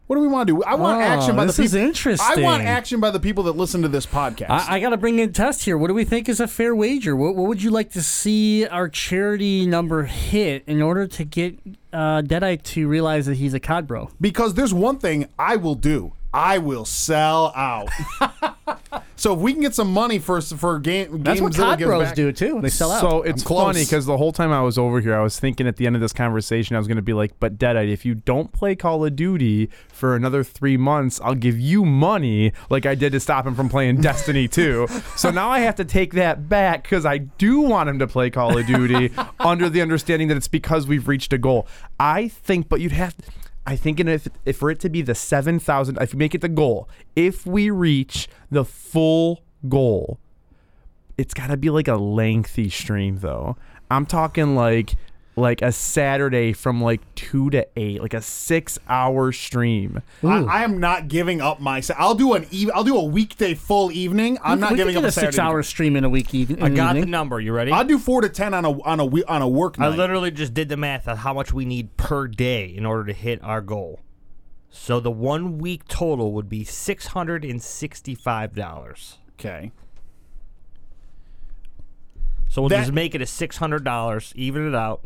What 0.08 0.16
do 0.16 0.22
we 0.22 0.28
want 0.30 0.48
to 0.48 0.56
do? 0.56 0.64
I 0.64 0.76
want 0.76 1.00
Oh, 1.00 1.02
action 1.04 1.36
by 1.36 1.46
this 1.46 1.58
the 1.58 1.64
is 1.64 1.72
people. 1.74 1.84
I 1.84 1.88
interesting. 1.88 2.44
want 2.44 2.64
action 2.64 3.00
by 3.02 3.12
the 3.12 3.20
people 3.20 3.44
that 3.44 3.58
listen 3.58 3.82
to 3.82 3.90
this 3.90 4.06
podcast. 4.06 4.50
I, 4.50 4.76
I 4.76 4.80
got 4.80 4.90
to 4.92 4.98
bring 4.98 5.20
in 5.20 5.34
Tess 5.34 5.64
here. 5.66 5.78
What 5.78 5.90
do 5.90 5.94
we 5.94 6.06
think 6.06 6.30
is 6.30 6.40
a 6.40 6.48
fair 6.48 6.74
wager? 6.74 7.14
What, 7.16 7.36
what 7.36 7.48
would 7.50 7.62
you 7.62 7.72
like 7.72 7.92
to 7.92 8.02
see 8.02 8.66
our 8.66 8.88
charity 8.88 9.66
number 9.66 10.04
hit 10.04 10.64
in 10.66 10.82
order 10.82 11.08
to 11.08 11.24
get 11.26 11.60
uh, 11.92 12.22
Deadite 12.22 12.64
to 12.64 12.88
realize 12.88 13.26
that 13.26 13.36
he's 13.36 13.54
a 13.54 13.60
cod 13.60 13.86
bro? 13.86 14.10
because 14.22 14.54
there's 14.54 14.74
one 14.74 14.98
thing 14.98 15.28
I 15.38 15.58
will 15.58 15.76
do. 15.76 16.14
I 16.34 16.58
will 16.58 16.86
sell 16.86 17.54
out. 17.56 17.90
so 19.16 19.34
if 19.34 19.40
we 19.40 19.54
can 19.54 19.62
get 19.62 19.74
some 19.74 19.92
money 19.92 20.20
for 20.20 20.42
for 20.42 20.78
game, 20.80 21.24
That's 21.24 21.42
what 21.42 21.54
Gamezilla 21.54 21.58
cod 21.58 21.80
bros 21.80 22.12
do 22.12 22.32
too. 22.32 22.62
They 22.62 22.70
sell 22.70 22.92
out. 22.92 23.02
So 23.02 23.22
it's 23.24 23.44
funny 23.44 23.84
because 23.84 24.06
the 24.06 24.18
whole 24.18 24.32
time 24.32 24.52
I 24.52 24.62
was 24.62 24.78
over 24.78 25.00
here, 25.00 25.16
I 25.16 25.24
was 25.24 25.40
thinking 25.40 25.68
at 25.68 25.78
the 25.78 25.88
end 25.88 25.96
of 25.96 26.02
this 26.02 26.14
conversation, 26.14 26.76
I 26.76 26.80
was 26.80 26.88
going 26.88 26.98
to 26.98 27.02
be 27.02 27.14
like, 27.14 27.40
"But 27.40 27.58
Deadite, 27.58 27.92
if 27.92 28.06
you 28.06 28.16
don't 28.16 28.52
play 28.52 28.76
Call 28.76 29.06
of 29.06 29.16
Duty 29.16 29.70
for 29.90 30.16
another 30.16 30.44
three 30.44 30.78
months, 30.78 31.20
I'll 31.24 31.36
give 31.36 31.60
you 31.60 31.86
money, 31.86 32.52
like 32.70 32.86
I 32.86 32.96
did 32.96 33.14
to 33.14 33.20
stop 33.20 33.48
him 33.48 33.56
from 33.56 33.70
playing 33.70 34.02
Destiny 34.02 34.48
2." 34.48 34.88
So 35.16 35.32
now 35.32 35.50
I 35.50 35.60
have 35.60 35.76
to 35.76 35.86
take 35.86 36.14
that 36.14 36.50
back 36.50 36.84
because 36.84 37.06
I 37.06 37.20
do 37.20 37.62
want 37.62 37.90
him 37.90 38.00
to 38.00 38.08
play 38.08 38.30
Call 38.30 38.58
of 38.58 38.66
Duty 38.68 39.12
under 39.40 39.70
the 39.70 39.82
understanding 39.82 40.28
that 40.28 40.38
it's 40.38 40.48
because 40.48 40.88
we've 40.88 41.08
reached 41.08 41.32
a 41.34 41.38
goal. 41.38 41.68
I 42.00 42.28
think, 42.28 42.70
but 42.70 42.82
you'd 42.82 42.92
have. 42.92 43.16
I 43.68 43.76
think 43.76 44.00
if, 44.00 44.30
if 44.46 44.56
for 44.56 44.72
it 44.72 44.80
to 44.80 44.90
be 44.90 45.02
the 45.02 45.14
seven 45.14 45.60
thousand, 45.60 45.98
if 46.00 46.14
you 46.14 46.20
make 46.20 46.34
it 46.34 46.40
the 46.40 46.48
goal, 46.48 46.88
if 47.18 47.46
we 47.46 47.70
reach 47.70 48.30
the 48.50 48.64
full 48.64 49.44
goal, 49.68 50.20
it's 51.18 51.34
got 51.34 51.48
to 51.48 51.58
be 51.58 51.70
like 51.70 51.90
a 51.90 51.98
lengthy 51.98 52.70
stream 52.70 53.18
though. 53.18 53.58
I'm 53.92 54.06
talking 54.06 54.56
like 54.56 54.96
like 55.38 55.62
a 55.62 55.72
Saturday 55.72 56.52
from 56.52 56.82
like 56.82 57.00
2 57.16 57.52
to 57.52 57.68
8, 57.80 58.02
like 58.02 58.14
a 58.16 58.18
6-hour 58.18 59.32
stream. 59.32 60.02
I, 60.24 60.40
I 60.44 60.64
am 60.64 60.80
not 60.80 61.08
giving 61.08 61.40
up 61.42 61.60
my. 61.62 61.80
sa- 61.80 61.94
I'll 61.98 62.16
do 62.16 62.34
an. 62.34 62.48
E- 62.52 62.70
I'll 62.74 62.84
do 62.84 62.98
a 62.98 63.04
weekday 63.04 63.54
full 63.54 63.92
evening. 63.92 64.40
I'm 64.44 64.60
not 64.60 64.72
we 64.72 64.78
giving 64.78 64.96
could 64.96 65.00
up 65.00 65.04
get 65.04 65.06
a 65.06 65.08
a 65.10 65.12
Saturday. 65.12 65.32
six-hour 65.34 65.64
stream 65.64 65.96
in 65.96 66.04
a 66.04 66.10
week. 66.10 66.34
Even, 66.34 66.62
I 66.62 66.70
got 66.70 66.96
the 66.96 67.06
number. 67.06 67.40
You 67.40 67.54
ready? 67.54 67.72
I'll 67.72 67.86
do 67.86 68.00
four 68.00 68.22
to 68.22 68.30
ten 68.30 68.54
on 68.56 68.66
a 68.66 68.82
on 68.82 69.00
a 69.00 69.06
we- 69.06 69.24
on 69.26 69.42
a 69.44 69.48
work 69.48 69.80
I 69.80 69.90
night. 69.90 69.98
literally 69.98 70.32
just 70.32 70.54
did 70.56 70.70
the 70.70 70.78
math 70.78 71.08
on 71.08 71.18
how 71.18 71.34
much 71.34 71.54
we 71.54 71.66
need 71.66 71.96
per 71.98 72.28
day 72.28 72.66
in 72.66 72.86
order 72.86 73.06
to 73.06 73.14
hit 73.14 73.42
our 73.44 73.62
goal. 73.62 74.00
So 74.70 75.00
the 75.00 75.12
one 75.12 75.60
week 75.60 75.88
total 75.88 76.34
would 76.34 76.50
be 76.50 76.64
six 76.64 77.08
hundred 77.08 77.46
and 77.46 77.62
sixty-five 77.62 78.56
dollars. 78.56 79.20
okay. 79.40 79.72
So 82.50 82.62
we'll 82.64 82.70
That- 82.70 82.82
just 82.82 82.94
make 82.94 83.14
it 83.14 83.22
a 83.22 83.26
six 83.28 83.58
hundred 83.58 83.84
dollars, 83.84 84.34
even 84.36 84.68
it 84.68 84.74
out, 84.76 85.04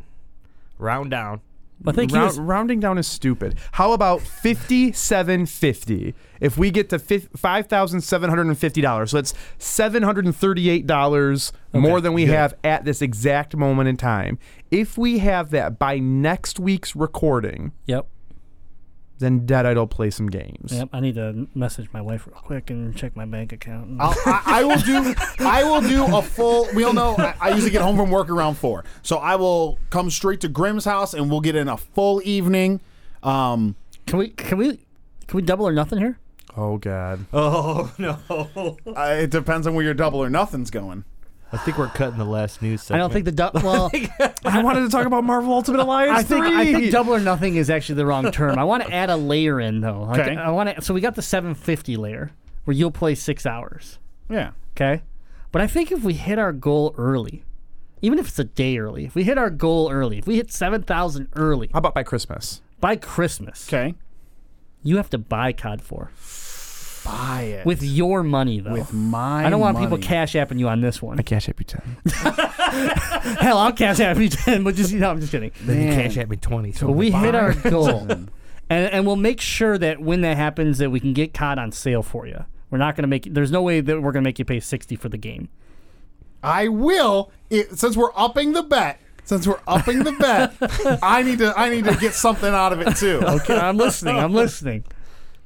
round 0.82 1.12
down. 1.12 1.41
I 1.84 1.91
think 1.94 2.12
Round- 2.12 2.28
was, 2.28 2.38
rounding 2.40 2.80
down 2.80 2.99
is 2.99 3.08
stupid. 3.08 3.56
How 3.72 3.94
about 3.94 4.22
5750? 4.22 6.14
If 6.40 6.56
we 6.56 6.70
get 6.70 6.90
to 6.90 6.99
fif- 6.99 7.32
$5,750, 7.32 9.10
so 9.10 9.18
that's 9.18 9.34
$738 9.58 11.52
more 11.74 11.99
than 12.02 12.14
we 12.14 12.26
have 12.28 12.53
at 12.64 12.86
this 12.86 13.02
exact 13.02 13.56
moment 13.56 13.90
in 13.90 13.98
time. 13.98 14.38
If 14.70 14.95
we 14.98 15.18
have 15.20 15.49
that 15.52 15.80
by 15.80 15.98
next 15.99 16.60
week's 16.60 16.95
recording, 16.95 17.72
Yep. 17.88 18.06
Then 19.22 19.45
Deadite 19.45 19.76
will 19.76 19.88
play 19.88 20.10
some 20.10 20.27
games. 20.27 20.73
Yep. 20.73 20.89
I 20.91 20.99
need 20.99 21.15
to 21.15 21.48
message 21.53 21.88
my 21.93 22.02
wife 22.02 22.26
real 22.27 22.41
quick 22.41 22.69
and 22.72 22.95
check 22.95 23.15
my 23.15 23.26
bank 23.26 23.53
account. 23.53 23.98
I'll, 23.99 24.15
I, 24.26 24.41
I 24.45 24.64
will 24.64 24.80
do. 24.80 25.14
I 25.39 25.64
will 25.64 25.81
do 25.81 26.15
a 26.15 26.22
full. 26.22 26.68
We 26.73 26.84
all 26.84 26.93
know 26.93 27.15
I, 27.18 27.35
I 27.39 27.49
usually 27.52 27.72
get 27.72 27.84
home 27.84 27.95
from 27.95 28.10
work 28.10 28.30
around 28.30 28.56
four, 28.56 28.84
so 29.03 29.18
I 29.18 29.35
will 29.35 29.77
come 29.91 30.10
straight 30.10 30.41
to 30.41 30.49
Grimm's 30.49 30.85
house 30.85 31.14
and 31.14 31.30
we'll 31.30 31.39
get 31.41 31.56
in 31.56 31.68
a 31.68 31.77
full 31.77 32.22
evening. 32.26 32.81
Um, 33.23 33.76
Can 34.07 34.18
we? 34.19 34.30
Can 34.30 34.57
we? 34.57 34.80
Can 35.27 35.38
we 35.38 35.41
double 35.43 35.68
or 35.68 35.72
nothing 35.72 35.99
here? 35.99 36.18
Oh, 36.57 36.77
God. 36.77 37.26
Oh 37.31 37.93
no! 37.98 38.18
uh, 38.88 39.15
it 39.19 39.30
depends 39.30 39.65
on 39.68 39.76
where 39.76 39.85
your 39.85 39.93
double 39.93 40.19
or 40.19 40.30
nothing's 40.30 40.69
going. 40.69 41.06
I 41.53 41.57
think 41.57 41.78
we're 41.78 41.88
cutting 41.90 42.18
the 42.18 42.26
last 42.26 42.61
news. 42.61 42.90
I 42.91 42.98
don't 42.98 43.11
think 43.11 43.26
the 43.26 43.32
du- 43.34 43.52
well. 43.56 43.91
I 44.45 44.61
wanted 44.64 44.82
to 44.82 44.90
talk 44.90 45.06
about 45.06 45.23
Marvel 45.26 45.53
Ultimate 45.53 45.82
Alliance 45.82 46.19
I 46.19 46.23
think 46.23 46.45
3. 46.45 46.56
I 46.56 46.65
think 46.73 46.91
double 46.91 47.14
or 47.14 47.19
nothing 47.19 47.56
is 47.57 47.69
actually 47.69 47.95
the 47.95 48.06
wrong 48.06 48.32
term. 48.32 48.57
I 48.57 48.64
want 48.64 48.84
to 48.84 48.94
add 48.94 49.10
a 49.10 49.18
layer 49.18 49.60
in 49.60 49.82
though. 49.82 50.03
Like, 50.03 50.19
Okay. 50.22 50.36
I 50.38 50.49
want 50.52 50.73
to. 50.76 50.82
So 50.82 50.94
we 50.94 51.02
got 51.02 51.15
the 51.15 51.22
750 51.22 51.98
layer 51.98 52.32
where 52.64 52.76
you'll 52.76 52.91
play 52.91 53.15
six 53.15 53.45
hours. 53.45 53.99
Yeah. 54.30 54.52
Okay, 54.78 55.02
but 55.52 55.61
I 55.61 55.68
think 55.68 55.91
if 55.91 56.03
we 56.03 56.14
hit 56.14 56.40
our 56.40 56.53
goal 56.53 56.95
early, 56.98 57.44
even 58.02 58.18
if 58.18 58.30
it's 58.30 58.40
a 58.40 58.45
day 58.45 58.78
early, 58.78 59.03
if 59.06 59.14
we 59.15 59.23
hit 59.23 59.38
our 59.38 59.49
goal 59.49 59.91
early, 59.91 60.18
if 60.19 60.26
we 60.26 60.38
hit 60.38 60.52
7,000 60.53 61.28
early 61.36 61.69
How 61.73 61.80
about 61.80 61.94
by 61.94 62.03
Christmas? 62.03 62.61
by 62.80 62.95
Christmas, 62.95 63.68
Okay. 63.68 63.94
you 64.84 64.95
have 64.95 65.10
to 65.10 65.18
buy 65.18 65.52
COD 65.52 65.82
4 65.82 66.11
Buy 67.06 67.41
it. 67.41 67.65
with 67.65 67.82
your 67.84 68.22
money 68.23 68.60
though. 68.60 68.73
with 68.73 68.94
my 68.94 69.45
I 69.45 69.49
don't 69.49 69.60
want 69.60 69.78
people 69.78 69.98
money. 69.98 70.03
cash 70.03 70.34
apping 70.34 70.60
you 70.60 70.68
on 70.69 70.82
this 70.82 71.02
one. 71.02 71.19
I 71.19 71.23
cash 71.23 71.49
app 71.49 71.60
you 71.60 71.65
10. 71.65 71.82
Hell, 73.40 73.57
I'll 73.57 73.73
cash 73.73 73.99
app 73.99 74.18
you 74.18 74.30
10, 74.30 74.64
but 74.64 74.76
just, 74.76 74.91
you 74.91 74.99
know, 74.99 75.10
I'm 75.10 75.19
just 75.19 75.32
kidding. 75.32 75.52
Then 75.64 75.82
you 75.82 75.88
Man. 75.88 76.02
cash 76.03 76.18
at 76.18 76.30
me 76.30 76.38
twenty. 76.38 76.72
So 76.72 76.88
But 76.88 76.94
we 76.94 77.11
hit 77.11 77.36
our 77.36 77.53
goal. 77.53 78.10
and, 78.11 78.30
and 78.69 79.06
we'll 79.07 79.15
make 79.15 79.41
sure 79.41 79.78
that 79.78 79.99
when 79.99 80.22
that 80.22 80.38
happens 80.38 80.78
that 80.78 80.90
we 80.91 80.99
can 80.99 81.14
get 81.14 81.34
COD 81.34 81.57
on 81.60 81.72
sale 81.72 82.03
for 82.03 82.26
you. 82.28 82.45
We're 82.69 82.78
not 82.78 82.95
going 82.95 83.03
to 83.03 83.07
make 83.10 83.34
there's 83.34 83.52
no 83.52 83.61
way 83.61 83.82
that 83.82 83.95
we're 84.02 84.11
going 84.14 84.23
to 84.23 84.28
make 84.28 84.40
you 84.40 84.45
pay 84.45 84.60
60 84.61 84.95
for 84.95 85.10
the 85.10 85.18
game. 85.18 85.49
I 86.44 86.69
will. 86.69 87.32
It, 87.49 87.78
since 87.78 87.98
we're 87.98 88.14
upping 88.15 88.53
the 88.53 88.64
bet, 88.64 88.99
since 89.26 89.45
we're 89.45 89.60
upping 89.68 90.03
the 90.03 90.14
bet, 90.14 90.99
I 91.03 91.22
need 91.22 91.40
to. 91.40 91.53
I 91.60 91.69
need 91.69 91.84
to 91.86 91.95
get 91.98 92.14
something 92.14 92.52
out 92.53 92.72
of 92.73 92.80
it 92.82 92.95
too. 92.95 93.19
Okay, 93.23 93.57
I'm 93.60 93.76
listening. 93.78 94.18
I'm 94.18 94.34
listening. 94.34 94.86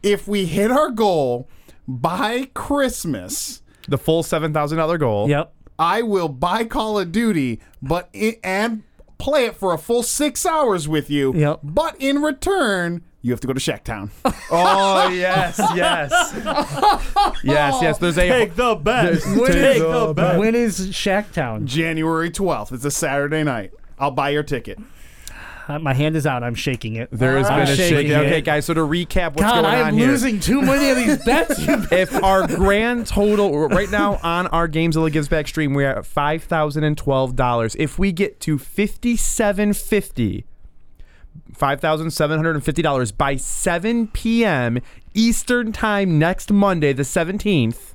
If 0.06 0.28
we 0.28 0.46
hit 0.46 0.70
our 0.72 0.92
goal 0.92 1.50
by 1.88 2.50
Christmas, 2.54 3.62
The 3.88 3.98
full 3.98 4.22
$7,000 4.24 5.00
goal. 5.00 5.28
Yep. 5.30 5.52
I 5.78 6.04
will 6.04 6.30
buy 6.30 6.64
Call 6.66 7.00
of 7.00 7.12
Duty, 7.12 7.60
but 7.82 8.10
i 8.16 8.38
and 8.44 8.84
play 9.18 9.46
it 9.46 9.56
for 9.56 9.74
a 9.74 9.78
full 9.78 10.04
six 10.04 10.46
hours 10.46 10.88
with 10.88 11.10
you. 11.10 11.34
Yep. 11.36 11.60
But 11.64 11.96
in 12.00 12.22
return, 12.22 13.04
you 13.22 13.32
have 13.32 13.40
to 13.42 13.48
go 13.48 13.54
to 13.54 13.60
Shacktown. 13.60 14.10
Oh, 14.52 15.10
yes, 15.10 15.60
yes. 15.76 16.12
yes, 17.44 17.76
yes. 17.82 17.98
There's 17.98 18.18
a. 18.18 18.28
Take 18.30 18.56
the 18.56 18.76
bet. 18.76 19.06
There's- 19.06 19.24
Take 19.24 19.80
the 19.82 20.14
bet. 20.16 20.40
When 20.40 20.54
is 20.56 20.90
Shacktown? 20.92 21.66
January 21.66 22.30
twelfth. 22.30 22.72
It's 22.72 22.86
a 22.86 22.92
Saturday 22.92 23.44
night. 23.44 23.72
I'll 24.00 24.12
buy 24.12 24.30
your 24.30 24.44
ticket. 24.44 24.78
Uh, 25.68 25.80
My 25.80 25.94
hand 25.94 26.16
is 26.16 26.28
out. 26.28 26.44
I'm 26.44 26.54
shaking 26.56 26.96
it. 26.96 27.10
There 27.12 27.38
has 27.38 27.50
I'm 27.50 27.62
been 27.66 27.70
a 27.74 27.76
shaking 27.76 28.08
shake. 28.10 28.18
Okay, 28.18 28.42
guys. 28.42 28.66
So 28.66 28.74
to 28.76 28.82
recap, 28.82 29.30
what's 29.34 29.42
God, 29.42 29.64
going 29.64 29.66
I 29.66 29.82
on 29.82 29.88
am 29.90 29.98
here? 29.98 30.08
losing 30.08 30.40
too 30.40 30.62
many 30.62 30.90
of 30.90 30.98
these 30.98 31.18
bets. 31.26 31.56
if 31.92 32.14
our 32.24 32.46
grand 32.48 33.08
total 33.08 33.68
right 33.70 33.90
now 33.90 34.20
on 34.22 34.46
our 34.48 34.68
Gamezilla 34.68 35.12
Gives 35.12 35.28
Back 35.28 35.48
stream, 35.48 35.74
we're 35.74 35.90
at 35.90 36.06
five 36.06 36.44
thousand 36.44 36.84
and 36.84 36.96
twelve 36.98 37.36
dollars. 37.36 37.76
If 37.80 37.98
we 37.98 38.12
get 38.12 38.40
to 38.42 38.60
fifty-seven 38.60 39.74
fifty, 39.74 40.46
five 41.54 41.82
thousand 41.82 42.12
seven 42.12 42.38
hundred 42.38 42.56
and 42.56 42.64
fifty 42.64 42.84
dollars 42.84 43.12
by 43.12 43.36
seven 43.36 44.08
p.m. 44.08 44.78
Eastern 45.16 45.72
time 45.72 46.20
next 46.20 46.52
Monday, 46.52 46.94
the 46.94 47.04
seventeenth. 47.06 47.95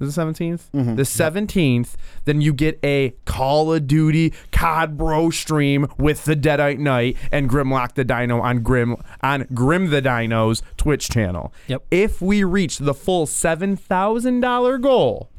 Is 0.00 0.16
it 0.16 0.20
17th? 0.20 0.96
The 0.96 1.02
17th, 1.02 1.46
mm-hmm. 1.46 1.98
then 2.24 2.40
you 2.40 2.52
get 2.52 2.78
a 2.82 3.14
Call 3.24 3.72
of 3.72 3.86
Duty 3.86 4.32
COD 4.50 4.96
Bro 4.98 5.30
stream 5.30 5.86
with 5.98 6.24
the 6.24 6.34
Deadite 6.34 6.78
Knight 6.78 7.16
and 7.30 7.48
Grimlock 7.48 7.94
the 7.94 8.04
Dino 8.04 8.40
on 8.40 8.62
Grim 8.62 8.96
on 9.22 9.46
Grim 9.54 9.90
the 9.90 10.00
Dino's 10.00 10.62
Twitch 10.76 11.08
channel. 11.08 11.52
Yep. 11.68 11.86
If 11.90 12.20
we 12.20 12.42
reach 12.42 12.78
the 12.78 12.94
full 12.94 13.26
$7,000 13.26 14.80
goal 14.80 15.30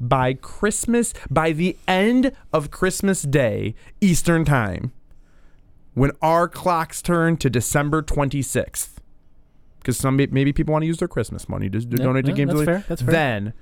by 0.00 0.34
Christmas, 0.34 1.14
by 1.30 1.52
the 1.52 1.76
end 1.86 2.32
of 2.52 2.72
Christmas 2.72 3.22
Day, 3.22 3.74
Eastern 4.00 4.44
Time, 4.44 4.92
when 5.94 6.10
our 6.20 6.48
clocks 6.48 7.02
turn 7.02 7.36
to 7.36 7.48
December 7.48 8.02
26th, 8.02 8.96
because 9.78 9.96
some 9.96 10.16
maybe 10.16 10.52
people 10.52 10.72
want 10.72 10.82
to 10.82 10.86
use 10.86 10.98
their 10.98 11.08
Christmas 11.08 11.48
money 11.48 11.68
to, 11.70 11.80
to 11.80 11.96
Yeah, 11.96 12.04
donate 12.04 12.24
to 12.24 12.30
yeah, 12.32 12.36
Games 12.36 12.48
that's 12.48 12.54
Deli- 12.54 12.66
fair, 12.66 12.84
that's 12.88 13.02
fair. 13.02 13.12
Then, 13.12 13.52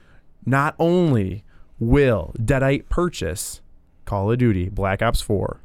not 0.45 0.75
only 0.79 1.45
will 1.79 2.35
Deadite 2.39 2.89
purchase 2.89 3.61
Call 4.05 4.31
of 4.31 4.39
Duty 4.39 4.69
Black 4.69 5.03
Ops 5.03 5.21
4, 5.21 5.61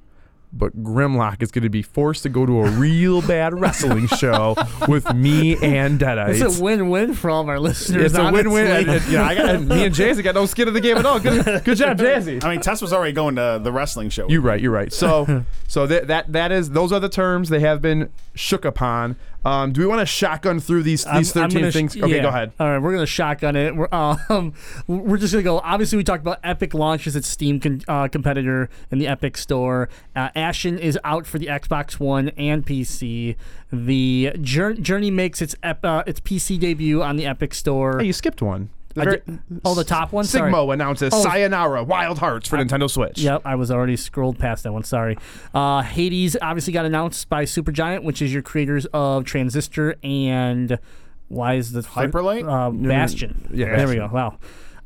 but 0.54 0.82
Grimlock 0.84 1.42
is 1.44 1.52
going 1.52 1.64
to 1.64 1.70
be 1.70 1.82
forced 1.82 2.24
to 2.24 2.30
go 2.30 2.46
to 2.46 2.62
a 2.62 2.70
real 2.70 3.22
bad 3.28 3.60
wrestling 3.60 4.08
show 4.08 4.56
with 4.88 5.14
me 5.14 5.58
and 5.62 6.00
Deadite. 6.00 6.40
It's 6.40 6.60
a 6.60 6.64
win-win 6.64 7.14
for 7.14 7.30
all 7.30 7.42
of 7.42 7.50
our 7.50 7.60
listeners. 7.60 8.06
It's 8.06 8.16
a 8.16 8.32
win-win. 8.32 8.68
honestly. 8.68 8.94
And, 8.96 9.08
yeah, 9.12 9.26
I 9.26 9.36
got, 9.36 9.62
me 9.62 9.86
and 9.86 9.94
Jazzy 9.94 10.24
got 10.24 10.36
no 10.36 10.46
skin 10.46 10.70
in 10.70 10.74
the 10.74 10.82
game 10.82 10.98
at 10.98 11.06
all. 11.06 11.20
Good, 11.20 11.64
good 11.66 11.78
job, 11.78 11.98
Jazzy. 11.98 12.44
I 12.44 12.52
mean, 12.52 12.62
Tess 12.62 12.82
was 12.82 12.94
already 12.94 13.12
going 13.12 13.36
to 13.36 13.60
the 13.62 13.72
wrestling 13.72 14.10
show. 14.10 14.30
You're 14.30 14.42
right. 14.42 14.62
You're 14.62 14.72
right. 14.72 14.94
So, 14.94 15.44
so 15.68 15.88
that 15.88 16.08
that 16.08 16.32
that 16.32 16.52
is 16.52 16.70
those 16.70 16.94
are 16.94 17.02
the 17.02 17.10
terms 17.10 17.50
they 17.50 17.60
have 17.60 17.82
been 17.82 18.10
shook 18.34 18.64
upon. 18.64 19.18
Um, 19.46 19.72
do 19.74 19.80
we 19.82 19.88
want 19.88 20.00
to 20.02 20.06
shotgun 20.08 20.60
through 20.60 20.84
these 20.84 21.06
I'm- 21.06 21.18
these 21.18 21.36
I'm 21.38 21.50
13 21.52 21.70
sh- 21.70 21.74
things? 21.74 21.96
Okay, 21.98 22.16
yeah. 22.16 22.22
go 22.24 22.30
ahead. 22.30 22.52
All 22.60 22.68
right, 22.68 22.80
we're 22.80 22.94
gonna 22.94 23.06
shotgun 23.06 23.56
it. 23.56 23.76
We're 23.76 23.88
um, 23.92 24.54
we're 24.88 25.18
just 25.18 25.34
gonna 25.34 25.44
go. 25.44 25.60
Obviously, 25.60 25.98
we 25.98 26.04
talked 26.04 26.22
about 26.24 26.40
Epic 26.44 26.74
launches 26.74 27.16
its 27.16 27.28
Steam 27.28 27.60
con- 27.60 27.82
uh, 27.88 28.08
competitor 28.08 28.70
in 28.92 28.98
the 28.98 29.08
Epic 29.08 29.38
Store. 29.38 29.88
Uh, 30.16 30.30
Ashen 30.36 30.80
is 30.80 30.98
out 31.04 31.28
for 31.28 31.38
the 31.38 31.46
Xbox 31.46 32.00
One 32.00 32.30
and 32.38 32.66
PC. 32.66 33.36
The 33.72 34.32
Jour- 34.42 34.74
Journey 34.74 35.12
makes 35.12 35.42
its 35.42 35.56
ep- 35.62 35.86
uh, 35.86 36.04
its 36.08 36.20
PC 36.20 36.58
debut 36.60 37.04
on 37.04 37.16
the 37.16 37.26
Epic 37.28 37.54
Store. 37.54 38.00
Hey, 38.00 38.08
you 38.08 38.14
skipped 38.14 38.42
one. 38.42 38.70
The 38.96 39.02
I 39.02 39.04
very- 39.04 39.22
did- 39.26 39.40
oh, 39.64 39.76
the 39.76 39.84
top 39.84 40.12
one. 40.12 40.26
Sorry. 40.26 40.52
Simogo 40.52 40.74
announces 40.74 41.14
Oh. 41.14 41.22
Sayonara 41.22 41.84
Wild 41.84 42.18
Hearts 42.18 42.48
for 42.48 42.58
Nintendo 42.58 42.90
Switch. 42.90 43.20
Yep, 43.20 43.42
I 43.46 43.56
was 43.56 43.70
already 43.70 43.96
scrolled 43.98 44.40
past 44.40 44.64
that 44.64 44.72
one. 44.74 44.84
Sorry. 44.84 45.18
Uh, 45.54 45.82
Hades 45.84 46.36
obviously 46.42 46.74
got 46.74 46.86
announced 46.86 47.30
by 47.30 47.44
Supergiant, 47.46 48.04
which 48.04 48.22
is 48.22 48.34
your 48.34 48.42
creators 48.42 48.86
of 48.94 49.26
Transistor 49.26 49.96
and 50.04 50.80
why 51.28 51.56
is 51.56 51.72
the 51.74 51.82
Hyperlight? 51.82 52.48
Uh, 52.50 52.72
Bastion. 52.72 53.50
Yeah, 53.54 53.76
there 53.76 53.88
we 53.88 53.96
go. 53.96 54.10
Wow. 54.12 54.38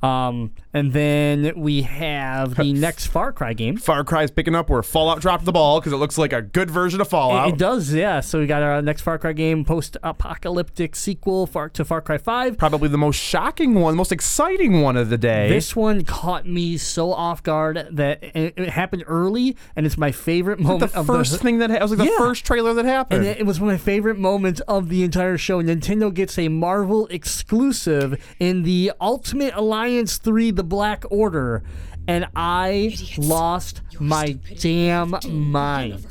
Um, 0.02 0.52
and 0.74 0.94
then 0.94 1.54
we 1.56 1.82
have 1.82 2.56
the 2.56 2.74
next 2.74 3.08
Far 3.08 3.32
Cry 3.32 3.54
game. 3.54 3.78
Far 3.78 4.04
Cry's 4.04 4.30
picking 4.30 4.54
up 4.56 4.70
where 4.70 4.84
Fallout 4.84 5.20
dropped 5.20 5.46
the 5.46 5.52
ball 5.52 5.80
because 5.80 5.94
it 5.94 5.98
looks 5.98 6.18
like 6.18 6.32
a 6.32 6.41
good 6.41 6.70
version 6.70 7.02
of 7.02 7.08
Fallout. 7.08 7.50
It, 7.50 7.54
it 7.54 7.58
does, 7.58 7.94
yeah. 7.94 8.20
So 8.20 8.40
we 8.40 8.48
got 8.48 8.62
our 8.62 8.82
next 8.82 9.02
Far 9.02 9.18
Cry 9.18 9.34
game, 9.34 9.66
post-apocalyptic 9.66 10.96
sequel 10.96 11.48
far, 11.48 11.70
to 11.70 11.84
Far 11.84 12.02
Cry 12.02 12.18
Five. 12.18 12.58
Probably 12.58 12.90
the 12.90 12.98
most 12.98 13.16
shocking 13.18 13.74
one, 13.76 13.94
the 13.94 13.98
most 13.98 14.12
exciting 14.12 14.82
one 14.82 14.96
of 14.96 15.10
the 15.10 15.18
day. 15.18 15.50
This 15.50 15.76
one 15.76 16.04
caught 16.04 16.46
me 16.46 16.78
so 16.78 17.14
off 17.14 17.41
guard 17.41 17.88
that 17.91 18.24
it, 18.24 18.54
it 18.58 18.70
happened 18.70 19.04
early, 19.08 19.56
and 19.76 19.86
it's 19.86 19.98
my 19.98 20.12
favorite 20.12 20.60
moment 20.60 20.94
the 20.94 21.04
first 21.04 21.32
the, 21.32 21.38
thing 21.40 21.60
that 21.60 21.72
ha- 21.72 21.80
was 21.80 21.91
like 21.91 22.00
the 22.00 22.06
Yeah. 22.06 22.18
first 22.18 22.46
trailer 22.46 22.74
that 22.76 22.86
happened. 22.86 23.22
And 23.22 23.28
it 23.28 23.40
it 23.40 23.46
was 23.46 23.60
one 23.60 23.70
of 23.70 23.74
my 23.74 23.84
favorite 23.84 24.18
moments 24.18 24.60
of 24.68 24.90
the 24.90 25.04
entire 25.04 25.38
show. 25.38 25.62
Nintendo 25.64 26.14
gets 26.14 26.38
a 26.38 26.50
Marvel 26.50 27.08
exclusive 27.08 28.22
in 28.40 28.64
the 28.64 28.91
Ultimate 29.02 29.54
Alliance 29.56 30.18
3 30.18 30.52
The 30.60 30.64
Black 30.65 31.06
Order. 31.10 31.64
And 32.06 32.27
I 32.36 32.94
lost 33.18 33.81
my 33.98 34.34
damn 34.60 35.15
mind. 35.26 36.06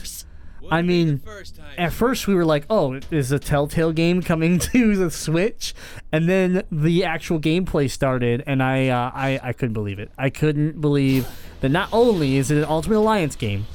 I 0.71 0.81
mean, 0.81 1.21
at 1.77 1.93
first 1.93 2.27
we 2.27 2.35
were 2.35 2.47
like, 2.47 2.65
oh, 2.71 2.99
is 3.11 3.31
a 3.31 3.39
Telltale 3.39 3.93
game 3.93 4.23
coming 4.23 4.59
to 4.71 4.97
the 4.97 5.11
Switch? 5.11 5.75
And 6.11 6.31
then 6.31 6.63
the 6.73 7.05
actual 7.05 7.39
gameplay 7.39 7.91
started, 7.91 8.43
and 8.47 8.63
I, 8.63 8.89
uh, 8.89 9.11
I, 9.15 9.39
I 9.43 9.53
couldn't 9.53 9.75
believe 9.75 9.99
it. 9.99 10.11
I 10.17 10.31
couldn't 10.31 10.81
believe 10.81 11.29
that 11.61 11.69
not 11.69 11.91
only 11.93 12.37
is 12.37 12.51
it 12.51 12.57
an 12.57 12.65
Ultimate 12.65 13.01
Alliance 13.01 13.37
game, 13.37 13.67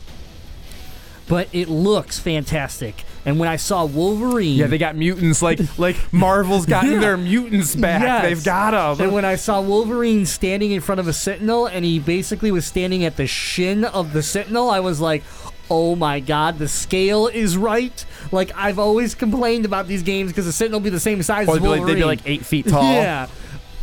but 1.28 1.48
it 1.54 1.70
looks 1.70 2.20
fantastic. 2.20 3.04
And 3.26 3.40
when 3.40 3.48
I 3.48 3.56
saw 3.56 3.86
Wolverine, 3.86 4.58
yeah, 4.58 4.68
they 4.68 4.78
got 4.78 4.96
mutants 4.98 5.42
like 5.42 5.60
like 5.80 5.96
Marvel's 6.12 6.66
gotten 6.66 6.92
Yeah. 6.94 7.00
their 7.00 7.18
mutants 7.18 7.76
back. 7.76 8.02
Yes. 8.02 8.24
They've 8.24 8.44
got 8.44 8.72
them. 8.98 9.06
And 9.06 9.14
when 9.14 9.24
I 9.26 9.36
saw 9.36 9.62
Wolverine 9.62 10.26
standing 10.26 10.72
in 10.72 10.82
front 10.82 11.00
of 11.00 11.08
a 11.08 11.14
Sentinel, 11.14 11.66
and 11.68 11.86
he 11.86 12.00
basically 12.00 12.52
was 12.52 12.66
standing 12.66 13.06
at 13.06 13.16
the 13.18 13.28
shin 13.28 13.86
of 13.86 14.12
the 14.14 14.22
Sentinel, 14.22 14.70
I 14.70 14.82
was 14.82 15.00
like, 15.00 15.24
"Oh 15.72 15.96
my 15.96 16.20
God, 16.20 16.60
the 16.60 16.68
scale 16.68 17.28
is 17.28 17.56
right!" 17.56 18.06
Like 18.34 18.52
I've 18.58 18.78
always 18.80 19.16
complained 19.16 19.64
about 19.64 19.88
these 19.88 20.04
games 20.04 20.32
because 20.32 20.46
the 20.46 20.52
Sentinel 20.52 20.82
will 20.82 20.84
be 20.86 20.90
the 20.90 21.00
same 21.00 21.24
size 21.24 21.48
Well, 21.48 21.56
as 21.56 21.62
they'd, 21.62 21.66
be 21.66 21.70
like, 21.70 21.80
Wolverine. 21.80 21.96
they'd 21.96 22.02
be 22.02 22.06
like 22.06 22.22
eight 22.26 22.46
feet 22.46 22.68
tall. 22.68 22.84
Yeah. 22.94 23.28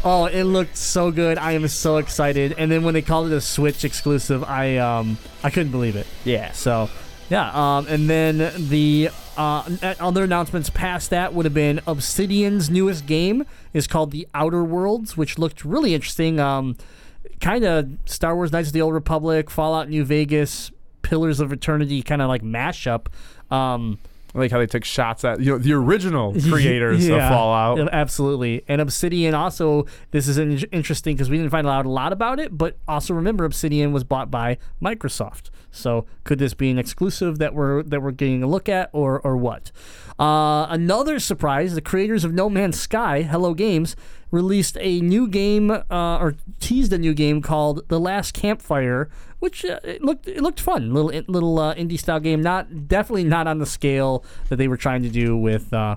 Oh, 0.03 0.25
it 0.25 0.45
looked 0.45 0.79
so 0.79 1.11
good. 1.11 1.37
I 1.37 1.53
am 1.53 1.69
so 1.69 1.99
excited. 1.99 2.55
And 2.57 2.71
then 2.73 2.85
when 2.85 2.95
they 2.95 3.03
called 3.03 3.27
it 3.31 3.35
a 3.35 3.41
Switch 3.41 3.85
exclusive, 3.85 4.43
I 4.45 4.77
um 4.79 5.17
I 5.43 5.49
couldn't 5.51 5.73
believe 5.73 5.95
it. 5.97 6.07
Yeah. 6.25 6.53
So, 6.53 6.89
yeah. 7.31 7.51
Um, 7.53 7.87
and 7.89 8.11
then 8.11 8.53
the 8.69 9.11
uh, 9.37 9.95
other 10.01 10.25
announcements 10.25 10.69
past 10.69 11.11
that 11.11 11.33
would 11.33 11.47
have 11.47 11.55
been 11.55 11.81
Obsidian's 11.87 12.69
newest 12.69 13.07
game 13.07 13.47
is 13.73 13.87
called 13.87 14.11
The 14.11 14.29
Outer 14.35 14.65
Worlds, 14.65 15.17
which 15.17 15.39
looked 15.39 15.65
really 15.65 15.95
interesting. 15.95 16.41
Um, 16.41 16.77
kind 17.41 17.65
of 17.65 17.89
Star 18.05 18.35
Wars: 18.35 18.53
Knights 18.53 18.69
of 18.69 18.75
the 18.75 18.83
Old 18.83 18.95
Republic, 18.95 19.49
Fallout 19.49 19.89
New 19.89 20.05
Vegas, 20.05 20.73
Pillars 21.03 21.41
of 21.41 21.53
Eternity, 21.53 22.03
kind 22.03 22.21
of 22.21 22.29
like 22.29 22.43
mashup. 22.43 23.07
Um, 23.51 23.99
I 24.35 24.39
like 24.39 24.51
how 24.51 24.59
they 24.59 24.67
took 24.67 24.85
shots 24.85 25.25
at 25.25 25.41
you 25.41 25.53
know 25.53 25.59
the 25.59 25.73
original 25.73 26.33
creators 26.49 27.09
of 27.09 27.19
Fallout. 27.19 27.79
Absolutely. 27.93 28.65
And 28.69 28.81
Obsidian 28.81 29.35
also, 29.35 29.87
this 30.11 30.29
is 30.29 30.39
interesting 30.39 31.17
because 31.17 31.31
we 31.31 31.37
didn't 31.37 31.51
find 31.51 31.67
out 31.67 31.87
a 31.87 31.89
lot 31.91 32.13
about 32.13 32.39
it, 32.39 32.57
but 32.57 32.77
also 32.87 33.15
remember 33.15 33.45
Obsidian 33.45 33.93
was 33.93 34.05
bought 34.05 34.31
by 34.31 34.59
Microsoft. 34.83 35.51
So 35.71 36.07
could 36.25 36.39
this 36.39 36.55
be 36.55 36.71
an 36.71 36.79
exclusive 36.79 37.39
that 37.39 37.55
we're 37.55 37.83
that 37.85 38.03
we're 38.03 38.11
getting 38.11 38.43
a 38.43 38.47
look 38.47 38.69
at 38.69 38.91
or 38.93 39.21
or 39.21 39.37
what? 39.37 39.71
Uh, 40.19 40.67
another 40.69 41.19
surprise, 41.19 41.75
the 41.75 41.81
creators 41.81 42.25
of 42.25 42.33
No 42.33 42.51
Man's 42.51 42.79
Sky, 42.79 43.23
Hello 43.23 43.55
Games, 43.55 43.97
released 44.31 44.77
a 44.81 45.01
new 45.01 45.27
game 45.27 45.71
uh, 45.71 46.19
or 46.19 46.35
teased 46.61 46.93
a 46.93 46.99
new 46.99 47.15
game 47.15 47.41
called 47.41 47.89
The 47.89 47.99
Last 47.99 48.35
Campfire, 48.35 49.09
which 49.39 49.65
uh, 49.65 49.81
it 49.85 50.03
looked 50.03 50.27
it 50.29 50.43
looked 50.43 50.61
fun. 50.61 50.93
Little 50.93 51.23
little 51.29 51.59
uh, 51.59 51.75
indie 51.75 51.99
style 51.99 52.21
game, 52.21 52.43
not 52.43 52.89
definitely 52.89 53.25
not 53.25 53.47
on 53.47 53.59
the 53.59 53.67
scale 53.67 54.25
that 54.49 54.57
they 54.57 54.69
were 54.69 54.77
trying 54.77 55.03
to 55.03 55.09
do 55.09 55.37
with 55.37 55.73
uh, 55.73 55.97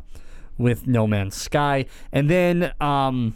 with 0.58 0.88
No 0.88 1.08
Man's 1.08 1.36
Sky. 1.36 1.86
And 2.12 2.30
then 2.30 2.74
um, 2.80 3.36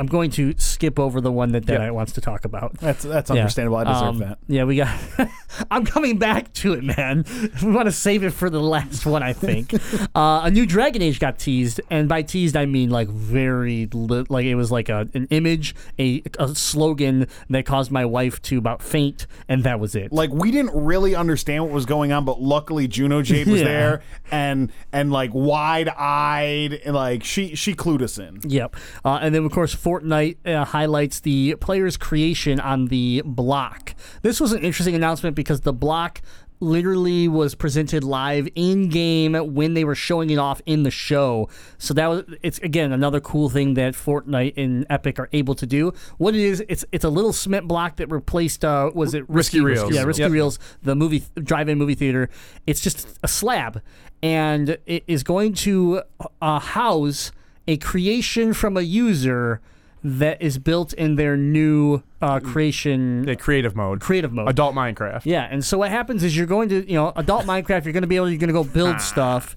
I'm 0.00 0.06
going 0.06 0.30
to 0.32 0.54
skip 0.56 0.98
over 0.98 1.20
the 1.20 1.30
one 1.30 1.52
that 1.52 1.66
Deadite 1.66 1.92
wants 1.92 2.12
to 2.12 2.22
talk 2.22 2.46
about. 2.46 2.72
That's 2.78 3.04
that's 3.04 3.28
Yeah. 3.30 3.36
understandable. 3.42 3.76
I 3.76 3.84
deserve 3.84 4.02
Um, 4.08 4.18
that. 4.20 4.38
Yeah, 4.48 4.64
we 4.64 4.76
got. 4.76 4.98
I'm 5.70 5.84
coming 5.84 6.16
back 6.18 6.54
to 6.54 6.72
it, 6.72 6.82
man. 6.82 7.26
We 7.62 7.70
want 7.72 7.84
to 7.86 7.92
save 7.92 8.24
it 8.24 8.30
for 8.30 8.48
the 8.48 8.60
last 8.60 9.04
one, 9.04 9.22
I 9.22 9.34
think. 9.34 9.74
uh, 10.14 10.40
a 10.44 10.50
new 10.50 10.64
Dragon 10.64 11.02
Age 11.02 11.20
got 11.20 11.38
teased, 11.38 11.82
and 11.90 12.08
by 12.08 12.22
teased 12.22 12.56
I 12.56 12.64
mean 12.64 12.88
like 12.88 13.08
very 13.08 13.88
li- 13.92 14.24
like 14.30 14.46
it 14.46 14.54
was 14.54 14.72
like 14.72 14.88
a 14.88 15.06
an 15.12 15.26
image, 15.30 15.74
a, 15.98 16.22
a 16.38 16.54
slogan 16.54 17.26
that 17.50 17.66
caused 17.66 17.90
my 17.90 18.06
wife 18.06 18.40
to 18.42 18.56
about 18.56 18.82
faint, 18.82 19.26
and 19.50 19.64
that 19.64 19.78
was 19.80 19.94
it. 19.94 20.12
Like 20.12 20.30
we 20.32 20.50
didn't 20.50 20.72
really 20.74 21.14
understand 21.14 21.64
what 21.64 21.72
was 21.72 21.84
going 21.84 22.10
on, 22.10 22.24
but 22.24 22.40
luckily 22.40 22.88
Juno 22.88 23.20
Jade 23.20 23.46
was 23.48 23.60
Yeah. 23.60 23.66
there 23.66 24.02
and 24.30 24.72
and 24.94 25.12
like 25.12 25.32
wide 25.34 25.90
eyed, 25.90 26.80
like 26.86 27.22
she 27.22 27.54
she 27.54 27.74
clued 27.74 28.00
us 28.00 28.16
in. 28.18 28.40
Yep. 28.44 28.76
Uh, 29.04 29.18
and 29.20 29.34
then, 29.34 29.44
of 29.44 29.52
course, 29.52 29.74
Fortnite 29.90 30.36
uh, 30.46 30.64
highlights 30.64 31.20
the 31.20 31.56
player's 31.60 31.96
creation 31.96 32.60
on 32.60 32.86
the 32.86 33.22
block. 33.24 33.94
This 34.22 34.40
was 34.40 34.52
an 34.52 34.62
interesting 34.62 34.94
announcement 34.94 35.34
because 35.34 35.62
the 35.62 35.72
block 35.72 36.20
literally 36.62 37.26
was 37.26 37.54
presented 37.54 38.04
live 38.04 38.46
in 38.54 38.90
game 38.90 39.32
when 39.54 39.72
they 39.72 39.82
were 39.82 39.94
showing 39.94 40.28
it 40.28 40.36
off 40.36 40.60
in 40.66 40.82
the 40.82 40.90
show. 40.90 41.48
So 41.78 41.94
that 41.94 42.06
was 42.06 42.24
it's 42.42 42.58
again 42.58 42.92
another 42.92 43.18
cool 43.18 43.48
thing 43.48 43.74
that 43.74 43.94
Fortnite 43.94 44.54
and 44.58 44.86
Epic 44.90 45.18
are 45.18 45.30
able 45.32 45.54
to 45.54 45.66
do. 45.66 45.92
What 46.18 46.34
it 46.34 46.40
is, 46.42 46.62
it's 46.68 46.84
it's 46.92 47.04
a 47.04 47.08
little 47.08 47.32
cement 47.32 47.66
block 47.66 47.96
that 47.96 48.10
replaced 48.10 48.64
uh 48.64 48.90
was 48.94 49.14
it 49.14 49.28
Risky 49.28 49.60
Reels. 49.60 49.94
Yeah, 49.94 50.02
Risky 50.02 50.22
Yep. 50.22 50.32
Reels, 50.32 50.58
the 50.82 50.94
movie 50.94 51.24
drive-in 51.42 51.78
movie 51.78 51.94
theater. 51.94 52.28
It's 52.66 52.80
just 52.82 53.18
a 53.22 53.28
slab 53.28 53.80
and 54.22 54.76
it 54.84 55.02
is 55.06 55.22
going 55.22 55.54
to 55.54 56.02
uh, 56.42 56.58
house 56.58 57.32
a 57.66 57.78
creation 57.78 58.52
from 58.52 58.76
a 58.76 58.82
user 58.82 59.62
that 60.02 60.40
is 60.40 60.58
built 60.58 60.92
in 60.94 61.16
their 61.16 61.36
new 61.36 62.02
uh, 62.22 62.40
creation 62.40 63.22
The 63.26 63.36
creative 63.36 63.76
mode. 63.76 64.00
creative 64.00 64.32
mode. 64.32 64.48
Adult 64.48 64.74
Minecraft. 64.74 65.22
Yeah, 65.24 65.46
and 65.50 65.64
so 65.64 65.78
what 65.78 65.90
happens 65.90 66.22
is 66.24 66.36
you're 66.36 66.46
going 66.46 66.68
to, 66.70 66.88
you 66.88 66.94
know, 66.96 67.12
adult 67.16 67.44
Minecraft, 67.44 67.84
you're 67.84 67.92
going 67.92 68.02
to 68.02 68.06
be 68.08 68.16
able, 68.16 68.28
you're 68.30 68.38
going 68.38 68.48
to 68.48 68.54
go 68.54 68.64
build 68.64 69.00
stuff, 69.00 69.54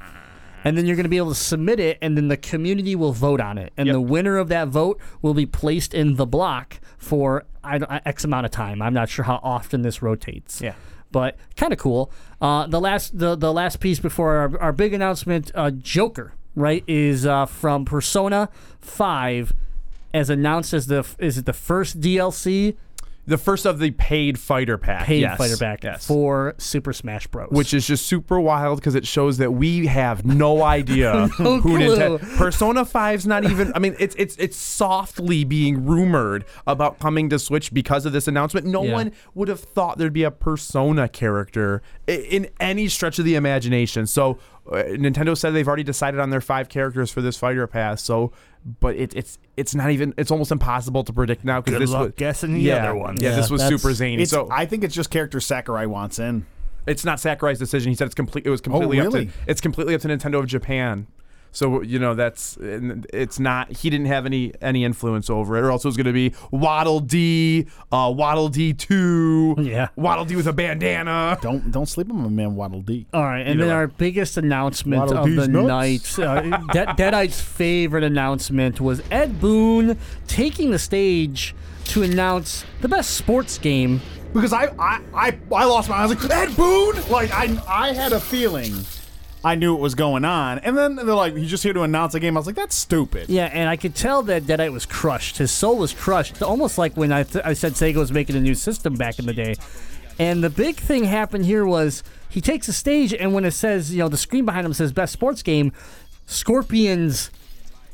and 0.65 0.77
then 0.77 0.85
you're 0.85 0.95
going 0.95 1.03
to 1.05 1.09
be 1.09 1.17
able 1.17 1.29
to 1.29 1.35
submit 1.35 1.79
it, 1.79 1.97
and 2.01 2.17
then 2.17 2.27
the 2.27 2.37
community 2.37 2.95
will 2.95 3.13
vote 3.13 3.39
on 3.41 3.57
it, 3.57 3.71
and 3.77 3.87
Yep. 3.87 3.93
the 3.93 4.01
winner 4.01 4.37
of 4.37 4.49
that 4.49 4.67
vote 4.69 4.99
will 5.21 5.33
be 5.33 5.45
placed 5.45 5.93
in 5.93 6.15
the 6.15 6.25
block 6.25 6.79
for 6.97 7.43
I 7.63 8.01
X 8.05 8.23
amount 8.25 8.45
of 8.45 8.51
time. 8.51 8.81
I'm 8.81 8.93
not 8.93 9.07
sure 9.09 9.23
how 9.25 9.39
often 9.43 9.81
this 9.81 10.01
rotates. 10.01 10.61
Yeah. 10.61 10.73
But 11.11 11.37
kind 11.55 11.71
of 11.71 11.79
cool. 11.79 12.11
Uh, 12.41 12.65
the 12.67 12.81
last 12.81 13.17
the, 13.17 13.35
the 13.35 13.53
last 13.53 13.79
piece 13.79 13.99
before 13.99 14.35
our, 14.35 14.59
our 14.59 14.71
big 14.73 14.93
announcement, 14.93 15.51
uh, 15.55 15.69
Joker, 15.71 16.33
right, 16.55 16.83
is 16.87 17.25
uh, 17.25 17.45
from 17.45 17.85
Persona 17.85 18.49
Five, 18.81 19.53
as 20.13 20.29
announced 20.29 20.73
as 20.73 20.87
the 20.87 21.05
is 21.19 21.37
it 21.37 21.45
the 21.45 21.53
first 21.53 21.99
DLC 21.99 22.75
The 23.25 23.37
first 23.37 23.65
of 23.65 23.79
the 23.79 23.91
paid 23.91 24.37
fighter 24.37 24.77
pack. 24.77 25.05
paid 25.05 25.21
yes. 25.21 25.37
fighter 25.37 25.55
pack 25.55 25.81
Yes. 25.83 26.05
for 26.05 26.55
Super 26.57 26.91
Smash 26.91 27.25
Bros. 27.27 27.47
which 27.51 27.73
is 27.73 27.87
just 27.87 28.05
super 28.05 28.37
wild 28.37 28.79
because 28.79 28.95
it 28.95 29.07
shows 29.07 29.37
that 29.37 29.51
we 29.51 29.87
have 29.87 30.25
no 30.25 30.61
idea 30.79 31.29
No 31.39 31.59
who. 31.61 31.77
Nintendo. 31.77 32.37
Persona 32.37 32.83
5's 32.83 33.25
not 33.25 33.45
even. 33.45 33.71
I 33.75 33.79
mean, 33.79 33.95
it's 33.97 34.13
it's 34.15 34.35
it's 34.35 34.57
softly 34.57 35.45
being 35.45 35.85
rumored 35.85 36.43
about 36.67 36.99
coming 36.99 37.29
to 37.29 37.39
Switch 37.39 37.73
because 37.73 38.05
of 38.05 38.11
this 38.11 38.27
announcement. 38.27 38.65
No 38.67 38.83
Yeah. 38.83 38.91
one 38.93 39.11
would 39.35 39.47
have 39.47 39.61
thought 39.61 39.97
there'd 39.97 40.11
be 40.11 40.23
a 40.23 40.31
Persona 40.31 41.07
character 41.07 41.81
in 42.07 42.49
any 42.59 42.89
stretch 42.89 43.19
of 43.19 43.25
the 43.25 43.35
imagination. 43.35 44.05
So. 44.05 44.37
Uh, 44.65 44.75
Nintendo 44.75 45.37
said 45.37 45.51
they've 45.51 45.67
already 45.67 45.83
decided 45.83 46.19
on 46.19 46.29
their 46.29 46.41
five 46.41 46.69
characters 46.69 47.11
for 47.11 47.21
this 47.21 47.35
fighter 47.35 47.67
pass. 47.67 48.01
So, 48.01 48.31
but 48.79 48.95
it, 48.95 49.13
it's 49.15 49.37
it's 49.57 49.75
not 49.75 49.91
even 49.91 50.13
it's 50.17 50.31
almost 50.31 50.51
impossible 50.51 51.03
to 51.03 51.11
predict 51.13 51.43
now 51.43 51.61
because 51.61 51.79
this 51.79 51.89
luck 51.89 52.01
was 52.01 52.13
guessing 52.15 52.53
the 52.53 52.61
yeah, 52.61 52.77
other 52.77 52.95
one. 52.95 53.17
Yeah, 53.19 53.31
Yeah, 53.31 53.35
this 53.35 53.49
was 53.49 53.61
super 53.61 53.93
zany. 53.93 54.23
So 54.25 54.47
I 54.49 54.65
think 54.65 54.83
it's 54.83 54.95
just 54.95 55.09
characters 55.09 55.45
Sakurai 55.45 55.85
wants 55.85 56.17
in. 56.19 56.45
it's 56.87 57.03
not 57.03 57.19
Sakurai's 57.19 57.59
decision. 57.59 57.91
He 57.91 57.95
said 57.95 58.05
it's 58.05 58.15
complete. 58.15 58.45
It 58.45 58.49
was 58.49 58.61
completely 58.61 58.99
up 58.99 59.07
really? 59.07 59.25
to. 59.25 59.31
It's 59.47 59.61
completely 59.61 59.95
up 59.95 60.01
to 60.01 60.07
Nintendo 60.07 60.39
of 60.39 60.47
Japan. 60.47 61.07
So 61.55 61.81
you 61.83 61.99
know 61.99 62.15
that's 62.15 62.57
it's 62.59 63.39
not. 63.39 63.71
He 63.71 63.89
didn't 63.89 64.07
have 64.07 64.25
any 64.25 64.51
any 64.61 64.83
influence 64.83 65.29
over 65.29 65.55
it, 65.55 65.61
or 65.61 65.69
else 65.71 65.85
it 65.85 65.87
was 65.87 65.95
going 65.95 66.07
to 66.07 66.11
be 66.11 66.33
Waddle 66.51 66.99
Dee, 66.99 67.67
uh, 67.91 68.11
Waddle 68.15 68.49
Dee 68.49 68.73
two, 68.73 69.55
Yeah. 69.59 69.89
Waddle 69.95 70.25
Dee 70.25 70.35
with 70.35 70.47
a 70.47 70.53
bandana. 70.53 71.37
Don't 71.41 71.71
don't 71.71 71.85
sleep 71.85 72.09
on 72.09 72.17
my 72.23 72.27
man 72.29 72.55
Waddle 72.55 72.81
Dee. 72.81 73.05
All 73.13 73.23
right, 73.23 73.41
and 73.41 73.49
Either 73.51 73.59
then 73.59 73.67
way. 73.69 73.73
our 73.75 73.87
biggest 73.87 74.35
announcement 74.37 74.99
Waddle 75.11 75.17
of 75.19 75.35
the 75.35 75.47
nuts. 75.47 76.17
night, 76.17 76.27
uh, 76.27 76.57
De- 76.73 76.93
Deadite's 76.97 77.39
favorite 77.39 78.03
announcement 78.03 78.81
was 78.81 79.01
Ed 79.11 79.39
Boon 79.39 79.97
taking 80.27 80.71
the 80.71 80.79
stage 80.79 81.53
to 81.85 82.01
announce 82.01 82.65
the 82.81 82.87
best 82.89 83.11
sports 83.11 83.57
game. 83.59 84.01
Because 84.33 84.53
I 84.53 84.73
I 84.79 85.01
I, 85.13 85.37
I 85.53 85.65
lost 85.65 85.87
my. 85.89 85.97
I 85.97 86.05
was 86.07 86.19
like 86.23 86.31
Ed 86.31 86.55
Boon. 86.57 86.95
Like 87.11 87.31
I 87.31 87.55
I 87.67 87.93
had 87.93 88.11
a 88.11 88.19
feeling. 88.19 88.73
I 89.45 89.55
knew 89.55 89.73
what 89.73 89.81
was 89.81 89.95
going 89.95 90.23
on, 90.23 90.59
and 90.59 90.77
then 90.77 90.95
they're 90.95 91.13
like, 91.13 91.35
"He's 91.35 91.49
just 91.49 91.63
here 91.63 91.73
to 91.73 91.81
announce 91.81 92.13
a 92.15 92.19
game." 92.19 92.37
I 92.37 92.39
was 92.39 92.47
like, 92.47 92.55
"That's 92.55 92.75
stupid." 92.75 93.29
Yeah, 93.29 93.49
and 93.51 93.67
I 93.69 93.75
could 93.75 93.93
tell 93.93 94.21
that 94.23 94.43
Deadite 94.43 94.71
was 94.71 94.85
crushed. 94.85 95.37
His 95.37 95.51
soul 95.51 95.77
was 95.77 95.91
crushed, 95.93 96.41
almost 96.41 96.77
like 96.77 96.95
when 96.95 97.11
I, 97.11 97.23
th- 97.23 97.43
I 97.43 97.53
said 97.53 97.73
Sega 97.73 97.95
was 97.95 98.11
making 98.11 98.35
a 98.37 98.39
new 98.39 98.55
system 98.55 98.95
back 98.95 99.19
in 99.19 99.25
the 99.25 99.33
day. 99.33 99.55
And 100.17 100.43
the 100.43 100.49
big 100.49 100.77
thing 100.77 101.05
happened 101.05 101.45
here 101.45 101.65
was 101.65 102.03
he 102.29 102.39
takes 102.39 102.67
the 102.67 102.73
stage, 102.73 103.13
and 103.13 103.33
when 103.33 103.45
it 103.45 103.51
says, 103.51 103.91
you 103.91 103.99
know, 103.99 104.07
the 104.09 104.17
screen 104.17 104.45
behind 104.45 104.65
him 104.65 104.73
says 104.73 104.91
best 104.91 105.11
sports 105.11 105.43
game, 105.43 105.73
Scorpion's 106.25 107.29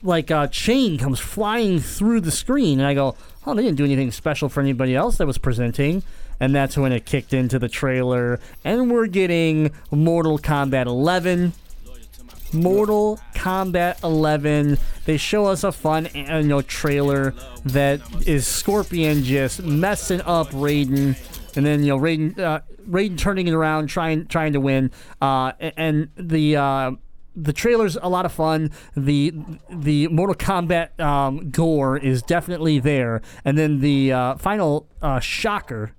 like 0.04 0.32
uh, 0.32 0.48
chain 0.48 0.98
comes 0.98 1.20
flying 1.20 1.80
through 1.80 2.22
the 2.22 2.32
screen, 2.32 2.80
and 2.80 2.88
I 2.88 2.94
go, 2.94 3.16
"Oh, 3.46 3.54
they 3.54 3.64
didn't 3.64 3.78
do 3.78 3.86
anything 3.86 4.12
special 4.12 4.50
for 4.50 4.62
anybody 4.62 4.96
else 4.96 5.18
that 5.18 5.28
was 5.28 5.38
presenting." 5.38 6.04
And 6.40 6.56
that's 6.56 6.78
when 6.78 6.92
it 6.92 7.06
kicked 7.06 7.34
into 7.34 7.60
the 7.60 7.70
trailer, 7.70 8.40
and 8.64 8.90
we're 8.90 9.08
getting 9.08 9.72
Mortal 9.92 10.40
Kombat 10.40 10.86
11. 10.86 11.54
Mortal 12.54 13.20
Kombat 13.36 14.04
11. 14.04 14.78
They 15.06 15.18
show 15.18 15.46
us 15.46 15.64
a 15.64 15.72
fun, 15.72 16.08
you 16.14 16.44
know, 16.44 16.62
trailer 16.62 17.34
that 17.66 18.02
is 18.28 18.48
Scorpion 18.48 19.24
just 19.24 19.62
messing 19.64 20.22
up 20.22 20.50
Raiden, 20.50 21.18
and 21.56 21.66
then 21.66 21.84
you 21.84 21.90
know 21.90 22.00
Raiden, 22.00 22.40
uh, 22.40 22.62
Raiden 22.90 23.18
turning 23.18 23.48
it 23.48 23.54
around, 23.54 23.88
trying 23.88 24.26
trying 24.28 24.54
to 24.54 24.60
win. 24.60 24.92
Uh, 25.22 25.52
and 25.60 26.10
the 26.16 26.56
uh, 26.56 26.92
the 27.36 27.54
trailer's 27.54 27.98
a 28.02 28.10
lot 28.10 28.26
of 28.26 28.32
fun. 28.32 28.72
The 28.96 29.34
the 29.70 30.08
Mortal 30.08 30.36
Kombat 30.36 31.00
um, 31.00 31.52
gore 31.52 31.98
is 31.98 32.22
definitely 32.22 32.80
there, 32.80 33.22
and 33.46 33.58
then 33.58 33.80
the 33.82 34.12
uh, 34.12 34.36
final 34.36 34.88
uh, 35.02 35.20
shocker 35.20 35.94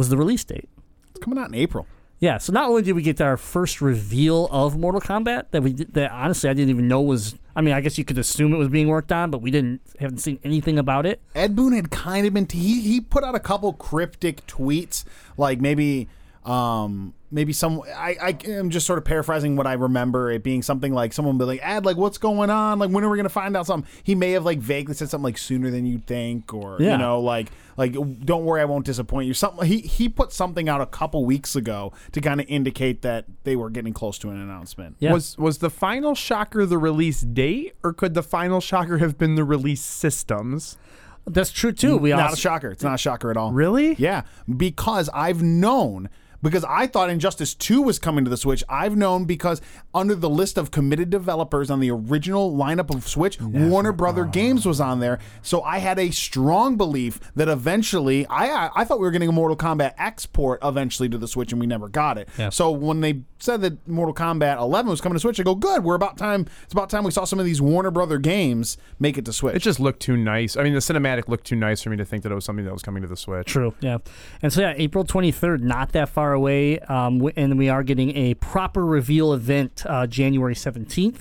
was 0.00 0.08
the 0.08 0.16
release 0.16 0.42
date. 0.44 0.66
It's 1.10 1.20
coming 1.20 1.38
out 1.38 1.48
in 1.48 1.54
April. 1.54 1.86
Yeah, 2.20 2.38
so 2.38 2.54
not 2.54 2.70
only 2.70 2.80
did 2.80 2.92
we 2.92 3.02
get 3.02 3.20
our 3.20 3.36
first 3.36 3.82
reveal 3.82 4.48
of 4.50 4.78
Mortal 4.78 5.00
Kombat 5.02 5.50
that 5.50 5.62
we 5.62 5.74
did, 5.74 5.92
that 5.92 6.10
honestly 6.10 6.48
I 6.48 6.54
didn't 6.54 6.70
even 6.70 6.88
know 6.88 7.02
was 7.02 7.34
I 7.54 7.60
mean 7.60 7.74
I 7.74 7.82
guess 7.82 7.98
you 7.98 8.04
could 8.06 8.16
assume 8.16 8.54
it 8.54 8.56
was 8.56 8.68
being 8.68 8.88
worked 8.88 9.12
on, 9.12 9.30
but 9.30 9.42
we 9.42 9.50
didn't 9.50 9.82
haven't 9.98 10.18
seen 10.18 10.38
anything 10.42 10.78
about 10.78 11.04
it. 11.04 11.20
Ed 11.34 11.54
Boon 11.54 11.74
had 11.74 11.90
kind 11.90 12.26
of 12.26 12.32
been 12.32 12.48
he 12.50 12.80
he 12.80 12.98
put 12.98 13.24
out 13.24 13.34
a 13.34 13.40
couple 13.40 13.74
cryptic 13.74 14.46
tweets, 14.46 15.04
like 15.36 15.60
maybe 15.60 16.08
um 16.44 17.12
maybe 17.30 17.52
some 17.52 17.82
I 17.94 18.16
I 18.20 18.38
am 18.50 18.70
just 18.70 18.86
sort 18.86 18.98
of 18.98 19.04
paraphrasing 19.04 19.56
what 19.56 19.66
I 19.66 19.74
remember 19.74 20.30
it 20.30 20.42
being 20.42 20.62
something 20.62 20.92
like 20.94 21.12
someone 21.12 21.36
be 21.36 21.44
like, 21.44 21.60
Ad, 21.62 21.84
like 21.84 21.98
what's 21.98 22.16
going 22.18 22.48
on? 22.48 22.78
Like 22.78 22.90
when 22.90 23.04
are 23.04 23.10
we 23.10 23.16
gonna 23.18 23.28
find 23.28 23.56
out 23.56 23.66
something?" 23.66 23.88
He 24.02 24.14
may 24.14 24.32
have 24.32 24.44
like 24.44 24.58
vaguely 24.58 24.94
said 24.94 25.10
something 25.10 25.24
like 25.24 25.36
sooner 25.38 25.70
than 25.70 25.84
you 25.84 25.98
think, 25.98 26.54
or 26.54 26.78
Yeah. 26.80 26.92
you 26.92 26.98
know 26.98 27.20
like 27.20 27.50
like 27.76 27.92
don't 28.24 28.44
worry, 28.46 28.62
I 28.62 28.64
won't 28.64 28.86
disappoint 28.86 29.26
you. 29.26 29.34
Something 29.34 29.66
he 29.66 29.80
he 29.80 30.08
put 30.08 30.32
something 30.32 30.66
out 30.68 30.80
a 30.80 30.86
couple 30.86 31.24
weeks 31.26 31.54
ago 31.54 31.92
to 32.12 32.20
kind 32.22 32.40
of 32.40 32.46
indicate 32.48 33.02
that 33.02 33.26
they 33.44 33.54
were 33.54 33.68
getting 33.68 33.92
close 33.92 34.18
to 34.20 34.30
an 34.30 34.38
announcement. 34.40 34.96
Yeah. 34.98 35.12
Was 35.12 35.36
was 35.36 35.58
the 35.58 35.70
final 35.70 36.14
shocker 36.14 36.64
the 36.64 36.78
release 36.78 37.20
date, 37.20 37.74
or 37.84 37.92
could 37.92 38.14
the 38.14 38.22
final 38.22 38.60
shocker 38.62 38.96
have 38.98 39.18
been 39.18 39.34
the 39.34 39.44
release 39.44 39.82
systems? 39.82 40.78
That's 41.26 41.50
true 41.52 41.72
too. 41.72 41.98
We 41.98 42.10
not 42.10 42.20
also 42.20 42.32
a 42.32 42.36
shocker. 42.38 42.70
It's 42.70 42.82
not 42.82 42.94
a 42.94 42.98
shocker 42.98 43.30
at 43.30 43.36
all. 43.36 43.52
Really? 43.52 43.94
Yeah, 43.98 44.22
because 44.56 45.10
I've 45.12 45.42
known 45.42 46.08
because 46.42 46.64
I 46.64 46.86
thought 46.86 47.10
Injustice 47.10 47.54
2 47.54 47.82
was 47.82 47.98
coming 47.98 48.24
to 48.24 48.30
the 48.30 48.36
Switch. 48.36 48.62
I've 48.68 48.96
known 48.96 49.24
because 49.24 49.60
under 49.94 50.14
the 50.14 50.30
list 50.30 50.58
of 50.58 50.70
committed 50.70 51.10
developers 51.10 51.70
on 51.70 51.80
the 51.80 51.90
original 51.90 52.54
lineup 52.54 52.94
of 52.94 53.06
Switch, 53.06 53.40
Warner 53.40 53.90
uh, 53.90 53.94
Brother 53.94 54.24
Games 54.24 54.66
was 54.66 54.80
on 54.80 55.00
there. 55.00 55.18
So 55.42 55.62
I 55.62 55.78
had 55.78 55.98
a 55.98 56.10
strong 56.10 56.76
belief 56.76 57.20
that 57.34 57.48
eventually 57.48 58.26
I 58.26 58.50
I, 58.50 58.70
I 58.76 58.84
thought 58.84 58.98
we 58.98 59.04
were 59.04 59.10
getting 59.10 59.28
a 59.28 59.32
Mortal 59.32 59.56
Kombat 59.56 59.94
export 59.98 60.60
eventually 60.62 61.08
to 61.08 61.18
the 61.18 61.28
Switch 61.28 61.52
and 61.52 61.60
we 61.60 61.66
never 61.66 61.88
got 61.88 62.18
it. 62.18 62.28
So 62.50 62.70
when 62.70 63.00
they 63.00 63.22
said 63.42 63.60
that 63.62 63.86
Mortal 63.88 64.14
Kombat 64.14 64.58
11 64.58 64.90
was 64.90 65.00
coming 65.00 65.14
to 65.16 65.20
Switch, 65.20 65.40
I 65.40 65.42
go, 65.42 65.54
"Good, 65.54 65.84
we're 65.84 65.94
about 65.94 66.16
time 66.16 66.46
it's 66.64 66.72
about 66.72 66.90
time 66.90 67.04
we 67.04 67.10
saw 67.10 67.24
some 67.24 67.38
of 67.38 67.44
these 67.44 67.60
Warner 67.60 67.90
Brother 67.90 68.18
games 68.18 68.78
make 68.98 69.18
it 69.18 69.24
to 69.24 69.32
Switch." 69.32 69.56
It 69.56 69.60
just 69.60 69.80
looked 69.80 70.00
too 70.00 70.16
nice. 70.16 70.56
I 70.56 70.62
mean, 70.62 70.74
the 70.74 70.80
cinematic 70.80 71.28
looked 71.28 71.46
too 71.46 71.56
nice 71.56 71.82
for 71.82 71.90
me 71.90 71.96
to 71.96 72.04
think 72.04 72.22
that 72.22 72.32
it 72.32 72.34
was 72.34 72.44
something 72.44 72.64
that 72.64 72.72
was 72.72 72.82
coming 72.82 73.02
to 73.02 73.08
the 73.08 73.16
Switch. 73.16 73.46
True. 73.46 73.74
Yeah. 73.80 73.98
And 74.42 74.52
so 74.52 74.60
yeah, 74.60 74.74
April 74.76 75.04
23rd, 75.04 75.60
not 75.60 75.92
that 75.92 76.08
far 76.08 76.32
away, 76.32 76.78
um, 76.80 77.30
and 77.36 77.58
we 77.58 77.68
are 77.68 77.82
getting 77.82 78.16
a 78.16 78.34
proper 78.34 78.84
reveal 78.84 79.32
event 79.32 79.84
uh, 79.86 80.06
January 80.06 80.54
17th. 80.54 81.20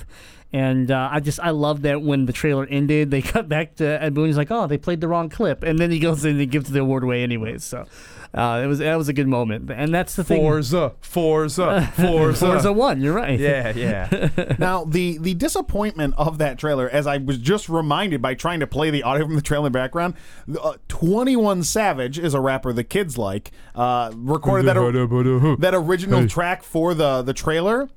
And 0.51 0.89
uh, 0.89 1.09
I 1.11 1.19
just 1.19 1.39
I 1.39 1.51
love 1.51 1.83
that 1.83 2.01
when 2.01 2.25
the 2.25 2.33
trailer 2.33 2.65
ended, 2.65 3.11
they 3.11 3.21
cut 3.35 3.47
back 3.47 3.75
to 3.75 4.01
Ed 4.01 4.13
Boon. 4.15 4.27
He's 4.27 4.37
like, 4.37 4.49
"Oh, 4.49 4.65
they 4.65 4.77
played 4.77 4.99
the 4.99 5.07
wrong 5.07 5.29
clip," 5.29 5.61
and 5.63 5.77
then 5.77 5.91
he 5.91 5.99
goes 5.99 6.25
in 6.25 6.39
and 6.39 6.51
gives 6.51 6.71
the 6.71 6.79
award 6.79 7.03
away 7.03 7.21
anyways. 7.21 7.63
So 7.63 7.85
uh, 8.33 8.61
it 8.63 8.67
was 8.67 8.79
that 8.79 8.95
was 8.95 9.09
a 9.09 9.13
good 9.13 9.27
moment, 9.27 9.69
and 9.71 9.93
that's 9.93 10.15
the 10.15 10.23
thing. 10.23 10.39
Forza, 10.41 10.93
Forza, 11.01 11.91
Forza. 11.95 12.45
Forza 12.47 12.71
One. 12.73 13.01
You're 13.01 13.13
right. 13.13 13.39
Yeah, 13.39 13.69
yeah. 13.75 14.55
now 14.59 14.85
the 14.85 15.17
the 15.17 15.33
disappointment 15.33 16.13
of 16.17 16.37
that 16.37 16.59
trailer, 16.59 16.87
as 16.89 17.07
I 17.07 17.17
was 17.17 17.37
just 17.39 17.69
reminded 17.69 18.21
by 18.21 18.35
trying 18.35 18.59
to 18.59 18.67
play 18.67 18.91
the 18.91 19.01
audio 19.01 19.25
from 19.25 19.35
the 19.35 19.41
trailer 19.41 19.65
in 19.65 19.73
the 19.73 19.79
background, 19.79 20.13
uh, 20.61 20.73
Twenty 20.87 21.35
One 21.35 21.63
Savage 21.63 22.19
is 22.19 22.33
a 22.33 22.39
rapper 22.39 22.71
the 22.71 22.83
kids 22.83 23.17
like. 23.17 23.51
Uh, 23.73 24.11
recorded 24.15 24.65
that 24.67 24.77
or- 24.77 24.91
that 25.57 25.73
original 25.73 26.27
track 26.27 26.63
for 26.63 26.93
the 26.93 27.21
the 27.23 27.33
trailer. 27.33 27.89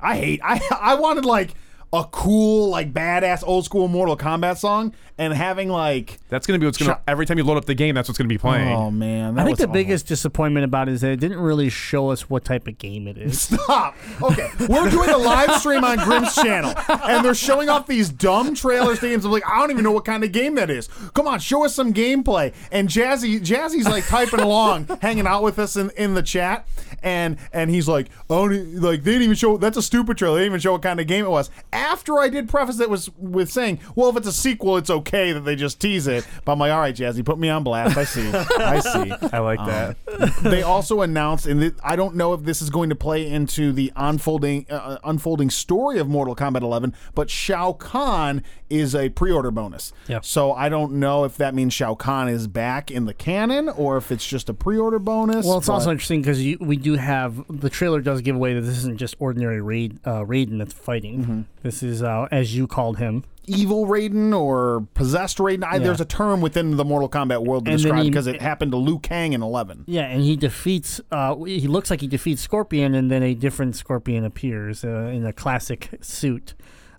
I 0.00 0.16
hate. 0.16 0.40
I 0.44 0.60
I 0.80 0.94
wanted 0.96 1.24
like 1.24 1.54
a 1.92 2.04
cool 2.10 2.68
like 2.68 2.92
badass 2.92 3.42
old 3.46 3.64
school 3.64 3.88
Mortal 3.88 4.16
Kombat 4.16 4.58
song 4.58 4.92
and 5.18 5.32
having 5.32 5.68
like 5.68 6.18
That's 6.28 6.46
gonna 6.46 6.58
be 6.58 6.66
what's 6.66 6.76
gonna. 6.76 6.90
Shut- 6.92 7.02
Every 7.08 7.24
time 7.24 7.38
you 7.38 7.44
load 7.44 7.56
up 7.56 7.64
the 7.64 7.74
game, 7.74 7.94
that's 7.94 8.08
what's 8.08 8.18
gonna 8.18 8.28
be 8.28 8.36
playing. 8.38 8.68
oh 8.74 8.90
man, 8.90 9.38
I 9.38 9.44
think 9.44 9.56
the 9.56 9.64
awful. 9.64 9.72
biggest 9.72 10.06
disappointment 10.06 10.64
about 10.64 10.88
it 10.88 10.92
is 10.92 11.00
that 11.02 11.12
it 11.12 11.20
didn't 11.20 11.38
really 11.38 11.68
show 11.70 12.10
us 12.10 12.28
what 12.28 12.44
type 12.44 12.66
of 12.68 12.76
game 12.78 13.06
it 13.06 13.16
is. 13.16 13.40
Stop. 13.56 13.96
Okay, 14.20 14.50
we're 14.68 14.90
doing 14.90 15.08
a 15.10 15.16
live 15.16 15.54
stream 15.60 15.84
on 15.84 15.98
Grimm's 15.98 16.34
channel, 16.34 16.74
and 16.88 17.24
they're 17.24 17.34
showing 17.34 17.68
off 17.68 17.86
these 17.86 18.08
dumb 18.10 18.54
trailers 18.54 18.98
to 19.00 19.08
games. 19.08 19.24
I'm 19.24 19.30
like, 19.30 19.46
I 19.48 19.58
don't 19.60 19.70
even 19.70 19.84
know 19.84 19.92
what 19.92 20.04
kind 20.04 20.22
of 20.24 20.32
game 20.32 20.56
that 20.56 20.68
is. 20.70 20.88
Come 21.14 21.26
on, 21.28 21.38
show 21.38 21.64
us 21.64 21.74
some 21.74 21.94
gameplay. 21.94 22.52
And 22.72 22.88
Jazzy, 22.88 23.40
Jazzy's 23.40 23.86
like 23.88 24.06
typing 24.06 24.40
along, 24.40 24.88
hanging 25.00 25.26
out 25.26 25.42
with 25.42 25.58
us 25.58 25.76
in, 25.76 25.90
in 25.96 26.14
the 26.14 26.22
chat, 26.22 26.66
and 27.02 27.38
and 27.52 27.70
he's 27.70 27.88
like, 27.88 28.08
oh, 28.28 28.42
like 28.44 29.02
they 29.04 29.12
didn't 29.12 29.22
even 29.22 29.36
show. 29.36 29.56
That's 29.56 29.76
a 29.78 29.82
stupid 29.82 30.18
trailer. 30.18 30.34
They 30.36 30.40
didn't 30.42 30.52
even 30.52 30.60
show 30.60 30.72
what 30.72 30.82
kind 30.82 31.00
of 31.00 31.06
game 31.06 31.24
it 31.24 31.30
was. 31.30 31.48
After 31.86 32.18
I 32.18 32.28
did 32.28 32.48
preface 32.48 32.80
it 32.80 32.90
was 32.90 33.10
with 33.16 33.50
saying, 33.50 33.78
well, 33.94 34.08
if 34.10 34.16
it's 34.16 34.26
a 34.26 34.32
sequel, 34.32 34.76
it's 34.76 34.90
okay 34.90 35.32
that 35.32 35.40
they 35.40 35.54
just 35.54 35.80
tease 35.80 36.06
it. 36.06 36.26
But 36.44 36.52
I'm 36.52 36.58
like, 36.58 36.72
all 36.72 36.80
right, 36.80 36.94
Jazzy, 36.94 37.24
put 37.24 37.38
me 37.38 37.48
on 37.48 37.62
blast. 37.62 37.96
I 37.96 38.04
see. 38.04 38.28
I 38.32 38.80
see 38.80 39.12
I 39.32 39.38
like 39.38 39.58
that. 39.66 39.96
they 40.42 40.62
also 40.62 41.02
announced, 41.02 41.46
and 41.46 41.74
I 41.84 41.94
don't 41.96 42.16
know 42.16 42.32
if 42.34 42.42
this 42.42 42.60
is 42.60 42.70
going 42.70 42.88
to 42.90 42.96
play 42.96 43.26
into 43.28 43.72
the 43.72 43.92
unfolding 43.94 44.66
uh, 44.68 44.98
unfolding 45.04 45.50
story 45.50 45.98
of 45.98 46.08
Mortal 46.08 46.34
Kombat 46.34 46.62
11, 46.62 46.94
but 47.14 47.30
Shao 47.30 47.72
Kahn 47.72 48.42
is 48.68 48.94
a 48.94 49.08
pre-order 49.10 49.50
bonus. 49.50 49.92
Yeah. 50.08 50.20
So 50.22 50.52
I 50.52 50.68
don't 50.68 50.94
know 50.94 51.24
if 51.24 51.36
that 51.36 51.54
means 51.54 51.72
Shao 51.72 51.94
Kahn 51.94 52.28
is 52.28 52.48
back 52.48 52.90
in 52.90 53.04
the 53.04 53.14
canon 53.14 53.68
or 53.68 53.96
if 53.96 54.10
it's 54.10 54.26
just 54.26 54.48
a 54.48 54.54
pre-order 54.54 54.98
bonus. 54.98 55.46
Well, 55.46 55.58
it's 55.58 55.68
but- 55.68 55.74
also 55.74 55.90
interesting 55.90 56.20
because 56.20 56.38
we 56.38 56.76
do 56.76 56.94
have 56.94 57.44
the 57.48 57.70
trailer 57.70 58.00
does 58.00 58.20
give 58.22 58.34
away 58.36 58.54
that 58.54 58.62
this 58.62 58.78
isn't 58.78 58.98
just 58.98 59.14
ordinary 59.18 59.60
Raid 59.60 59.98
uh, 60.04 60.24
Raiden 60.24 60.58
that's 60.58 60.72
fighting. 60.72 61.22
Mm-hmm. 61.22 61.40
This 61.66 61.82
is 61.82 62.00
uh, 62.00 62.28
as 62.30 62.54
you 62.54 62.68
called 62.68 62.98
him. 62.98 63.24
evil 63.48 63.86
Raiden 63.86 64.32
or 64.32 64.86
possessed 64.94 65.38
Raiden. 65.38 65.64
I, 65.64 65.76
Yeah. 65.76 65.82
There's 65.82 66.00
a 66.00 66.04
term 66.04 66.40
within 66.40 66.76
the 66.76 66.84
Mortal 66.84 67.08
Kombat 67.08 67.44
world 67.44 67.64
to 67.64 67.72
And 67.72 67.80
describe 67.82 68.04
because 68.04 68.28
it 68.28 68.40
happened 68.40 68.70
to 68.70 68.76
Liu 68.78 69.00
Kang 69.00 69.32
in 69.32 69.42
11. 69.42 69.82
Yeah, 69.86 70.02
and 70.02 70.22
he 70.22 70.36
defeats. 70.36 71.00
Uh, 71.10 71.34
he 71.42 71.66
looks 71.66 71.90
like 71.90 72.00
he 72.00 72.06
defeats 72.06 72.40
Scorpion, 72.40 72.94
and 72.94 73.10
then 73.10 73.24
a 73.24 73.34
different 73.34 73.74
Scorpion 73.74 74.24
appears 74.24 74.84
uh, 74.84 75.10
in 75.12 75.26
a 75.26 75.32
classic 75.32 75.90
suit, 76.00 76.54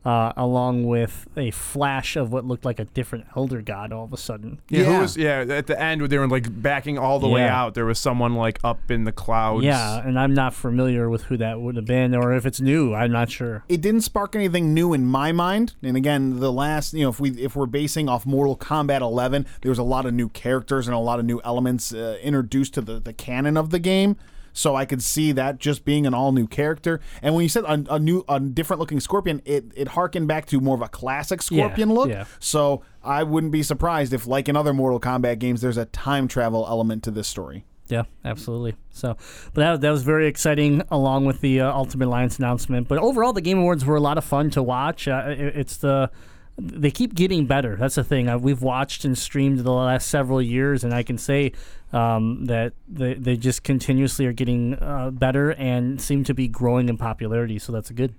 uh, 0.08 0.32
along 0.38 0.86
with 0.86 1.28
a 1.36 1.52
flash 1.52 2.16
of 2.16 2.32
what 2.32 2.46
looked 2.46 2.64
like 2.64 2.80
a 2.80 2.86
different 2.86 3.26
Elder 3.36 3.62
God. 3.62 3.92
All 3.92 4.06
of 4.06 4.14
a 4.14 4.18
sudden, 4.18 4.62
Yeah, 4.70 4.80
Yeah. 4.82 4.86
who 4.96 5.00
was 5.02 5.18
yeah 5.18 5.46
at 5.50 5.68
the 5.68 5.78
end 5.82 6.00
when 6.02 6.10
they 6.10 6.18
were 6.18 6.28
like 6.30 6.62
backing 6.62 6.98
all 6.98 7.20
the 7.20 7.28
way 7.28 7.44
out? 7.46 7.74
There 7.74 7.86
was 7.86 8.00
someone 8.00 8.34
like 8.36 8.58
up 8.64 8.90
in 8.90 9.04
the 9.04 9.12
clouds. 9.12 9.66
yeah, 9.66 10.00
and 10.08 10.18
I'm 10.18 10.34
not 10.34 10.54
familiar 10.54 11.10
with 11.10 11.24
who 11.24 11.36
that 11.38 11.60
would 11.60 11.76
have 11.76 11.86
been, 11.86 12.16
or 12.16 12.32
if 12.34 12.46
it's 12.46 12.62
new. 12.62 12.94
I'm 12.94 13.12
not 13.12 13.30
sure. 13.30 13.64
it 13.68 13.82
didn't 13.82 14.02
spark 14.02 14.34
anything 14.36 14.74
new 14.74 14.94
in 14.94 15.06
my 15.06 15.32
mind. 15.34 15.76
And 15.84 15.98
again, 15.98 16.40
the 16.40 16.54
last, 16.54 16.94
you 16.94 17.04
know, 17.04 17.10
if 17.10 17.20
we 17.20 17.32
if 17.32 17.56
we're 17.58 17.66
basing 17.66 18.08
off 18.08 18.26
Mortal 18.26 18.56
Kombat 18.56 19.02
11, 19.02 19.46
there 19.62 19.70
was 19.70 19.80
a 19.80 19.84
lot 19.84 20.06
of 20.06 20.14
new 20.14 20.30
characters 20.30 20.88
and 20.88 20.96
a 20.96 21.00
lot 21.00 21.20
of 21.20 21.26
new 21.26 21.42
elements 21.44 21.94
uh, 21.94 22.18
introduced 22.24 22.74
to 22.76 22.82
the 22.82 23.00
the 23.00 23.14
canon 23.14 23.58
of 23.58 23.72
the 23.72 23.80
game. 23.80 24.16
So 24.58 24.76
I 24.76 24.86
could 24.86 25.04
see 25.04 25.32
that 25.34 25.60
just 25.60 25.86
being 25.86 26.08
an 26.08 26.16
all 26.16 26.32
new 26.32 26.48
character. 26.48 27.00
And 27.22 27.36
when 27.36 27.44
you 27.44 27.50
said 27.50 27.64
a, 27.66 27.94
a 27.94 28.00
new, 28.00 28.26
a 28.28 28.40
different 28.40 28.80
looking 28.80 29.00
Scorpion, 29.00 29.42
it 29.46 29.66
it 29.76 29.90
harkened 29.90 30.28
back 30.28 30.48
to 30.48 30.60
more 30.60 30.74
of 30.74 30.82
a 30.82 30.88
classic 30.88 31.44
Scorpion 31.44 31.94
look. 31.94 32.10
yeah. 32.10 32.26
So 32.40 32.82
I 33.04 33.22
wouldn't 33.22 33.52
be 33.52 33.62
surprised 33.62 34.14
if, 34.14 34.26
like 34.26 34.50
in 34.50 34.56
other 34.56 34.74
Mortal 34.74 35.00
Kombat 35.00 35.38
games, 35.38 35.62
there's 35.62 35.78
a 35.78 35.86
time 35.86 36.28
travel 36.28 36.66
element 36.68 37.04
to 37.04 37.12
this 37.12 37.28
story. 37.28 37.66
Yeah, 37.88 38.04
absolutely. 38.26 38.76
So, 38.90 39.16
but 39.54 39.62
that, 39.62 39.82
that 39.82 39.92
was 39.92 40.04
very 40.04 40.28
exciting, 40.28 40.82
along 40.90 41.26
with 41.26 41.40
the 41.42 41.62
uh, 41.62 41.72
Ultimate 41.72 42.08
Alliance 42.08 42.40
announcement. 42.40 42.88
But 42.88 42.98
overall, 42.98 43.34
the 43.34 43.42
Game 43.42 43.60
Awards 43.60 43.86
were 43.86 43.96
a 43.96 44.02
lot 44.02 44.18
of 44.18 44.26
fun 44.26 44.50
to 44.52 44.64
watch. 44.64 45.08
Uh, 45.08 45.26
it, 45.28 45.40
it's 45.40 45.78
the 45.78 46.10
they 46.58 46.90
keep 46.92 47.14
getting 47.14 47.46
better. 47.46 47.76
That's 47.76 47.96
the 47.96 48.04
thing. 48.04 48.28
Uh, 48.30 48.38
we've 48.38 48.62
watched 48.62 49.06
and 49.06 49.18
streamed 49.18 49.60
the 49.60 49.72
last 49.72 50.08
several 50.08 50.42
years, 50.42 50.84
and 50.84 50.94
I 50.94 51.04
can 51.04 51.18
say 51.18 51.52
um, 51.94 52.46
that 52.46 52.74
they 52.88 53.14
they 53.14 53.38
just 53.38 53.64
continuously 53.64 54.26
are 54.26 54.34
getting 54.34 54.74
uh, 54.76 55.12
better 55.12 55.52
and 55.52 56.02
seem 56.02 56.24
to 56.26 56.34
be 56.34 56.48
growing 56.48 56.90
in 56.90 56.98
popularity. 56.98 57.60
So 57.60 57.72
that's 57.72 57.92
good. 57.92 58.16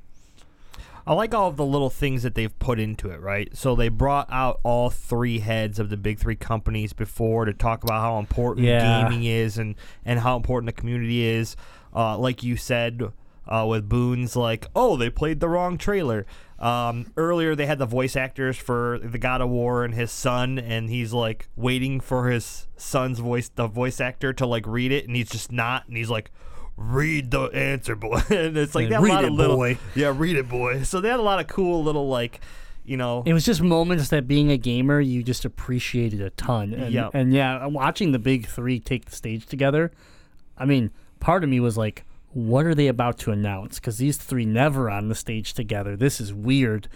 I 1.06 1.14
like 1.14 1.32
all 1.34 1.48
of 1.48 1.56
the 1.56 1.64
little 1.64 1.88
things 1.88 2.22
that 2.22 2.34
they've 2.34 2.56
put 2.58 2.78
into 2.78 3.08
it, 3.10 3.20
right? 3.22 3.48
So 3.56 3.74
they 3.74 3.88
brought 3.88 4.28
out 4.30 4.60
all 4.62 4.90
three 4.90 5.38
heads 5.38 5.78
of 5.78 5.88
the 5.88 5.96
big 5.96 6.18
three 6.18 6.36
companies 6.36 6.92
before 6.92 7.46
to 7.46 7.54
talk 7.54 7.82
about 7.82 8.02
how 8.02 8.18
important 8.18 8.66
Yeah. 8.66 9.04
gaming 9.08 9.24
is 9.24 9.56
and, 9.56 9.74
and 10.04 10.20
how 10.20 10.36
important 10.36 10.66
the 10.66 10.78
community 10.78 11.24
is. 11.24 11.56
Uh, 11.96 12.18
like 12.18 12.42
you 12.42 12.56
said, 12.58 13.02
uh, 13.48 13.64
with 13.68 13.88
Boon's 13.88 14.36
like, 14.36 14.66
oh, 14.76 14.96
they 14.96 15.10
played 15.10 15.40
the 15.40 15.48
wrong 15.48 15.78
trailer. 15.78 16.26
Um, 16.58 17.12
earlier, 17.16 17.54
they 17.54 17.66
had 17.66 17.78
the 17.78 17.86
voice 17.86 18.16
actors 18.16 18.56
for 18.56 18.98
the 19.02 19.18
God 19.18 19.40
of 19.40 19.48
War 19.48 19.84
and 19.84 19.94
his 19.94 20.10
son, 20.10 20.58
and 20.58 20.90
he's 20.90 21.12
like 21.12 21.48
waiting 21.56 22.00
for 22.00 22.28
his 22.30 22.66
son's 22.76 23.20
voice, 23.20 23.48
the 23.54 23.66
voice 23.68 24.00
actor, 24.00 24.32
to 24.34 24.46
like 24.46 24.66
read 24.66 24.90
it, 24.92 25.06
and 25.06 25.14
he's 25.16 25.30
just 25.30 25.52
not, 25.52 25.86
and 25.88 25.96
he's 25.96 26.10
like, 26.10 26.30
read 26.76 27.30
the 27.30 27.42
answer, 27.54 27.94
boy. 27.96 28.20
and 28.30 28.56
it's 28.56 28.74
like 28.74 28.88
Yeah, 28.88 28.88
they 28.88 28.94
had 28.94 29.00
a 29.00 29.04
read 29.04 29.12
lot 29.14 29.24
it, 29.24 29.28
of 29.28 29.34
little, 29.34 29.56
boy. 29.56 29.78
yeah, 29.94 30.12
read 30.14 30.36
it, 30.36 30.48
boy. 30.48 30.82
So 30.82 31.00
they 31.00 31.08
had 31.08 31.20
a 31.20 31.22
lot 31.22 31.40
of 31.40 31.46
cool 31.46 31.82
little 31.82 32.08
like, 32.08 32.40
you 32.84 32.96
know, 32.96 33.22
It 33.26 33.32
was 33.32 33.44
just 33.44 33.60
moments 33.62 34.08
that 34.10 34.26
being 34.28 34.50
a 34.50 34.56
gamer, 34.56 35.00
you 35.00 35.22
just 35.22 35.44
appreciated 35.44 36.20
a 36.20 36.30
ton. 36.30 36.72
And, 36.74 36.92
Yep. 36.92 37.10
and 37.14 37.32
yeah, 37.32 37.66
watching 37.66 38.12
the 38.12 38.18
big 38.18 38.46
three 38.46 38.78
take 38.80 39.06
the 39.06 39.14
stage 39.16 39.46
together, 39.46 39.92
I 40.56 40.64
mean, 40.64 40.90
part 41.20 41.44
of 41.44 41.50
me 41.50 41.60
was 41.60 41.76
like, 41.76 42.04
what 42.32 42.66
are 42.66 42.74
they 42.74 42.88
about 42.88 43.18
to 43.18 43.32
announce? 43.32 43.78
Because 43.78 43.98
these 43.98 44.16
three 44.16 44.44
never 44.44 44.90
on 44.90 45.08
the 45.08 45.14
stage 45.14 45.54
together. 45.54 45.96
This 45.96 46.20
is 46.20 46.32
weird. 46.32 46.88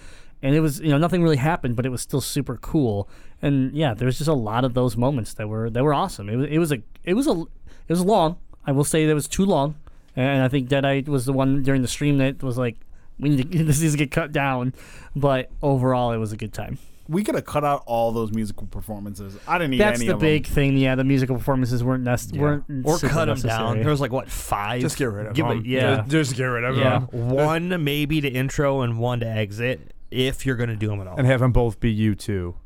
And 0.42 0.54
it 0.54 0.60
was, 0.60 0.80
you 0.80 0.88
know, 0.88 0.98
nothing 0.98 1.22
really 1.22 1.36
happened, 1.36 1.76
but 1.76 1.86
it 1.86 1.90
was 1.90 2.02
still 2.02 2.20
super 2.20 2.56
cool. 2.56 3.08
And 3.40 3.72
yeah, 3.72 3.94
there's 3.94 4.18
just 4.18 4.28
a 4.28 4.34
lot 4.34 4.64
of 4.64 4.74
those 4.74 4.96
moments 4.96 5.34
that 5.34 5.48
were 5.48 5.70
that 5.70 5.84
were 5.84 5.94
awesome. 5.94 6.28
It 6.28 6.36
was, 6.36 6.46
it 6.50 6.58
was 6.58 6.72
a, 6.72 6.82
it 7.04 7.14
was 7.14 7.26
a, 7.28 7.32
it 7.32 7.90
was 7.90 8.04
long. 8.04 8.38
I 8.66 8.72
will 8.72 8.84
say 8.84 9.06
that 9.06 9.14
was 9.14 9.28
too 9.28 9.44
long, 9.44 9.76
and 10.14 10.42
I 10.42 10.48
think 10.48 10.68
Deadite 10.68 11.08
was 11.08 11.26
the 11.26 11.32
one 11.32 11.62
during 11.62 11.82
the 11.82 11.88
stream 11.88 12.18
that 12.18 12.42
was 12.42 12.58
like, 12.58 12.76
we 13.18 13.30
need 13.30 13.52
to, 13.52 13.58
this 13.64 13.80
needs 13.80 13.94
to 13.94 13.98
get 13.98 14.10
cut 14.10 14.32
down. 14.32 14.74
But 15.16 15.50
overall, 15.62 16.12
it 16.12 16.18
was 16.18 16.32
a 16.32 16.36
good 16.36 16.52
time. 16.52 16.78
We 17.12 17.22
could 17.22 17.34
have 17.34 17.44
cut 17.44 17.62
out 17.64 17.82
all 17.86 18.10
those 18.10 18.32
musical 18.32 18.66
performances. 18.66 19.38
I 19.46 19.58
didn't 19.58 19.72
need 19.72 19.80
That's 19.80 20.00
any 20.00 20.08
the 20.08 20.14
of 20.14 20.20
big 20.20 20.44
them. 20.46 20.54
thing. 20.54 20.76
Yeah, 20.78 20.94
the 20.94 21.04
musical 21.04 21.36
performances 21.36 21.84
weren't 21.84 22.04
nec- 22.04 22.20
weren't 22.34 22.64
or 22.84 22.98
super 22.98 23.12
cut 23.12 23.26
them 23.26 23.36
down. 23.38 23.52
necessary. 23.58 23.82
There 23.82 23.90
was 23.90 24.00
like 24.00 24.12
what 24.12 24.30
five? 24.30 24.80
Just 24.80 24.96
get 24.96 25.04
rid 25.10 25.26
of 25.26 25.34
Give 25.34 25.46
them. 25.46 25.58
it- 25.60 25.66
yeah, 25.66 25.96
Just, 25.98 26.08
just 26.10 26.36
get 26.36 26.44
rid 26.44 26.64
of 26.64 26.76
yeah. 26.76 27.00
them. 27.10 27.28
one 27.30 27.84
maybe 27.84 28.20
to 28.22 28.28
intro 28.28 28.80
and 28.80 28.98
one 28.98 29.20
to 29.20 29.26
exit 29.26 29.92
if 30.10 30.44
you're 30.46 30.56
gonna 30.56 30.74
do 30.76 30.88
them 30.88 31.00
at 31.00 31.06
all. 31.06 31.16
And 31.16 31.26
have 31.26 31.40
them 31.40 31.52
both 31.52 31.78
be 31.80 31.90
you 31.92 32.14
too. 32.14 32.56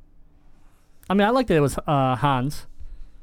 I 1.10 1.14
mean, 1.14 1.26
I 1.26 1.30
liked 1.30 1.48
that 1.48 1.56
it 1.56 1.60
was 1.60 1.78
uh, 1.86 2.16
Hans. 2.16 2.66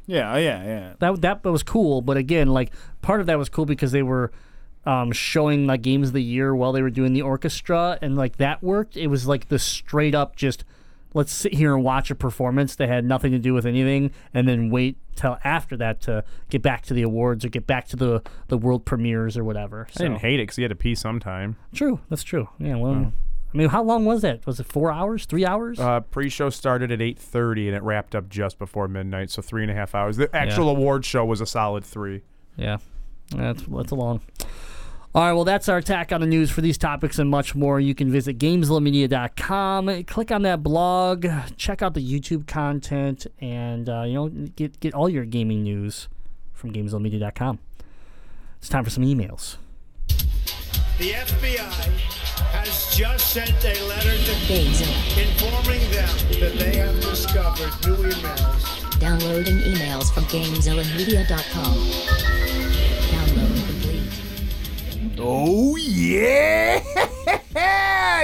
Yeah, 0.05 0.35
yeah, 0.37 0.63
yeah. 0.63 0.93
That 0.99 1.21
that 1.21 1.43
was 1.43 1.63
cool. 1.63 2.01
But 2.01 2.17
again, 2.17 2.49
like 2.49 2.71
part 3.01 3.21
of 3.21 3.27
that 3.27 3.37
was 3.37 3.49
cool 3.49 3.65
because 3.65 3.91
they 3.93 4.03
were 4.03 4.31
um, 4.85 5.11
showing 5.13 5.65
like 5.67 5.81
games 5.81 6.09
of 6.09 6.13
the 6.13 6.23
year 6.23 6.53
while 6.53 6.73
they 6.73 6.81
were 6.81 6.89
doing 6.89 7.13
the 7.13 7.21
orchestra, 7.21 7.97
and 8.01 8.15
like 8.17 8.37
that 8.37 8.61
worked. 8.61 8.97
It 8.97 9.07
was 9.07 9.25
like 9.27 9.47
the 9.47 9.59
straight 9.59 10.13
up 10.15 10.35
just 10.35 10.65
let's 11.13 11.31
sit 11.31 11.53
here 11.53 11.75
and 11.75 11.83
watch 11.83 12.11
a 12.11 12.15
performance 12.15 12.75
that 12.75 12.89
had 12.89 13.05
nothing 13.05 13.31
to 13.31 13.39
do 13.39 13.53
with 13.53 13.65
anything, 13.65 14.11
and 14.33 14.47
then 14.47 14.69
wait 14.69 14.97
till 15.15 15.37
after 15.43 15.77
that 15.77 16.01
to 16.01 16.23
get 16.49 16.61
back 16.61 16.83
to 16.83 16.93
the 16.93 17.03
awards 17.03 17.45
or 17.45 17.49
get 17.49 17.67
back 17.67 17.87
to 17.89 17.95
the 17.95 18.21
the 18.47 18.57
world 18.57 18.85
premieres 18.85 19.37
or 19.37 19.43
whatever. 19.43 19.87
I 19.97 20.03
didn't 20.03 20.19
hate 20.19 20.39
it 20.39 20.43
because 20.43 20.55
he 20.55 20.63
had 20.63 20.69
to 20.69 20.75
pee 20.75 20.95
sometime. 20.95 21.55
True, 21.73 21.99
that's 22.09 22.23
true. 22.23 22.49
Yeah, 22.59 22.75
well, 22.75 23.11
I 23.53 23.57
mean, 23.57 23.69
how 23.69 23.83
long 23.83 24.05
was 24.05 24.23
that? 24.23 24.45
Was 24.47 24.59
it 24.59 24.65
four 24.65 24.91
hours? 24.91 25.25
Three 25.25 25.45
hours? 25.45 25.79
Uh, 25.79 25.99
pre-show 25.99 26.49
started 26.49 26.91
at 26.91 26.99
8:30 26.99 27.67
and 27.67 27.75
it 27.75 27.83
wrapped 27.83 28.15
up 28.15 28.27
just 28.27 28.57
before 28.57 28.87
midnight, 28.87 29.29
so 29.29 29.41
three 29.41 29.61
and 29.61 29.71
a 29.71 29.75
half 29.75 29.93
hours. 29.93 30.17
The 30.17 30.35
actual 30.35 30.69
award 30.69 31.05
show 31.05 31.23
was 31.23 31.39
a 31.41 31.45
solid 31.45 31.83
three. 31.83 32.21
Yeah, 32.57 32.77
that's 33.29 33.63
that's 33.63 33.91
a 33.91 33.95
long. 33.95 34.21
All 35.15 35.21
right, 35.21 35.33
well, 35.33 35.43
that's 35.43 35.69
our 35.69 35.77
attack 35.77 36.11
on 36.11 36.21
the 36.21 36.27
news 36.27 36.49
for 36.49 36.61
these 36.61 36.75
topics 36.75 37.19
and 37.19 37.29
much 37.29 37.53
more. 37.53 37.79
You 37.79 37.93
can 37.93 38.11
visit 38.11 38.39
GamezillaMedia.com, 38.39 40.05
click 40.05 40.31
on 40.31 40.41
that 40.41 40.63
blog, 40.63 41.27
check 41.55 41.83
out 41.83 41.93
the 41.93 42.01
YouTube 42.01 42.47
content, 42.47 43.27
and 43.39 43.87
uh, 43.87 44.05
you 44.07 44.15
know 44.15 44.29
get 44.29 44.79
get 44.79 44.95
all 44.95 45.07
your 45.07 45.23
gaming 45.23 45.61
news 45.61 46.07
from 46.51 46.73
GamezillaMedia.com. 46.73 47.59
It's 48.57 48.69
time 48.69 48.83
for 48.83 48.89
some 48.89 49.03
emails. 49.03 49.57
The 50.97 51.11
FBI 51.11 51.91
has 52.53 52.95
just 52.95 53.33
sent 53.33 53.51
a 53.65 53.87
letter 53.87 54.09
to 54.09 54.31
Gamezilla. 54.47 55.21
informing 55.21 55.81
them 55.91 56.09
that 56.39 56.57
they 56.57 56.75
have 56.77 56.99
discovered 57.01 57.71
new 57.85 57.97
emails. 58.09 58.99
Downloading 58.99 59.59
emails 59.59 60.11
from 60.11 60.23
GamezillaMedia.com. 60.23 62.82
Oh 65.25 65.77
yeah! 65.77 66.83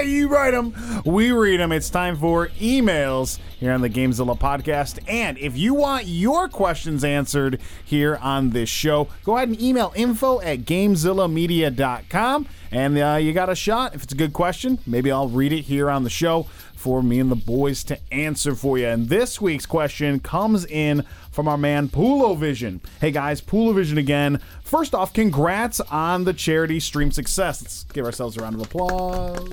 you 0.02 0.28
write 0.28 0.50
them, 0.50 0.74
we 1.06 1.32
read 1.32 1.58
them. 1.58 1.72
It's 1.72 1.88
time 1.88 2.14
for 2.18 2.48
emails 2.48 3.38
here 3.58 3.72
on 3.72 3.80
the 3.80 3.88
Gamezilla 3.88 4.38
podcast. 4.38 4.98
And 5.08 5.38
if 5.38 5.56
you 5.56 5.72
want 5.72 6.04
your 6.04 6.46
questions 6.46 7.02
answered 7.02 7.58
here 7.82 8.18
on 8.20 8.50
this 8.50 8.68
show, 8.68 9.08
go 9.24 9.36
ahead 9.36 9.48
and 9.48 9.58
email 9.58 9.94
info 9.96 10.42
at 10.42 10.66
GamezillaMedia.com. 10.66 12.46
And 12.70 12.98
uh, 12.98 13.18
you 13.18 13.32
got 13.32 13.48
a 13.48 13.54
shot. 13.54 13.94
If 13.94 14.02
it's 14.02 14.12
a 14.12 14.16
good 14.16 14.34
question, 14.34 14.78
maybe 14.86 15.10
I'll 15.10 15.30
read 15.30 15.54
it 15.54 15.62
here 15.62 15.88
on 15.88 16.04
the 16.04 16.10
show 16.10 16.48
for 16.80 17.02
me 17.02 17.20
and 17.20 17.30
the 17.30 17.36
boys 17.36 17.84
to 17.84 17.98
answer 18.10 18.54
for 18.54 18.78
you. 18.78 18.86
And 18.86 19.10
this 19.10 19.38
week's 19.38 19.66
question 19.66 20.18
comes 20.18 20.64
in 20.64 21.04
from 21.30 21.46
our 21.46 21.58
man 21.58 21.88
Pulovision. 21.90 22.80
Hey 23.02 23.10
guys, 23.10 23.42
Pulovision 23.42 23.98
again. 23.98 24.40
First 24.64 24.94
off, 24.94 25.12
congrats 25.12 25.80
on 25.80 26.24
the 26.24 26.32
charity 26.32 26.80
stream 26.80 27.12
success. 27.12 27.60
Let's 27.60 27.84
give 27.92 28.06
ourselves 28.06 28.38
a 28.38 28.40
round 28.40 28.54
of 28.54 28.62
applause. 28.62 29.46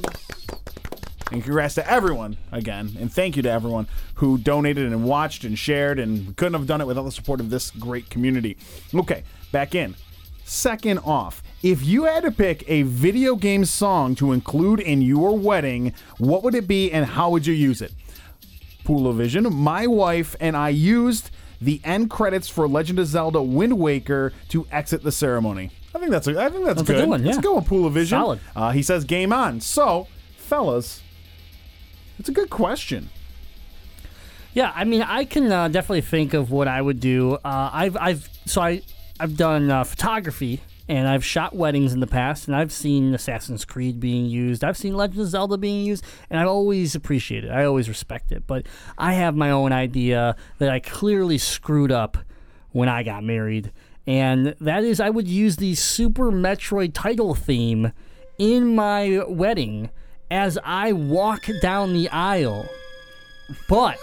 And 1.30 1.44
congrats 1.44 1.76
to 1.76 1.91
everyone 1.91 2.38
again, 2.54 2.95
and 2.98 3.12
thank 3.12 3.36
you 3.36 3.44
to 3.44 3.52
everyone 3.52 3.88
who 4.16 4.38
donated 4.38 4.86
and 4.86 5.04
watched 5.04 5.44
and 5.44 5.60
shared, 5.60 5.99
and 5.99 6.34
couldn't 6.38 6.54
have 6.54 6.66
done 6.66 6.80
it 6.80 6.88
without 6.88 7.04
the 7.04 7.12
support 7.12 7.41
of 7.41 7.49
this 7.49 7.72
great 7.72 8.10
community. 8.10 8.56
Okay, 8.95 9.24
back 9.52 9.76
in. 9.76 9.95
Second 10.45 10.99
off, 10.99 11.44
if 11.72 11.85
you 11.85 12.06
had 12.06 12.23
to 12.23 12.31
pick 12.31 12.64
a 12.69 12.84
video 12.84 13.35
game 13.35 13.65
song 13.65 14.15
to 14.15 14.31
include 14.31 14.80
in 14.80 15.02
your 15.02 15.38
wedding, 15.38 15.94
what 16.18 16.41
would 16.41 16.56
it 16.56 16.65
be 16.65 16.89
and 16.94 17.06
how 17.06 17.30
would 17.30 17.45
you 17.45 17.53
use 17.53 17.81
it? 17.81 17.94
Pulovision, 18.85 19.52
my 19.52 19.85
wife 19.85 20.34
and 20.39 20.56
I 20.56 20.69
used 20.69 21.30
the 21.60 21.81
end 21.84 22.10
credits 22.10 22.48
for 22.48 22.69
Legend 22.69 22.99
of 22.99 23.07
Zelda 23.07 23.41
Wind 23.41 23.77
Waker 23.77 24.31
to 24.48 24.65
exit 24.72 25.03
the 25.03 25.11
ceremony. 25.11 25.72
I 25.94 25.99
think 25.99 26.11
that's 26.11 26.27
a, 26.27 26.41
I 26.41 26.49
think 26.49 26.64
that's, 26.64 26.77
That's 26.77 26.89
a 26.89 26.94
good. 26.94 26.99
good 27.02 27.10
one, 27.10 27.26
yeah. 27.26 27.38
a 27.38 27.41
good 27.41 27.53
one, 27.53 27.65
Pulovision. 27.65 28.10
Solid. 28.11 28.39
Uh, 28.56 28.72
he 28.72 28.81
says 28.81 29.03
game 29.03 29.34
on. 29.34 29.60
So, 29.60 30.07
fellas, 30.38 31.02
it's 32.18 32.30
a 32.30 32.31
good 32.31 32.49
question. 32.49 33.10
Yeah, 34.53 34.72
I 34.73 34.85
mean, 34.85 35.02
I 35.02 35.26
can 35.26 35.52
uh, 35.52 35.68
definitely 35.68 36.02
think 36.02 36.34
of 36.34 36.49
what 36.49 36.69
I 36.69 36.81
would 36.81 37.02
do. 37.02 37.34
Uh, 37.44 37.69
I've, 37.73 37.98
I've, 37.98 38.30
so 38.45 38.61
I, 38.61 38.84
I've 39.19 39.35
done 39.35 39.69
uh, 39.69 39.84
photography 39.84 40.61
and 40.88 41.07
I've 41.07 41.23
shot 41.23 41.55
weddings 41.55 41.93
in 41.93 41.99
the 41.99 42.07
past, 42.07 42.47
and 42.47 42.55
I've 42.55 42.72
seen 42.72 43.14
Assassin's 43.14 43.65
Creed 43.65 43.99
being 43.99 44.26
used. 44.26 44.64
I've 44.64 44.77
seen 44.77 44.95
Legend 44.95 45.22
of 45.22 45.27
Zelda 45.27 45.57
being 45.57 45.85
used, 45.85 46.03
and 46.30 46.39
I 46.39 46.43
always 46.43 46.95
appreciate 46.95 47.43
it. 47.43 47.51
I 47.51 47.65
always 47.65 47.89
respect 47.89 48.31
it. 48.31 48.47
But 48.47 48.65
I 48.97 49.14
have 49.14 49.35
my 49.35 49.51
own 49.51 49.72
idea 49.72 50.35
that 50.59 50.69
I 50.69 50.80
clearly 50.80 51.38
screwed 51.38 51.91
up 51.91 52.18
when 52.72 52.89
I 52.89 53.03
got 53.03 53.23
married, 53.23 53.72
and 54.05 54.55
that 54.61 54.84
is 54.84 54.99
I 54.99 55.09
would 55.09 55.27
use 55.27 55.57
the 55.57 55.76
Super 55.76 56.31
Metroid 56.31 56.91
title 56.93 57.35
theme 57.35 57.91
in 58.38 58.76
my 58.76 59.23
wedding 59.27 59.89
as 60.30 60.57
I 60.64 60.91
walk 60.93 61.47
down 61.61 61.93
the 61.93 62.09
aisle 62.09 62.68
but 63.68 63.99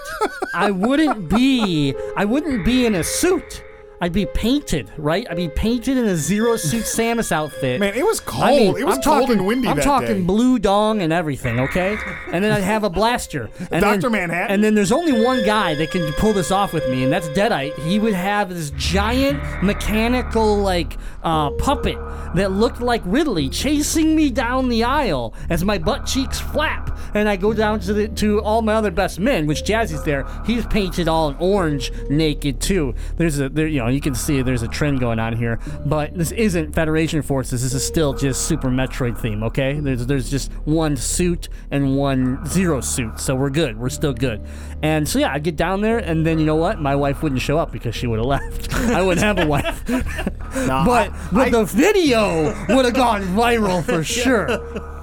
I 0.54 0.70
wouldn't 0.70 1.28
be 1.28 1.94
I 2.16 2.24
wouldn't 2.24 2.64
be 2.64 2.86
in 2.86 2.94
a 2.94 3.04
suit. 3.04 3.63
I'd 4.00 4.12
be 4.12 4.26
painted, 4.26 4.90
right? 4.98 5.26
I'd 5.30 5.36
be 5.36 5.48
painted 5.48 5.96
in 5.96 6.04
a 6.06 6.16
zero 6.16 6.56
suit 6.56 6.82
Samus 6.84 7.32
outfit. 7.32 7.80
Man, 7.80 7.94
it 7.94 8.04
was 8.04 8.20
cold. 8.20 8.44
I 8.44 8.50
mean, 8.50 8.76
it 8.76 8.84
was 8.86 8.96
I'm 8.96 9.02
cold 9.02 9.20
talking, 9.22 9.38
and 9.38 9.46
windy 9.46 9.68
I'm 9.68 9.78
talking 9.80 10.08
day. 10.08 10.20
blue 10.22 10.58
dong 10.58 11.00
and 11.00 11.12
everything, 11.12 11.60
okay? 11.60 11.96
And 12.32 12.44
then 12.44 12.52
I'd 12.52 12.62
have 12.64 12.84
a 12.84 12.90
blaster. 12.90 13.48
And 13.70 13.80
Dr. 13.82 14.00
then- 14.02 14.12
Manhattan? 14.12 14.50
And 14.54 14.64
then 14.64 14.74
there's 14.74 14.92
only 14.92 15.12
one 15.24 15.44
guy 15.44 15.74
that 15.76 15.90
can 15.90 16.12
pull 16.14 16.32
this 16.32 16.50
off 16.50 16.72
with 16.72 16.88
me, 16.88 17.02
and 17.04 17.12
that's 17.12 17.28
Deadite. 17.28 17.74
He 17.86 17.98
would 17.98 18.12
have 18.14 18.48
this 18.50 18.70
giant 18.70 19.40
mechanical 19.62 20.56
like 20.58 20.96
uh, 21.22 21.50
puppet 21.52 21.96
that 22.34 22.52
looked 22.52 22.80
like 22.80 23.02
Ridley 23.04 23.48
chasing 23.48 24.14
me 24.16 24.30
down 24.30 24.68
the 24.68 24.84
aisle 24.84 25.34
as 25.50 25.64
my 25.64 25.78
butt 25.78 26.06
cheeks 26.06 26.38
flap, 26.40 26.96
and 27.14 27.28
I 27.28 27.36
go 27.36 27.52
down 27.52 27.80
to 27.80 27.92
the 27.92 28.08
to 28.08 28.40
all 28.42 28.62
my 28.62 28.74
other 28.74 28.90
best 28.90 29.18
men, 29.20 29.46
which 29.46 29.62
Jazzy's 29.64 30.02
there. 30.04 30.26
He's 30.46 30.66
painted 30.66 31.08
all 31.08 31.28
in 31.30 31.36
orange, 31.38 31.92
naked 32.10 32.60
too. 32.60 32.94
There's 33.16 33.38
a 33.40 33.48
there, 33.48 33.66
you 33.66 33.78
know 33.80 33.83
you 33.88 34.00
can 34.00 34.14
see 34.14 34.42
there's 34.42 34.62
a 34.62 34.68
trend 34.68 35.00
going 35.00 35.18
on 35.18 35.36
here, 35.36 35.58
but 35.86 36.14
this 36.16 36.32
isn't 36.32 36.72
Federation 36.74 37.22
Forces. 37.22 37.62
This 37.62 37.74
is 37.74 37.86
still 37.86 38.12
just 38.12 38.46
Super 38.46 38.68
Metroid 38.68 39.18
theme. 39.18 39.42
Okay, 39.44 39.74
there's 39.80 40.06
there's 40.06 40.30
just 40.30 40.52
one 40.64 40.96
suit 40.96 41.48
and 41.70 41.96
one 41.96 42.44
zero 42.46 42.80
suit, 42.80 43.18
so 43.20 43.34
we're 43.34 43.50
good. 43.50 43.78
We're 43.78 43.88
still 43.88 44.12
good. 44.14 44.42
And 44.82 45.08
so 45.08 45.18
yeah, 45.18 45.32
I'd 45.32 45.42
get 45.44 45.56
down 45.56 45.80
there, 45.80 45.98
and 45.98 46.26
then 46.26 46.38
you 46.38 46.46
know 46.46 46.56
what? 46.56 46.80
My 46.80 46.94
wife 46.96 47.22
wouldn't 47.22 47.40
show 47.40 47.58
up 47.58 47.72
because 47.72 47.94
she 47.94 48.06
would 48.06 48.18
have 48.18 48.26
left. 48.26 48.74
I 48.74 49.02
wouldn't 49.02 49.24
have 49.24 49.38
a 49.38 49.46
wife. 49.46 49.82
Nah, 50.54 50.84
but 50.86 51.10
I- 51.10 51.28
but 51.32 51.46
I- 51.48 51.50
the 51.50 51.64
video 51.64 52.54
would 52.68 52.84
have 52.84 52.94
gone 52.94 53.22
viral 53.34 53.82
for 53.84 54.04
sure. 54.22 54.48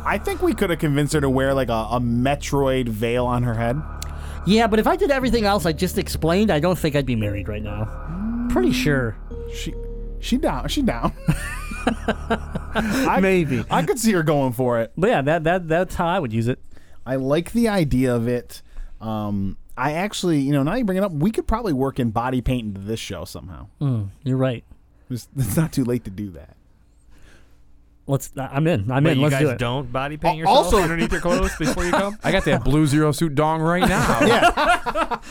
I 0.05 0.17
think 0.17 0.41
we 0.41 0.53
could 0.53 0.69
have 0.69 0.79
convinced 0.79 1.11
her 1.13 1.19
to 1.21 1.29
wear 1.29 1.53
like 1.53 1.67
a, 1.67 1.73
a 1.91 1.99
Metroid 1.99 2.87
veil 2.87 3.25
on 3.25 3.43
her 3.43 3.53
head. 3.55 3.79
Yeah, 4.47 4.67
but 4.67 4.79
if 4.79 4.87
I 4.87 4.95
did 4.95 5.11
everything 5.11 5.43
else 5.45 5.65
I 5.65 5.73
just 5.73 5.97
explained, 5.97 6.51
I 6.51 6.59
don't 6.61 6.79
think 6.79 6.95
I'd 6.95 7.05
be 7.05 7.17
married 7.17 7.47
right 7.49 7.61
now. 7.61 7.83
Pretty 8.51 8.71
sure. 8.71 9.15
She, 9.53 9.73
she 10.19 10.37
down. 10.37 10.67
She 10.69 10.81
down. 10.81 11.13
Maybe. 13.21 13.63
I 13.69 13.83
could 13.83 13.97
see 13.99 14.11
her 14.13 14.23
going 14.23 14.53
for 14.53 14.79
it. 14.81 14.91
But 14.97 15.09
yeah, 15.09 15.21
that 15.23 15.43
that 15.45 15.67
that's 15.67 15.95
how 15.95 16.05
I 16.07 16.19
would 16.19 16.31
use 16.33 16.47
it. 16.47 16.59
I 17.05 17.15
like 17.15 17.51
the 17.53 17.67
idea 17.69 18.15
of 18.15 18.27
it. 18.27 18.61
Um, 18.99 19.57
I 19.75 19.93
actually, 19.93 20.39
you 20.41 20.51
know, 20.53 20.61
now 20.63 20.75
you 20.75 20.85
bring 20.85 20.97
it 20.99 21.03
up, 21.03 21.11
we 21.11 21.31
could 21.31 21.47
probably 21.47 21.73
work 21.73 21.99
in 21.99 22.11
body 22.11 22.41
paint 22.41 22.67
into 22.67 22.81
this 22.81 22.99
show 22.99 23.25
somehow. 23.25 23.67
You're 24.23 24.37
right. 24.37 24.63
It's, 25.09 25.27
it's 25.35 25.57
not 25.57 25.73
too 25.73 25.83
late 25.83 26.03
to 26.05 26.11
do 26.11 26.29
that. 26.31 26.55
Let's. 28.07 28.31
I'm 28.37 28.67
in. 28.67 28.91
I'm 28.91 29.03
Wait, 29.03 29.11
in. 29.13 29.17
you 29.19 29.23
Let's 29.23 29.35
guys 29.35 29.41
do 29.43 29.49
it. 29.51 29.57
don't 29.57 29.91
body 29.91 30.17
paint 30.17 30.37
yourself 30.37 30.57
also- 30.65 30.79
underneath 30.81 31.11
your 31.11 31.21
clothes 31.21 31.55
before 31.57 31.85
you 31.85 31.91
come? 31.91 32.17
I 32.23 32.31
got 32.31 32.45
that 32.45 32.63
blue 32.63 32.85
zero 32.85 33.11
suit 33.11 33.33
dong 33.35 33.61
right 33.61 33.87
now. 33.87 35.21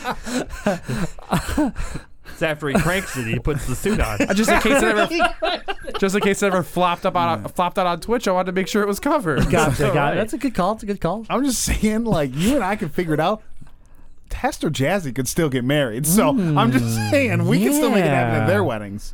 It's 2.41 2.49
after 2.49 2.69
he 2.69 2.73
cranks 2.73 3.15
it, 3.17 3.27
he 3.27 3.37
puts 3.37 3.67
the 3.67 3.75
suit 3.75 3.99
on. 3.99 4.17
just 4.35 4.49
in 4.49 4.59
case 4.61 4.81
it 4.81 4.83
ever, 4.83 5.63
just 5.99 6.15
in 6.15 6.21
case 6.21 6.41
it 6.41 6.47
ever 6.47 6.63
flopped 6.63 7.05
up 7.05 7.15
on 7.15 7.43
flopped 7.49 7.77
out 7.77 7.85
on 7.85 7.99
Twitch, 7.99 8.27
I 8.27 8.31
wanted 8.31 8.47
to 8.47 8.51
make 8.53 8.67
sure 8.67 8.81
it 8.81 8.87
was 8.87 8.99
covered. 8.99 9.47
Gotcha, 9.51 9.89
All 9.89 9.93
got 9.93 10.05
right. 10.05 10.13
it. 10.13 10.15
That's 10.15 10.33
a 10.33 10.39
good 10.39 10.55
call. 10.55 10.73
It's 10.73 10.81
a 10.81 10.87
good 10.87 10.99
call. 10.99 11.23
I'm 11.29 11.45
just 11.45 11.61
saying, 11.63 12.03
like, 12.05 12.31
you 12.33 12.55
and 12.55 12.63
I 12.63 12.75
can 12.77 12.89
figure 12.89 13.13
it 13.13 13.19
out. 13.19 13.43
Tester 14.29 14.71
Jazzy 14.71 15.13
could 15.13 15.27
still 15.27 15.49
get 15.49 15.63
married. 15.63 16.07
So 16.07 16.29
I'm 16.29 16.71
just 16.71 16.97
hmm. 16.97 17.09
saying, 17.11 17.45
we 17.45 17.59
can 17.59 17.73
still 17.73 17.91
make 17.91 18.05
it 18.05 18.09
happen 18.09 18.33
yeah. 18.33 18.41
at 18.41 18.47
their 18.47 18.63
weddings. 18.63 19.13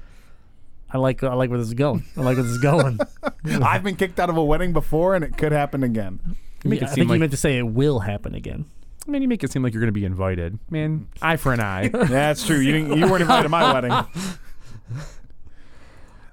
I 0.90 0.98
like. 0.99 1.22
I 1.22 1.34
like 1.34 1.49
where 1.49 1.60
this 1.60 1.68
is 1.68 1.74
going. 1.74 2.06
I 2.16 2.22
like 2.22 2.38
where 2.38 2.44
this 2.44 2.54
is 2.54 2.60
going. 2.60 2.98
I've 3.62 3.84
been 3.84 3.98
kicked 3.98 4.22
out 4.22 4.30
of 4.30 4.38
a 4.38 4.44
wedding 4.44 4.72
before, 4.72 5.16
and 5.16 5.26
it 5.26 5.38
could 5.38 5.52
happen 5.52 5.84
again. 5.84 6.38
make 6.64 6.80
Yeah, 6.80 6.88
it 6.88 6.91
I 6.91 6.94
seem 6.94 6.95
think 6.95 7.08
you 7.08 7.12
like- 7.16 7.20
meant 7.20 7.32
to 7.32 7.38
say 7.38 7.58
it 7.58 7.64
will 7.64 7.99
happen 7.99 8.34
again. 8.36 8.68
I 9.07 9.11
mean, 9.11 9.21
you 9.21 9.27
make 9.27 9.43
it 9.43 9.51
seem 9.51 9.63
like 9.63 9.73
you're 9.73 9.79
going 9.81 9.93
to 9.93 9.99
be 9.99 10.03
invited. 10.05 10.59
Man, 10.69 11.07
eye 11.21 11.38
for 11.38 11.53
an 11.53 11.61
eye. 11.61 11.84
Yeah, 11.93 12.03
that's 12.05 12.45
true. 12.45 12.57
You 12.59 12.73
didn't. 12.73 12.97
You 12.97 13.07
weren't 13.09 13.21
invited 13.21 13.43
to 13.43 13.49
my 13.49 13.71
wedding. 13.73 13.91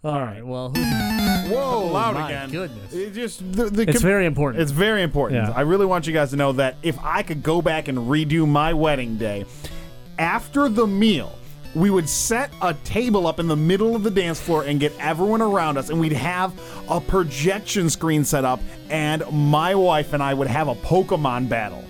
All 0.05 0.21
right. 0.21 0.45
Well, 0.45 0.69
who's, 0.71 1.51
Whoa, 1.51 1.63
oh 1.63 1.87
loud 1.87 2.15
my 2.15 2.27
again. 2.31 2.51
goodness. 2.51 2.93
It 2.93 3.13
just 3.13 3.41
the, 3.53 3.71
the 3.71 3.83
it's 3.83 3.93
com- 3.93 4.03
very 4.03 4.27
important. 4.27 4.61
It's 4.63 4.71
very 4.73 5.03
important. 5.03 5.49
Yeah. 5.49 5.55
I 5.55 5.63
really 5.63 5.87
want 5.87 6.07
you 6.07 6.13
guys 6.13 6.31
to 6.31 6.37
know 6.37 6.53
that 6.53 6.77
if 6.83 6.99
I 7.03 7.23
could 7.23 7.43
go 7.43 7.63
back 7.63 7.89
and 7.89 7.97
redo 7.99 8.47
my 8.47 8.75
wedding 8.75 9.17
day, 9.17 9.47
after 10.19 10.69
the 10.69 10.87
meal, 10.87 11.39
we 11.75 11.89
would 11.91 12.09
set 12.09 12.51
a 12.61 12.75
table 12.85 13.27
up 13.27 13.41
in 13.41 13.49
the 13.49 13.57
middle 13.57 13.97
of 13.97 14.03
the 14.03 14.11
dance 14.11 14.39
floor 14.41 14.65
and 14.65 14.79
get 14.79 14.93
everyone 14.99 15.41
around 15.41 15.79
us, 15.79 15.89
and 15.89 15.99
we'd 15.99 16.13
have 16.13 16.53
a 16.91 17.01
projection 17.01 17.89
screen 17.89 18.25
set 18.25 18.45
up, 18.45 18.61
and 18.91 19.25
my 19.33 19.75
wife 19.75 20.13
and 20.13 20.23
I 20.23 20.35
would 20.35 20.49
have 20.49 20.69
a 20.69 20.75
Pokemon 20.75 21.49
battle. 21.49 21.83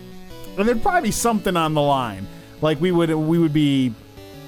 And 0.59 0.69
there'd 0.69 0.83
probably 0.83 1.09
be 1.09 1.11
something 1.13 1.57
on 1.57 1.75
the 1.75 1.83
line. 1.83 2.27
Like 2.61 2.81
we 2.81 2.93
would 2.93 3.11
we 3.11 3.39
would 3.39 3.53
be 3.53 3.93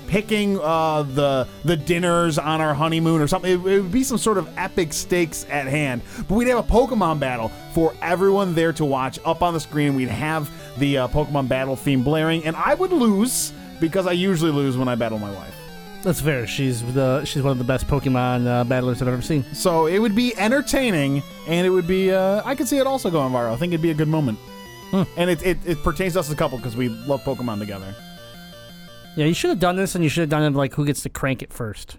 picking 0.06 0.58
uh, 0.60 1.02
the 1.02 1.46
the 1.64 1.76
dinners 1.76 2.38
on 2.38 2.60
our 2.60 2.74
honeymoon 2.74 3.20
or 3.20 3.26
something. 3.26 3.50
It, 3.50 3.66
it 3.66 3.82
would 3.82 3.92
be 3.92 4.04
some 4.04 4.18
sort 4.18 4.38
of 4.38 4.48
epic 4.56 4.92
stakes 4.92 5.44
at 5.50 5.66
hand. 5.66 6.02
But 6.28 6.34
we'd 6.34 6.48
have 6.48 6.58
a 6.58 6.72
Pokemon 6.72 7.20
battle 7.20 7.50
for 7.72 7.94
everyone 8.02 8.54
there 8.54 8.72
to 8.74 8.84
watch 8.84 9.18
up 9.24 9.42
on 9.42 9.54
the 9.54 9.60
screen. 9.60 9.94
We'd 9.94 10.08
have 10.08 10.50
the 10.78 10.98
uh, 10.98 11.08
Pokemon 11.08 11.48
battle 11.48 11.76
theme 11.76 12.02
blaring, 12.02 12.44
and 12.44 12.56
I 12.56 12.74
would 12.74 12.92
lose 12.92 13.52
because 13.80 14.06
I 14.06 14.12
usually 14.12 14.52
lose 14.52 14.76
when 14.76 14.88
I 14.88 14.94
battle 14.94 15.18
my 15.18 15.30
wife. 15.30 15.54
That's 16.02 16.20
fair. 16.20 16.46
She's 16.46 16.82
the 16.94 17.24
she's 17.24 17.42
one 17.42 17.52
of 17.52 17.58
the 17.58 17.64
best 17.64 17.88
Pokemon 17.88 18.46
uh, 18.46 18.64
battlers 18.64 19.02
I've 19.02 19.08
ever 19.08 19.22
seen. 19.22 19.44
So 19.52 19.86
it 19.86 19.98
would 19.98 20.14
be 20.14 20.36
entertaining, 20.38 21.22
and 21.48 21.66
it 21.66 21.70
would 21.70 21.86
be. 21.86 22.12
Uh, 22.12 22.42
I 22.44 22.54
could 22.54 22.68
see 22.68 22.78
it 22.78 22.86
also 22.86 23.10
going 23.10 23.32
viral. 23.32 23.52
I 23.52 23.56
think 23.56 23.72
it'd 23.72 23.82
be 23.82 23.90
a 23.90 23.94
good 23.94 24.08
moment. 24.08 24.38
And 24.92 25.30
it, 25.30 25.42
it, 25.44 25.58
it 25.66 25.82
pertains 25.82 26.14
to 26.14 26.20
us 26.20 26.28
as 26.28 26.32
a 26.32 26.36
couple 26.36 26.58
because 26.58 26.76
we 26.76 26.88
love 26.88 27.22
Pokemon 27.22 27.58
together. 27.58 27.94
Yeah, 29.16 29.26
you 29.26 29.34
should 29.34 29.50
have 29.50 29.60
done 29.60 29.76
this, 29.76 29.94
and 29.94 30.04
you 30.04 30.10
should 30.10 30.20
have 30.22 30.28
done 30.30 30.42
it 30.42 30.56
like 30.56 30.74
who 30.74 30.84
gets 30.86 31.02
to 31.02 31.08
crank 31.08 31.42
it 31.42 31.52
first. 31.52 31.96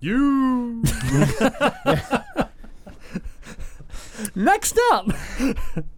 You. 0.00 0.82
Next 4.34 4.78
up, 4.92 5.08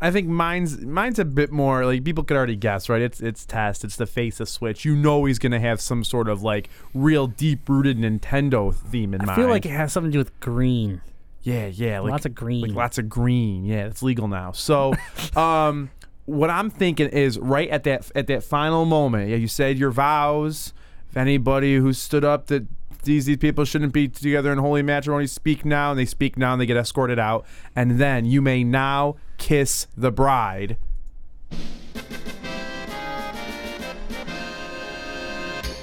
I 0.01 0.11
think 0.13 0.29
mine's 0.29 0.81
mine's 0.81 1.19
a 1.19 1.25
bit 1.25 1.51
more 1.51 1.85
like 1.85 2.05
people 2.05 2.23
could 2.23 2.37
already 2.37 2.55
guess, 2.55 2.89
right? 2.89 3.03
It's 3.03 3.21
it's 3.21 3.45
Tess. 3.45 3.83
It's 3.83 3.97
the 3.97 4.07
face 4.07 4.39
of 4.39 4.49
Switch. 4.49 4.85
You 4.85 4.95
know 4.95 5.25
he's 5.25 5.41
gonna 5.41 5.59
have 5.59 5.81
some 5.81 6.05
sort 6.05 6.29
of 6.29 6.41
like 6.43 6.69
real 6.95 7.27
deep 7.27 7.69
rooted 7.69 7.99
Nintendo 7.99 8.73
theme 8.75 9.13
in 9.15 9.23
I 9.23 9.25
mind. 9.25 9.39
I 9.39 9.43
feel 9.43 9.51
like 9.51 9.67
it 9.67 9.71
has 9.71 9.93
something 9.93 10.13
to 10.13 10.15
do 10.15 10.19
with 10.19 10.39
green. 10.41 11.01
Yeah, 11.43 11.67
yeah, 11.67 11.99
like, 11.99 12.13
Lots 12.13 12.27
of 12.27 12.35
green. 12.37 12.61
like 12.63 12.71
lots 12.73 12.99
of 12.99 13.09
green. 13.09 13.65
Yeah, 13.65 13.87
it's 13.87 14.03
legal 14.05 14.29
now. 14.29 14.53
So, 14.53 14.95
um, 15.37 15.91
what 16.25 16.51
I'm 16.51 16.71
thinking 16.71 17.09
is 17.09 17.39
right 17.39 17.69
at 17.69 17.85
that 17.85 18.11
at 18.15 18.27
that 18.29 18.45
final 18.45 18.85
moment. 18.85 19.29
Yeah, 19.31 19.37
you 19.37 19.49
said 19.49 19.79
your 19.79 19.91
vows. 19.91 20.73
If 21.11 21.17
anybody 21.17 21.77
who 21.77 21.93
stood 21.93 22.25
up 22.25 22.47
that 22.47 22.67
these 23.05 23.27
these 23.27 23.37
people 23.37 23.65
shouldn't 23.65 23.93
be 23.93 24.09
together 24.09 24.53
in 24.53 24.59
holy 24.59 24.83
matrimony, 24.83 25.27
speak 25.27 25.65
now, 25.65 25.91
and 25.91 25.99
they 25.99 26.05
speak 26.05 26.37
now, 26.37 26.53
and 26.53 26.61
they 26.61 26.67
get 26.67 26.77
escorted 26.77 27.19
out, 27.19 27.45
and 27.75 27.99
then 27.99 28.25
you 28.25 28.41
may 28.41 28.65
now 28.65 29.17
kiss 29.39 29.87
the 29.97 30.13
bride. 30.13 30.77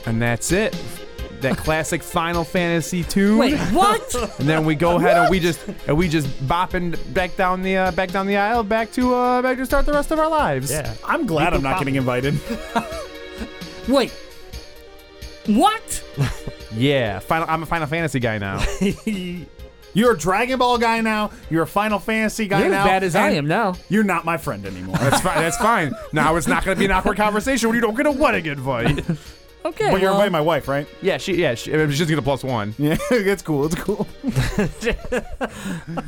And 0.06 0.22
that's 0.22 0.52
it. 0.52 0.99
That 1.42 1.58
classic 1.58 2.04
Final 2.04 2.44
Fantasy 2.44 3.04
tune. 3.04 3.38
Wait, 3.38 3.58
what? 3.72 4.14
And 4.40 4.48
then 4.50 4.66
we 4.66 4.76
go 4.76 4.98
ahead 4.98 5.18
and 5.18 5.30
we 5.30 5.40
just 5.40 5.66
and 5.88 5.98
we 5.98 6.08
just 6.10 6.28
bopping 6.48 6.98
back 7.14 7.36
down 7.38 7.62
the 7.62 7.78
uh, 7.78 7.92
back 7.92 8.12
down 8.12 8.28
the 8.28 8.38
aisle, 8.38 8.64
back 8.64 8.92
to 8.94 9.16
uh, 9.16 9.42
back 9.42 9.58
to 9.58 9.66
start 9.66 9.86
the 9.86 9.94
rest 9.94 10.12
of 10.12 10.20
our 10.20 10.30
lives. 10.30 10.70
Yeah. 10.70 10.94
I'm 11.06 11.26
glad 11.26 11.54
I'm 11.54 11.62
not 11.64 11.74
pop- 11.74 11.80
getting 11.80 11.96
invited. 11.96 12.38
Wait, 13.88 14.12
what? 15.48 16.04
yeah. 16.74 17.20
Final. 17.20 17.48
I'm 17.50 17.64
a 17.64 17.66
Final 17.66 17.88
Fantasy 17.88 18.20
guy 18.20 18.38
now. 18.38 18.64
You're 19.94 20.14
a 20.14 20.18
Dragon 20.18 20.60
Ball 20.60 20.78
guy 20.78 21.02
now. 21.02 21.32
You're 21.50 21.64
a 21.64 21.68
Final 21.68 21.98
Fantasy 22.00 22.48
guy 22.48 22.60
You're 22.60 22.70
now. 22.70 22.82
as 22.82 22.86
bad 22.88 23.04
as 23.04 23.16
I 23.16 23.30
and 23.30 23.38
am 23.40 23.48
now. 23.48 23.76
You're 23.90 24.04
not 24.04 24.24
my 24.24 24.38
friend 24.38 24.64
anymore. 24.66 24.96
That's 24.98 25.22
fine. 25.22 25.40
That's 25.40 25.58
fine. 25.58 25.94
Now 26.14 26.36
it's 26.36 26.48
not 26.48 26.64
going 26.66 26.76
to 26.76 26.80
be 26.80 26.86
an 26.86 26.92
awkward 26.92 27.18
conversation 27.18 27.70
when 27.70 27.76
you 27.76 27.82
don't 27.82 27.96
get 27.96 28.06
a 28.06 28.12
wedding 28.12 28.46
invite. 28.46 29.04
Okay, 29.66 29.92
but 29.92 30.00
you're 30.00 30.12
well, 30.12 30.22
inviting 30.22 30.32
my 30.32 30.42
wife, 30.42 30.68
right? 30.70 30.88
yeah. 31.02 31.18
She. 31.18 31.36
Yeah. 31.36 31.54
She, 31.56 31.72
she's 31.72 31.98
just 31.98 32.10
get 32.10 32.18
a 32.18 32.22
plus 32.22 32.44
one. 32.44 32.76
Yeah, 32.80 32.98
it's 33.12 33.42
cool. 33.42 33.66
It's 33.66 33.76
cool. 33.76 34.08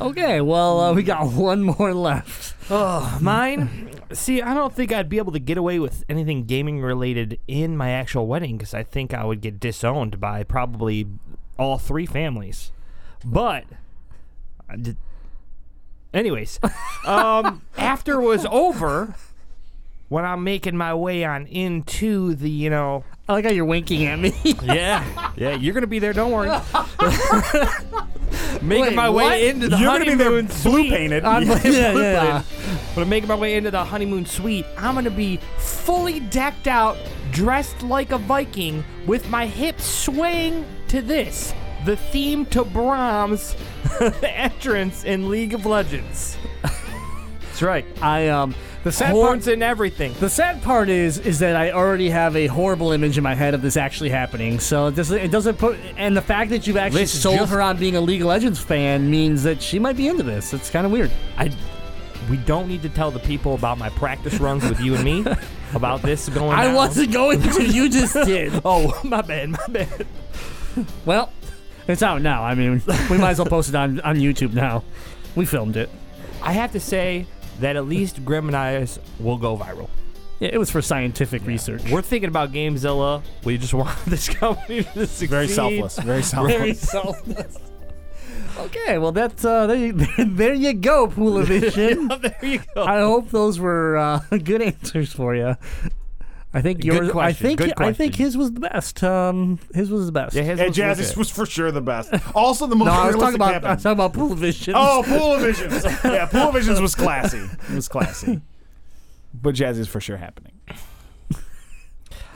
okay. 0.00 0.40
Well, 0.40 0.80
uh, 0.80 0.92
we 0.94 1.02
got 1.02 1.32
one 1.32 1.62
more 1.62 1.92
left. 1.92 2.54
Oh, 2.70 3.18
mine. 3.20 3.90
See, 4.12 4.40
I 4.40 4.54
don't 4.54 4.74
think 4.74 4.92
I'd 4.92 5.08
be 5.08 5.18
able 5.18 5.32
to 5.32 5.38
get 5.38 5.58
away 5.58 5.78
with 5.78 6.04
anything 6.08 6.44
gaming 6.44 6.80
related 6.80 7.38
in 7.46 7.76
my 7.76 7.90
actual 7.90 8.26
wedding 8.26 8.56
because 8.56 8.72
I 8.72 8.82
think 8.82 9.12
I 9.12 9.24
would 9.24 9.40
get 9.42 9.60
disowned 9.60 10.18
by 10.18 10.44
probably 10.44 11.06
all 11.58 11.78
three 11.78 12.06
families. 12.06 12.72
But, 13.24 13.64
anyways, 16.14 16.58
um, 17.06 17.62
after 17.76 18.20
it 18.20 18.24
was 18.24 18.46
over, 18.50 19.14
when 20.12 20.26
I'm 20.26 20.44
making 20.44 20.76
my 20.76 20.92
way 20.92 21.24
on 21.24 21.46
into 21.46 22.34
the, 22.34 22.50
you 22.50 22.68
know, 22.68 23.02
I 23.26 23.32
like 23.32 23.46
how 23.46 23.50
you're 23.50 23.64
winking 23.64 24.04
at 24.04 24.18
me. 24.18 24.34
yeah, 24.62 25.32
yeah, 25.36 25.54
you're 25.54 25.72
gonna 25.72 25.86
be 25.86 26.00
there. 26.00 26.12
Don't 26.12 26.30
worry. 26.30 26.48
making 28.60 28.82
Wait, 28.88 28.94
my 28.94 29.08
what? 29.08 29.24
way 29.26 29.48
into 29.48 29.70
the 29.70 29.78
You're 29.78 29.86
gonna 29.90 30.04
be 30.04 30.14
there 30.14 30.26
honeymoon 30.26 30.46
blue 30.48 30.54
suite. 30.54 30.90
painted. 30.90 31.24
I'm- 31.24 31.42
Yeah. 31.46 31.60
yeah, 31.64 31.92
yeah, 31.94 32.12
yeah. 32.24 32.42
When 32.92 33.04
I'm 33.04 33.08
making 33.08 33.28
my 33.28 33.36
way 33.36 33.54
into 33.54 33.70
the 33.70 33.82
honeymoon 33.82 34.26
suite, 34.26 34.66
I'm 34.76 34.94
gonna 34.96 35.08
be 35.10 35.38
fully 35.56 36.20
decked 36.20 36.66
out, 36.66 36.98
dressed 37.30 37.82
like 37.82 38.12
a 38.12 38.18
Viking, 38.18 38.84
with 39.06 39.30
my 39.30 39.46
hips 39.46 39.84
swaying 39.86 40.66
to 40.88 41.00
this, 41.00 41.54
the 41.86 41.96
theme 41.96 42.44
to 42.46 42.64
Braum's 42.64 43.56
the 43.98 44.30
entrance 44.30 45.04
in 45.04 45.30
League 45.30 45.54
of 45.54 45.64
Legends. 45.64 46.36
That's 47.52 47.62
right. 47.62 47.84
I 48.00 48.28
um 48.28 48.54
the 48.82 48.90
sad 48.90 49.10
Horns 49.12 49.44
part, 49.44 49.52
and 49.52 49.62
everything. 49.62 50.14
the 50.20 50.30
sad 50.30 50.62
part 50.62 50.88
is 50.88 51.18
is 51.18 51.38
that 51.40 51.54
I 51.54 51.70
already 51.72 52.08
have 52.08 52.34
a 52.34 52.46
horrible 52.46 52.92
image 52.92 53.18
in 53.18 53.22
my 53.22 53.34
head 53.34 53.52
of 53.52 53.60
this 53.60 53.76
actually 53.76 54.08
happening. 54.08 54.58
So 54.58 54.86
it 54.86 54.94
doesn't 54.96 55.18
it 55.18 55.30
doesn't 55.30 55.58
put 55.58 55.78
and 55.98 56.16
the 56.16 56.22
fact 56.22 56.48
that 56.50 56.66
you've 56.66 56.78
actually 56.78 57.04
sold 57.06 57.36
just- 57.40 57.52
her 57.52 57.60
on 57.60 57.76
being 57.76 57.94
a 57.94 58.00
League 58.00 58.22
of 58.22 58.28
Legends 58.28 58.58
fan 58.58 59.10
means 59.10 59.42
that 59.42 59.60
she 59.60 59.78
might 59.78 59.96
be 59.98 60.08
into 60.08 60.22
this. 60.22 60.54
It's 60.54 60.70
kind 60.70 60.86
of 60.86 60.92
weird. 60.92 61.10
I. 61.36 61.52
We 62.30 62.36
don't 62.38 62.68
need 62.68 62.82
to 62.82 62.88
tell 62.88 63.10
the 63.10 63.18
people 63.18 63.54
about 63.54 63.78
my 63.78 63.88
practice 63.90 64.38
runs 64.38 64.62
with 64.68 64.78
you 64.80 64.94
and 64.94 65.02
me 65.04 65.24
about 65.74 66.02
this 66.02 66.28
going. 66.28 66.52
On. 66.52 66.58
I 66.58 66.64
down. 66.66 66.74
wasn't 66.76 67.12
going 67.12 67.42
to. 67.42 67.64
You 67.66 67.88
just 67.90 68.14
did. 68.24 68.62
Oh, 68.64 68.98
my 69.02 69.22
bad, 69.22 69.50
my 69.50 69.66
bad. 69.68 70.06
Well, 71.04 71.32
it's 71.88 72.02
out 72.02 72.22
now. 72.22 72.44
I 72.44 72.54
mean, 72.54 72.80
we 73.10 73.18
might 73.18 73.30
as 73.32 73.38
well 73.38 73.46
post 73.48 73.68
it 73.70 73.74
on 73.74 74.00
on 74.00 74.16
YouTube 74.16 74.52
now. 74.54 74.84
We 75.34 75.44
filmed 75.46 75.76
it. 75.76 75.90
I 76.40 76.52
have 76.52 76.72
to 76.72 76.80
say 76.80 77.26
that 77.60 77.76
at 77.76 77.86
least 77.86 78.24
Grim 78.24 78.48
and 78.48 78.56
I's 78.56 78.98
will 79.18 79.38
go 79.38 79.56
viral. 79.56 79.88
Yeah, 80.40 80.50
it 80.52 80.58
was 80.58 80.70
for 80.70 80.82
scientific 80.82 81.46
research. 81.46 81.88
We're 81.88 82.02
thinking 82.02 82.28
about 82.28 82.50
GameZilla. 82.52 83.22
We 83.44 83.58
just 83.58 83.74
want 83.74 83.96
this 84.06 84.28
company 84.28 84.82
to 84.82 85.06
succeed. 85.06 85.30
Very 85.30 85.48
selfless. 85.48 85.98
Very 85.98 86.22
selfless. 86.22 86.56
Very 86.56 86.74
selfless. 86.74 87.58
Okay, 88.58 88.98
well 88.98 89.12
that's 89.12 89.44
uh, 89.44 89.66
there, 89.66 89.76
you, 89.76 89.92
there 90.18 90.52
you 90.52 90.74
go, 90.74 91.06
Pulovision. 91.08 92.20
there 92.20 92.38
you 92.42 92.60
go. 92.74 92.84
I 92.84 93.00
hope 93.00 93.30
those 93.30 93.58
were 93.58 93.96
uh, 93.96 94.20
good 94.30 94.60
answers 94.62 95.12
for 95.12 95.34
you. 95.34 95.56
I 96.54 96.60
think 96.60 96.80
Good 96.80 96.86
yours. 96.86 97.08
I 97.08 97.12
question, 97.12 97.46
think 97.46 97.58
good 97.58 97.72
I 97.78 97.92
think 97.94 98.12
question. 98.12 98.24
his 98.26 98.36
was 98.36 98.52
the 98.52 98.60
best. 98.60 99.02
Um, 99.02 99.58
his 99.74 99.90
was 99.90 100.04
the 100.06 100.12
best. 100.12 100.34
Yeah, 100.36 100.42
his 100.42 100.60
And 100.60 100.68
was 100.68 100.76
Jazz 100.76 100.98
legit. 100.98 101.16
was 101.16 101.30
for 101.30 101.46
sure 101.46 101.70
the 101.72 101.80
best. 101.80 102.12
Also, 102.34 102.66
the 102.66 102.76
most 102.76 102.86
no, 102.88 102.92
I 102.92 103.06
was 103.06 103.14
realistic 103.14 103.20
talking 103.20 103.34
about 103.36 103.48
I 103.48 103.52
happened. 103.54 103.74
was 103.76 103.82
talking 103.82 103.92
about 104.04 104.12
Pulovision. 104.12 104.72
Oh, 104.76 105.02
Pool 105.06 105.34
of 105.34 105.40
Visions. 105.42 105.84
yeah, 106.04 106.26
Pool 106.26 106.40
of 106.48 106.54
Visions 106.54 106.80
was 106.80 106.94
classy. 106.94 107.38
It 107.70 107.74
was 107.74 107.88
classy. 107.88 108.42
But 109.34 109.54
Jazz 109.54 109.78
is 109.78 109.88
for 109.88 109.98
sure 110.00 110.18
happening. 110.18 110.52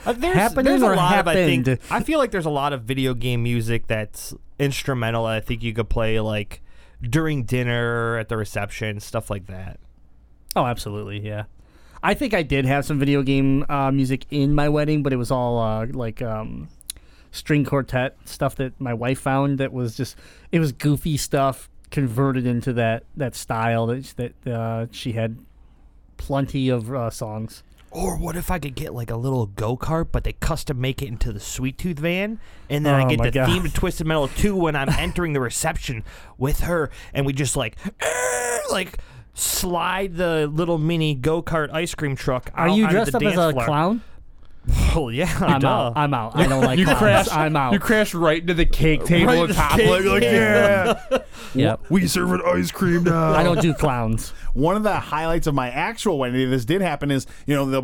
Uh, 0.05 0.13
there's, 0.13 0.35
Happening 0.35 0.65
there's 0.65 0.81
a 0.81 0.85
or 0.87 0.95
lot 0.95 1.19
of 1.19 1.27
I 1.27 1.33
think? 1.33 1.67
I 1.91 2.01
feel 2.01 2.17
like 2.17 2.31
there's 2.31 2.45
a 2.45 2.49
lot 2.49 2.71
of 2.71 2.83
video 2.83 3.13
game 3.13 3.43
music 3.43 3.87
that's 3.87 4.33
instrumental. 4.57 5.25
I 5.25 5.41
think 5.41 5.63
you 5.63 5.73
could 5.73 5.89
play 5.89 6.19
like 6.21 6.61
during 7.01 7.43
dinner 7.43 8.17
at 8.17 8.29
the 8.29 8.37
reception, 8.37 8.99
stuff 9.01 9.29
like 9.29 9.47
that. 9.47 9.79
Oh, 10.55 10.65
absolutely, 10.65 11.19
yeah. 11.19 11.43
I 12.03 12.13
think 12.13 12.33
I 12.33 12.43
did 12.43 12.65
have 12.65 12.85
some 12.85 12.99
video 12.99 13.21
game 13.23 13.65
uh, 13.69 13.91
music 13.91 14.25
in 14.31 14.53
my 14.53 14.69
wedding, 14.69 15.03
but 15.03 15.13
it 15.13 15.17
was 15.17 15.31
all 15.31 15.59
uh, 15.59 15.85
like 15.87 16.21
um, 16.21 16.67
string 17.31 17.65
quartet 17.65 18.17
stuff 18.25 18.55
that 18.57 18.79
my 18.79 18.93
wife 18.93 19.19
found. 19.19 19.57
That 19.57 19.73
was 19.73 19.95
just 19.97 20.15
it 20.51 20.59
was 20.59 20.71
goofy 20.71 21.17
stuff 21.17 21.69
converted 21.89 22.45
into 22.45 22.73
that 22.73 23.03
that 23.15 23.33
style 23.35 23.87
that 23.87 24.13
that 24.43 24.51
uh, 24.51 24.85
she 24.91 25.13
had 25.13 25.37
plenty 26.17 26.69
of 26.69 26.93
uh, 26.93 27.09
songs. 27.09 27.63
Or 27.89 28.17
what 28.17 28.35
if 28.35 28.51
I 28.51 28.59
could 28.59 28.75
get 28.75 28.93
like 28.93 29.09
a 29.09 29.15
little 29.15 29.45
go 29.45 29.77
kart, 29.77 30.07
but 30.11 30.23
they 30.25 30.33
custom 30.33 30.79
make 30.81 31.01
it 31.01 31.07
into 31.07 31.31
the 31.31 31.39
Sweet 31.39 31.77
Tooth 31.77 31.97
van, 31.99 32.37
and 32.69 32.85
then 32.85 32.93
I 32.93 33.05
Oh 33.05 33.09
get 33.09 33.23
the 33.23 33.31
God. 33.31 33.45
theme 33.47 33.63
to 33.63 33.69
Twisted 33.73 34.05
Metal 34.05 34.27
2 34.27 34.55
when 34.55 34.75
I'm 34.75 34.89
entering 34.89 35.31
the 35.33 35.39
reception 35.39 36.03
with 36.37 36.59
her, 36.59 36.91
and 37.13 37.25
we 37.25 37.31
just 37.31 37.55
like, 37.55 37.77
like 38.71 38.97
slide 39.37 40.15
the 40.17 40.47
little 40.47 40.77
mini 40.77 41.13
go 41.15 41.41
kart 41.41 41.71
ice 41.71 41.93
cream 41.95 42.15
truck. 42.15 42.51
Are 42.55 42.67
you 42.69 42.83
onto 42.85 42.95
dressed 42.95 43.11
the 43.11 43.17
up 43.17 43.23
as 43.23 43.37
a 43.37 43.51
floor. 43.51 43.65
clown? 43.65 44.01
Oh 44.95 45.07
yeah, 45.07 45.31
I'm 45.39 45.61
duh. 45.61 45.67
out. 45.69 45.93
I'm 45.95 46.13
out. 46.13 46.35
I 46.35 46.45
don't 46.47 46.61
like 46.65 46.77
You 46.77 46.83
clowns. 46.83 46.99
crash. 46.99 47.27
I'm 47.31 47.55
out. 47.55 47.71
You 47.71 47.79
crash 47.79 48.13
right 48.13 48.41
into 48.41 48.53
the 48.53 48.65
cake 48.65 49.05
table 49.05 49.27
Right 49.27 49.37
on 49.39 49.47
top. 49.49 49.77
Like, 49.77 50.01
cake 50.01 50.05
like, 50.11 50.23
yeah. 50.23 50.99
Yep. 51.53 51.85
We 51.89 52.05
serving 52.07 52.41
ice 52.45 52.71
cream 52.71 53.03
now. 53.05 53.31
I 53.33 53.43
don't 53.43 53.61
do 53.61 53.73
clowns. 53.73 54.31
One 54.53 54.75
of 54.75 54.83
the 54.83 54.95
highlights 54.99 55.47
of 55.47 55.53
my 55.55 55.69
actual 55.69 56.17
wedding, 56.19 56.49
this 56.51 56.65
did 56.65 56.81
happen, 56.81 57.11
is 57.11 57.27
you 57.45 57.55
know 57.55 57.65
the 57.69 57.81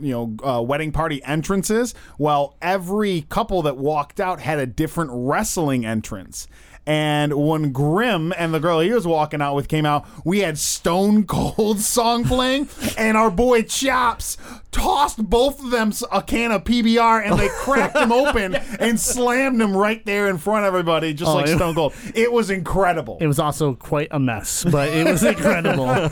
you 0.00 0.12
know 0.12 0.36
uh, 0.48 0.62
wedding 0.62 0.92
party 0.92 1.20
entrances. 1.24 1.94
Well, 2.16 2.54
every 2.62 3.22
couple 3.22 3.62
that 3.62 3.76
walked 3.76 4.20
out 4.20 4.38
had 4.40 4.60
a 4.60 4.66
different 4.66 5.10
wrestling 5.12 5.84
entrance, 5.84 6.46
And 6.90 7.34
when 7.34 7.70
Grim 7.70 8.34
and 8.36 8.52
the 8.52 8.58
girl 8.58 8.80
he 8.80 8.90
was 8.90 9.06
walking 9.06 9.40
out 9.40 9.54
with 9.54 9.68
came 9.68 9.86
out, 9.86 10.04
we 10.24 10.40
had 10.40 10.58
Stone 10.58 11.26
Cold 11.26 11.78
song 11.80 12.24
playing, 12.24 12.68
and 12.98 13.16
our 13.16 13.30
boy 13.30 13.62
Chops 13.62 14.36
tossed 14.72 15.22
both 15.28 15.62
of 15.62 15.70
them 15.70 15.92
a 16.12 16.22
can 16.22 16.52
of 16.52 16.64
PBR 16.64 17.24
and 17.24 17.38
they 17.38 17.48
cracked 17.48 17.94
them 17.94 18.12
open 18.12 18.54
and 18.80 18.98
slammed 18.98 19.60
them 19.60 19.76
right 19.76 20.04
there 20.06 20.28
in 20.28 20.38
front 20.38 20.64
of 20.64 20.68
everybody, 20.68 21.14
just 21.14 21.30
Oh, 21.30 21.36
like 21.36 21.48
Stone 21.48 21.74
Cold. 21.74 21.94
It 22.14 22.32
was 22.32 22.50
incredible. 22.50 23.18
It 23.20 23.26
was 23.26 23.38
also 23.38 23.74
quite 23.74 24.08
a 24.10 24.18
mess, 24.18 24.64
but 24.64 24.88
it 24.88 25.06
was 25.06 25.22
incredible. 25.22 26.10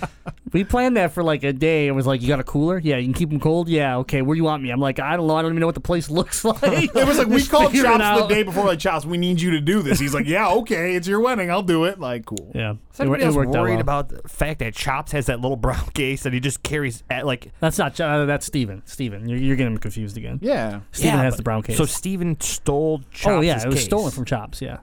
we 0.52 0.64
planned 0.64 0.96
that 0.96 1.12
for 1.12 1.22
like 1.22 1.44
a 1.44 1.52
day. 1.52 1.86
It 1.86 1.92
was 1.92 2.06
like, 2.06 2.22
you 2.22 2.28
got 2.28 2.40
a 2.40 2.44
cooler? 2.44 2.78
Yeah, 2.78 2.96
you 2.96 3.06
can 3.06 3.14
keep 3.14 3.30
them 3.30 3.40
cold? 3.40 3.68
Yeah, 3.68 3.98
okay. 3.98 4.22
Where 4.22 4.34
do 4.34 4.38
you 4.38 4.44
want 4.44 4.62
me? 4.62 4.70
I'm 4.70 4.80
like, 4.80 5.00
I 5.00 5.16
don't 5.16 5.26
know. 5.26 5.36
I 5.36 5.42
don't 5.42 5.52
even 5.52 5.60
know 5.60 5.66
what 5.66 5.74
the 5.74 5.80
place 5.80 6.10
looks 6.10 6.44
like. 6.44 6.62
It 6.94 7.06
was 7.06 7.18
like 7.18 7.26
we 7.26 7.44
called 7.44 7.74
Chops 7.74 8.20
the 8.22 8.26
day 8.28 8.42
before. 8.42 8.64
Like 8.64 8.78
Chops, 8.78 9.04
we 9.04 9.18
need 9.18 9.40
you 9.40 9.50
to 9.52 9.60
do 9.60 9.82
this. 9.82 9.98
He's 9.98 10.13
like, 10.14 10.26
yeah, 10.26 10.48
okay, 10.48 10.94
it's 10.94 11.06
your 11.06 11.20
wedding, 11.20 11.50
I'll 11.50 11.62
do 11.62 11.84
it. 11.84 11.98
Like, 12.00 12.24
cool. 12.24 12.52
Yeah. 12.54 12.74
Is 12.92 13.00
anybody 13.00 13.22
it, 13.22 13.26
else 13.26 13.36
worked 13.36 13.54
out 13.54 13.62
worried 13.62 13.72
well. 13.72 13.80
about 13.80 14.08
the 14.08 14.28
fact 14.28 14.60
that 14.60 14.74
Chops 14.74 15.12
has 15.12 15.26
that 15.26 15.40
little 15.40 15.56
brown 15.56 15.86
case 15.94 16.22
that 16.22 16.32
he 16.32 16.40
just 16.40 16.62
carries 16.62 17.02
at 17.10 17.26
like 17.26 17.52
That's 17.60 17.78
not, 17.78 18.00
uh, 18.00 18.24
that's 18.24 18.46
Steven. 18.46 18.82
Steven. 18.86 19.28
You're, 19.28 19.38
you're 19.38 19.56
getting 19.56 19.74
him 19.74 19.78
confused 19.78 20.16
again. 20.16 20.38
Yeah. 20.42 20.80
Steven 20.92 21.18
has 21.18 21.34
but- 21.34 21.36
the 21.38 21.42
brown 21.42 21.62
case. 21.62 21.76
So 21.76 21.84
Steven 21.84 22.40
stole 22.40 23.00
Chops' 23.10 23.26
oh, 23.26 23.40
yeah. 23.40 23.62
It 23.62 23.68
was 23.68 23.82
stolen 23.84 24.10
from 24.10 24.24
Chops, 24.24 24.62
yeah. 24.62 24.78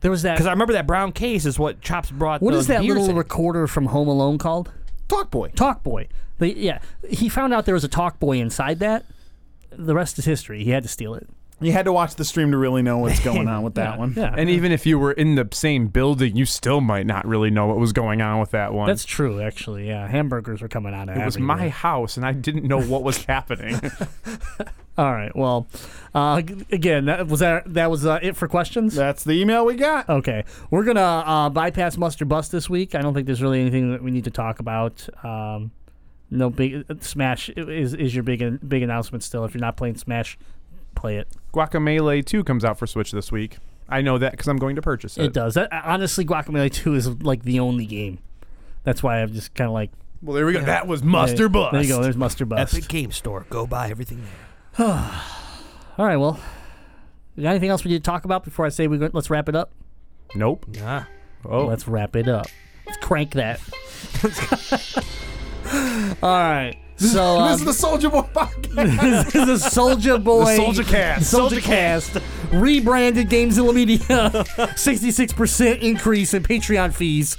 There 0.00 0.10
was 0.10 0.22
that. 0.22 0.34
Because 0.34 0.46
I 0.46 0.50
remember 0.50 0.74
that 0.74 0.86
brown 0.86 1.12
case 1.12 1.46
is 1.46 1.58
what 1.58 1.80
Chops 1.80 2.10
brought. 2.10 2.42
What 2.42 2.54
is 2.54 2.66
that 2.66 2.84
little 2.84 3.08
in. 3.10 3.16
recorder 3.16 3.66
from 3.66 3.86
Home 3.86 4.08
Alone 4.08 4.38
called? 4.38 4.70
Talk 5.08 5.30
boy. 5.30 5.48
Talk 5.50 5.82
Boy. 5.82 6.08
They, 6.38 6.52
yeah, 6.52 6.80
he 7.08 7.28
found 7.28 7.54
out 7.54 7.64
there 7.64 7.74
was 7.74 7.84
a 7.84 7.88
Talk 7.88 8.18
Boy 8.18 8.38
inside 8.38 8.78
that. 8.80 9.06
The 9.70 9.94
rest 9.94 10.18
is 10.18 10.24
history. 10.24 10.64
He 10.64 10.70
had 10.70 10.82
to 10.82 10.88
steal 10.88 11.14
it. 11.14 11.28
You 11.58 11.72
had 11.72 11.86
to 11.86 11.92
watch 11.92 12.16
the 12.16 12.24
stream 12.24 12.50
to 12.50 12.58
really 12.58 12.82
know 12.82 12.98
what's 12.98 13.20
going 13.20 13.48
on 13.48 13.62
with 13.64 13.74
that 13.76 13.94
yeah, 13.94 13.98
one. 13.98 14.12
Yeah, 14.14 14.34
And 14.36 14.50
even 14.50 14.72
if 14.72 14.84
you 14.84 14.98
were 14.98 15.12
in 15.12 15.36
the 15.36 15.48
same 15.52 15.88
building, 15.88 16.36
you 16.36 16.44
still 16.44 16.82
might 16.82 17.06
not 17.06 17.26
really 17.26 17.50
know 17.50 17.66
what 17.66 17.78
was 17.78 17.94
going 17.94 18.20
on 18.20 18.40
with 18.40 18.50
that 18.50 18.74
one. 18.74 18.86
that's 18.88 19.06
true. 19.06 19.40
Actually, 19.40 19.88
yeah, 19.88 20.06
hamburgers 20.06 20.60
were 20.60 20.68
coming 20.68 20.92
out 20.92 21.08
of 21.08 21.16
it 21.16 21.24
was 21.24 21.38
my 21.38 21.68
house, 21.70 22.16
and 22.18 22.26
I 22.26 22.32
didn't 22.32 22.64
know 22.64 22.82
what 22.82 23.02
was 23.02 23.24
happening. 23.24 23.80
All 24.98 25.12
right. 25.12 25.34
Well, 25.36 25.66
uh, 26.14 26.42
again, 26.70 27.06
that 27.06 27.26
was 27.26 27.40
that. 27.40 27.72
That 27.74 27.90
was 27.90 28.06
uh, 28.06 28.18
it 28.22 28.34
for 28.34 28.48
questions. 28.48 28.94
That's 28.94 29.24
the 29.24 29.32
email 29.32 29.66
we 29.66 29.74
got. 29.74 30.08
Okay, 30.08 30.44
we're 30.70 30.84
gonna 30.84 31.00
uh, 31.00 31.50
bypass 31.50 31.98
Muster 31.98 32.24
Bust 32.24 32.50
this 32.50 32.70
week. 32.70 32.94
I 32.94 33.02
don't 33.02 33.12
think 33.12 33.26
there's 33.26 33.42
really 33.42 33.60
anything 33.60 33.92
that 33.92 34.02
we 34.02 34.10
need 34.10 34.24
to 34.24 34.30
talk 34.30 34.58
about. 34.58 35.06
Um, 35.22 35.70
no 36.30 36.50
big 36.50 36.84
uh, 36.90 36.94
Smash 37.00 37.50
is 37.50 37.92
is 37.92 38.14
your 38.14 38.24
big 38.24 38.68
big 38.68 38.82
announcement 38.82 39.22
still. 39.22 39.44
If 39.44 39.54
you're 39.54 39.60
not 39.60 39.76
playing 39.76 39.96
Smash, 39.96 40.38
play 40.96 41.16
it. 41.18 41.28
Guacamelee 41.54 42.24
2 42.24 42.42
comes 42.44 42.64
out 42.64 42.78
for 42.78 42.86
Switch 42.86 43.12
this 43.12 43.30
week. 43.30 43.58
I 43.88 44.02
know 44.02 44.18
that 44.18 44.32
because 44.32 44.48
I'm 44.48 44.56
going 44.56 44.76
to 44.76 44.82
purchase 44.82 45.16
it. 45.16 45.26
It 45.26 45.32
does. 45.32 45.54
That, 45.54 45.72
honestly, 45.72 46.24
Guacamelee 46.24 46.72
Two 46.72 46.94
is 46.94 47.08
like 47.22 47.44
the 47.44 47.60
only 47.60 47.86
game. 47.86 48.18
That's 48.82 49.02
why 49.02 49.22
I'm 49.22 49.32
just 49.32 49.54
kind 49.54 49.68
of 49.68 49.74
like 49.74 49.90
Well, 50.22 50.34
there 50.34 50.44
we 50.46 50.54
go. 50.54 50.62
That 50.62 50.88
was 50.88 51.04
Muster 51.04 51.36
there, 51.36 51.48
Bust. 51.48 51.72
There 51.72 51.82
you 51.82 51.88
go. 51.88 52.02
There's 52.02 52.16
Muster 52.16 52.44
Bust. 52.44 52.74
Epic 52.74 52.88
Game 52.88 53.12
Store. 53.12 53.46
Go 53.48 53.64
buy 53.66 53.90
everything 53.90 54.24
there. 54.24 54.86
All 55.98 56.04
right. 56.04 56.16
Well, 56.16 56.40
you 57.36 57.44
got 57.44 57.50
anything 57.50 57.70
else 57.70 57.84
we 57.84 57.92
need 57.92 58.02
to 58.02 58.10
talk 58.10 58.24
about 58.24 58.42
before 58.42 58.66
I 58.66 58.70
say 58.70 58.88
we 58.88 58.98
go, 58.98 59.08
let's 59.12 59.30
wrap 59.30 59.48
it 59.48 59.54
up? 59.54 59.70
Nope. 60.34 60.66
Ah. 60.82 61.06
Oh, 61.44 61.66
Let's 61.66 61.86
wrap 61.86 62.16
it 62.16 62.28
up. 62.28 62.48
Let's 62.86 62.98
crank 62.98 63.34
that. 63.34 63.60
All 66.22 66.30
right. 66.30 66.76
So 66.96 67.38
uh, 67.38 67.52
this 67.56 67.60
is 67.60 67.66
the 67.80 67.86
Soulja 67.86 68.10
Boy 68.10 68.22
podcast. 68.32 69.32
this 69.32 69.34
is 69.34 69.62
the 69.62 69.68
Soulja 69.68 70.22
Boy, 70.22 70.56
The 70.56 70.62
Soulja 70.62 70.88
Cast. 70.88 71.34
Soulja 71.34 71.60
Cast, 71.60 72.16
rebranded 72.52 73.28
GameZilla 73.28 73.74
Media, 73.74 73.98
66% 74.08 75.80
increase 75.80 76.32
in 76.34 76.42
Patreon 76.42 76.94
fees. 76.94 77.36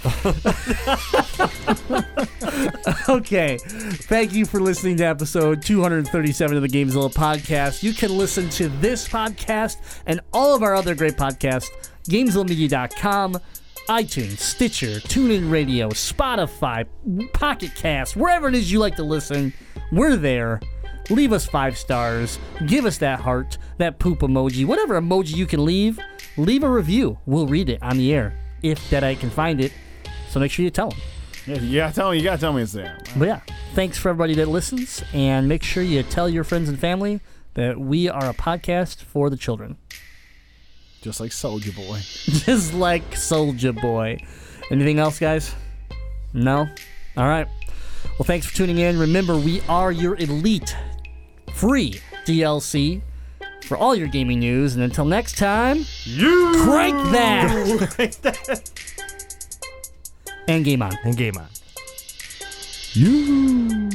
okay, 3.09 3.57
thank 4.03 4.33
you 4.33 4.45
for 4.45 4.59
listening 4.59 4.97
to 4.97 5.03
episode 5.03 5.61
237 5.63 6.55
of 6.55 6.61
the 6.61 6.69
GameZilla 6.69 7.13
podcast. 7.13 7.81
You 7.81 7.93
can 7.93 8.15
listen 8.15 8.49
to 8.51 8.69
this 8.69 9.07
podcast 9.07 9.77
and 10.05 10.21
all 10.33 10.55
of 10.55 10.61
our 10.61 10.75
other 10.75 10.93
great 10.93 11.17
podcasts, 11.17 11.69
GameZillaMedia.com 12.09 13.41
iTunes, 13.87 14.39
Stitcher, 14.39 14.99
TuneIn 14.99 15.49
Radio, 15.49 15.89
Spotify, 15.89 16.85
Pocket 17.31 17.73
Cast, 17.73 18.17
wherever 18.17 18.49
it 18.49 18.55
is 18.55 18.69
you 18.69 18.79
like 18.79 18.97
to 18.97 19.03
listen, 19.03 19.53
we're 19.93 20.17
there. 20.17 20.59
Leave 21.09 21.31
us 21.31 21.45
five 21.45 21.77
stars. 21.77 22.37
Give 22.65 22.85
us 22.85 22.97
that 22.97 23.21
heart, 23.21 23.57
that 23.77 23.97
poop 23.97 24.19
emoji, 24.19 24.65
whatever 24.65 24.99
emoji 24.99 25.37
you 25.37 25.45
can 25.45 25.63
leave. 25.63 25.99
Leave 26.35 26.63
a 26.63 26.69
review. 26.69 27.17
We'll 27.25 27.47
read 27.47 27.69
it 27.69 27.81
on 27.81 27.97
the 27.97 28.13
air 28.13 28.37
if 28.61 28.89
that 28.89 29.05
I 29.05 29.15
can 29.15 29.29
find 29.29 29.61
it. 29.61 29.71
So 30.29 30.41
make 30.41 30.51
sure 30.51 30.65
you 30.65 30.69
tell 30.69 30.89
them. 30.89 30.99
Yeah, 31.45 31.61
you 31.61 31.77
gotta 31.77 31.95
tell 31.95 32.11
me. 32.11 32.17
You 32.17 32.23
gotta 32.23 32.41
tell 32.41 32.51
me 32.51 32.63
it's 32.63 32.73
there. 32.73 32.99
But 33.15 33.27
yeah, 33.29 33.39
thanks 33.73 33.97
for 33.97 34.09
everybody 34.09 34.35
that 34.35 34.49
listens, 34.49 35.01
and 35.13 35.47
make 35.47 35.63
sure 35.63 35.81
you 35.81 36.03
tell 36.03 36.27
your 36.27 36.43
friends 36.43 36.67
and 36.67 36.77
family 36.77 37.21
that 37.53 37.79
we 37.79 38.09
are 38.09 38.29
a 38.29 38.33
podcast 38.33 39.01
for 39.01 39.29
the 39.29 39.37
children. 39.37 39.77
Just 41.07 41.21
like 41.21 41.31
Soulja 41.31 41.73
Boy. 41.73 41.99
just 42.43 42.73
like 42.73 43.11
Soulja 43.11 43.73
Boy. 43.81 44.19
Anything 44.69 44.99
else, 44.99 45.19
guys? 45.19 45.55
No? 46.33 46.67
All 47.15 47.29
right. 47.29 47.47
Well, 48.19 48.25
thanks 48.25 48.45
for 48.45 48.53
tuning 48.53 48.79
in. 48.79 48.99
Remember, 48.99 49.37
we 49.37 49.61
are 49.69 49.89
your 49.89 50.17
elite 50.17 50.75
free 51.53 52.01
DLC 52.25 53.01
for 53.63 53.77
all 53.77 53.95
your 53.95 54.09
gaming 54.09 54.39
news. 54.39 54.75
And 54.75 54.83
until 54.83 55.05
next 55.05 55.37
time, 55.37 55.85
you 56.03 56.51
crank 56.65 56.97
that 57.13 58.69
and 60.49 60.65
game 60.65 60.81
on. 60.81 60.91
And 61.05 61.15
game 61.15 61.37
on. 61.37 61.47
You. 62.91 63.89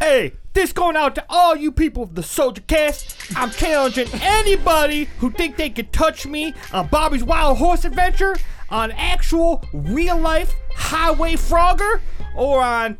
Hey, 0.00 0.32
this 0.52 0.72
going 0.72 0.96
out 0.96 1.14
to 1.14 1.24
all 1.28 1.56
you 1.56 1.72
people 1.72 2.02
of 2.02 2.14
the 2.14 2.22
Soulja 2.22 2.66
Cast. 2.66 3.16
I'm 3.36 3.50
challenging 3.50 4.08
anybody 4.12 5.08
who 5.18 5.30
think 5.30 5.56
they 5.56 5.70
can 5.70 5.86
touch 5.86 6.26
me 6.26 6.54
on 6.72 6.88
Bobby's 6.88 7.24
Wild 7.24 7.58
Horse 7.58 7.84
Adventure, 7.84 8.36
on 8.70 8.90
actual 8.92 9.64
real 9.72 10.18
life 10.18 10.54
Highway 10.74 11.34
Frogger, 11.34 12.00
or 12.36 12.60
on 12.60 12.98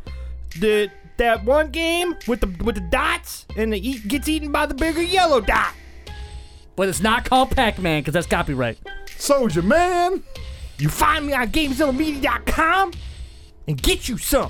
the 0.59 0.89
that 1.17 1.45
one 1.45 1.69
game 1.69 2.15
with 2.27 2.41
the 2.41 2.63
with 2.63 2.75
the 2.75 2.81
dots 2.81 3.45
and 3.55 3.71
the 3.71 3.87
eat, 3.89 4.07
gets 4.07 4.27
eaten 4.27 4.51
by 4.51 4.65
the 4.65 4.73
bigger 4.73 5.01
yellow 5.01 5.41
dot. 5.41 5.73
But 6.75 6.89
it's 6.89 7.01
not 7.01 7.25
called 7.25 7.51
Pac 7.51 7.77
Man 7.79 8.01
because 8.01 8.13
that's 8.13 8.27
copyright. 8.27 8.79
Soulja 9.05 9.63
Man. 9.63 10.23
You 10.79 10.89
find 10.89 11.27
me 11.27 11.33
on 11.33 11.49
GameZillaMedia.com 11.49 12.93
and 13.67 13.81
get 13.81 14.09
you 14.09 14.17
some. 14.17 14.49